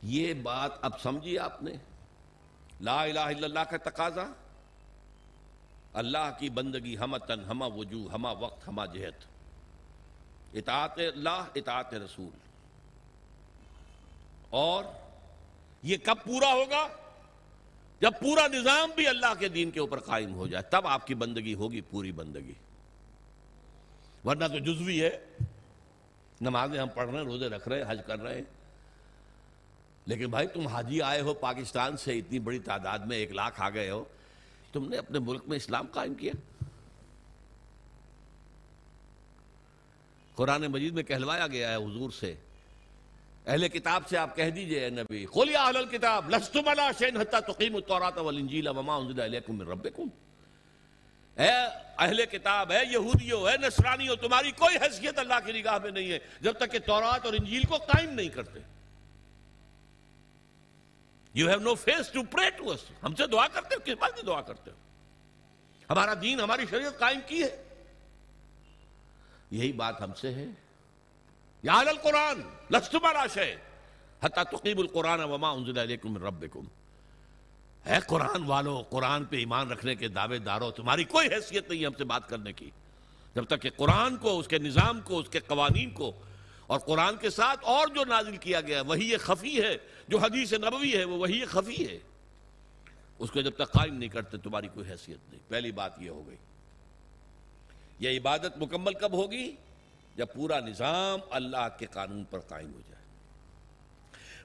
یہ 0.03 0.33
بات 0.33 0.71
اب 0.81 1.01
سمجھی 1.01 1.39
آپ 1.39 1.63
نے۔ 1.63 1.71
لا 2.81 3.03
الہ 3.03 3.19
الا 3.19 3.45
اللہ 3.45 3.59
کا 3.59 3.89
تقاضا۔ 3.89 4.33
اللہ 5.93 6.37
کی 6.39 6.49
بندگی، 6.49 6.97
ہم 6.97 7.17
تن 7.17 7.39
ہما 7.49 7.65
وجوہ 7.65 8.13
ہما 8.13 8.31
وقت 8.31 8.67
ہما 8.67 8.85
جہت۔ 8.85 9.25
اطاعت 10.53 10.97
اللہ، 10.97 11.43
اطاعت 11.55 11.93
رسول۔ 11.93 12.44
اور 14.55 14.83
یہ 15.83 15.97
کب 16.03 16.17
پورا 16.25 16.53
ہوگا؟ 16.53 16.87
جب 17.99 18.11
پورا 18.21 18.47
نظام 18.47 18.91
بھی 18.95 19.07
اللہ 19.07 19.33
کے 19.39 19.47
دین 19.47 19.71
کے 19.71 19.79
اوپر 19.79 19.99
قائم 19.99 20.33
ہو 20.33 20.47
جائے، 20.47 20.63
تب 20.63 20.87
آپ 20.87 21.07
کی 21.07 21.15
بندگی 21.15 21.53
ہوگی، 21.53 21.81
پوری 21.81 22.11
بندگی۔ 22.11 22.53
ورنہ 24.25 24.45
تو 24.45 24.59
جزوی 24.59 25.03
ہے۔ 25.03 25.25
نمازیں 26.41 26.79
ہم 26.79 26.87
پڑھ 26.87 27.09
رہے 27.09 27.17
ہیں، 27.17 27.25
روزے 27.25 27.47
رکھ 27.47 27.67
رہے 27.67 27.77
ہیں، 27.77 27.91
حج 27.91 28.01
کر 28.07 28.19
رہے 28.19 28.35
ہیں۔ 28.35 28.41
لیکن 30.05 30.29
بھائی، 30.29 30.47
تم 30.47 30.67
حاجی 30.67 31.01
آئے 31.01 31.21
ہو 31.21 31.33
پاکستان 31.33 31.97
سے، 31.97 32.17
اتنی 32.17 32.39
بڑی 32.39 32.59
تعداد 32.59 32.99
میں 32.99 33.17
ایک 33.17 33.31
لاکھ 33.31 33.61
آ 33.61 33.69
گئے 33.69 33.89
ہو، 33.89 34.03
تم 34.71 34.89
نے 34.89 34.97
اپنے 34.97 35.19
ملک 35.19 35.43
میں 35.47 35.57
اسلام 35.57 35.85
قائم 35.91 36.13
کیا؟ 36.13 36.33
قرآن 40.35 40.61
مجید 40.61 40.93
میں 40.93 41.03
کہلوایا 41.03 41.47
گیا 41.47 41.69
ہے 41.69 41.75
حضور 41.75 42.11
سے 42.11 42.35
اہل 43.47 43.67
کتاب 43.67 44.07
سے 44.09 44.17
آپ 44.17 44.35
کہہ 44.35 44.49
دیجیے 44.49 44.83
اے 44.83 44.89
نبی، 44.89 45.25
قل 45.25 45.49
یا 45.49 45.63
اہل 45.63 45.77
الكتاب 45.77 46.29
لستم 46.29 46.67
علی 46.67 46.81
شین 46.99 47.17
حتی 47.17 47.53
تقیم 47.53 47.75
التوراۃ 47.75 48.17
والانجیل 48.17 48.67
وما 48.67 48.95
انزل 48.95 49.21
الیکم 49.21 49.57
من 49.57 49.67
ربکم۔ 49.67 50.07
اے 51.37 51.51
اہل 51.97 52.25
کتاب، 52.25 52.71
اے 52.71 52.79
یہودیو، 52.91 53.45
اے 53.45 53.57
نصرانیو، 53.57 54.15
تمہاری 54.15 54.51
کوئی 54.51 54.77
حیثیت 54.77 55.19
اللہ 55.19 55.33
کی 55.45 55.51
نگاہ 55.51 55.77
میں 55.77 55.91
نہیں 55.91 56.11
ہے، 56.11 56.19
جب 56.41 56.53
تک 56.53 56.71
کہ 56.71 56.79
تورات 56.79 57.25
اور 57.25 57.33
انجیل 57.33 57.63
کو 57.63 57.77
قائم 57.77 58.09
نہیں 58.09 58.29
کرتے۔ 58.29 58.59
You 61.33 61.47
have 61.49 61.59
no 61.59 61.75
face 61.75 62.09
to 62.09 62.23
pray 62.23 62.49
to 62.49 62.71
us 62.71 62.79
ہم 63.03 63.15
سے 63.15 63.27
دعا 63.27 63.47
کرتے 63.47 63.75
ہو، 63.75 63.79
کس 63.85 63.93
بات 63.99 64.15
کی 64.15 64.21
دعا 64.25 64.41
کرتے 64.41 64.71
ہو؟ 64.71 64.75
ہمارا 65.89 66.13
دین، 66.21 66.39
ہماری 66.39 66.65
شریعت 66.69 66.99
قائم 66.99 67.19
کی 67.27 67.43
ہے۔ 67.43 67.63
یہی 69.51 69.71
بات 69.71 70.01
ہم 70.01 70.13
سے 70.13 70.33
ہے۔ 70.33 70.45
یا 71.65 71.73
اہل 71.73 71.87
القرآن 71.87 72.41
لستم 72.71 73.05
علی 73.05 73.27
شین 73.33 73.57
حتی 74.23 74.57
تقیم 74.57 74.79
القرآن 74.79 75.21
وما 75.21 75.49
انزل 75.49 75.79
الیکم 75.79 76.13
من 76.13 76.21
ربکم. 76.21 76.59
اے 77.85 77.95
قرآن 78.07 78.43
والو، 78.43 78.83
قرآن 78.89 79.25
پہ 79.25 79.35
ایمان 79.35 79.71
رکھنے 79.71 79.95
کے 79.95 80.07
دعوے 80.07 80.39
دارو، 80.39 80.71
تمہاری 80.71 81.03
کوئی 81.03 81.27
حیثیت 81.27 81.69
نہیں 81.69 81.85
ہم 81.85 81.93
سے 81.97 82.03
بات 82.03 82.29
کرنے 82.29 82.53
کی۔ 82.53 82.69
جب 83.35 83.43
تک 83.43 83.61
کہ 83.61 83.69
قرآن 83.69 84.17
کو، 84.17 84.39
اس 84.39 84.47
کے 84.47 84.57
نظام 84.57 85.01
کو، 85.01 85.19
اس 85.19 85.29
کے 85.29 85.39
قوانین 85.39 85.89
کو، 85.89 86.11
اور 86.67 86.79
قرآن 86.79 87.17
کے 87.17 87.29
ساتھ 87.29 87.59
اور 87.63 87.87
جو 87.87 88.05
نازل 88.05 88.37
کیا 88.37 88.61
گیا، 88.61 88.81
وہی 88.81 89.17
خفی 89.17 89.61
ہے، 89.63 89.77
جو 90.07 90.17
حدیث 90.17 90.53
نبوی 90.53 90.93
ہے، 90.93 91.03
وہ 91.03 91.17
وہی 91.17 91.45
خفی 91.45 91.87
ہے۔ 91.87 91.99
اس 93.19 93.31
کو 93.31 93.41
جب 93.41 93.51
تک 93.51 93.71
قائم 93.71 93.95
نہیں 93.95 94.09
کرتے، 94.09 94.37
تمہاری 94.37 94.67
کوئی 94.67 94.91
حیثیت 94.91 95.29
نہیں۔ 95.29 95.39
پہلی 95.47 95.71
بات 95.71 96.01
یہ 96.01 96.09
ہو 96.09 96.27
گئی۔ 96.27 96.37
یہ 97.99 98.19
عبادت 98.19 98.57
مکمل 98.57 98.93
کب 98.93 99.13
ہوگی؟ 99.13 99.55
جب 100.15 100.27
پورا 100.35 100.59
نظام 100.59 101.19
اللہ 101.29 101.67
کے 101.79 101.85
قانون 101.85 102.23
پر 102.23 102.39
قائم 102.39 102.73
ہو 102.73 102.81
جائے۔ 102.89 103.03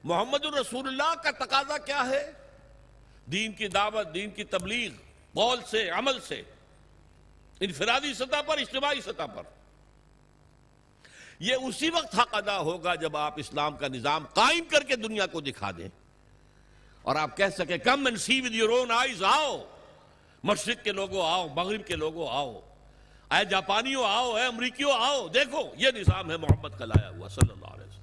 محمد 0.03 0.45
الرسول 0.45 0.87
اللہ 0.87 1.21
کا 1.23 1.31
تقاضا 1.31 1.77
کیا 1.77 2.07
ہے؟ 2.09 2.31
دین 3.25 3.53
کی 3.53 3.67
دعوت، 3.67 4.13
دین 4.13 4.29
کی 4.29 4.43
تبلیغ، 4.43 4.91
قول 5.33 5.59
سے، 5.71 5.89
عمل 5.89 6.19
سے۔ 6.19 6.41
انفرادی 7.59 8.13
سطح 8.13 8.41
پر، 8.45 8.57
اجتماعی 8.57 9.01
سطح 9.01 9.25
پر۔ 9.35 9.43
یہ 11.39 11.55
اسی 11.55 11.89
وقت 11.89 12.19
حق 12.19 12.35
ادا 12.35 12.59
ہوگا 12.59 12.95
جب 12.95 13.17
آپ 13.17 13.33
اسلام 13.37 13.77
کا 13.77 13.87
نظام 13.87 14.25
قائم 14.33 14.63
کر 14.69 14.83
کے 14.83 14.95
دنیا 14.95 15.25
کو 15.27 15.41
دکھا 15.41 15.71
دیں۔ 15.77 15.89
اور 17.01 17.15
آپ 17.15 17.37
کہہ 17.37 17.49
سکیں 17.57 17.77
come 17.77 18.05
and 18.05 18.19
see 18.19 18.41
with 18.41 18.51
your 18.51 18.69
own 18.69 18.91
eyes 18.91 19.23
آؤ۔ 19.23 19.63
مشرق 20.43 20.83
کے 20.83 20.91
لوگوں 20.91 21.25
آؤ، 21.25 21.47
مغرب 21.47 21.87
کے 21.87 21.95
لوگوں 21.95 22.27
آؤ۔ 22.29 22.61
اے 23.31 23.45
جاپانیوں 23.45 24.03
آؤ، 24.05 24.35
اے 24.35 24.45
امریکیوں 24.45 24.91
آؤ، 24.91 25.27
دیکھو، 25.27 25.71
یہ 25.77 25.89
نظام 25.95 26.31
ہے 26.31 26.37
محمد 26.37 26.69
کا 26.77 26.85
لایا 26.85 27.09
ہوا 27.09 27.27
صلی 27.27 27.51
اللہ 27.51 27.65
علیہ 27.65 27.87
وسلم۔ 27.87 28.01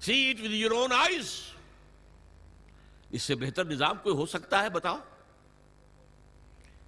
See 0.00 0.30
it 0.30 0.40
with 0.40 0.50
your 0.50 0.70
own 0.70 0.92
eyes 0.92 1.40
اس 3.10 3.22
سے 3.22 3.34
بہتر 3.34 3.64
نظام 3.64 3.98
کوئی 4.02 4.14
ہو 4.14 4.26
سکتا 4.26 4.62
ہے 4.62 4.68
بتاؤ؟ 4.68 4.98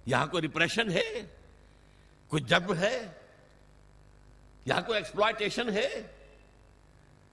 یہاں 0.05 0.27
کوئی 0.27 0.41
ریپریشن 0.41 0.91
ہے؟ 0.91 1.25
کوئی 2.27 2.43
جب 2.43 2.75
ہے؟ 2.75 3.11
یہاں 4.65 4.81
کوئی 4.81 4.97
ایکسپلائٹیشن 4.97 5.69
ہے؟ 5.69 6.07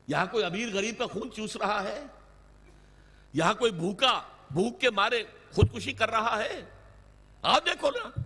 یہاں 0.06 0.26
کوئی 0.26 0.44
امیر 0.44 0.68
غریب 0.72 0.98
کا 0.98 1.06
خون 1.06 1.32
چوس 1.32 1.56
رہا 1.56 1.82
ہے؟ 1.82 2.02
یہاں 3.32 3.54
کوئی 3.54 3.72
بھوکا، 3.72 4.22
بھوک 4.50 4.80
کے 4.80 4.90
مارے 4.90 5.24
خودکشی 5.54 5.92
کر 5.92 6.10
رہا 6.10 6.38
ہے؟ 6.38 6.60
آپ 7.42 7.66
دیکھو 7.66 7.90
نا۔ 7.90 8.20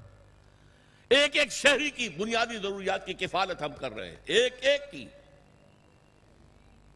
ایک 1.09 1.37
ایک 1.37 1.53
شہری 1.53 1.91
کی 1.91 2.09
بنیادی 2.09 2.59
ضروریات 2.59 3.07
کی 3.07 3.15
کفالت 3.15 3.63
ہم 3.63 3.73
کر 3.73 3.93
رہے 3.93 4.09
ہیں۔ 4.09 4.17
ایک 4.25 4.55
ایک 4.61 4.81
کی۔ 4.91 5.07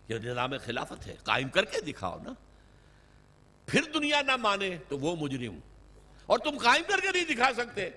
یہ 0.09 0.19
نظام 0.19 0.51
خلافت 0.65 1.07
ہے، 1.07 1.17
قائم 1.25 1.49
کر 1.49 1.65
کے 1.65 1.81
دکھاؤ 1.81 2.19
نا۔ 2.23 2.33
پھر 3.67 3.83
دنیا 3.95 4.23
نہ 4.23 4.37
مانے 4.37 4.77
تو 4.89 4.99
وہ 4.99 5.17
مجرم۔ 5.17 5.59
اور 6.27 6.39
تم 6.39 6.59
قائم 6.59 6.83
کر 6.89 7.01
کے 7.01 7.09
نہیں 7.13 7.25
دکھا 7.25 7.51
سکتے 7.57 7.91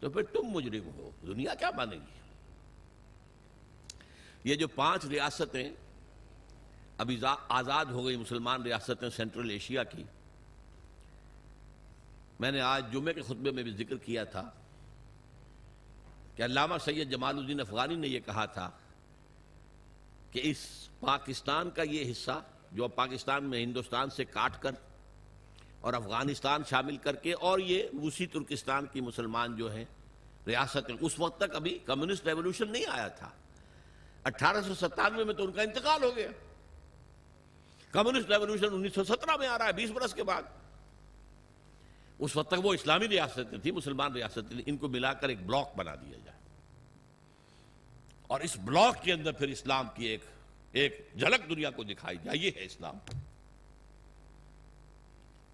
تو 0.00 0.10
پھر 0.10 0.22
تم 0.22 0.42
مجرم 0.42 0.88
ہو۔ 0.94 1.10
دنیا 1.26 1.54
کیا 1.54 1.70
مانے 1.76 1.96
گی؟ 1.96 2.18
یہ 4.44 4.54
جو 4.54 4.68
پانچ 4.68 5.04
ریاستیں 5.04 5.70
ابھی 6.98 7.20
آزاد 7.48 7.84
ہو 7.84 8.06
گئی 8.06 8.16
مسلمان 8.16 8.62
ریاستیں 8.62 9.10
سینٹرل 9.10 9.50
ایشیا 9.50 9.84
کی، 9.84 10.04
میں 12.40 12.50
نے 12.50 12.60
آج 12.60 12.92
جمعے 12.92 13.14
کے 13.14 13.22
خطبے 13.22 13.50
میں 13.50 13.62
بھی 13.62 13.72
ذکر 13.72 13.96
کیا 13.96 14.24
تھا۔ 14.24 14.50
کہ 16.38 16.42
علامہ 16.42 16.74
سید 16.84 17.10
جمال 17.10 17.38
الدین 17.38 17.60
افغانی 17.60 17.94
نے 17.94 18.08
یہ 18.08 18.20
کہا 18.20 18.44
تھا 18.46 18.70
کہ 20.30 20.40
اس 20.44 20.88
پاکستان 21.00 21.70
کا 21.70 21.82
یہ 21.82 22.10
حصہ 22.10 22.42
جو 22.72 22.88
پاکستان 22.88 23.44
میں 23.44 23.62
ہندوستان 23.62 24.10
سے 24.10 24.24
کاٹ 24.24 24.62
کر 24.62 24.70
اور 25.80 25.94
افغانستان 25.94 26.62
شامل 26.70 26.96
کر 26.96 27.16
کے 27.16 27.32
اور 27.32 27.58
یہ 27.58 27.82
روسی 28.02 28.26
ترکستان 28.26 28.86
کی 28.86 29.00
مسلمان 29.00 29.56
جو 29.56 29.72
ہیں، 29.72 29.84
ریاست 30.46 30.90
اس 31.00 31.18
وقت 31.18 31.40
تک 31.40 31.54
ابھی 31.54 31.78
کمیونسٹ 31.78 32.26
ریولوشن 32.26 32.72
نہیں 32.72 32.86
آیا 32.86 33.08
تھا۔ 33.08 33.30
اٹھارہ 34.24 34.62
سو 34.62 34.74
ستانوے 34.74 35.24
میں 35.24 35.34
تو 35.34 35.44
ان 35.44 35.52
کا 35.52 35.62
انتقال 35.62 36.04
ہو 36.04 36.16
گیا۔ 36.16 36.28
کمیونسٹ 37.92 38.30
ریولوشن 38.30 38.68
انیس 38.72 38.94
سو 38.94 39.04
سترہ 39.04 39.36
میں 39.36 39.48
آ 39.48 39.58
رہا 39.58 39.66
ہے، 39.66 39.72
بیس 39.72 39.90
برس 39.90 40.14
کے 40.14 40.22
بعد۔ 40.22 40.42
اس 42.18 42.36
وقت 42.36 42.50
تک 42.50 42.66
وہ 42.66 42.74
اسلامی 42.74 43.08
ریاستیں 43.08 43.58
تھیں 43.58 43.72
مسلمان 43.72 44.12
ریاستیں 44.12 44.62
ان 44.66 44.76
کو 44.76 44.88
ملا 44.88 45.12
کر 45.12 45.28
ایک 45.28 45.42
بلاک 45.46 45.76
بنا 45.76 45.94
دیا 45.94 46.18
جائے۔ 46.24 46.38
اور 48.22 48.40
اس 48.40 48.56
بلاک 48.64 49.02
کے 49.02 49.12
اندر 49.12 49.32
پھر 49.32 49.48
اسلام 49.48 49.88
کی 49.94 50.06
ایک 50.06 50.20
ایک 50.72 51.08
جھلک 51.18 51.48
دنیا 51.48 51.70
کو 51.70 51.84
دکھائی 51.84 52.16
جائے، 52.24 52.38
یہ 52.38 52.50
ہے 52.56 52.64
اسلام۔ 52.64 52.98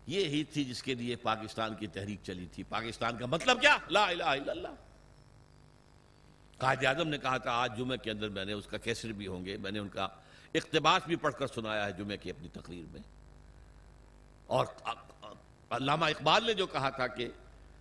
یہ 0.07 0.24
ہی 0.24 0.45
تھی 0.45 0.65
جس 0.65 0.82
کے 0.82 0.95
لیے 0.95 1.16
پاکستان 1.16 1.74
کی 1.74 1.86
تحریک 1.86 2.19
چلی 2.23 2.47
تھی۔ 2.53 2.62
پاکستان 2.62 3.19
کا 3.19 3.27
مطلب 3.27 3.61
کیا؟ 3.61 3.77
لا 3.91 4.07
الہ 4.07 4.23
الا 4.23 4.53
اللہ۔ 4.53 4.69
قائد 6.59 6.85
اعظم 6.85 7.09
نے 7.09 7.19
کہا 7.19 7.39
تھا، 7.39 7.51
آج 7.51 7.78
جمعہ 7.78 7.97
کے 7.97 8.11
اندر 8.11 8.28
میں 8.28 8.45
نے 8.45 8.53
اس 8.53 8.66
کا 8.66 8.77
کیسر 8.77 9.12
بھی 9.12 9.27
ہوں 9.27 9.45
گے، 9.45 9.57
میں 9.57 9.70
نے 9.70 9.78
ان 9.78 9.89
کا 9.89 10.09
اقتباس 10.55 11.03
بھی 11.07 11.16
پڑھ 11.16 11.35
کر 11.39 11.47
سنایا 11.47 11.86
ہے 11.86 11.93
جمعہ 11.93 12.16
کی 12.16 12.31
اپنی 12.31 12.49
تقریر 12.49 12.85
میں۔ 12.93 13.01
اور 14.47 14.66
علامہ 15.77 16.05
اقبال 16.05 16.47
نے 16.47 16.55
جو 16.55 16.67
کہا 16.67 16.91
تھا 16.91 17.07
کہ 17.07 17.29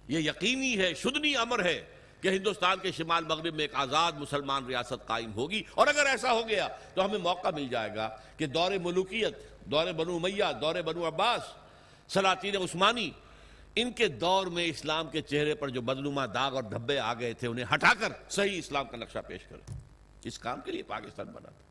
یہ 0.07 0.19
یقینی 0.19 0.77
ہے، 0.77 0.93
شدنی 0.93 1.35
امر 1.35 1.65
ہے 1.65 1.85
کہ 2.21 2.27
ہندوستان 2.27 2.77
کے 2.81 2.91
شمال 2.91 3.23
مغرب 3.23 3.53
میں 3.53 3.63
ایک 3.63 3.75
آزاد 3.75 4.11
مسلمان 4.11 4.65
ریاست 4.65 5.07
قائم 5.07 5.33
ہوگی۔ 5.33 5.63
اور 5.71 5.87
اگر 5.87 6.05
ایسا 6.05 6.31
ہو 6.31 6.49
گیا 6.49 6.67
تو 6.93 7.05
ہمیں 7.05 7.17
موقع 7.17 7.47
مل 7.55 7.67
جائے 7.67 7.95
گا 7.95 8.17
کہ 8.37 8.45
دور 8.45 8.71
ملوکیت، 8.71 9.37
دور 9.65 9.91
بنو 9.91 10.19
میہ 10.19 10.43
دور 10.61 10.75
بنو 10.75 11.07
عباس، 11.07 11.41
سلاطین 12.13 12.55
عثمانی، 12.55 13.11
ان 13.75 13.91
کے 13.91 14.07
دور 14.07 14.47
میں 14.47 14.65
اسلام 14.65 15.07
کے 15.07 15.21
چہرے 15.21 15.55
پر 15.55 15.69
جو 15.69 15.81
بدنما 15.81 16.25
داغ 16.25 16.55
اور 16.55 16.63
دھبے 16.63 16.99
آ 16.99 17.13
گئے 17.13 17.33
تھے، 17.33 17.47
انہیں 17.47 17.65
ہٹا 17.73 17.93
کر 17.99 18.13
صحیح 18.29 18.57
اسلام 18.57 18.87
کا 18.87 18.97
نقشہ 18.97 19.19
پیش 19.27 19.41
کریں۔ 19.43 19.79
اس 20.23 20.39
کام 20.39 20.61
کے 20.61 20.71
لیے 20.71 20.83
پاکستان 20.83 21.25
بنا۔ 21.25 21.49
تھا 21.49 21.63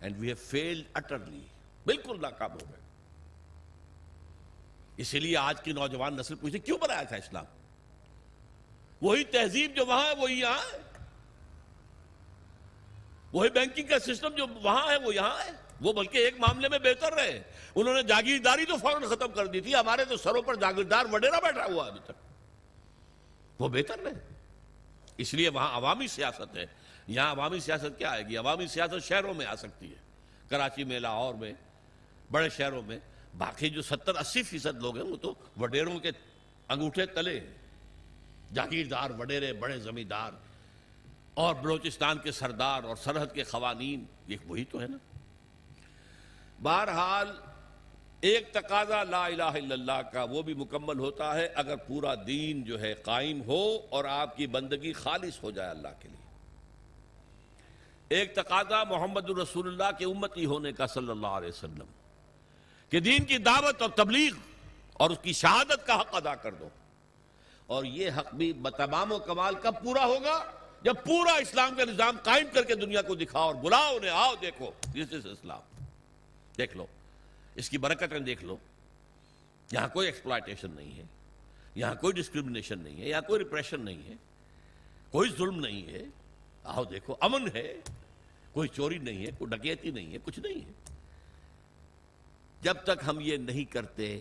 and 0.00 0.18
we 0.18 0.26
have 0.26 0.36
failed 0.36 0.84
utterly 0.94 1.40
بالکل 1.84 2.16
ناکام 2.20 2.52
ہو 2.52 2.58
گئے۔ 2.58 2.87
اسی 4.98 5.20
لیے 5.20 5.36
آج 5.36 5.62
کی 5.62 5.72
نوجوان 5.72 6.16
نسل 6.16 6.34
پوچھتے 6.34 6.58
کیوں 6.58 6.78
بنایا 6.78 7.02
تھا 7.02 7.16
اسلام؟ 7.16 7.44
وہی 9.02 9.24
تہذیب 9.24 9.76
جو 9.76 9.86
وہاں 9.86 10.04
ہے، 10.04 10.14
وہی 10.16 10.40
یہاں 10.40 10.72
ہے۔ 10.72 10.78
وہی 13.32 13.50
بینکنگ 13.50 13.86
کا 13.86 13.98
سسٹم 13.98 14.28
جو 14.28 14.46
وہاں 14.62 14.90
ہے، 14.90 14.96
وہ 14.96 15.14
یہاں 15.14 15.44
ہے۔ 15.44 15.50
وہ 15.80 15.92
بلکہ 15.92 16.18
ایک 16.18 16.34
معاملے 16.38 16.68
میں 16.68 16.78
بہتر 16.78 17.12
رہے۔ 17.12 17.42
انہوں 17.74 17.94
نے 17.94 18.02
جاگیرداری 18.02 18.64
تو 18.64 18.76
فوراً 18.76 19.02
ختم 19.02 19.32
کر 19.32 19.46
دی 19.46 19.60
تھی۔ 19.60 19.74
ہمارے 19.74 20.04
تو 20.04 20.16
سروں 20.16 20.42
پر 20.42 20.54
جاگیردار 20.54 21.06
وڈیرا 21.12 21.40
بیٹھا 21.40 21.64
ہوا 21.64 21.86
ابھی 21.86 22.00
تک۔ 22.04 22.12
وہ 23.58 23.68
بہتر 23.68 23.98
رہے۔ 23.98 24.34
اس 25.16 25.34
لیے 25.34 25.48
وہاں 25.48 25.76
عوامی 25.76 26.06
سیاست 26.06 26.56
ہے۔ 26.56 26.66
یہاں 27.06 27.30
عوامی 27.30 27.60
سیاست 27.60 27.98
کیا 27.98 28.10
آئے 28.10 28.26
گی؟ 28.26 28.36
عوامی 28.36 28.66
سیاست 28.66 29.04
شہروں 29.04 29.34
میں 29.34 29.46
آ 29.46 29.56
سکتی 29.56 29.90
ہے۔ 29.90 29.96
کراچی 30.48 30.84
میں، 30.84 31.00
لاہور 31.00 31.34
میں، 31.34 31.52
بڑے 32.30 32.48
شہروں 32.48 32.82
میں۔ 32.82 32.98
باقی 33.38 33.70
جو 33.70 33.82
ستر 33.82 34.14
اسی 34.14 34.42
فیصد 34.42 34.82
لوگ 34.82 34.96
ہیں 34.96 35.04
وہ 35.04 35.16
تو 35.16 35.34
وڈیروں 35.60 35.98
کے 35.98 36.10
انگوٹھے 36.68 37.06
تلے 37.06 37.40
جاگیردار، 38.54 39.10
وڈیرے، 39.10 39.52
بڑے 39.52 39.78
زمیندار 39.78 40.32
اور 41.34 41.54
بلوچستان 41.54 42.18
کے 42.18 42.32
سردار 42.32 42.82
اور 42.82 42.96
سرحد 42.96 43.26
کے 43.34 43.42
قوانین، 43.42 44.04
یہ 44.26 44.36
وہی 44.46 44.64
تو 44.64 44.80
ہے 44.80 44.86
نا۔ 44.86 44.96
بہرحال، 46.62 47.28
ایک 48.20 48.52
تقاضا 48.52 49.02
لا 49.04 49.26
الہ 49.26 49.42
الا 49.42 49.74
اللہ 49.74 50.00
کا 50.12 50.24
وہ 50.24 50.42
بھی 50.42 50.54
مکمل 50.54 50.98
ہوتا 50.98 51.34
ہے 51.34 51.46
اگر 51.46 51.76
پورا 51.76 52.14
دین 52.26 52.62
جو 52.62 52.80
ہے 52.80 52.94
قائم 52.94 53.42
ہو 53.42 53.78
اور 53.90 54.04
آپ 54.04 54.36
کی 54.36 54.46
بندگی 54.46 54.92
خالص 54.92 55.42
ہو 55.42 55.50
جائے 55.50 55.70
اللہ 55.70 55.88
کے 56.00 56.08
لیے۔ 56.08 56.26
ایک 58.08 58.34
تقاضا 58.34 58.84
محمد 58.84 59.30
الرسول 59.30 59.68
اللہ 59.68 59.98
کے 59.98 60.04
امتی 60.04 60.44
ہونے 60.44 60.72
کا 60.72 60.86
صلی 60.86 61.10
اللہ 61.10 61.26
علیہ 61.26 61.48
وسلم۔ 61.48 61.84
کہ 62.88 63.00
دین 63.00 63.24
کی 63.24 63.38
دعوت 63.38 63.82
اور 63.82 63.90
تبلیغ 63.90 64.30
اور 64.92 65.10
اس 65.10 65.18
کی 65.22 65.32
شہادت 65.32 65.86
کا 65.86 66.00
حق 66.00 66.14
ادا 66.14 66.34
کر 66.34 66.54
دو۔ 66.54 66.68
اور 67.66 67.84
یہ 67.84 68.10
حق 68.16 68.34
بھی 68.34 68.52
بتمام 68.52 69.12
و 69.12 69.18
کمال 69.18 69.54
کب 69.62 69.74
پورا 69.84 70.04
ہوگا 70.04 70.52
جب 70.82 70.94
پورا 71.06 71.32
اسلام 71.32 71.74
کا 71.74 71.84
نظام 71.84 72.16
قائم 72.22 72.46
کر 72.52 72.62
کے 72.62 72.74
دنیا 72.74 73.02
کو 73.02 73.14
دکھاؤ 73.14 73.42
اور 73.42 73.54
بلاؤ 73.54 73.96
انہیں، 73.96 74.10
آؤ 74.10 74.34
دیکھو 74.40 74.70
دس 74.92 75.12
از 75.12 75.26
اسلام 75.26 75.84
دیکھ 76.58 76.76
لو، 76.76 76.86
اس 77.54 77.70
کی 77.70 77.78
برکتیں 77.78 78.18
دیکھ 78.18 78.44
لو۔ 78.44 78.56
یہاں 79.72 79.88
کوئی 79.88 80.06
ایکسپلائٹیشن 80.06 80.70
نہیں 80.70 80.98
ہے، 80.98 81.02
یہاں 81.74 81.94
کوئی 81.94 82.12
ڈسکرمنیشن 82.12 82.78
نہیں 82.78 83.00
ہے، 83.00 83.08
یہاں 83.08 83.20
کوئی 83.20 83.38
ریپریشن 83.38 83.80
نہیں 83.80 84.08
ہے، 84.08 84.14
کوئی 85.10 85.30
ظلم 85.30 85.60
نہیں 85.60 85.86
ہے۔ 85.86 86.02
آؤ 86.64 86.84
دیکھو، 86.84 87.14
امن 87.20 87.48
ہے، 87.54 87.74
کوئی 88.52 88.68
چوری 88.68 88.98
نہیں 88.98 89.26
ہے، 89.26 89.30
کوئی 89.38 89.56
ڈکیتی 89.56 89.90
نہیں 89.90 90.12
ہے، 90.12 90.18
کچھ 90.24 90.40
نہیں 90.40 90.66
ہے۔ 90.66 90.97
جب 92.62 92.74
تک 92.74 93.04
ہم 93.06 93.20
یہ 93.20 93.36
نہیں 93.36 93.64
کرتے، 93.64 94.20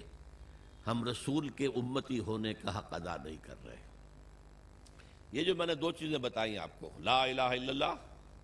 ہم 0.87 1.07
رسول 1.07 1.49
کے 1.49 1.65
امتی 1.65 2.19
ہونے 2.19 2.53
کا 2.53 2.77
حق 2.77 2.93
ادا 2.93 3.15
نہیں 3.23 3.37
کر 3.41 3.55
رہے۔ 3.65 3.75
یہ 5.31 5.43
جو 5.43 5.55
میں 5.55 5.65
نے 5.65 5.75
دو 5.75 5.91
چیزیں 5.91 6.17
بتائی 6.17 6.57
آپ 6.57 6.69
کو، 6.79 6.89
لا 6.99 7.23
الہ 7.23 7.41
الا 7.41 7.69
اللہ، 7.69 7.95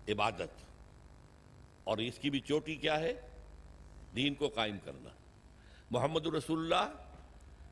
عبادت۔ 0.08 0.64
اور 1.84 1.98
اس 1.98 2.18
کی 2.18 2.30
بھی 2.30 2.40
چوٹی 2.40 2.74
کیا 2.74 3.00
ہے؟ 3.00 3.20
دین 4.16 4.34
کو 4.34 4.48
قائم 4.48 4.78
کرنا۔ 4.84 5.08
محمد 5.90 6.26
رسول 6.26 6.72
اللہ، 6.72 6.92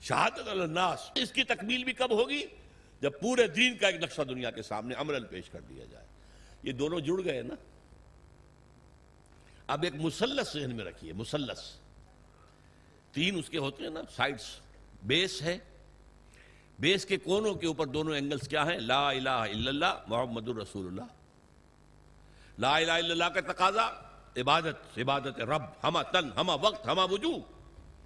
شہادت 0.01 0.49
الناس۔ 0.49 1.11
اس 1.15 1.33
کی 1.33 1.45
تکمیل 1.45 1.85
بھی 1.85 1.93
کب 1.93 2.11
ہوگی؟ 2.11 2.47
جب 3.01 3.11
پورے 3.21 3.47
دین 3.47 3.77
کا 3.77 3.87
ایک 3.89 4.03
نقشہ 4.03 4.23
دنیا 4.23 4.51
کے 4.51 4.63
سامنے 4.63 4.95
عمل 4.95 5.25
پیش 5.25 5.51
کر 5.51 5.61
دیا 5.61 5.85
جائے۔ 5.85 6.07
یہ 6.63 6.73
دونوں 6.73 7.01
جڑ 7.01 7.25
گئے 7.25 7.43
نا؟ 7.43 7.55
اب 9.67 9.83
ایک 9.83 9.95
مسلس 9.95 10.53
ذہن 10.53 10.77
میں 10.77 10.85
رکھیے، 10.85 11.13
مسلس۔ 11.13 11.82
تین 13.13 13.39
اس 13.39 13.51
کے 13.51 13.59
ہوتے 13.59 13.83
ہیں 13.83 13.91
نا 13.91 14.01
سائڈس 14.17 14.61
بیس 15.03 15.43
ہے. 15.43 15.59
بیس 16.79 17.07
کے 17.07 17.17
کونوں 17.17 17.55
کے 17.55 17.67
اوپر 17.67 17.87
دونوں 17.87 18.15
اینگلز 18.15 18.49
کیا 18.49 18.67
ہیں؟ 18.67 18.79
لا 18.79 19.11
الہ 19.11 19.29
الا 19.29 19.69
اللہ، 19.69 20.03
محمد 20.07 20.49
الرسول 20.49 20.87
اللہ. 20.87 21.13
لا 22.59 22.77
الہ 22.77 22.93
الا 22.93 23.13
اللہ 23.13 23.25
کا 23.25 23.53
تقاضا، 23.53 23.89
عبادت 24.37 24.99
عبادت 24.99 25.41
رب. 25.41 25.63
ہما 25.85 26.03
تن، 26.03 26.31
ہما 26.37 26.55
وقت، 26.55 26.87
ہما 26.87 27.05
وجو 27.05 27.37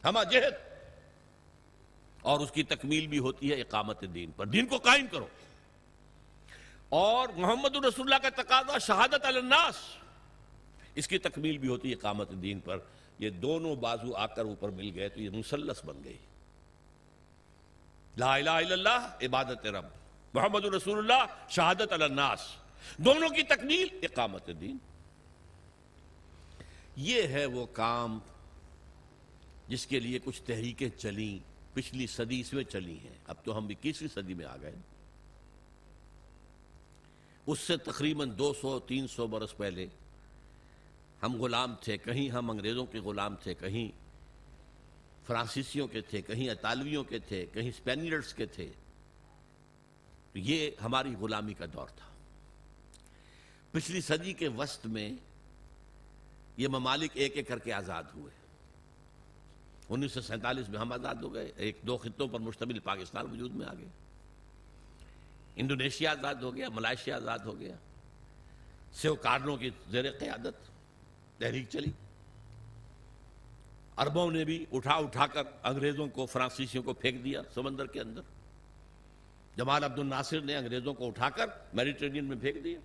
ہما 0.04 0.22
جہد. 0.22 0.54
اور 2.22 2.40
اس 2.40 2.50
کی 2.50 2.62
تکمیل 2.62 3.06
بھی 3.06 3.18
ہوتی 3.18 3.50
ہے 3.50 3.60
اقامت 3.60 4.04
دین 4.14 4.30
پر. 4.30 4.46
دین 4.46 4.66
کو 4.66 4.78
قائم 4.78 5.06
کرو. 5.06 5.26
اور 6.88 7.28
محمد 7.28 7.76
الرسول 7.76 8.12
اللہ 8.12 8.28
کا 8.28 8.42
تقاضا 8.42 8.78
شہادت 8.78 9.24
الناس. 9.24 9.74
اس 10.94 11.08
کی 11.08 11.18
تکمیل 11.18 11.58
بھی 11.58 11.68
ہوتی 11.68 11.90
ہے 11.90 11.94
اقامت 11.94 12.30
دین 12.30 12.60
پر. 12.60 12.78
یہ 13.18 13.30
دونوں 13.30 13.76
بازو 13.76 14.14
آ 14.14 14.26
کر 14.26 14.44
اوپر 14.44 14.68
مل 14.68 14.90
گئے 14.94 15.08
تو 15.08 15.20
یہ 15.20 15.30
مسلس 15.30 15.84
بن 15.84 16.04
گئی۔ 16.04 16.18
لا 18.16 18.34
الہ 18.34 18.50
الا 18.50 18.72
اللہ، 18.72 19.16
عبادت 19.22 19.66
رب۔ 19.66 19.84
محمد 20.34 20.64
الرسول 20.64 20.98
اللہ، 20.98 21.48
شہادت 21.48 21.92
الناس۔ 21.92 22.40
دونوں 22.98 23.28
کی 23.28 23.42
تکمیل، 23.42 23.88
اقامت 24.02 24.50
دین۔ 24.60 24.78
یہ 26.96 27.22
ہے 27.22 27.46
وہ 27.46 27.66
کام 27.66 28.18
جس 29.68 29.86
کے 29.86 30.00
لیے 30.00 30.18
کچھ 30.24 30.42
تحریکیں 30.42 30.88
چلیں، 30.88 31.38
پچھلی 31.74 32.06
صدی 32.06 32.40
اس 32.40 32.52
میں 32.52 32.64
چلی 32.64 32.98
ہیں۔ 32.98 33.18
اب 33.26 33.34
تو 33.44 33.58
ہم 33.58 33.66
اکیسویں 33.66 34.14
صدی 34.14 34.34
میں 34.34 34.44
آ 34.44 34.56
گئے۔ 34.62 34.74
اس 37.46 37.58
سے 37.58 37.76
تقریباً 37.76 38.30
دو 38.38 38.54
سو، 38.60 38.80
تین 38.80 39.08
سو 39.08 39.26
برس 39.26 39.56
پہلے 39.56 39.86
ہم 41.22 41.36
غلام 41.36 41.74
تھے، 41.80 41.98
کہیں 41.98 42.30
ہم 42.30 42.50
انگریزوں 42.50 42.86
کے 42.86 42.98
غلام 42.98 43.36
تھے، 43.36 43.54
کہیں 43.54 44.06
فرانسیسیوں 45.26 45.88
کے 45.88 46.00
تھے، 46.00 46.22
کہیں 46.22 46.50
اطالویوں 46.50 47.04
کے 47.04 47.18
تھے، 47.18 47.46
کہیں 47.52 47.68
اسپینیڈس 47.68 48.34
کے 48.34 48.46
تھے۔ 48.46 48.72
یہ 50.34 50.70
ہماری 50.84 51.14
غلامی 51.14 51.54
کا 51.54 51.64
دور 51.72 51.88
تھا۔ 51.88 52.06
پچھلی 53.70 54.00
صدی 54.00 54.32
کے 54.32 54.48
وسط 54.48 54.86
میں 54.86 55.12
یہ 56.56 56.68
ممالک 56.68 57.10
ایک 57.14 57.36
ایک 57.36 57.48
کر 57.48 57.58
کے 57.58 57.72
آزاد 57.72 58.02
ہوئے۔ 58.14 58.32
انیس 59.88 60.12
سو 60.12 60.20
سینتالیس 60.20 60.68
میں 60.68 60.78
ہم 60.78 60.92
آزاد 60.92 61.14
ہو 61.14 61.34
گئے، 61.34 61.52
ایک 61.56 61.76
دو 61.82 61.96
خطوں 61.96 62.28
پر 62.28 62.38
مشتمل 62.40 62.78
پاکستان 62.78 63.30
وجود 63.30 63.54
میں 63.54 63.66
آ 63.66 63.74
گئے۔ 63.74 63.88
انڈونیشیا 65.56 66.10
آزاد 66.10 66.34
ہو 66.34 66.54
گیا، 66.54 66.68
ملائیشیا 66.68 67.16
آزاد 67.16 67.38
ہو 67.38 67.58
گیا۔ 67.58 67.74
سیو 68.92 69.14
کارنوں 69.14 69.56
کی 69.56 69.70
زیر 69.90 70.10
قیادت۔ 70.10 70.75
تحریک 71.38 71.68
چلی۔ 71.68 71.90
عربوں 73.96 74.30
نے 74.30 74.44
بھی 74.44 74.66
اٹھا 74.72 74.94
اٹھا 74.94 75.26
کر 75.26 75.42
انگریزوں 75.62 76.08
کو، 76.08 76.26
فرانسیسیوں 76.26 76.82
کو 76.82 76.92
پھینک 76.92 77.24
دیا 77.24 77.42
سمندر 77.54 77.86
کے 77.86 78.00
اندر۔ 78.00 78.20
جمال 79.56 79.84
عبد 79.84 79.98
الناصر 79.98 80.40
نے 80.40 80.56
انگریزوں 80.56 80.94
کو 80.94 81.06
اٹھا 81.06 81.30
کر 81.30 81.46
میڈیٹرینین 81.74 82.24
میں 82.24 82.36
پھینک 82.40 82.64
دیا۔ 82.64 82.78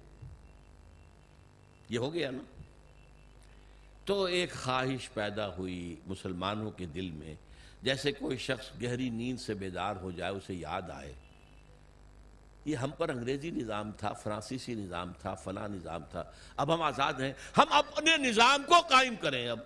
یہ 1.89 1.97
ہو 1.97 2.13
گیا 2.13 2.31
نا۔ 2.31 2.61
تو 4.05 4.23
ایک 4.23 4.53
خواہش 4.53 5.13
پیدا 5.13 5.55
ہوئی 5.55 5.95
مسلمانوں 6.07 6.71
کے 6.71 6.85
دل 6.85 7.11
میں، 7.11 7.35
جیسے 7.81 8.11
کوئی 8.11 8.37
شخص 8.37 8.83
گہری 8.83 9.09
نیند 9.09 9.39
سے 9.39 9.53
بیدار 9.53 9.95
ہو 9.95 10.11
جائے، 10.11 10.31
اسے 10.31 10.53
یاد 10.53 10.89
آئے۔ 10.89 11.13
یہ 12.65 12.75
ہم 12.75 12.89
پر 12.89 13.09
انگریزی 13.09 13.51
نظام 13.51 13.91
تھا، 13.91 14.13
فرانسیسی 14.13 14.73
نظام 14.73 15.13
تھا، 15.21 15.33
فلاں 15.33 15.67
نظام 15.67 16.03
تھا۔ 16.11 16.23
اب 16.57 16.73
ہم 16.73 16.81
آزاد 16.81 17.13
ہیں۔ 17.13 17.33
ہم 17.57 17.63
اپنے 17.69 18.17
نظام 18.17 18.63
کو 18.63 18.79
قائم 18.79 19.15
کریں۔ 19.15 19.47
اب 19.47 19.59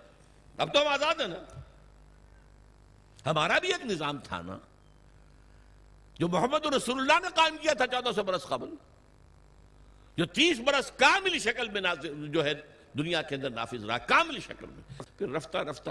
اب 0.56 0.74
تو 0.74 0.82
ہم 0.82 0.88
آزاد 0.88 1.14
ہیں 1.20 1.28
نا۔ 1.28 1.60
ہمارا 3.30 3.58
بھی 3.58 3.72
ایک 3.72 3.86
نظام 3.86 4.18
تھا 4.18 4.42
نا۔ 4.42 4.58
جو 6.18 6.28
محمد 6.28 6.66
رسول 6.66 7.00
اللہ 7.00 7.12
نے 7.22 7.28
قائم 7.34 7.56
کیا 7.56 7.72
تھا 7.72 7.86
چودہ 7.86 8.12
سو 8.12 8.22
برس 8.22 8.42
قبل۔ 8.42 8.74
جو 10.16 10.26
تیس 10.26 10.60
برس 10.60 10.90
کامل 10.90 11.38
شکل 11.38 11.68
میں 11.68 11.80
جو 12.28 12.44
ہے 12.44 12.52
دنیا 12.98 13.22
کے 13.22 13.34
اندر 13.34 13.50
نافذ 13.50 13.84
رہا، 13.84 13.98
کامل 13.98 14.40
شکل 14.40 14.66
میں۔ 14.68 15.02
پھر 15.18 15.28
رفتہ 15.28 15.58
رفتہ، 15.58 15.90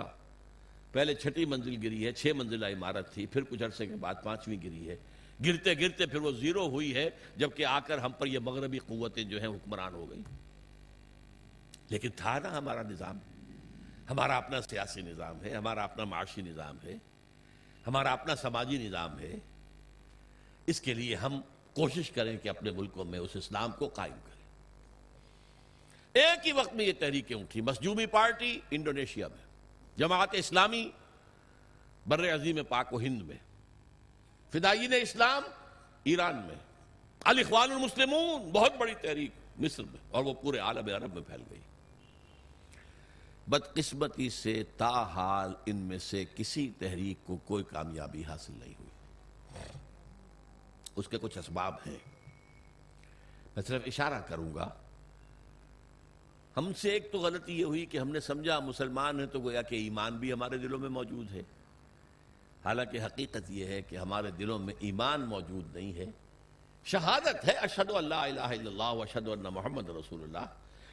پہلے 0.91 1.15
چھٹی 1.15 1.45
منزل 1.45 1.75
گری 1.83 2.05
ہے، 2.05 2.11
چھ 2.11 2.27
منزلہ 2.35 2.65
عمارت 2.65 3.13
تھی، 3.13 3.25
پھر 3.25 3.41
کچھ 3.49 3.63
عرصے 3.63 3.85
کے 3.85 3.95
بعد 3.95 4.15
پانچویں 4.23 4.61
گری 4.61 4.89
ہے۔ 4.89 4.95
گرتے 5.43 5.73
گرتے 5.73 6.05
پھر 6.05 6.21
وہ 6.21 6.31
زیرو 6.31 6.67
ہوئی 6.69 6.95
ہے، 6.95 7.09
جبکہ 7.35 7.65
آ 7.65 7.79
کر 7.79 7.97
ہم 7.97 8.11
پر 8.11 8.27
یہ 8.27 8.39
مغربی 8.39 8.77
قوتیں 8.77 9.23
جو 9.23 9.39
ہیں 9.39 9.47
حکمران 9.47 9.93
ہو 9.93 10.09
گئی 10.09 10.21
لیکن 11.89 12.09
تھا 12.15 12.39
نا 12.39 12.57
ہمارا 12.57 12.81
نظام، 12.81 13.19
ہمارا 14.09 14.37
اپنا 14.37 14.61
سیاسی 14.61 15.01
نظام 15.01 15.43
ہے، 15.43 15.55
ہمارا 15.55 15.83
اپنا 15.83 16.03
معاشی 16.03 16.41
نظام 16.41 16.77
ہے، 16.83 16.97
ہمارا 17.87 18.11
اپنا 18.11 18.35
سماجی 18.35 18.77
نظام 18.77 19.19
ہے۔ 19.19 19.35
اس 20.65 20.81
کے 20.81 20.93
لیے 20.93 21.15
ہم 21.15 21.41
کوشش 21.73 22.11
کریں 22.11 22.37
کہ 22.37 22.49
اپنے 22.49 22.71
ملکوں 22.71 23.05
میں 23.05 23.19
اس 23.19 23.35
اسلام 23.35 23.71
کو 23.71 23.87
قائم 23.87 24.17
کریں۔ 24.25 24.35
ایک 26.13 26.47
ہی 26.47 26.51
وقت 26.51 26.73
میں 26.73 26.85
یہ 26.85 26.93
تحریکیں 26.99 27.35
اٹھی، 27.35 27.61
مسجومی 27.61 28.05
پارٹی 28.05 28.59
انڈونیشیا 28.71 29.27
میں، 29.27 29.45
جماعت 29.97 30.29
اسلامی 30.31 30.89
بر 32.07 32.33
عظیم 32.35 32.63
پاک 32.63 32.93
و 32.93 32.99
ہند 32.99 33.21
میں۔ 33.21 33.37
فدائین 34.51 34.93
اسلام 35.01 35.43
ایران 36.03 36.35
میں 36.35 36.55
الاخوان 37.23 37.71
المسلمون، 37.71 38.49
بہت 38.51 38.73
بڑی 38.77 38.93
تحریک 39.01 39.31
مصر 39.57 39.83
میں، 39.83 39.99
اور 40.11 40.23
وہ 40.23 40.33
پورے 40.33 40.57
عالم 40.57 40.87
عرب 40.87 41.13
میں 41.13 41.21
پھیل 41.21 41.43
گئی۔ 41.49 41.59
بدقسمتی 43.47 44.29
سے 44.29 44.63
تاحال 44.77 45.53
ان 45.65 45.75
میں 45.75 45.97
سے 45.97 46.25
کسی 46.35 46.71
تحریک 46.79 47.27
کو 47.27 47.37
کوئی 47.37 47.63
کامیابی 47.63 48.23
حاصل 48.23 48.53
نہیں 48.53 48.73
ہوئی۔ 48.79 48.89
اس 50.95 51.07
کے 51.07 51.17
کچھ 51.21 51.37
اسباب 51.37 51.73
ہیں۔ 51.85 51.97
میں 53.55 53.63
صرف 53.67 53.81
اشارہ 53.85 54.19
کروں 54.19 54.55
گا، 54.55 54.69
ہم 56.57 56.73
سے 56.73 56.89
ایک 56.89 57.11
تو 57.11 57.19
غلطی 57.19 57.59
یہ 57.59 57.65
ہوئی 57.65 57.85
کہ 57.85 57.97
ہم 57.97 58.11
نے 58.11 58.19
سمجھا 58.19 58.59
مسلمان 58.59 59.19
ہیں 59.19 59.27
تو 59.27 59.39
گویا 59.39 59.61
کہ 59.61 59.75
ایمان 59.75 60.17
بھی 60.17 60.33
ہمارے 60.33 60.57
دلوں 60.57 60.79
میں 60.79 60.89
موجود 60.89 61.31
ہے۔ 61.31 61.41
حالانکہ 62.65 63.01
حقیقت 63.05 63.49
یہ 63.49 63.65
ہے 63.65 63.81
کہ 63.81 63.95
ہمارے 63.95 64.31
دلوں 64.31 64.59
میں 64.59 64.73
ایمان 64.79 65.21
موجود 65.21 65.75
نہیں 65.75 65.93
ہے۔ 65.93 66.05
شہادت 66.85 67.47
ہے 67.47 67.51
اشد 67.51 67.91
اللہ 67.91 68.15
الہ 68.15 68.39
الا 68.39 68.69
اللہ 68.69 68.83
اشد 68.83 69.27
اللہ 69.27 69.49
محمد 69.49 69.89
رسول 69.89 70.23
اللہ۔ 70.23 70.45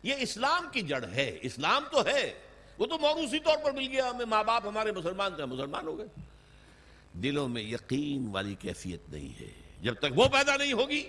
یہ 0.03 0.15
اسلام 0.19 0.69
کی 0.73 0.83
جڑ 0.83 1.05
ہے۔ 1.13 1.39
اسلام 1.43 1.85
تو 1.93 2.07
ہے۔ 2.07 2.39
وہ 2.79 2.87
تو 2.87 2.99
موروثی 2.99 3.39
طور 3.39 3.59
پر 3.65 3.73
مل 3.73 3.89
گیا۔ 3.93 4.11
ہمیں 4.11 4.25
ماں 4.25 4.45
باپ 4.45 4.67
ہمارے 4.67 4.93
مسلمان 4.93 5.35
تھے، 5.35 5.45
مسلمان 5.45 5.87
ہو 5.87 5.99
گئے۔ 5.99 6.07
دلوں 7.13 7.49
میں 7.49 7.63
یقین 7.63 8.29
والی 8.33 8.55
کیفیت 8.55 9.01
نہیں 9.09 9.41
ہے۔ 9.41 9.51
جب 9.83 9.95
تک 9.95 10.07
وہ 10.17 10.29
پیدا 10.29 10.57
نہیں 10.57 10.73
ہوگی، 10.73 11.09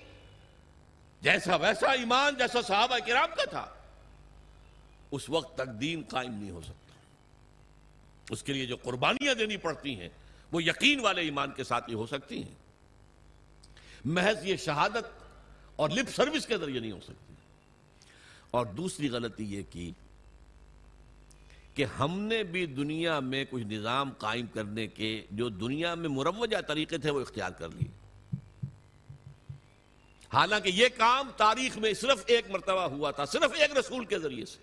جیسا 1.21 1.55
ویسا 1.55 1.91
ایمان، 1.91 2.35
جیسا 2.37 2.61
صحابہ 2.61 2.97
کرام 3.07 3.29
کا 3.37 3.45
تھا، 3.45 3.65
اس 5.11 5.29
وقت 5.29 5.57
تک 5.57 5.67
دین 5.81 6.03
قائم 6.09 6.33
نہیں 6.33 6.51
ہو 6.51 6.61
سکتا۔ 6.61 6.93
اس 8.29 8.43
کے 8.43 8.53
لیے 8.53 8.65
جو 8.65 8.77
قربانیاں 8.77 9.33
دینی 9.33 9.57
پڑتی 9.57 9.99
ہیں 9.99 10.09
وہ 10.53 10.63
یقین 10.63 10.99
والے 10.99 11.21
ایمان 11.21 11.51
کے 11.51 11.63
ساتھ 11.63 11.89
ہی 11.89 11.93
ہو 11.93 12.05
سکتی 12.05 12.43
ہیں۔ 12.43 12.55
محض 14.05 14.45
یہ 14.45 14.55
شہادت 14.55 15.23
اور 15.75 15.89
لپ 15.89 16.09
سروس 16.15 16.45
کے 16.45 16.57
ذریعے 16.57 16.79
نہیں 16.79 16.91
ہو 16.91 16.99
سکتی۔ 17.03 17.33
اور 18.51 18.65
دوسری 18.65 19.09
غلطی 19.09 19.43
یہ 19.43 19.61
کی 19.69 19.91
کہ 21.75 21.85
ہم 21.85 22.19
نے 22.19 22.43
بھی 22.43 22.65
دنیا 22.65 23.19
میں 23.19 23.45
کچھ 23.49 23.63
نظام 23.63 24.11
قائم 24.17 24.45
کرنے 24.45 24.87
کے 24.87 25.25
جو 25.31 25.49
دنیا 25.49 25.95
میں 25.95 26.09
مروجہ 26.09 26.61
طریقے 26.61 26.97
تھے 26.97 27.09
وہ 27.09 27.21
اختیار 27.21 27.51
کر 27.51 27.69
لیے۔ 27.69 27.91
حالانکہ 30.33 30.69
یہ 30.69 30.87
کام 30.97 31.31
تاریخ 31.37 31.77
میں 31.77 31.93
صرف 31.93 32.23
ایک 32.25 32.49
مرتبہ 32.49 32.81
ہوا 32.81 33.11
تھا، 33.11 33.25
صرف 33.25 33.51
ایک 33.57 33.77
رسول 33.77 34.05
کے 34.05 34.19
ذریعے 34.19 34.45
سے۔ 34.45 34.59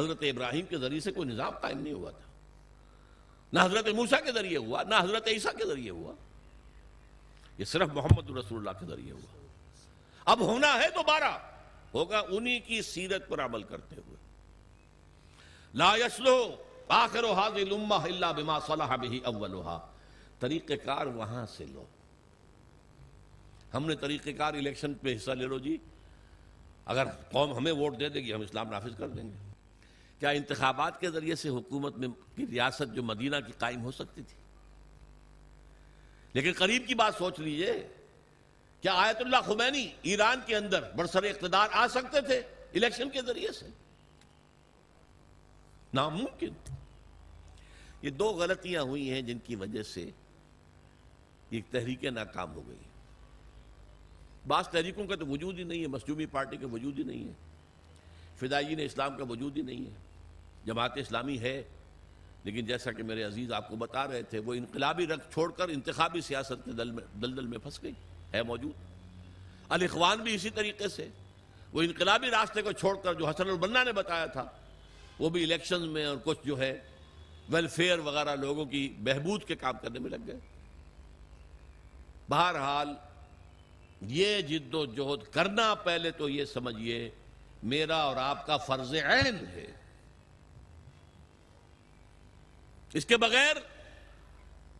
حضرت 0.00 0.18
ابراہیم 0.20 0.66
کے 0.66 0.78
ذریعے 0.78 1.00
سے 1.00 1.12
کوئی 1.12 1.28
نظام 1.28 1.52
قائم 1.58 1.78
نہیں 1.78 1.94
ہوا 1.94 2.10
تھا۔ 2.10 2.33
نہ 3.52 3.60
حضرت 3.60 3.88
موسیٰ 3.88 4.24
کے 4.24 4.32
ذریعے 4.32 4.56
ہوا، 4.56 4.82
نہ 4.82 4.94
حضرت 5.02 5.26
عیسیٰ 5.26 5.52
کے 5.56 5.66
ذریعے 5.66 5.90
ہوا۔ 5.90 6.12
یہ 7.58 7.64
صرف 7.64 7.88
محمد 7.88 8.30
رسول 8.30 8.58
اللہ 8.58 8.80
کے 8.80 8.86
ذریعے 8.86 9.12
ہوا۔ 9.12 9.46
اب 10.24 10.40
ہونا 10.40 10.74
ہے 10.74 10.88
دوبارہ۔ 10.90 11.38
ہوگا 11.94 12.22
انہی 12.28 12.60
کی 12.60 12.82
سیرت 12.82 13.28
پر 13.28 13.44
عمل 13.44 13.62
کرتے 13.62 13.96
ہوئے۔ 14.06 14.16
لا 15.74 15.96
یسلو 15.96 16.56
آخر 16.88 17.24
حاضر 17.24 17.56
الامہ 17.56 17.94
الا 17.94 18.32
بما 18.32 18.60
صلح 18.60 18.96
به 18.96 19.16
اولوہا 19.24 19.92
طریقہ 20.40 20.72
کار 20.84 21.06
وہاں 21.06 21.46
سے 21.46 21.66
لو۔ 21.66 21.84
ہم 23.74 23.86
نے 23.86 23.94
طریقہ 23.96 24.30
کار 24.38 24.54
الیکشن 24.54 24.94
پہ 24.94 25.16
حصہ 25.16 25.30
لے 25.30 25.46
لو 25.46 25.58
جی۔ 25.58 25.76
اگر 26.86 27.04
قوم 27.32 27.56
ہمیں 27.56 27.72
ووٹ 27.72 28.00
دے 28.00 28.08
دے 28.08 28.20
گی، 28.20 28.34
ہم 28.34 28.40
اسلام 28.40 28.70
نافذ 28.70 28.96
کر 28.98 29.08
دیں 29.08 29.24
گے۔ 29.24 29.43
کیا 30.18 30.28
انتخابات 30.28 31.00
کے 31.00 31.10
ذریعے 31.10 31.34
سے 31.34 31.48
حکومت 31.48 31.96
میں 31.96 32.08
کی 32.36 32.46
ریاست 32.46 32.94
جو 32.94 33.02
مدینہ 33.02 33.36
کی 33.46 33.52
قائم 33.58 33.82
ہو 33.82 33.90
سکتی 33.90 34.22
تھی؟ 34.22 34.36
لیکن 36.32 36.52
قریب 36.56 36.86
کی 36.86 36.94
بات 36.94 37.14
سوچ 37.14 37.40
لیجیے، 37.40 37.88
کیا 38.80 38.94
آیت 38.94 39.16
اللہ 39.20 39.36
خمینی 39.44 39.92
ایران 40.02 40.40
کے 40.46 40.56
اندر 40.56 40.90
برسر 40.96 41.22
اقتدار 41.22 41.68
آ 41.72 41.88
سکتے 41.88 42.20
تھے 42.20 42.38
الیکشن 42.74 43.10
کے 43.10 43.22
ذریعے 43.22 43.52
سے؟ 43.52 43.66
ناممکن۔ 45.94 46.52
یہ 48.02 48.10
دو 48.10 48.28
غلطیاں 48.28 48.82
ہوئی 48.82 49.10
ہیں 49.10 49.22
جن 49.22 49.38
کی 49.38 49.56
وجہ 49.56 49.82
سے 49.82 50.10
یہ 51.50 51.60
تحریکیں 51.70 52.10
ناکام 52.10 52.54
ہو 52.54 52.68
گئی۔ 52.68 52.76
بعض 54.46 54.68
تحریکوں 54.68 55.06
کا 55.06 55.14
تو 55.14 55.26
وجود 55.26 55.58
ہی 55.58 55.64
نہیں 55.64 55.82
ہے 55.82 55.86
مسجومی 55.86 56.26
پارٹی 56.26 56.56
کا 56.56 56.66
وجود 56.66 56.98
ہی 56.98 57.04
نہیں 57.04 57.28
ہے۔ 57.28 57.32
فدائین 58.40 58.80
اسلام 58.80 59.16
کا 59.16 59.24
وجود 59.24 59.56
ہی 59.56 59.62
نہیں 59.62 59.84
ہے۔ 59.86 60.02
جماعت 60.64 60.96
اسلامی 60.96 61.38
ہے، 61.38 61.62
لیکن 62.44 62.66
جیسا 62.66 62.92
کہ 62.92 63.02
میرے 63.02 63.22
عزیز 63.22 63.52
آپ 63.52 63.68
کو 63.68 63.76
بتا 63.76 64.06
رہے 64.08 64.22
تھے، 64.22 64.38
وہ 64.38 64.54
انقلابی 64.54 65.06
رکھ 65.06 65.32
چھوڑ 65.32 65.52
کر 65.52 65.68
انتخابی 65.68 66.20
سیاست 66.20 66.64
کے 66.64 66.72
دل 66.72 66.90
میں 66.90 67.04
دلدل 67.22 67.46
میں 67.46 67.58
پھنس 67.58 67.82
گئی، 67.82 67.92
ہے 68.32 68.42
موجود۔ 68.42 68.72
الاخوان 69.68 70.18
بھی 70.18 70.34
اسی 70.34 70.50
طریقے 70.50 70.88
سے، 70.88 71.08
وہ 71.72 71.82
انقلابی 71.82 72.30
راستے 72.30 72.62
کو 72.62 72.72
چھوڑ 72.72 72.96
کر 72.96 73.14
جو 73.14 73.28
حسن 73.28 73.48
البنا 73.48 73.84
نے 73.84 73.92
بتایا 73.92 74.26
تھا، 74.26 74.44
وہ 75.18 75.28
بھی 75.28 75.42
الیکشن 75.42 75.88
میں 75.88 76.04
اور 76.04 76.16
کچھ 76.24 76.38
جو 76.44 76.58
ہے 76.58 76.80
ویلفیئر 77.48 77.98
وغیرہ 77.98 78.36
لوگوں 78.36 78.64
کی 78.64 78.94
بہبود 78.98 79.44
کے 79.44 79.54
کام 79.54 79.74
کرنے 79.82 79.98
میں 79.98 80.10
لگ 80.10 80.26
گئے۔ 80.26 80.38
بہرحال، 82.28 82.88
یہ 84.00 84.40
جد 84.40 84.74
و 84.74 84.84
جہد 84.86 85.32
کرنا 85.32 85.74
پہلے 85.74 86.10
تو 86.10 86.28
یہ 86.28 86.44
سمجھیے 86.44 87.10
میرا 87.64 87.96
اور 87.96 88.16
آپ 88.16 88.46
کا 88.46 88.56
فرض 88.56 88.94
عین 88.94 89.46
ہے۔ 89.46 89.66
اس 92.92 93.06
کے 93.06 93.16
بغیر 93.16 93.56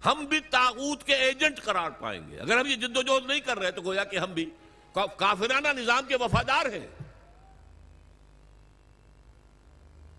ہم 0.04 0.24
بھی 0.24 0.40
تاغوت 0.40 1.04
کے 1.04 1.14
ایجنٹ 1.14 1.60
قرار 1.60 1.90
پائیں 1.90 2.30
گے۔ 2.30 2.40
اگر 2.40 2.60
ہم 2.60 2.66
یہ 2.66 2.76
جد 2.76 2.96
و 2.96 3.02
جہد 3.02 3.26
نہیں 3.26 3.40
کر 3.40 3.58
رہے 3.58 3.70
تو 3.70 3.82
گویا 3.82 4.04
کہ 4.04 4.16
ہم 4.16 4.32
بھی 4.32 4.50
کافرانہ 4.92 5.68
نظام 5.68 6.06
کے 6.08 6.16
وفادار 6.16 6.66
ہیں۔ 6.66 6.86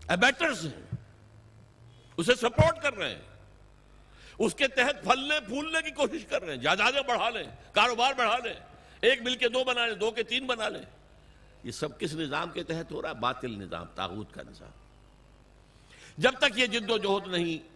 ایبیٹرز 0.08 0.66
ہیں۔ 0.66 0.96
اسے 2.18 2.36
سپورٹ 2.36 2.82
کر 2.82 2.94
رہے 2.94 3.16
ہیں۔ 3.16 3.22
اس 4.40 4.56
کے 4.56 4.68
تحت 4.68 5.04
پھلنے 5.04 5.40
پھولنے 5.40 5.82
کی 5.82 5.92
کوشش 5.92 6.26
کر 6.26 6.44
رہے 6.44 6.54
ہیں۔ 6.54 6.62
جائیدادیں 6.62 7.02
بڑھا 7.02 7.30
لیں، 7.30 7.44
کاروبار 7.72 8.14
بڑھا 8.14 8.38
لیں۔ 8.38 8.54
ایک 9.02 9.22
مل 9.22 9.36
کے 9.36 9.50
دو 9.50 9.64
بنا 9.64 9.86
لیں، 9.86 9.96
دو 9.96 10.12
کے 10.12 10.24
تین 10.24 10.46
بنا 10.46 10.70
لیں۔ 10.70 11.05
یہ 11.66 11.72
سب 11.72 12.00
کس 12.00 12.14
نظام 12.14 12.50
کے 12.50 12.64
تحت 12.64 12.92
ہو 12.92 13.02
رہا 13.02 13.10
ہے؟ 13.10 13.14
باطل 13.14 13.52
نظام، 13.52 13.86
تاغوت 13.96 14.34
کا 14.34 14.42
نظام۔ 14.50 14.70
جب 16.18 16.32
تک 16.38 16.60
یہ 16.60 16.66
جد 16.66 16.92
و 16.92 16.98
جہد 16.98 17.28
نہیں، 17.28 17.68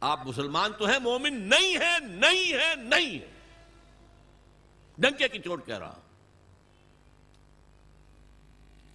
آپ 0.00 0.26
مسلمان 0.26 0.70
تو 0.78 0.86
ہیں، 0.86 0.98
مومن 0.98 1.34
نہیں 1.34 1.76
ہے 1.76 1.98
نہیں 2.00 2.52
ہے 2.52 2.74
نہیں 2.76 3.18
ہے 3.18 3.26
ڈنکے 4.98 5.28
کی 5.28 5.38
چوٹ 5.38 5.66
کہہ 5.66 5.78
رہا 5.78 6.00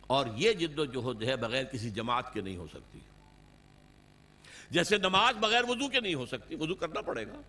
اور 0.08 0.26
یہ 0.36 0.54
جد 0.54 0.80
و 0.80 0.86
جہد 0.86 1.24
ہے، 1.24 1.36
بغیر 1.36 1.64
کسی 1.64 1.90
جماعت 1.90 2.34
کے 2.34 2.42
نہیں 2.42 2.58
ہو 2.58 2.68
سکتی۔ 2.74 3.00
جیسے 4.70 4.98
نماز 4.98 5.36
بغیر 5.36 5.64
وضو 5.64 5.90
کے 5.90 6.00
نہیں 6.00 6.16
ہو 6.16 6.26
سکتی، 6.26 6.56
وضو 6.56 6.76
کرنا 6.76 7.02
پڑے 7.02 7.28
گا۔ 7.28 7.42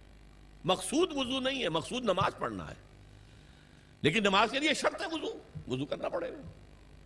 مقصود 0.65 1.12
وضو 1.12 1.40
نہیں 1.40 1.62
ہے، 1.62 1.69
مقصود 1.69 2.05
نماز 2.05 2.32
پڑھنا 2.39 2.70
ہے۔ 2.70 2.74
لیکن 4.03 4.23
نماز 4.23 4.51
کے 4.51 4.59
لیے 4.59 4.74
شرط 4.74 5.03
ہے 5.03 5.07
وضو۔ 5.07 5.55
وضو 5.68 5.86
کرنا 5.86 6.09
پڑے 6.09 6.32
گا۔ 6.32 6.43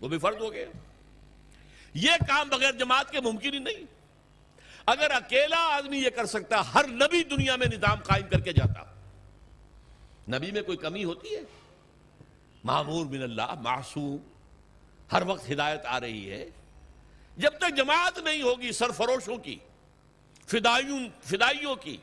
وہ 0.00 0.08
بھی 0.08 0.18
فرض 0.18 0.36
ہو 0.40 0.52
گیا 0.52 0.66
یہ 1.94 2.10
کام 2.28 2.48
بغیر 2.48 2.72
جماعت 2.72 3.10
کے 3.10 3.20
ممکن 3.20 3.54
ہی 3.54 3.58
نہیں۔ 3.58 3.84
اگر 4.86 5.10
اکیلا 5.10 5.58
آدمی 5.58 5.98
یہ 5.98 6.10
کر 6.10 6.26
سکتا، 6.26 6.74
ہر 6.74 6.88
نبی 6.88 7.24
دنیا 7.24 7.56
میں 7.56 7.66
نظام 7.66 7.98
قائم 7.98 8.28
کر 8.28 8.40
کے 8.40 8.52
جاتا۔ 8.52 8.84
نبی 10.36 10.50
میں 10.50 10.62
کوئی 10.62 10.78
کمی 10.78 11.04
ہوتی 11.04 11.36
ہے؟ 11.36 11.40
معمور 12.64 13.06
من 13.06 13.22
اللہ، 13.22 13.54
معصوم۔ 13.60 14.16
ہر 15.12 15.22
وقت 15.26 15.50
ہدایت 15.50 15.80
آ 15.86 16.00
رہی 16.00 16.30
ہے۔ 16.30 16.50
جب 17.36 17.50
تک 17.58 17.76
جماعت 17.76 18.18
نہیں 18.18 18.42
ہوگی، 18.42 18.72
سرفروشوں 18.72 19.36
کی، 19.36 19.58
فدائیوں 20.46 21.00
فدائیوں 21.22 21.76
کی، 21.76 21.96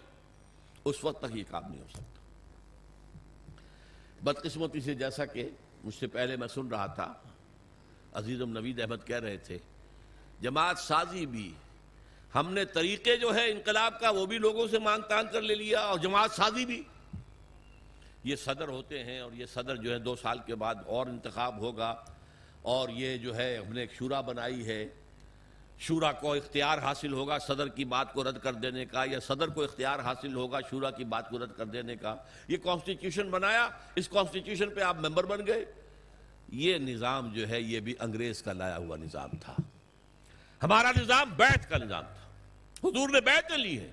اس 0.86 1.04
وقت 1.04 1.22
تک 1.22 1.36
یہ 1.36 1.44
کام 1.50 1.64
نہیں 1.72 1.82
ہو 1.82 1.88
سکتا۔ 1.90 2.22
بدقسمتی 4.24 4.82
سے 4.82 4.94
جیسا 4.94 5.26
کہ 5.26 5.50
مجھ 5.88 5.96
سے 5.96 6.08
پہلے 6.08 6.36
میں 6.36 6.48
سن 6.48 6.68
رہا 6.68 6.86
تھا۔ 6.86 7.14
عزیزم 8.14 8.50
نوید 8.50 8.80
احمد 8.80 9.06
کہہ 9.06 9.20
رہے 9.20 9.38
تھے، 9.38 9.58
جماعت 10.42 10.80
سازی 10.80 11.26
بھی، 11.26 11.54
ہم 12.36 12.54
نے 12.54 12.66
طریقے 12.66 13.18
جو 13.18 13.36
ہے 13.36 13.52
انقلاب 13.52 14.00
کا، 14.00 14.10
وہ 14.10 14.26
بھی 14.26 14.38
لوگوں 14.38 14.68
سے 14.68 14.80
مانگ 14.80 15.02
تان 15.02 15.26
کر 15.32 15.42
لے 15.42 15.56
لیا 15.56 15.80
اور 15.80 16.00
جماعت 16.00 16.32
سازی 16.32 16.66
بھی۔ 16.66 16.84
یہ 18.24 18.36
صدر 18.36 18.68
ہوتے 18.68 19.04
ہیں 19.04 19.20
اور 19.20 19.32
یہ 19.32 19.46
صدر 19.46 19.76
جو 19.76 19.94
ہے 19.94 20.00
دو 20.00 20.16
سال 20.16 20.40
کے 20.46 20.56
بعد 20.56 20.76
اور 20.86 21.08
انتخاب 21.08 21.58
ہوگا 21.58 21.96
اور 22.62 22.90
یہ 22.90 23.18
جو 23.18 23.36
ہے 23.36 23.58
ہم 23.58 23.74
نے 23.74 23.82
ایک 23.82 23.94
شورا 23.94 24.22
بنائی 24.22 24.68
ہے۔ 24.68 24.86
شورا 25.80 26.12
کو 26.12 26.34
اختیار 26.34 26.78
حاصل 26.78 27.14
ہوگا 27.14 27.38
صدر 27.40 27.68
کی 27.70 27.86
بات 27.86 28.14
کو 28.14 28.24
رد 28.24 28.38
کر 28.44 28.54
دینے 28.56 28.86
کا 28.86 29.04
یا 29.06 29.20
صدر 29.20 29.48
کو 29.48 29.64
اختیار 29.64 30.00
حاصل 30.00 30.34
ہوگا 30.34 30.60
شورا 30.70 30.92
کی 30.92 31.04
بات 31.06 31.30
کو 31.30 31.40
رد 31.40 31.52
کر 31.58 31.66
دینے 31.66 31.96
کا 31.96 32.16
یہ 32.48 32.58
کانسٹیٹیوشن 32.58 33.30
بنایا 33.30 33.68
اس 33.96 34.10
کانسٹیٹیوشن 34.10 34.70
پہ 34.70 34.82
آپ 34.82 35.00
ممبر 35.00 35.26
بن 35.26 35.46
گئے 35.48 35.66
یہ 36.56 36.78
نظام 36.80 37.30
جو 37.34 37.48
ہے 37.50 37.62
یہ 37.62 37.80
بھی 37.80 37.94
انگریز 38.00 38.42
کا 38.42 38.54
لایا 38.54 38.78
ہوا 38.78 38.98
نظام 38.98 39.38
تھا 39.42 39.56
ہمارا 40.62 40.92
نظام 40.98 41.34
بیت 41.38 41.70
کا 41.70 41.78
نظام 41.78 42.04
تھا 42.14 42.88
حضور 42.88 43.10
نے 43.10 43.22
بیعتیں 43.22 43.58
لی 43.58 43.78
ہیں 43.80 43.92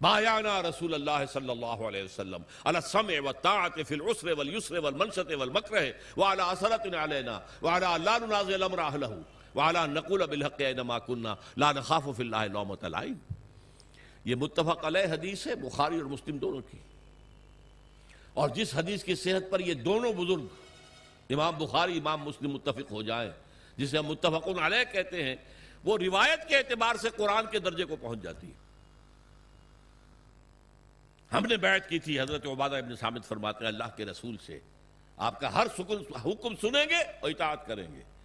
بایانا 0.00 0.48
یعنی 0.48 0.68
رسول 0.68 0.94
اللہ 0.94 1.24
صلی 1.32 1.50
اللہ 1.50 1.86
علیہ 1.86 2.02
وسلم 2.02 2.42
علی 2.64 2.76
السمع 2.76 3.20
والطاعت 3.20 3.78
فی 3.88 3.94
العسر 3.94 4.32
والیسر 4.32 4.78
والمنشط 4.78 5.32
والمکرہ 5.38 5.84
وعلی 6.16 6.42
اثرت 6.42 6.94
علینا 6.94 7.38
وعلی 7.62 7.86
اللہ 7.86 8.18
ننازع 8.20 8.54
الامر 8.54 8.78
اہلہ 8.78 9.06
وعلی 9.54 9.92
نقول 9.92 10.26
بالحق 10.26 10.60
اینما 10.60 10.98
کننا 10.98 11.34
لا 11.56 11.72
نخاف 11.72 12.04
فی 12.16 12.22
اللہ 12.22 12.36
لومت 12.36 12.84
العین 12.84 13.14
یہ 14.24 14.34
متفق 14.34 14.84
علیہ 14.84 15.12
حدیث 15.12 15.46
ہے، 15.46 15.54
بخاری 15.54 15.96
اور 15.96 16.04
مسلم 16.04 16.38
دونوں 16.38 16.60
کی۔ 16.70 16.78
اور 18.34 18.48
جس 18.48 18.74
حدیث 18.74 19.04
کی 19.04 19.14
صحت 19.14 19.50
پر 19.50 19.60
یہ 19.60 19.74
دونوں 19.74 20.12
بزرگ، 20.12 20.46
امام 21.30 21.58
بخاری، 21.58 21.98
امام 21.98 22.20
مسلم 22.20 22.50
متفق 22.50 22.90
ہو 22.90 23.02
جائیں، 23.02 23.30
جسے 23.76 23.98
ہم 23.98 24.06
متفقن 24.06 24.58
علیہ 24.58 24.92
کہتے 24.92 25.22
ہیں، 25.22 25.36
وہ 25.84 25.98
روایت 25.98 26.48
کے 26.48 26.56
اعتبار 26.56 26.94
سے 26.94 27.08
قرآن 27.16 27.44
کے 27.50 27.58
درجے 27.58 27.84
کو 27.84 27.96
پہنچ 27.96 28.22
جاتی 28.22 28.46
ہے۔ 28.46 28.68
ہم 31.32 31.46
نے 31.46 31.56
بیعت 31.56 31.88
کی 31.88 31.98
تھی، 31.98 32.20
حضرت 32.20 32.46
عبادہ 32.46 32.76
ابن 32.76 32.96
سامد 32.96 33.24
فرماتے 33.24 33.64
ہیں، 33.64 33.72
اللہ 33.72 33.96
کے 33.96 34.04
رسول 34.04 34.36
سے، 34.46 34.60
آپ 35.16 35.40
کا 35.40 35.54
ہر 35.54 35.66
حکم 36.26 36.56
سنیں 36.60 36.86
گے 36.88 37.02
اور 37.20 37.30
اطاعت 37.30 37.66
کریں 37.66 37.94
گے۔ 37.94 38.17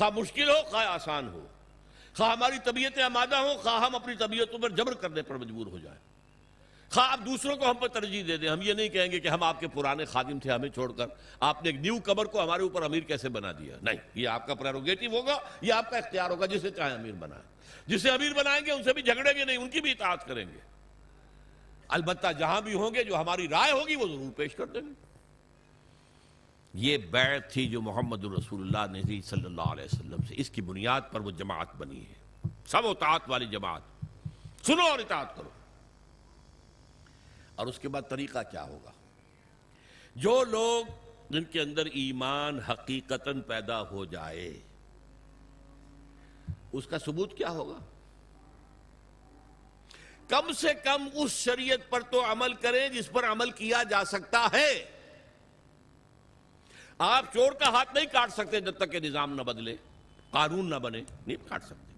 خواہ 0.00 0.18
مشکل 0.18 0.48
ہو، 0.48 0.62
خواہ 0.70 0.86
آسان 0.86 1.28
ہو۔ 1.28 1.46
خواہ 2.16 2.32
ہماری 2.32 2.56
طبیعتیں 2.64 3.02
آمادہ 3.02 3.36
ہوں 3.36 3.54
خواہ 3.54 3.80
ہم 3.80 3.94
اپنی 3.94 4.14
طبیعتوں 4.14 4.58
پر 4.58 4.70
جبر 4.70 4.94
کرنے 4.94 5.22
پر 5.22 5.34
مجبور 5.34 5.66
ہو 5.66 5.78
جائیں۔ 5.78 5.98
خواہ 6.90 7.12
آپ 7.12 7.18
دوسروں 7.26 7.56
کو 7.56 7.70
ہم 7.70 7.74
پر 7.74 7.88
ترجیح 7.88 8.22
دے 8.26 8.36
دیں، 8.36 8.48
ہم 8.48 8.62
یہ 8.62 8.72
نہیں 8.72 8.88
کہیں 8.88 9.10
گے 9.10 9.20
کہ 9.20 9.28
ہم 9.28 9.42
آپ 9.42 9.60
کے 9.60 9.68
پرانے 9.68 10.04
خادم 10.04 10.38
تھے 10.38 10.52
ہمیں 10.52 10.68
چھوڑ 10.68 10.92
کر۔ 10.92 11.06
آپ 11.40 11.62
نے 11.62 11.68
ایک 11.68 11.80
نیو 11.80 11.98
کبر 11.98 12.24
کو 12.24 12.42
ہمارے 12.42 12.62
اوپر 12.62 12.82
امیر 12.82 13.00
کیسے 13.00 13.28
بنا 13.28 13.52
دیا؟ 13.52 13.76
نہیں، 13.82 13.96
یہ 14.14 14.28
آپ 14.28 14.46
کا 14.46 14.54
پریروگیٹو 14.54 15.06
ہوگا، 15.06 15.38
یہ 15.60 15.72
آپ 15.72 15.90
کا 15.90 15.96
اختیار 15.96 16.30
ہوگا، 16.30 16.46
جسے 16.46 16.70
چاہے 16.70 16.94
امیر 16.94 17.12
بنائیں۔ 17.12 17.44
جسے 17.86 18.10
امیر 18.10 18.32
بنائیں 18.32 18.66
گے، 18.66 18.72
ان 18.72 18.82
سے 18.82 18.92
بھی 18.92 19.02
جھگڑیں 19.02 19.38
گے 19.38 19.44
نہیں، 19.44 19.56
ان 19.56 19.70
کی 19.70 19.80
بھی 19.80 19.90
اطاعت 19.90 20.26
کریں 20.26 20.44
گے۔ 20.48 20.58
البتہ 21.88 22.26
جہاں 22.38 22.60
بھی 22.60 22.74
ہوں 22.74 22.94
گے، 22.94 23.04
جو 23.04 23.16
ہماری 23.16 23.48
رائے 23.48 23.72
ہوگی، 23.72 23.94
وہ 23.94 24.06
ضرور 24.06 24.32
پیش 24.32 24.54
کر 24.54 24.66
دیں 24.66 24.80
گے۔ 24.80 25.09
یہ 26.74 26.98
بیعت 26.98 27.52
تھی 27.52 27.68
جو 27.68 27.82
محمد 27.82 28.24
الرسول 28.24 28.62
اللہ 28.62 28.98
نے 28.98 29.22
صلی 29.22 29.44
اللہ 29.44 29.62
علیہ 29.62 29.84
وسلم 29.84 30.22
سے۔ 30.28 30.34
اس 30.36 30.50
کی 30.50 30.62
بنیاد 30.62 31.00
پر 31.12 31.20
وہ 31.20 31.30
جماعت 31.30 31.74
بنی 31.74 32.00
ہے۔ 32.00 32.14
سب 32.66 32.86
اطاعت 32.86 33.20
والی 33.26 33.46
جماعت۔ 33.46 33.82
سنو 34.66 34.82
اور 34.82 34.98
اطاعت 34.98 35.36
کرو۔ 35.36 35.48
اور 37.54 37.66
اس 37.66 37.78
کے 37.78 37.88
بعد 37.88 38.02
طریقہ 38.08 38.38
کیا 38.50 38.62
ہوگا؟ 38.62 38.90
جو 40.16 40.44
لوگ 40.44 40.84
جن 41.30 41.44
کے 41.44 41.60
اندر 41.60 41.86
ایمان 41.86 42.60
حقیقتاً 42.60 43.40
پیدا 43.40 43.82
ہو 43.82 44.04
جائے، 44.04 44.60
اس 46.72 46.86
کا 46.86 46.98
ثبوت 46.98 47.36
کیا 47.36 47.50
ہوگا؟ 47.50 47.78
کم 50.28 50.52
سے 50.52 50.68
کم 50.84 51.08
اس 51.14 51.30
شریعت 51.30 51.90
پر 51.90 52.00
تو 52.00 52.32
عمل 52.32 52.54
کریں 52.54 52.88
جس 52.88 53.10
پر 53.10 53.24
عمل 53.24 53.50
کیا 53.50 53.82
جا 53.82 54.04
سکتا 54.04 54.48
ہے۔ 54.52 54.99
آپ 57.00 57.24
چور 57.32 57.52
کا 57.52 57.68
ہاتھ 57.68 57.94
نہیں 57.94 58.06
کاٹ 58.06 58.32
سکتے 58.32 58.60
جب 58.60 58.76
تک 58.76 58.92
کہ 58.92 59.00
نظام 59.00 59.34
نہ 59.34 59.42
بدلے، 59.42 59.76
قانون 60.30 60.70
نہ 60.70 60.74
بنے، 60.74 61.02
نہیں 61.26 61.48
کاٹ 61.48 61.64
سکتے۔ 61.64 61.94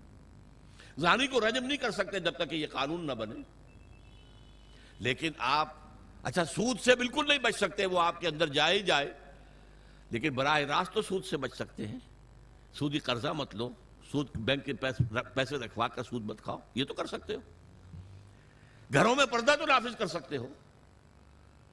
زانی 0.99 1.27
کو 1.27 1.41
رجم 1.41 1.65
نہیں 1.65 1.77
کر 1.77 1.91
سکتے 1.91 2.21
جب 2.21 2.33
تک 2.33 2.51
کہ 2.51 2.55
یہ 2.55 2.67
قانون 2.73 3.07
نہ 3.07 3.13
بنے۔ 3.13 3.35
لیکن 4.99 5.33
آپ 5.39 5.77
اچھا 6.23 6.45
سود 6.45 6.81
سے 6.81 6.95
بالکل 6.95 7.29
نہیں 7.29 7.39
بچ 7.39 7.57
سکتے، 7.57 7.87
وہ 7.87 8.01
آپ 8.01 8.21
کے 8.21 8.29
اندر 8.29 8.47
جائے 8.47 8.79
ہی 8.79 8.83
جائے۔ 8.83 9.13
لیکن 10.11 10.35
براہ 10.35 10.61
راست 10.61 10.93
تو 10.93 11.03
سود 11.03 11.25
سے 11.25 11.37
بچ 11.37 11.55
سکتے 11.55 11.87
ہیں۔ 11.87 11.99
سودی 12.75 12.99
قرضہ 12.99 13.29
مت 13.29 13.55
لو، 13.55 13.71
سود 14.11 14.29
بینک 14.35 14.65
کے 14.65 14.73
پیسے 15.35 15.57
رکھوا 15.57 15.89
کر 15.89 16.03
سود 16.03 16.23
مت 16.23 16.43
کھاؤ، 16.43 16.59
یہ 16.75 16.85
تو 16.85 16.95
کر 16.95 17.07
سکتے 17.07 17.35
ہو۔ 17.35 17.41
گھروں 18.93 19.15
میں 19.15 19.27
پردہ 19.27 19.55
تو 19.59 19.67
نافذ 19.67 19.97
کر 19.97 20.07
سکتے 20.07 20.37
ہو۔ 20.37 20.47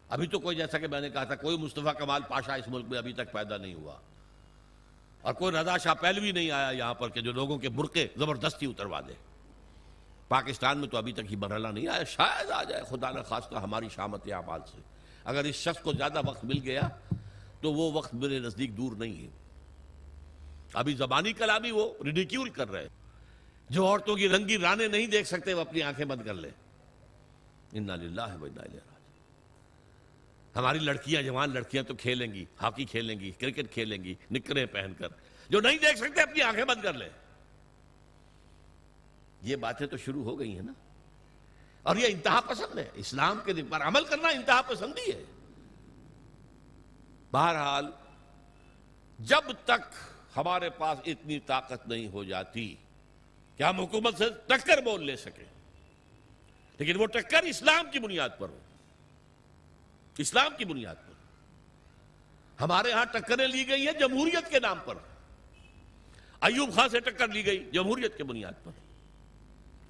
ابھی 0.09 0.27
تو 0.27 0.39
کوئی 0.39 0.57
جیسا 0.57 0.77
کہ 0.77 0.87
میں 0.87 1.01
نے 1.01 1.09
کہا 1.09 1.23
تھا، 1.23 1.35
کوئی 1.35 1.57
مصطفیٰ 1.57 1.93
کمال 1.93 2.21
پاشا 2.27 2.53
اس 2.53 2.67
ملک 2.67 2.85
میں 2.89 2.97
ابھی 2.97 3.13
تک 3.13 3.31
پیدا 3.31 3.57
نہیں 3.57 3.73
ہوا۔ 3.73 3.95
اور 5.21 5.33
کوئی 5.33 5.55
رضا 5.55 5.77
شاہ 5.77 5.93
پہلوی 5.93 6.31
نہیں 6.31 6.51
آیا 6.51 6.71
یہاں 6.71 6.93
پر 6.93 7.09
کہ 7.09 7.21
جو 7.21 7.31
لوگوں 7.31 7.57
کے 7.57 7.69
برقے 7.69 8.07
زبردستی 8.17 8.65
اتروا 8.65 9.01
دے۔ 9.01 9.13
پاکستان 10.27 10.77
میں 10.77 10.87
تو 10.87 10.97
ابھی 10.97 11.13
تک 11.13 11.31
ہی 11.31 11.35
مرحلہ 11.35 11.67
نہیں 11.67 11.87
آیا، 11.87 12.03
شاید 12.03 12.51
آ 12.51 12.63
جائے، 12.63 12.83
خدا 12.89 13.11
نہ 13.11 13.19
خاص 13.21 13.49
کا 13.49 13.63
ہماری 13.63 13.89
شامت 13.89 14.31
اعمال 14.31 14.59
سے۔ 14.71 14.77
اگر 15.23 15.43
اس 15.43 15.55
شخص 15.55 15.81
کو 15.81 15.93
زیادہ 15.93 16.21
وقت 16.25 16.45
مل 16.45 16.59
گیا 16.63 16.81
تو 17.61 17.73
وہ 17.73 17.91
وقت 17.91 18.13
میرے 18.13 18.39
نزدیک 18.39 18.77
دور 18.77 18.91
نہیں 18.95 19.23
ہے۔ 19.23 19.29
ابھی 20.73 20.93
زبانی 20.93 21.33
کلامی 21.33 21.71
وہ 21.71 21.93
ریڈیکیول 22.05 22.49
کر 22.49 22.71
رہے 22.71 22.87
جو 23.69 23.85
عورتوں 23.85 24.15
کی 24.15 24.29
رنگی 24.29 24.57
رانے 24.57 24.87
نہیں 24.87 25.07
دیکھ 25.07 25.27
سکتے، 25.27 25.53
وہ 25.53 25.61
اپنی 25.61 25.81
آنکھیں 25.81 26.05
بند 26.05 26.21
کر 26.25 26.33
لیں۔ 26.33 26.49
ہماری 30.55 30.79
لڑکیاں 30.79 31.21
جوان 31.21 31.53
لڑکیاں 31.53 31.83
تو 31.83 31.95
کھیلیں 31.95 32.33
گی، 32.33 32.45
ہاکی 32.61 32.85
کھیلیں 32.85 33.19
گی، 33.19 33.31
کرکٹ 33.31 33.73
کھیلیں 33.73 34.03
گی، 34.03 34.15
نکرے 34.31 34.65
پہن 34.65 34.93
کر۔ 34.97 35.07
جو 35.49 35.59
نہیں 35.59 35.77
دیکھ 35.77 35.97
سکتے 35.97 36.21
اپنی 36.21 36.41
آنکھیں 36.41 36.65
بند 36.65 36.81
کر 36.81 36.93
لیں۔ 36.93 37.09
یہ 39.41 39.55
باتیں 39.55 39.87
تو 39.87 39.97
شروع 39.97 40.23
ہو 40.23 40.39
گئی 40.39 40.55
ہیں 40.55 40.61
نا۔ 40.61 40.73
اور 41.83 41.95
یہ 41.95 42.07
انتہا 42.07 42.39
پسند 42.41 42.77
ہے۔ 42.77 42.89
اسلام 42.93 43.39
کے 43.45 43.53
دن 43.53 43.65
پر 43.65 43.81
عمل 43.81 44.05
کرنا 44.05 44.27
انتہا 44.27 44.61
پسندی 44.61 45.11
ہے۔ 45.11 45.23
بہرحال، 47.31 47.85
جب 49.19 49.51
تک 49.65 49.93
ہمارے 50.37 50.69
پاس 50.69 50.99
اتنی 51.05 51.39
طاقت 51.39 51.87
نہیں 51.87 52.07
ہو 52.07 52.23
جاتی 52.23 52.75
کہ 53.57 53.63
ہم 53.63 53.79
حکومت 53.79 54.17
سے 54.17 54.25
ٹکر 54.47 54.81
بول 54.81 55.05
لے 55.05 55.15
سکیں؟ 55.15 55.45
لیکن 56.79 56.99
وہ 56.99 57.05
ٹکر 57.05 57.43
اسلام 57.43 57.91
کی 57.91 57.99
بنیاد 57.99 58.29
پر 58.37 58.49
ہو۔ 58.49 58.59
اسلام 60.19 60.51
کی 60.57 60.65
بنیاد 60.65 60.95
پر۔ 60.95 61.13
ہمارے 62.61 62.91
ہاں 62.91 63.05
ٹکریں 63.05 63.47
لی 63.47 63.67
گئی 63.67 63.85
ہیں 63.85 63.99
جمہوریت 63.99 64.51
کے 64.51 64.59
نام 64.59 64.77
پر۔ 64.85 64.95
ایوب 66.41 66.73
خان 66.75 66.89
سے 66.89 66.99
ٹکر 66.99 67.27
لی 67.27 67.45
گئی 67.45 67.69
جمہوریت 67.73 68.17
کے 68.17 68.23
بنیاد 68.23 68.51
پر۔ 68.63 68.71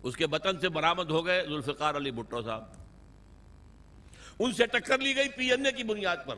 اس 0.04 0.16
کے 0.16 0.28
بطن 0.28 0.60
سے 0.60 0.70
برامد 0.70 1.10
ہو 1.10 1.26
گئے 1.26 1.46
ذوالفقار 1.48 1.96
علی 1.96 2.12
بھٹو 2.12 2.42
صاحب۔ 2.42 2.64
ان 4.40 4.54
سے 4.54 4.66
ٹکر 4.66 4.98
لی 5.00 5.16
گئی 5.16 5.30
پی 5.30 5.52
این 5.52 5.66
اے 5.66 5.72
کی 5.72 5.84
بنیاد 5.84 6.18
پر۔ 6.26 6.36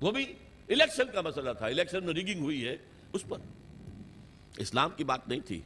وہ 0.00 0.10
بھی 0.10 0.34
الیکشن 0.68 1.12
کا 1.12 1.20
مسئلہ 1.20 1.50
تھا، 1.58 1.66
الیکشن 1.66 2.04
میں 2.04 2.14
ریگنگ 2.14 2.40
ہوئی 2.40 2.68
ہے 2.68 2.76
اس 3.12 3.24
پر۔ 3.28 3.38
اسلام 4.56 4.90
کی 4.96 5.04
بات 5.04 5.28
نہیں 5.28 5.40
تھی۔ 5.40 5.60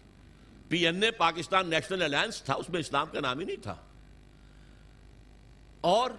P 0.68 0.86
N 0.86 1.02
A 1.02 1.10
Pakistan 1.10 1.70
national 1.70 2.02
alliance 2.02 2.42
تھا، 2.42 2.54
اس 2.54 2.68
میں 2.68 2.80
اسلام 2.80 3.06
کا 3.12 3.20
نام 3.20 3.38
ہی 3.38 3.44
نہیں 3.44 3.62
تھا۔ 3.62 3.76
اور 5.80 6.10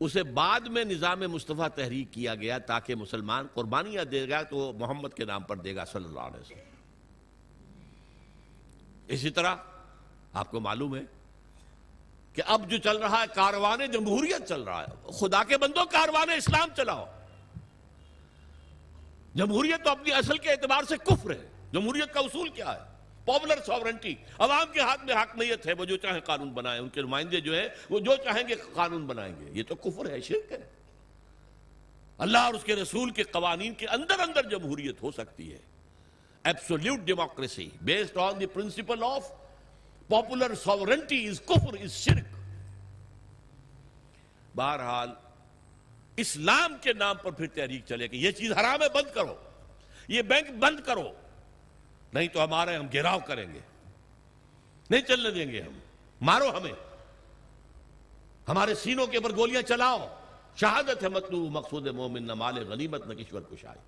اسے 0.00 0.22
بعد 0.22 0.60
میں 0.60 0.84
نظام 0.84 1.20
مصطفیٰ 1.20 1.68
تحریک 1.68 2.12
کیا 2.12 2.34
گیا 2.34 2.58
تاکہ 2.58 2.94
مسلمان 2.94 3.46
قربانیاں 3.54 4.04
دے 4.04 4.28
گا 4.28 4.42
تو 4.42 4.72
محمد 4.78 5.08
کے 5.08 5.24
نام 5.24 5.42
پر 5.42 5.56
دے 5.56 5.76
گا 5.76 5.84
صلی 5.84 6.04
اللہ 6.04 6.20
علیہ 6.20 6.40
وسلم۔ 6.40 6.58
اسی 9.08 9.30
طرح 9.30 9.56
آپ 10.32 10.50
کو 10.50 10.60
معلوم 10.60 10.96
ہے 10.96 11.00
کہ 12.32 12.42
اب 12.46 12.70
جو 12.70 12.78
چل 12.78 12.96
رہا 12.96 13.20
ہے، 13.20 13.26
کاروان 13.34 13.90
جمہوریت 13.92 14.48
چل 14.48 14.62
رہا 14.62 14.84
ہے۔ 14.84 15.12
خدا 15.12 15.44
کے 15.44 15.58
بندوں، 15.58 15.84
کاروان 15.84 16.30
اسلام 16.30 16.68
چلاؤ۔ 16.76 17.06
جمہوریت 19.34 19.84
تو 19.84 19.90
اپنی 19.90 20.12
اصل 20.12 20.38
کے 20.38 20.50
اعتبار 20.50 20.82
سے 20.88 20.96
کفر 20.96 21.30
ہے۔ 21.30 21.48
جمہوریت 21.72 22.14
کا 22.14 22.20
اصول 22.20 22.48
کیا 22.48 22.72
ہے؟ 22.72 22.95
پاپولر 23.26 23.64
سوورنٹی 23.66 24.14
عوام 24.38 24.72
کے 24.72 24.80
ہاتھ 24.80 25.04
میں 25.04 25.14
حقنیت 25.14 25.66
ہے 25.66 25.72
وہ 25.72 25.84
جو 25.84 25.96
چاہیں 25.96 26.20
قانون 26.20 26.50
بنائیں، 26.50 26.80
ان 26.80 26.88
کے 26.88 27.02
نمائندے 27.02 27.40
جو 27.40 27.54
ہیں، 27.54 27.68
وہ 27.90 28.00
جو 28.00 28.16
چاہیں 28.16 28.48
گے 28.48 28.54
قانون 28.74 29.06
بنائیں 29.06 29.34
گے۔ 29.40 29.50
یہ 29.52 29.62
تو 29.68 29.74
کفر 29.74 30.10
ہے، 30.10 30.20
شرک 30.20 30.52
ہے۔ 30.52 30.68
اللہ 32.18 32.38
اور 32.38 32.54
اس 32.54 32.64
کے 32.64 32.74
رسول 32.74 33.10
کے 33.10 33.22
قوانین 33.22 33.74
کے 33.74 33.86
اندر 33.86 34.18
اندر 34.18 34.48
جمہوریت 34.48 35.02
ہو 35.02 35.10
سکتی 35.10 35.52
ہے۔ 35.52 35.58
Absolute 36.44 36.98
democracy 37.00 37.70
based 37.82 38.16
on 38.16 38.40
the 38.40 38.46
principle 38.46 39.02
of 39.02 39.28
popular 40.08 40.54
sovereignty 40.54 41.28
is 41.28 41.40
کفر 41.40 41.82
از 41.82 41.92
شرک 41.92 42.36
بہرحال، 44.56 45.10
اسلام 46.16 46.76
کے 46.80 46.92
نام 46.92 47.16
پر 47.22 47.30
پھر 47.30 47.46
تحریک 47.46 47.82
چلے 47.86 48.06
گی 48.06 48.24
یہ 48.24 48.30
چیز 48.30 48.52
حرام 48.52 48.82
ہے، 48.82 48.88
بند 48.94 49.14
کرو۔ 49.14 49.36
یہ 50.08 50.22
بینک 50.22 50.50
بند 50.58 50.80
کرو۔ 50.80 51.12
نہیں 52.16 52.28
تو 52.28 52.44
ہمارے 52.44 52.76
ہم 52.76 52.86
گھیراؤ 52.92 53.18
کریں 53.26 53.54
گے۔ 53.54 53.60
نہیں 54.90 55.00
چلنے 55.00 55.30
دیں 55.30 55.52
گے 55.52 55.60
ہم۔ 55.60 55.78
مارو 56.20 56.56
ہمیں۔ 56.56 56.72
ہمارے 58.48 58.74
سینوں 58.74 59.06
کے 59.06 59.16
اوپر 59.16 59.36
گولیاں 59.36 59.62
چلاؤ۔ 59.62 60.20
شہادت 60.56 61.02
ہے 61.02 61.08
مطلوب، 61.08 61.50
مقصود 61.50 61.86
مومن، 61.86 62.22
نہ 62.22 62.34
مال 62.34 62.68
غنیمت، 62.68 63.06
نہ 63.06 63.14
کشور 63.14 63.42
کشائی۔ 63.42 63.78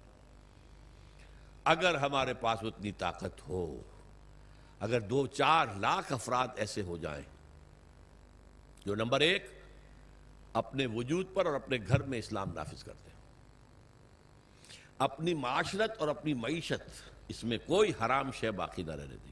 اگر 1.64 1.94
ہمارے 1.94 2.34
پاس 2.34 2.58
اتنی 2.62 2.92
طاقت 2.92 3.48
ہو، 3.48 3.82
اگر 4.80 5.00
دو 5.00 5.26
چار 5.26 5.66
لاکھ 5.76 6.12
افراد 6.12 6.48
ایسے 6.56 6.82
ہو 6.82 6.96
جائیں، 6.96 7.24
جو 8.86 8.94
نمبر 8.94 9.20
ایک 9.20 9.50
اپنے 10.52 10.86
وجود 10.86 11.26
پر 11.34 11.46
اور 11.46 11.54
اپنے 11.54 11.78
گھر 11.88 12.02
میں 12.02 12.18
اسلام 12.18 12.52
نافذ 12.52 12.84
کرتے 12.84 13.10
ہیں، 13.10 13.18
اپنی 14.98 15.34
معاشرت 15.34 15.98
اور 15.98 16.08
اپنی 16.08 16.34
معیشت 16.34 17.17
اس 17.28 17.44
میں 17.44 17.58
کوئی 17.66 17.90
حرام 17.90 18.32
شے 18.32 18.50
باقی 18.50 18.82
نہ 18.82 18.90
رہنے 18.90 19.16
دی۔ 19.24 19.30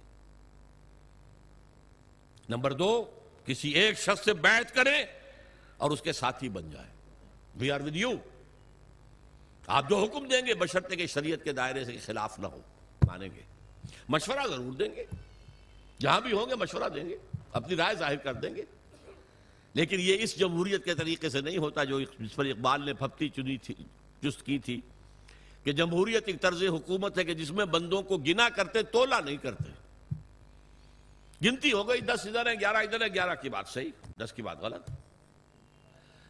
نمبر 2.48 2.72
دو، 2.72 3.20
کسی 3.46 3.70
ایک 3.70 3.98
شخص 3.98 4.24
سے 4.24 4.32
بیعت 4.32 4.74
کریں 4.74 5.04
اور 5.76 5.90
اس 5.90 6.02
کے 6.02 6.12
ساتھی 6.12 6.48
بن 6.48 6.70
جائے 6.70 6.88
وی 7.56 7.70
آر 7.70 7.80
ود 7.80 7.96
یو 7.96 8.12
آپ 9.66 9.88
جو 9.88 9.98
حکم 9.98 10.28
دیں 10.28 10.46
گے، 10.46 10.54
بشرطے 10.54 10.96
کے 10.96 11.06
شریعت 11.06 11.44
کے 11.44 11.52
دائرے 11.52 11.84
سے 11.84 11.96
خلاف 11.96 12.38
نہ 12.38 12.46
ہو، 12.46 12.60
مانیں 13.06 13.28
گے۔ 13.34 13.42
مشورہ 14.08 14.46
ضرور 14.50 14.72
دیں 14.72 14.96
گے۔ 14.96 15.04
جہاں 16.00 16.20
بھی 16.20 16.32
ہوں 16.32 16.46
گے، 16.46 16.54
مشورہ 16.54 16.88
دیں 16.88 17.08
گے۔ 17.08 17.16
اپنی 17.52 17.76
رائے 17.76 17.94
ظاہر 17.94 18.16
کر 18.16 18.34
دیں 18.34 18.56
گے۔ 18.56 18.62
لیکن 19.74 19.96
یہ 20.00 20.16
اس 20.20 20.38
جمہوریت 20.38 20.84
کے 20.84 20.94
طریقے 20.94 21.28
سے 21.28 21.40
نہیں 21.40 21.58
ہوتا 21.58 21.84
جو 21.84 22.00
جس 22.00 22.34
پر 22.34 22.44
اقبال 22.44 22.84
نے 22.84 22.94
پھپتی 22.94 23.28
چنی 23.28 23.56
تھی 23.56 23.74
جست 24.22 24.46
کی 24.46 24.58
تھی۔ 24.58 24.80
کہ 25.66 25.72
جمہوریت 25.72 26.22
ایک 26.26 26.40
طرز 26.40 26.62
حکومت 26.62 27.18
ہے 27.18 27.24
کہ 27.24 27.34
جس 27.34 27.50
میں 27.50 27.64
بندوں 27.64 28.02
کو 28.02 28.16
گنا 28.16 28.48
کرتے، 28.48 28.82
تولا 28.82 29.20
نہیں 29.20 29.36
کرتے۔ 29.36 29.70
گنتی 31.48 31.72
ہو 31.72 31.88
گئی، 31.88 32.00
دس 32.00 32.26
ادھر 32.26 32.46
ہے 32.46 32.54
گیارہ 32.54 32.76
ادھر 32.76 33.00
ہے 33.00 33.06
گیارہ 33.06 33.34
کی 33.42 33.48
بات 33.48 33.68
صحیح، 33.68 33.90
دس 34.18 34.32
کی 34.32 34.42
بات 34.42 34.58
غلط۔ 34.58 34.90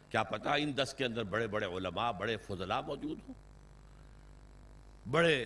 کیا 0.09 0.23
پتا 0.23 0.53
ان 0.53 0.77
دس 0.77 0.95
کے 0.97 1.05
اندر 1.05 1.23
بڑے 1.23 1.47
بڑے 1.47 1.65
علماء، 1.65 2.11
بڑے 2.11 2.37
فضلاء 2.37 2.81
موجود 2.81 3.19
ہوں۔ 3.27 3.33
بڑے 5.09 5.45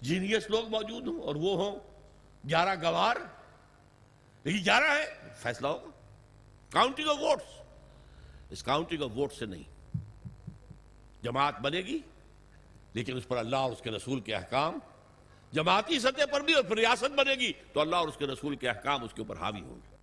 جینیس 0.00 0.50
لوگ 0.50 0.68
موجود 0.68 1.06
ہوں 1.06 1.20
اور 1.20 1.34
وہ 1.34 1.64
ہوں۔ 1.64 1.78
گیارہ 2.48 2.74
گوار، 2.82 3.16
لیکن 4.44 4.58
گیارہ 4.64 4.98
ہے، 4.98 5.32
فیصلہ 5.36 5.68
ہوگا۔ 5.68 5.90
کاؤنٹنگ 6.70 7.08
آف 7.08 7.16
ووٹس 7.20 7.60
اس 8.50 8.62
کاؤنٹنگ 8.62 9.02
آف 9.02 9.10
ووٹ 9.14 9.32
سے 9.32 9.46
نہیں۔ 9.46 9.96
جماعت 11.22 11.60
بنے 11.60 11.78
گی۔ 11.78 11.98
لیکن 12.92 13.16
اس 13.16 13.28
پر 13.28 13.36
اللہ 13.36 13.56
اور 13.56 13.72
اس 13.72 13.80
کے 13.82 13.90
رسول 13.90 14.20
کے 14.20 14.34
احکام، 14.34 14.78
جماعتی 15.52 15.98
سطح 15.98 16.24
پر 16.32 16.40
بھی 16.40 16.54
اور 16.54 16.64
پھر 16.64 16.76
ریاست 16.76 17.18
بنے 17.18 17.34
گی 17.34 17.52
تو 17.72 17.80
اللہ 17.80 17.96
اور 17.96 18.08
اس 18.08 18.16
کے 18.16 18.26
رسول 18.26 18.56
کے 18.56 18.68
احکام 18.68 19.04
اس 19.04 19.12
کے 19.14 19.22
اوپر 19.22 19.36
حاوی 19.36 19.60
ہوں 19.60 19.74
گے۔ 19.74 19.96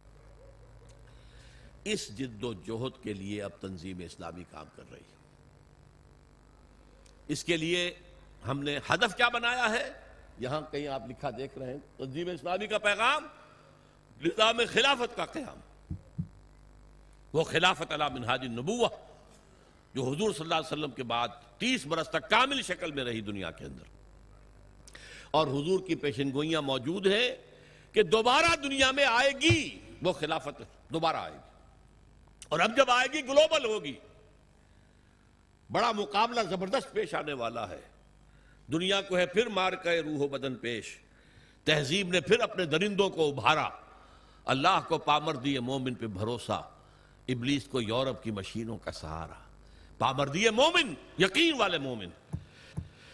اس 1.83 2.17
جد 2.17 2.43
و 2.43 2.53
جہد 2.53 3.03
کے 3.03 3.13
لیے 3.13 3.43
اب 3.43 3.51
تنظیم 3.61 3.99
اسلامی 3.99 4.43
کام 4.51 4.65
کر 4.75 4.83
رہی 4.91 4.99
ہے۔ 4.99 5.17
اس 7.27 7.43
کے 7.43 7.57
لیے 7.57 7.93
ہم 8.47 8.63
نے 8.63 8.79
ہدف 8.89 9.15
کیا 9.15 9.29
بنایا 9.29 9.69
ہے؟ 9.69 9.91
یہاں 10.39 10.61
کہیں 10.71 10.87
آپ 10.87 11.01
لکھا 11.09 11.29
دیکھ 11.29 11.57
رہے 11.57 11.71
ہیں، 11.71 11.79
تنظیم 11.97 12.29
اسلامی 12.29 12.67
کا 12.67 12.77
پیغام، 12.77 13.27
نظام 14.25 14.57
خلافت 14.69 15.15
کا 15.15 15.25
قیام۔ 15.25 15.59
وہ 17.33 17.43
خلافت 17.43 17.91
علی 17.91 18.03
منہاج 18.13 18.41
النبوہ، 18.41 18.89
جو 19.93 20.03
حضور 20.03 20.31
صلی 20.31 20.43
اللہ 20.43 20.55
علیہ 20.55 20.71
وسلم 20.71 20.91
کے 20.91 21.03
بعد 21.03 21.27
تیس 21.57 21.85
برس 21.85 22.09
تک 22.09 22.29
کامل 22.29 22.61
شکل 22.61 22.91
میں 22.91 23.03
رہی 23.03 23.21
دنیا 23.21 23.51
کے 23.51 23.65
اندر۔ 23.65 23.83
اور 25.31 25.47
حضور 25.47 25.79
کی 25.87 25.95
پیشن 25.95 26.31
گوئیاں 26.31 26.61
موجود 26.61 27.07
ہیں 27.07 27.35
کہ 27.91 28.03
دوبارہ 28.03 28.55
دنیا 28.55 28.91
میں 28.91 29.05
آئے 29.05 29.31
گی، 29.41 29.79
وہ 30.01 30.13
خلافت 30.13 30.61
دوبارہ 30.93 31.15
آئے 31.15 31.33
گی۔ 31.33 31.37
اور 32.49 32.59
اب 32.59 32.77
جب 32.77 32.91
آئے 32.91 33.07
گی، 33.13 33.21
گلوبل 33.21 33.65
ہوگی۔ 33.65 33.93
بڑا 35.71 35.91
مقابلہ 35.91 36.39
زبردست 36.49 36.93
پیش 36.93 37.13
آنے 37.13 37.33
والا 37.33 37.69
ہے۔ 37.69 37.81
دنیا 38.71 39.01
کو 39.01 39.17
ہے 39.17 39.25
پھر 39.25 39.47
مار 39.47 39.73
کے 39.73 39.99
روح 40.01 40.17
و 40.17 40.27
بدن 40.27 40.55
پیش۔ 40.55 40.97
تہذیب 41.63 42.09
نے 42.09 42.21
پھر 42.21 42.39
اپنے 42.39 42.65
درندوں 42.65 43.09
کو 43.09 43.29
ابھارا۔ 43.29 43.69
اللہ 44.45 44.79
کو 44.87 44.97
پامر 44.97 45.35
دیے 45.35 45.59
مومن 45.59 45.93
پہ 45.93 46.07
بھروسہ۔ 46.07 46.69
ابلیس 47.27 47.65
کو 47.65 47.81
یورپ 47.81 48.23
کی 48.23 48.31
مشینوں 48.31 48.77
کا 48.77 48.91
سہارا۔ 48.91 49.46
پامر 49.97 50.27
دیے 50.27 50.49
مومن، 50.49 50.93
یقین 51.19 51.55
والے 51.59 51.77
مومن۔ 51.77 52.07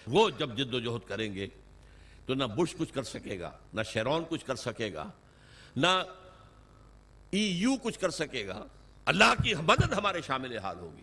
وہ 0.07 0.29
جب 0.29 0.57
جد 0.57 0.73
و 0.73 0.79
جہد 0.79 1.09
کریں 1.09 1.33
گے 1.33 1.47
تو 2.25 2.33
نہ 2.33 2.43
بش 2.43 2.75
کچھ 2.77 2.93
کر 2.93 3.03
سکے 3.03 3.39
گا، 3.39 3.51
نہ 3.73 3.81
شیرون 3.83 4.23
کچھ 4.29 4.45
کر 4.45 4.55
سکے 4.55 4.93
گا، 4.93 5.09
نہ 5.75 5.87
ای 7.31 7.39
یو 7.39 7.75
کچھ 7.83 7.99
کر 7.99 8.09
سکے 8.09 8.47
گا۔ 8.47 8.63
اللہ 9.05 9.43
کی 9.43 9.53
مدد 9.53 9.93
ہمارے 9.93 10.21
شامل 10.21 10.57
حال 10.57 10.77
ہوگی۔ 10.77 11.01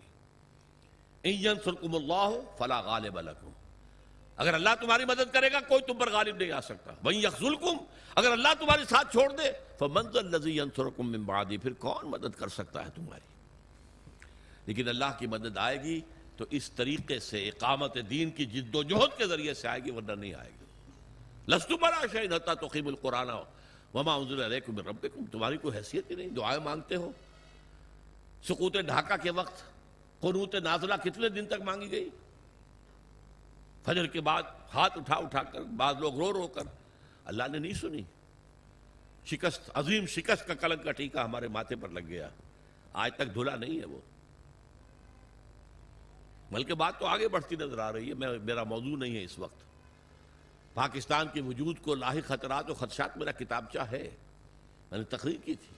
سرکم 1.65 1.95
اللہ 1.95 2.29
فلا 2.57 2.81
غالب 2.81 3.19
لکم۔ 3.19 3.49
اگر 4.35 4.53
اللہ 4.53 4.69
تمہاری 4.81 5.05
مدد 5.05 5.33
کرے 5.33 5.51
گا، 5.51 5.59
کوئی 5.59 5.81
تم 5.81 5.97
پر 5.97 6.11
غالب 6.11 6.35
نہیں 6.35 6.51
آ 6.51 6.61
سکتا۔ 6.61 6.93
وہیں 7.03 7.21
یخلکم 7.21 7.77
اگر 8.15 8.31
اللہ 8.31 8.47
تمہارے 8.59 8.85
ساتھ 8.89 9.11
چھوڑ 9.11 9.31
دے 9.31 9.51
من 10.97 11.21
بعدی، 11.21 11.57
پھر 11.57 11.73
کون 11.73 12.09
مدد 12.09 12.39
کر 12.39 12.47
سکتا 12.47 12.85
ہے 12.85 12.89
تمہاری؟ 12.95 13.30
لیکن 14.65 14.87
اللہ 14.87 15.05
کی 15.19 15.27
مدد 15.27 15.57
آئے 15.57 15.83
گی 15.83 16.01
تو 16.37 16.45
اس 16.49 16.71
طریقے 16.71 17.19
سے 17.19 17.47
اقامت 17.47 17.97
دین 18.09 18.31
کی 18.31 18.45
جد 18.45 18.75
و 18.75 18.83
جہد 18.83 19.17
کے 19.17 19.27
ذریعے 19.27 19.53
سے 19.53 19.67
آئے 19.67 19.79
گی، 19.79 19.91
ورنہ 19.91 20.11
نہیں 20.11 20.33
آئے 20.33 20.49
گی۔ 20.49 20.65
لستو 21.47 21.77
برا 21.77 22.05
شہید 22.11 22.33
حتا 22.33 22.53
توقیم 22.53 22.87
القرآن۔ 22.87 23.29
وما 23.93 24.15
انزل 24.15 24.41
علیکم 24.41 24.75
من 24.75 24.87
ربکم، 24.87 25.25
تمہاری 25.31 25.57
کوئی 25.57 25.77
حیثیت 25.77 26.11
ہی 26.11 26.15
نہیں، 26.15 26.29
دعائیں 26.29 26.59
مانگتے 26.59 26.95
ہو۔ 26.95 27.11
سقوط 28.43 28.73
ڈھاکہ 28.73 29.23
کے 29.23 29.31
وقت، 29.31 29.63
قنوت 30.21 30.55
نازلہ 30.55 30.93
کتنے 31.03 31.29
دن 31.29 31.45
تک 31.45 31.61
مانگی 31.63 31.91
گئی؟ 31.91 32.09
فجر 33.85 34.07
کے 34.07 34.21
بعد 34.21 34.43
ہاتھ 34.73 34.97
اٹھا 34.97 35.15
اٹھا 35.15 35.43
کر، 35.43 35.61
بعض 35.61 35.95
لوگ 35.99 36.15
رو 36.15 36.33
رو 36.33 36.47
کر۔ 36.47 36.63
اللہ 37.25 37.43
نے 37.51 37.59
نہیں 37.59 37.73
سنی۔ 37.73 38.01
شکست، 39.25 39.71
عظیم 39.73 40.05
شکست 40.05 40.47
کا 40.47 40.53
کلنگ 40.53 40.83
کا 40.83 40.91
ٹیکہ 40.91 41.17
ہمارے 41.17 41.47
ماتھے 41.47 41.75
پر 41.75 41.89
لگ 41.89 42.07
گیا۔ 42.07 42.29
آج 42.93 43.11
تک 43.15 43.35
دھلا 43.35 43.55
نہیں 43.55 43.79
ہے 43.79 43.85
وہ۔ 43.85 43.99
بلکہ 46.51 46.73
بات 46.73 46.99
تو 46.99 47.05
آگے 47.05 47.27
بڑھتی 47.27 47.55
نظر 47.55 47.77
آ 47.77 47.91
رہی 47.91 48.09
ہے 48.09 48.13
میرا 48.37 48.63
موضوع 48.63 48.97
نہیں 48.97 49.15
ہے 49.15 49.23
اس 49.23 49.39
وقت۔ 49.39 49.57
پاکستان 50.73 51.27
کے 51.33 51.41
وجود 51.41 51.79
کو 51.81 51.95
لاحق 51.95 52.27
خطرات 52.27 52.69
و 52.69 52.73
خدشات 52.73 53.17
میرا 53.17 53.31
کتابچہ 53.31 53.79
ہے۔ 53.79 54.09
میں 54.91 54.99
نے 54.99 55.05
تقریر 55.05 55.35
کی 55.45 55.55
تھی۔ 55.55 55.75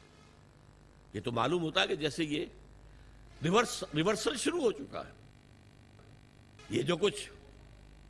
یہ 1.13 1.21
تو 1.21 1.31
معلوم 1.31 1.63
ہوتا 1.63 1.81
ہے 1.81 1.87
کہ 1.87 1.95
جیسے 1.95 2.23
یہ 2.23 2.45
ریورس 3.43 3.83
ریورسل 3.95 4.37
شروع 4.37 4.61
ہو 4.61 4.71
چکا 4.71 5.07
ہے۔ 5.07 5.11
یہ 6.69 6.81
جو 6.81 6.97
کچھ 6.97 7.29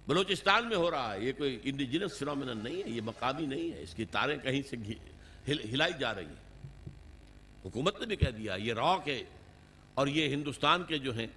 بلوچستان 0.08 0.70
میں 0.70 0.78
ہو 0.78 0.92
رہا 0.92 1.14
ہے، 1.14 1.22
یہ 1.22 1.32
کوئی 1.38 1.60
انڈیجنس 1.64 2.18
فنومنن 2.18 2.64
نہیں 2.64 2.84
ہے، 2.84 2.90
یہ 2.90 3.02
مقامی 3.02 3.46
نہیں 3.46 3.72
ہے۔ 3.72 3.82
اس 3.82 3.96
کی 3.96 4.06
تاریں 4.06 4.38
کہیں 4.38 4.62
سے 4.62 4.76
ہلائی 5.48 5.94
جا 6.00 6.16
رہی 6.16 6.26
ہیں۔ 6.26 6.70
حکومت 7.66 8.00
نے 8.00 8.06
بھی 8.06 8.16
کہہ 8.16 8.32
دیا، 8.32 8.56
یہ 8.56 8.74
راک 8.74 9.10
ہے 9.10 9.24
اور 9.94 10.08
یہ 10.08 10.28
ہندوستان 10.28 10.84
کے 10.84 10.98
جو 10.98 11.14
ہیں 11.14 11.28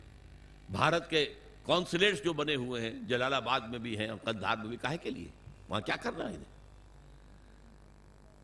بھارت 0.71 1.11
کے 1.11 1.35
کونسلیٹس 1.63 2.25
جو 2.25 2.33
بنے 2.33 2.55
ہوئے 2.55 2.83
ہیں، 2.83 3.01
جلال 3.03 3.35
آباد 3.35 3.61
میں 3.61 3.79
بھی 3.79 3.99
ہیں 3.99 4.09
اور 4.09 4.19
قندھار 4.25 4.57
میں 4.57 4.67
بھی 4.67 4.77
کہے 4.77 4.99
کے 4.99 5.11
لیے؟ 5.11 5.29
وہاں 5.69 5.81
کیا 5.81 5.97
کرنا 5.97 6.31
ہے 6.31 6.37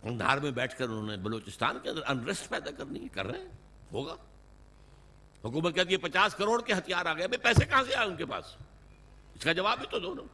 قندھار 0.00 0.38
میں 0.38 0.50
بیٹھ 0.50 0.78
کر 0.78 0.84
انہوں 0.84 1.06
نے 1.06 1.16
بلوچستان 1.16 1.78
کے 1.82 1.88
اندر 1.88 2.00
انریسٹ 2.08 2.48
پیدا 2.48 2.70
کرنی 2.70 3.02
ہے، 3.02 3.08
کر 3.08 3.26
رہے 3.26 3.38
ہیں؟ 3.38 3.48
ہوگا؟ 3.92 4.14
حکومت 5.44 5.74
کہتی 5.74 5.92
ہے 5.92 5.96
پچاس 5.96 6.34
کروڑ 6.34 6.62
کے 6.62 6.72
ہتھیار 6.72 7.06
آ 7.06 7.12
گئے 7.12 7.28
پیسے 7.28 7.64
کہاں 7.64 7.82
سے 7.84 7.94
آئے 7.94 8.06
ان 8.06 8.16
کے 8.16 8.26
پاس؟ 8.26 8.44
اس 9.34 9.44
کا 9.44 9.52
جواب 9.52 9.78
بھی 9.78 9.86
تو 9.90 9.98
دونوں 9.98 10.24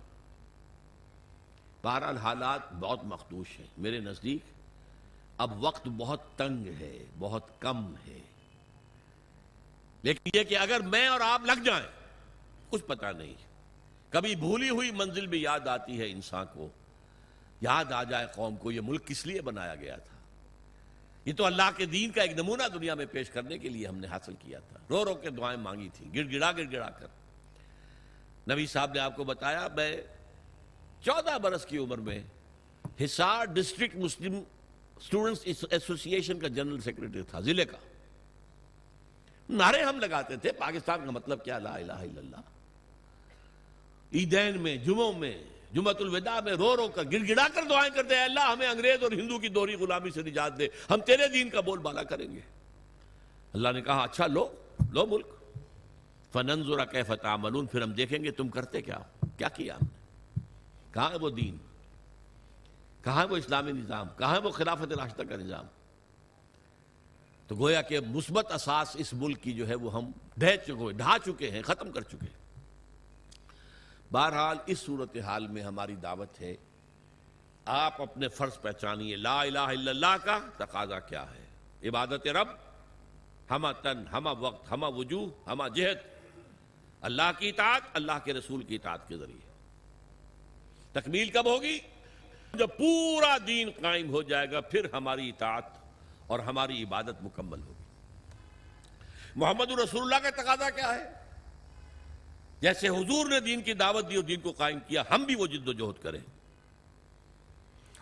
بہرحال 1.82 2.16
حالات 2.16 2.72
بہت 2.72 3.04
مخدوش 3.04 3.58
ہیں۔ 3.58 3.66
میرے 3.78 4.00
نزدیک 4.00 4.40
اب 5.38 5.64
وقت 5.64 5.88
بہت 5.88 6.20
تنگ 6.36 6.66
ہے، 6.80 7.04
بہت 7.18 7.42
کم 7.58 7.94
ہے۔ 8.06 8.20
لیکن 10.08 10.30
یہ 10.34 10.44
کہ 10.44 10.58
اگر 10.58 10.80
میں 10.80 11.06
اور 11.06 11.20
آپ 11.20 11.42
لگ 11.44 11.62
جائیں، 11.64 11.86
کچھ 12.70 12.84
پتا 12.84 13.12
نہیں۔ 13.12 13.34
کبھی 14.10 14.36
بھولی 14.36 14.70
ہوئی 14.70 14.90
منزل 14.90 15.26
بھی 15.26 15.42
یاد 15.42 15.60
آتی 15.60 16.00
ہے 16.00 16.10
انسان 16.10 16.46
کو۔ 16.52 16.68
یاد 17.60 17.92
آ 17.92 18.04
جائے 18.04 18.26
قوم 18.34 18.56
کو، 18.56 18.72
یہ 18.72 18.80
ملک 18.80 19.06
کس 19.06 19.26
لیے 19.26 19.42
بنایا 19.42 19.74
گیا 19.74 19.96
تھا؟ 19.96 20.16
یہ 21.24 21.32
تو 21.32 21.44
اللہ 21.44 21.70
کے 21.76 21.86
دین 21.86 22.10
کا 22.10 22.22
ایک 22.22 22.32
نمونہ 22.32 22.62
دنیا 22.74 22.94
میں 22.94 23.06
پیش 23.06 23.30
کرنے 23.30 23.58
کے 23.58 23.68
لیے 23.68 23.86
ہم 23.86 23.98
نے 23.98 24.06
حاصل 24.06 24.34
کیا 24.38 24.58
تھا۔ 24.58 24.78
رو 24.90 25.04
رو 25.04 25.14
کے 25.14 25.30
دعائیں 25.30 25.60
مانگی 25.60 25.88
تھی 25.94 26.06
گڑ 26.14 26.32
گڑا 26.32 26.52
گڑ 26.52 26.64
گڑا 26.72 26.90
کر۔ 26.90 27.06
نبی 28.52 28.66
صاحب 28.66 28.92
نے 28.92 29.00
آپ 29.00 29.16
کو 29.16 29.24
بتایا، 29.24 29.68
میں 29.76 29.96
چودہ 31.04 31.38
برس 31.38 31.66
کی 31.66 31.78
عمر 31.78 31.98
میں 31.98 32.22
حصار 33.04 33.44
ڈسٹرکٹ 33.44 33.96
مسلم 33.96 34.42
اسٹوڈنٹس 34.96 35.64
ایسوسی 35.70 36.10
ایشن 36.10 36.38
کا 36.38 36.48
جنرل 36.48 36.80
سیکرٹری 36.80 37.22
تھا، 37.22 37.40
ضلع 37.40 37.64
کا۔ 37.64 37.76
نعرے 39.50 39.82
ہم 39.82 39.98
لگاتے 39.98 40.36
تھے، 40.36 40.52
پاکستان 40.52 41.04
کا 41.04 41.10
مطلب 41.10 41.44
کیا؟ 41.44 41.58
لا 41.58 41.74
الہ 41.74 41.92
الا 41.92 42.18
اللہ۔ 42.18 42.40
عیدین 44.12 44.60
میں، 44.60 44.76
جمعوں 44.76 45.12
میں 45.12 45.44
جمعت 45.74 45.96
الوداع 46.00 46.40
میں 46.40 46.52
رو 46.52 46.76
رو 46.76 46.88
کر، 46.88 47.02
گڑ 47.04 47.28
گڑا 47.28 47.46
کر 47.54 47.62
دعائیں 47.70 47.94
کرتے 47.94 48.16
ہیں، 48.16 48.24
اللہ 48.24 48.40
ہمیں 48.40 48.68
انگریز 48.68 49.02
اور 49.02 49.12
ہندو 49.12 49.38
کی 49.38 49.48
دوری 49.48 49.74
غلامی 49.74 50.10
سے 50.10 50.22
نجات 50.22 50.58
دے، 50.58 50.68
ہم 50.90 51.00
تیرے 51.00 51.28
دین 51.28 51.50
کا 51.50 51.60
بول 51.60 51.78
بالا 51.78 52.02
کریں 52.02 52.32
گے۔ 52.32 52.40
اللہ 53.52 53.68
نے 53.68 53.80
کہا 53.80 54.02
اچھا 54.02 54.26
لو 54.26 54.52
لو 54.92 55.06
ملک۔ 55.06 55.26
فننظر 56.32 56.84
کیف 56.84 57.12
تعملون۔ 57.22 57.66
پھر 57.66 57.82
ہم 57.82 57.92
دیکھیں 57.92 58.24
گے، 58.24 58.30
تم 58.30 58.48
کرتے 58.48 58.82
کیا 58.82 58.98
کیا 59.36 59.48
کیا 59.48 59.74
ہم 59.74 59.86
نے؟ 59.86 60.42
کہاں 60.92 61.10
ہے 61.10 61.16
وہ 61.16 61.30
دین؟ 61.30 61.56
کہاں 63.04 63.22
ہے 63.22 63.26
وہ 63.26 63.36
اسلامی 63.36 63.72
نظام؟ 63.72 64.06
کہاں 64.18 64.34
ہے 64.34 64.38
وہ 64.38 64.50
خلافت 64.50 64.92
راشدہ 64.92 65.22
کا 65.22 65.36
نظام؟ 65.36 65.64
تو 67.48 67.54
گویا 67.54 67.82
کہ 67.82 68.00
مثبت 68.00 68.52
اساس 68.52 68.96
اس 68.98 69.12
ملک 69.12 69.42
کی 69.42 69.52
جو 69.52 69.68
ہے 69.68 69.74
وہ 69.74 69.92
ہم 69.92 70.10
ڈھہ 70.36 70.56
چکے 70.66 70.92
ڈھا 70.92 71.16
چکے 71.24 71.50
ہیں، 71.50 71.62
ختم 71.62 71.92
کر 71.92 72.02
چکے 72.02 72.26
بہرحال 74.12 74.56
اس 74.66 74.78
صورتحال 74.78 75.46
میں 75.46 75.62
ہماری 75.62 75.94
دعوت 75.94 76.40
ہے، 76.40 76.54
آپ 77.64 78.02
اپنے 78.02 78.28
فرض 78.28 78.60
پہچانیے، 78.60 79.16
لا 79.16 79.40
الہ 79.40 79.58
الا 79.58 79.90
اللہ 79.90 80.16
کا 80.24 80.38
تقاضا 80.56 81.00
کیا 81.00 81.24
ہے۔ 81.30 81.88
عبادت 81.88 82.26
رب 82.26 82.48
ہما 83.50 83.72
تن 83.72 84.04
ہما 84.12 84.30
وقت 84.30 84.72
ہما 84.72 84.86
وجوہ 84.86 85.48
ہما 85.48 85.68
جہد۔ 85.68 85.98
اللہ 87.00 87.30
کی 87.38 87.48
اطاعت، 87.48 87.82
اللہ 87.92 88.18
کے 88.24 88.32
رسول 88.32 88.62
کی 88.62 88.74
اطاعت 88.74 89.08
کے 89.08 89.16
ذریعے۔ 89.16 89.46
تکمیل 90.92 91.30
کب 91.30 91.46
ہوگی؟ 91.46 91.78
جب 92.54 92.68
پورا 92.78 93.36
دین 93.46 93.70
قائم 93.80 94.10
ہو 94.10 94.22
جائے 94.22 94.50
گا، 94.50 94.60
پھر 94.60 94.86
ہماری 94.92 95.28
اطاعت 95.28 95.77
اور 96.28 96.38
ہماری 96.38 96.82
عبادت 96.82 97.22
مکمل 97.22 97.60
ہوگی۔ 97.62 97.82
محمد 99.36 99.70
رسول 99.70 100.02
اللہ 100.02 100.28
کا 100.28 100.42
تقاضا 100.42 100.70
کیا 100.70 100.94
ہے؟ 100.94 101.12
جیسے 102.60 102.88
حضور 102.88 103.26
نے 103.26 103.40
دین 103.40 103.62
کی 103.62 103.74
دعوت 103.74 104.10
دی 104.10 104.14
اور 104.14 104.24
دین 104.24 104.40
کو 104.40 104.52
قائم 104.52 104.78
کیا، 104.88 105.02
ہم 105.10 105.24
بھی 105.24 105.34
وہ 105.34 105.46
جد 105.46 105.68
و 105.68 105.72
جہد 105.72 106.02
کریں۔ 106.02 106.20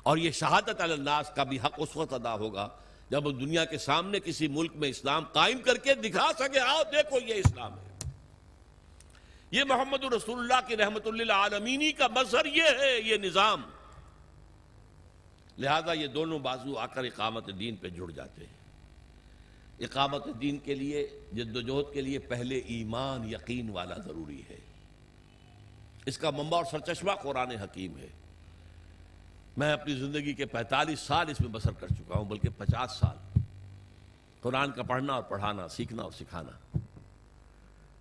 اور 0.03 0.17
یہ 0.17 0.31
شہادت 0.31 0.81
الناس 0.81 1.31
کا 1.37 1.45
بھی 1.45 1.59
حق 1.59 1.75
اس 1.77 1.97
وقت 1.97 2.13
ادا 2.13 2.35
ہوگا 2.35 2.69
جب 3.11 3.25
دنیا 3.25 3.65
کے 3.65 3.79
سامنے 3.79 4.21
کسی 4.21 4.49
ملک 4.49 4.73
میں 4.75 4.89
اسلام 4.89 5.25
قائم 5.25 5.59
کر 5.59 5.77
کے 5.77 5.95
دکھا 5.95 6.31
سکے 6.39 6.61
آؤ 6.61 6.83
دیکھو 6.93 7.19
یہ 7.27 7.35
اسلام 7.35 7.73
ہے۔ 7.79 8.11
یہ 9.51 9.65
محمد 9.65 10.05
رسول 10.05 10.39
اللہ 10.39 10.69
کی 10.69 10.77
رحمت 10.77 11.07
اللہ 11.07 11.33
عالمینی 11.33 11.93
کا 11.93 12.07
مظہر 12.07 12.45
یہ 12.45 12.63
ہے، 12.63 13.01
یہ 13.01 13.17
نظام۔ 13.17 13.63
لہذا 15.59 15.93
یہ 15.93 16.07
دونوں 16.07 16.39
بازو 16.39 16.79
آ 16.79 16.87
کر 16.87 17.05
اقامت 17.05 17.51
دین 17.59 17.77
پہ 17.77 17.89
جڑ 17.89 18.11
جاتے 18.11 18.47
ہیں۔ 18.47 18.57
اقامت 19.81 20.27
دین 20.41 20.59
کے 20.59 20.75
لیے، 20.75 21.09
جد 21.33 21.57
و 21.57 21.61
جہد 21.61 21.95
کے 21.95 22.01
لیے 22.01 22.19
پہلے 22.19 22.57
ایمان 22.59 23.29
یقین 23.29 23.71
والا 23.71 23.95
ضروری 24.05 24.43
ہے۔ 24.51 24.57
اس 26.07 26.19
کا 26.19 26.31
منبع 26.31 26.57
اور 26.57 26.65
سرچشمہ 26.71 27.13
قرآن 27.23 27.51
حکیم 27.51 27.99
ہے۔ 27.99 28.09
میں 29.57 29.73
اپنی 29.73 29.95
زندگی 29.95 30.35
کے 30.35 30.47
پینتالیس 30.47 31.01
سال 31.01 31.31
اس 31.31 31.41
میں 31.41 31.49
بسر 31.49 31.73
کر 31.73 31.89
چکا 31.89 32.19
ہوں، 32.19 32.25
بلکہ 32.25 32.49
پچاس 32.59 32.93
سال۔ 32.93 33.41
قرآن 34.41 34.71
کا 34.71 34.83
پڑھنا 34.83 35.13
اور 35.13 35.23
پڑھانا، 35.23 35.69
سیکھنا 35.69 36.03
اور 36.03 36.13
سکھانا۔ 36.13 36.79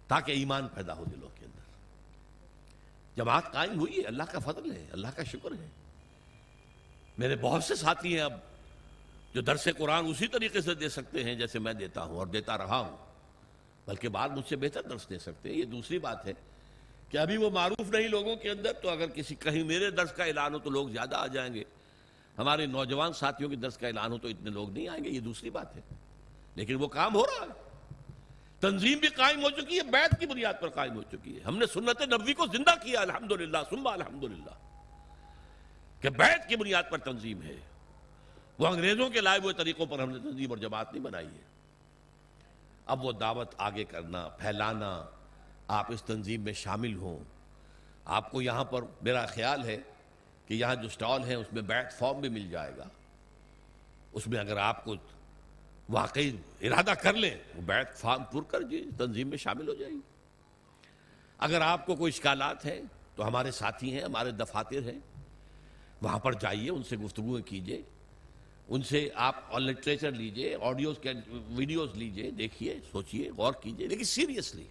تاکہ 0.07 0.31
ایمان 0.31 0.67
پیدا 0.73 0.93
ہو 0.93 1.05
دلوں 1.05 1.29
کے 1.39 1.45
اندر۔ 1.45 1.61
جماعت 3.15 3.51
قائم 3.53 3.79
ہوئی 3.79 3.97
ہے، 3.97 4.01
اللہ 4.01 4.23
کا 4.23 4.39
فضل 4.39 4.71
ہے، 4.71 4.85
اللہ 4.91 5.07
کا 5.15 5.23
شکر 5.23 5.51
ہے۔ 5.51 5.84
میرے 7.17 7.35
بہت 7.35 7.63
سے 7.63 7.75
ساتھی 7.75 8.13
ہیں 8.13 8.21
اب 8.21 8.33
جو 9.33 9.41
درس 9.41 9.67
قرآن 9.77 10.05
اسی 10.05 10.27
طریقے 10.27 10.61
سے 10.61 10.75
دے 10.75 10.89
سکتے 10.89 11.23
ہیں 11.23 11.35
جیسے 11.35 11.59
میں 11.59 11.73
دیتا 11.73 12.03
ہوں 12.03 12.17
اور 12.17 12.27
دیتا 12.27 12.57
رہا 12.57 12.79
ہوں۔ 12.79 12.97
بلکہ 13.87 14.09
بعد 14.09 14.29
مجھ 14.29 14.49
سے 14.49 14.55
بہتر 14.55 14.81
درس 14.81 15.09
دے 15.09 15.19
سکتے 15.19 15.49
ہیں۔ 15.49 15.57
یہ 15.57 15.63
دوسری 15.63 15.99
بات 15.99 16.25
ہے 16.25 16.31
کہ 17.09 17.17
ابھی 17.17 17.37
وہ 17.37 17.49
معروف 17.49 17.89
نہیں 17.89 18.07
لوگوں 18.07 18.35
کے 18.35 18.49
اندر، 18.49 18.73
تو 18.73 18.89
اگر 18.89 19.07
کسی، 19.07 19.35
کہیں 19.35 19.63
میرے 19.63 19.91
درس 19.91 20.11
کا 20.11 20.23
اعلان 20.23 20.53
ہو 20.53 20.59
تو 20.59 20.69
لوگ 20.69 20.89
زیادہ 20.89 21.15
آ 21.15 21.27
جائیں 21.27 21.53
گے۔ 21.53 21.63
ہمارے 22.37 22.65
نوجوان 22.65 23.13
ساتھیوں 23.13 23.49
کے 23.49 23.55
درس 23.55 23.77
کا 23.77 23.87
اعلان 23.87 24.11
ہو 24.11 24.17
تو 24.17 24.27
اتنے 24.27 24.49
لوگ 24.49 24.69
نہیں 24.69 24.87
آئیں 24.87 25.03
گے، 25.03 25.09
یہ 25.09 25.19
دوسری 25.19 25.49
بات 25.49 25.75
ہے۔ 25.75 25.81
لیکن 26.55 26.75
وہ 26.75 26.87
کام 26.87 27.15
ہو 27.15 27.25
رہا 27.25 27.45
ہے۔ 27.45 27.51
تنظیم 28.59 28.97
بھی 28.97 29.07
قائم 29.07 29.43
ہو 29.43 29.49
چکی 29.49 29.77
ہے 29.77 29.83
بیت 29.83 30.19
کی 30.19 30.25
بنیاد 30.25 30.53
پر 30.61 30.69
قائم 30.69 30.95
ہو 30.95 31.03
چکی 31.03 31.35
ہے۔ 31.35 31.41
ہم 31.41 31.57
نے 31.57 31.65
سنت 31.73 32.01
نبوی 32.01 32.33
کو 32.33 32.45
زندہ 32.45 32.83
کیا، 32.83 33.01
الحمدللہ 33.01 33.57
سنبا 33.69 33.93
الحمدللہ۔ 33.93 34.74
کہ 36.05 36.09
بیت 36.09 36.49
کی 36.49 36.55
بنیاد 36.55 36.83
پر 36.89 36.97
تنظیم 36.97 37.41
ہے۔ 37.41 37.55
وہ 38.59 38.67
انگریزوں 38.67 39.09
کے 39.09 39.21
لائے 39.21 39.39
ہوئے 39.39 39.53
طریقوں 39.53 39.85
پر 39.85 39.99
ہم 39.99 40.09
نے 40.09 40.19
تنظیم 40.19 40.49
اور 40.49 40.57
جماعت 40.57 40.93
نہیں 40.93 41.03
بنائی 41.03 41.27
ہے۔ 41.27 41.41
اب 42.85 43.05
وہ 43.05 43.11
دعوت 43.11 43.55
آگے 43.57 43.83
کرنا، 43.83 44.27
پھیلانا، 44.27 45.05
آپ 45.67 45.91
اس 45.91 46.03
تنظیم 46.03 46.41
میں 46.41 46.53
شامل 46.53 46.95
ہوں۔ 46.95 47.19
آپ 48.05 48.31
کو 48.31 48.41
یہاں 48.41 48.63
پر 48.63 48.81
میرا 49.01 49.25
خیال 49.25 49.63
ہے 49.63 49.77
کہ 50.45 50.53
یہاں 50.53 50.75
جو 50.75 50.89
سٹال 50.89 51.23
ہیں، 51.23 51.35
اس 51.35 51.53
میں 51.53 51.61
بیٹ 51.61 51.93
فارم 51.93 52.19
بھی 52.19 52.29
مل 52.29 52.49
جائے 52.49 52.77
گا۔ 52.77 52.87
اس 54.11 54.27
میں 54.27 54.39
اگر 54.39 54.57
آپ 54.57 54.83
کو 54.83 54.95
واقعی 55.89 56.37
ارادہ 56.61 56.93
کر 57.01 57.13
لیں، 57.13 57.37
وہ 57.55 57.61
بیٹ 57.61 57.95
فارم 57.95 58.23
پر 58.23 58.41
کر 58.41 58.61
جی 58.61 58.89
تنظیم 58.97 59.27
میں 59.27 59.37
شامل 59.37 59.67
ہو 59.67 59.73
جائے 59.73 59.91
گی۔ 59.91 59.99
اگر 61.37 61.61
آپ 61.61 61.85
کو 61.85 61.95
کوئی 61.95 62.11
اشکالات 62.15 62.65
ہیں 62.65 62.81
تو 63.15 63.27
ہمارے 63.27 63.51
ساتھی 63.51 63.93
ہیں، 63.93 64.01
ہمارے 64.01 64.31
دفاتر 64.31 64.83
ہیں۔ 64.83 65.14
وہاں 66.01 66.19
پر 66.19 66.33
جائیے، 66.33 66.69
ان 66.69 66.83
سے 66.83 66.97
گفتگو 66.97 67.37
کیجیے 67.41 67.81
ان 68.67 68.81
سے 68.81 69.09
آپ 69.15 69.59
لٹریچر 69.59 70.11
لیجیے 70.11 70.57
آڈیوز 70.61 70.95
کے 71.01 71.13
ویڈیوز 71.27 71.89
لیجیے 71.93 72.31
دیکھیے 72.31 72.79
سوچیے 72.91 73.31
غور 73.37 73.53
کیجیے، 73.61 73.87
لیکن 73.87 74.03
سیریسلی 74.03 74.67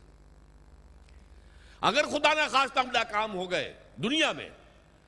اگر 1.81 2.05
خدا 2.05 2.35
نہ 2.35 2.49
خواستہ 2.51 2.79
ہم 2.79 2.89
کام 3.11 3.35
ہو 3.35 3.51
گئے 3.51 3.75
دنیا 4.03 4.33
میں، 4.33 4.49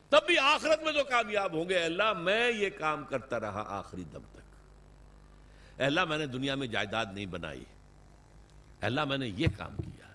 تب 0.09 0.27
بھی 0.27 0.39
آخرت 0.39 0.83
میں 0.83 0.93
تو 0.93 1.05
کامیاب 1.05 1.53
ہوں 1.53 1.69
گے۔ 1.69 1.85
اللہ، 1.85 2.13
میں 2.13 2.53
یہ 2.53 2.71
کام 2.79 3.05
کرتا 3.05 3.41
رہا 3.41 3.65
آخری 3.69 4.05
دم 4.13 4.23
تک۔ 4.33 4.37
اللہ، 5.81 6.05
میں 6.05 6.19
نے 6.19 6.27
دنیا 6.27 6.55
میں 6.55 6.67
جائیداد 6.67 7.07
نہیں 7.13 7.27
بنائی۔ 7.27 7.65
اللہ، 8.81 9.05
میں 9.05 9.19
نے 9.19 9.29
یہ 9.29 9.47
کام 9.57 9.77
کیا۔ 9.77 10.07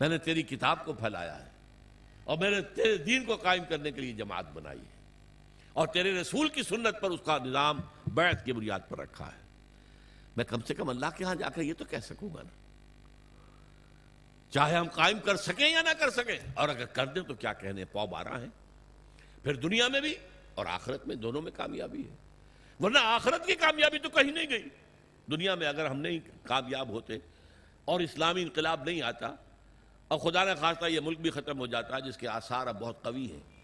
میں 0.00 0.08
نے 0.08 0.18
تیری 0.18 0.42
کتاب 0.42 0.84
کو 0.84 0.92
پھیلایا 0.92 1.46
ہے۔ 1.46 1.57
اور 2.28 2.38
میں 2.38 2.50
نے 2.50 2.60
تیرے 2.60 2.96
دین 2.96 3.24
کو 3.24 3.36
قائم 3.36 3.64
کرنے 3.68 3.90
کے 3.90 4.00
لیے 4.00 4.12
جماعت 4.12 4.52
بنائی 4.52 4.80
ہے۔ 4.80 4.98
اور 5.72 5.88
تیرے 5.88 6.20
رسول 6.20 6.48
کی 6.48 6.62
سنت 6.62 7.00
پر 7.00 7.10
اس 7.10 7.20
کا 7.24 7.38
نظام 7.44 7.80
بیعت 8.06 8.44
کی 8.44 8.52
بنیاد 8.52 8.80
پر 8.88 8.98
رکھا 8.98 9.26
ہے۔ 9.26 9.42
میں 10.36 10.44
کم 10.44 10.60
سے 10.60 10.74
کم 10.74 10.88
اللہ 10.88 11.06
کے 11.16 11.24
ہاں 11.24 11.34
جا 11.34 11.48
کر 11.48 11.62
یہ 11.62 11.74
تو 11.78 11.84
کہہ 11.84 11.98
سکوں 11.98 12.28
گا 12.34 12.42
نا۔ 12.42 12.50
چاہے 14.50 14.76
ہم 14.76 14.88
قائم 14.88 15.18
کر 15.18 15.36
سکیں 15.36 15.70
یا 15.70 15.82
نہ 15.82 15.88
کر 15.98 16.10
سکیں، 16.10 16.38
اور 16.54 16.68
اگر 16.68 16.84
کر 16.84 17.06
دیں 17.06 17.22
تو 17.22 17.34
کیا 17.34 17.52
کہنے، 17.52 17.84
پاؤ 17.84 18.06
بارہ 18.06 18.40
ہیں۔ 18.40 18.48
پھر 19.42 19.54
دنیا 19.54 19.88
میں 19.88 20.00
بھی 20.00 20.14
اور 20.54 20.66
آخرت 20.66 21.06
میں 21.06 21.16
دونوں 21.16 21.42
میں 21.42 21.52
کامیابی 21.52 22.02
ہے۔ 22.10 22.16
ورنہ 22.80 22.98
آخرت 23.02 23.46
کی 23.46 23.54
کامیابی 23.54 23.98
تو 23.98 24.10
کہیں 24.10 24.32
نہیں 24.32 24.50
گئی۔ 24.50 24.64
دنیا 25.30 25.54
میں 25.54 25.66
اگر 25.66 25.86
ہم 25.86 26.00
نہیں 26.00 26.18
کامیاب 26.42 26.88
ہوتے 26.88 27.14
اور 27.84 28.00
اسلامی 28.00 28.42
انقلاب 28.42 28.84
نہیں 28.84 29.02
آتا 29.02 29.34
اور 30.08 30.18
خدا 30.18 30.44
نہ 30.44 30.50
خواستہ 30.60 30.84
یہ 30.86 31.00
ملک 31.00 31.18
بھی 31.18 31.30
ختم 31.30 31.58
ہو 31.58 31.66
جاتا 31.66 31.96
ہے 31.96 32.00
جس 32.00 32.16
کے 32.16 32.28
آثار 32.28 32.66
اب 32.66 32.80
بہت 32.80 33.02
قوی 33.02 33.32
ہیں۔ 33.32 33.58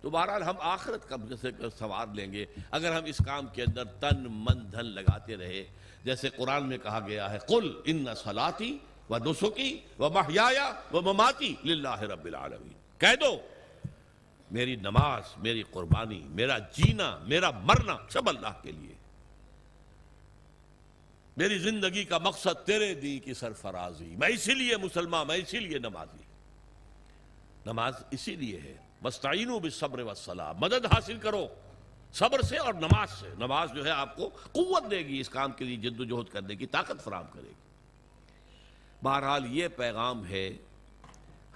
تو 0.00 0.10
بہرحال 0.10 0.42
ہم 0.42 0.54
آخرت 0.60 1.08
کب 1.08 1.20
جیسے 1.28 1.50
سوار 1.78 2.06
لیں 2.14 2.32
گے۔ 2.32 2.46
اگر 2.70 2.92
ہم 2.92 3.04
اس 3.04 3.18
کام 3.26 3.46
کے 3.46 3.62
اندر 3.62 3.84
تن 3.84 4.26
من 4.30 4.72
دھن 4.72 4.84
لگاتے 4.84 5.36
رہے، 5.36 5.66
جیسے 6.04 6.28
قرآن 6.30 6.68
میں 6.68 6.78
کہا 6.78 7.00
گیا 7.06 7.30
ہے، 7.30 7.38
قل 7.38 7.80
ان 7.84 8.06
سلاتی 8.16 8.78
و 9.10 9.18
نسخی 9.18 9.80
و 9.98 10.10
محیا 10.10 10.72
و 10.92 11.00
مماتی 11.00 11.54
للہ 11.64 12.00
رب 12.00 12.24
العالمین۔ 12.24 12.72
کہہ 12.98 13.16
دو، 13.20 13.38
میری 14.50 14.76
نماز، 14.76 15.22
میری 15.36 15.62
قربانی، 15.70 16.22
میرا 16.28 16.58
جینا، 16.58 17.18
میرا 17.22 17.50
مرنا، 17.50 17.96
سب 18.08 18.28
اللہ 18.28 18.52
کے 18.62 18.72
لیے۔ 18.72 18.97
میری 21.38 21.58
زندگی 21.58 22.04
کا 22.04 22.18
مقصد 22.18 22.66
تیرے 22.66 22.94
دی 22.94 23.18
کی 23.18 23.34
سرفرازی، 23.34 24.16
میں 24.18 24.28
اسی 24.28 24.54
لیے 24.54 24.76
مسلمان، 24.76 25.26
میں 25.26 25.36
اسی 25.36 25.60
لیے 25.60 25.78
نمازی۔ 25.78 26.22
نماز 27.66 27.94
اسی 28.10 28.36
لیے 28.36 28.60
ہے۔ 28.60 28.76
مستعین 29.02 29.58
بالصبر 29.58 30.00
والصلاة۔ 30.00 30.52
مدد 30.58 30.86
حاصل 30.86 31.18
کرو۔ 31.18 31.46
صبر 32.12 32.42
سے 32.42 32.56
اور 32.56 32.74
نماز 32.74 33.10
سے۔ 33.10 33.28
نماز 33.38 33.70
جو 33.74 33.84
ہے 33.84 33.90
آپ 33.90 34.16
کو 34.16 34.28
قوت 34.28 34.90
دے 34.90 34.98
گی 34.98 35.20
اس 35.20 35.28
کام 35.28 35.52
کے 35.52 35.64
لیے، 35.64 35.76
جد 35.76 36.00
و 36.00 36.04
جہد 36.04 36.32
کرنے 36.32 36.56
کی 36.56 36.66
طاقت 36.66 37.04
فراہم 37.04 37.26
کرے 37.32 37.48
گی۔ 37.48 37.52
بہرحال 39.02 39.56
یہ 39.56 39.68
پیغام 39.68 40.26
ہے 40.26 40.50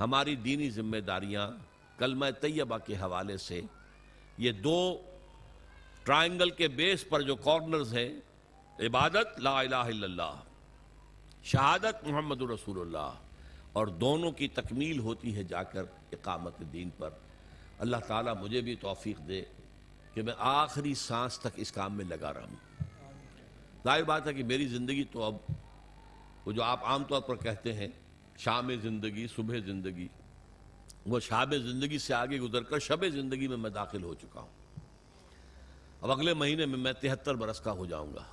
ہماری 0.01 0.37
دینی 0.37 0.71
ذمہ 0.71 0.97
داریاں 0.97 1.51
کلمہ 1.99 2.27
طیبہ 2.41 2.79
کے 2.79 2.95
حوالے 2.95 3.37
سے۔ 3.37 3.61
یہ 4.39 4.53
دو 4.53 5.03
ٹرائنگل 6.03 6.51
کے 6.51 6.69
بیس 6.69 7.09
پر 7.09 7.21
جو 7.21 7.37
کارنرز 7.37 7.97
ہیں 7.99 8.11
عبادت 8.81 9.41
لا 9.41 9.61
الہ 9.61 9.77
الا 9.77 10.07
اللہ، 10.07 10.43
شہادت 11.43 12.09
محمد 12.09 12.43
رسول 12.43 12.81
اللہ، 12.81 13.13
اور 13.73 13.87
دونوں 13.87 14.33
کی 14.33 14.49
تکمیل 14.49 14.99
ہوتی 14.99 15.37
ہے 15.37 15.43
جا 15.43 15.63
کر 15.63 15.83
اقامت 16.13 16.59
دین 16.73 16.91
پر۔ 16.91 17.11
اللہ 17.79 17.97
تعالیٰ 17.97 18.35
مجھے 18.37 18.61
بھی 18.61 18.75
توفیق 18.75 19.29
دے 19.29 19.45
کہ 20.15 20.23
میں 20.23 20.33
آخری 20.39 20.95
سانس 20.95 21.39
تک 21.39 21.49
اس 21.57 21.73
کام 21.73 21.97
میں 21.97 22.05
لگا 22.05 22.35
رہا 22.35 22.45
ہوں۔ 22.45 22.85
ظاہر 23.85 24.03
بات 24.03 24.27
ہے 24.27 24.35
کہ 24.35 24.45
میری 24.45 24.67
زندگی 24.67 25.05
تو 25.05 25.23
اب، 25.23 25.35
وہ 26.47 26.53
جو 26.53 26.63
آپ 26.63 26.85
عام 26.85 27.05
طور 27.05 27.21
پر 27.21 27.37
کہتے 27.37 27.73
ہیں، 27.73 27.89
شام 28.39 28.71
زندگی، 28.83 29.27
صبح 29.27 29.57
زندگی، 29.67 30.09
وہ 31.07 31.21
شام 31.21 31.57
زندگی 31.57 31.99
سے 31.99 32.15
آگے 32.15 32.41
گزر 32.41 32.63
کر 32.63 32.79
شب 32.79 33.05
زندگی 33.05 33.49
میں 33.49 33.57
میں 33.57 33.71
داخل 33.71 34.03
ہو 34.03 34.15
چکا 34.15 34.41
ہوں۔ 34.41 34.81
اب 36.01 36.11
اگلے 36.11 36.35
مہینے 36.35 36.67
میں 36.67 36.79
میں 36.79 36.93
تہتر 36.93 37.35
برس 37.35 37.61
کا 37.61 37.73
ہو 37.73 37.87
جاؤں 37.87 38.15
گا۔ 38.15 38.25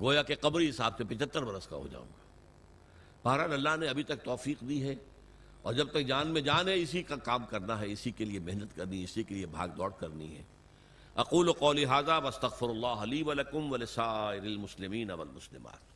گویا 0.00 0.22
کہ 0.22 0.34
قبری 0.40 0.70
حساب 0.70 0.96
سے 0.98 1.04
پچہتر 1.04 1.44
برس 1.44 1.66
کا 1.66 1.76
ہو 1.76 1.88
جاؤں 1.92 2.04
گا۔ 2.04 2.20
بہرحال 3.24 3.52
اللہ 3.52 3.76
نے 3.80 3.86
ابھی 3.86 4.02
تک 4.02 4.24
توفیق 4.24 4.60
دی 4.60 4.82
ہے 4.82 4.94
اور 5.62 5.74
جب 5.74 5.90
تک 5.90 6.06
جان 6.06 6.28
میں 6.28 6.40
جان 6.40 6.68
ہے، 6.68 6.74
اسی 6.74 7.02
کا 7.02 7.16
کام 7.16 7.46
کرنا 7.46 7.80
ہے، 7.80 7.92
اسی 7.92 8.10
کے 8.10 8.24
لیے 8.24 8.38
محنت 8.38 8.76
کرنی 8.76 8.98
ہے، 8.98 9.04
اسی 9.04 9.22
کے 9.22 9.34
لیے 9.34 9.46
بھاگ 9.46 9.68
دوڑ 9.68 9.90
کرنی 9.90 10.36
ہے۔ 10.36 10.42
اقول 11.16 11.52
قولی 11.52 11.84
حاضہ 11.84 12.20
بستغفر 12.24 12.68
اللہ 12.68 12.86
علی 12.86 13.22
ولکم 13.22 13.72
ولسائر 13.72 14.42
المسلمین 14.42 15.10
والمسلمات۔ 15.10 15.89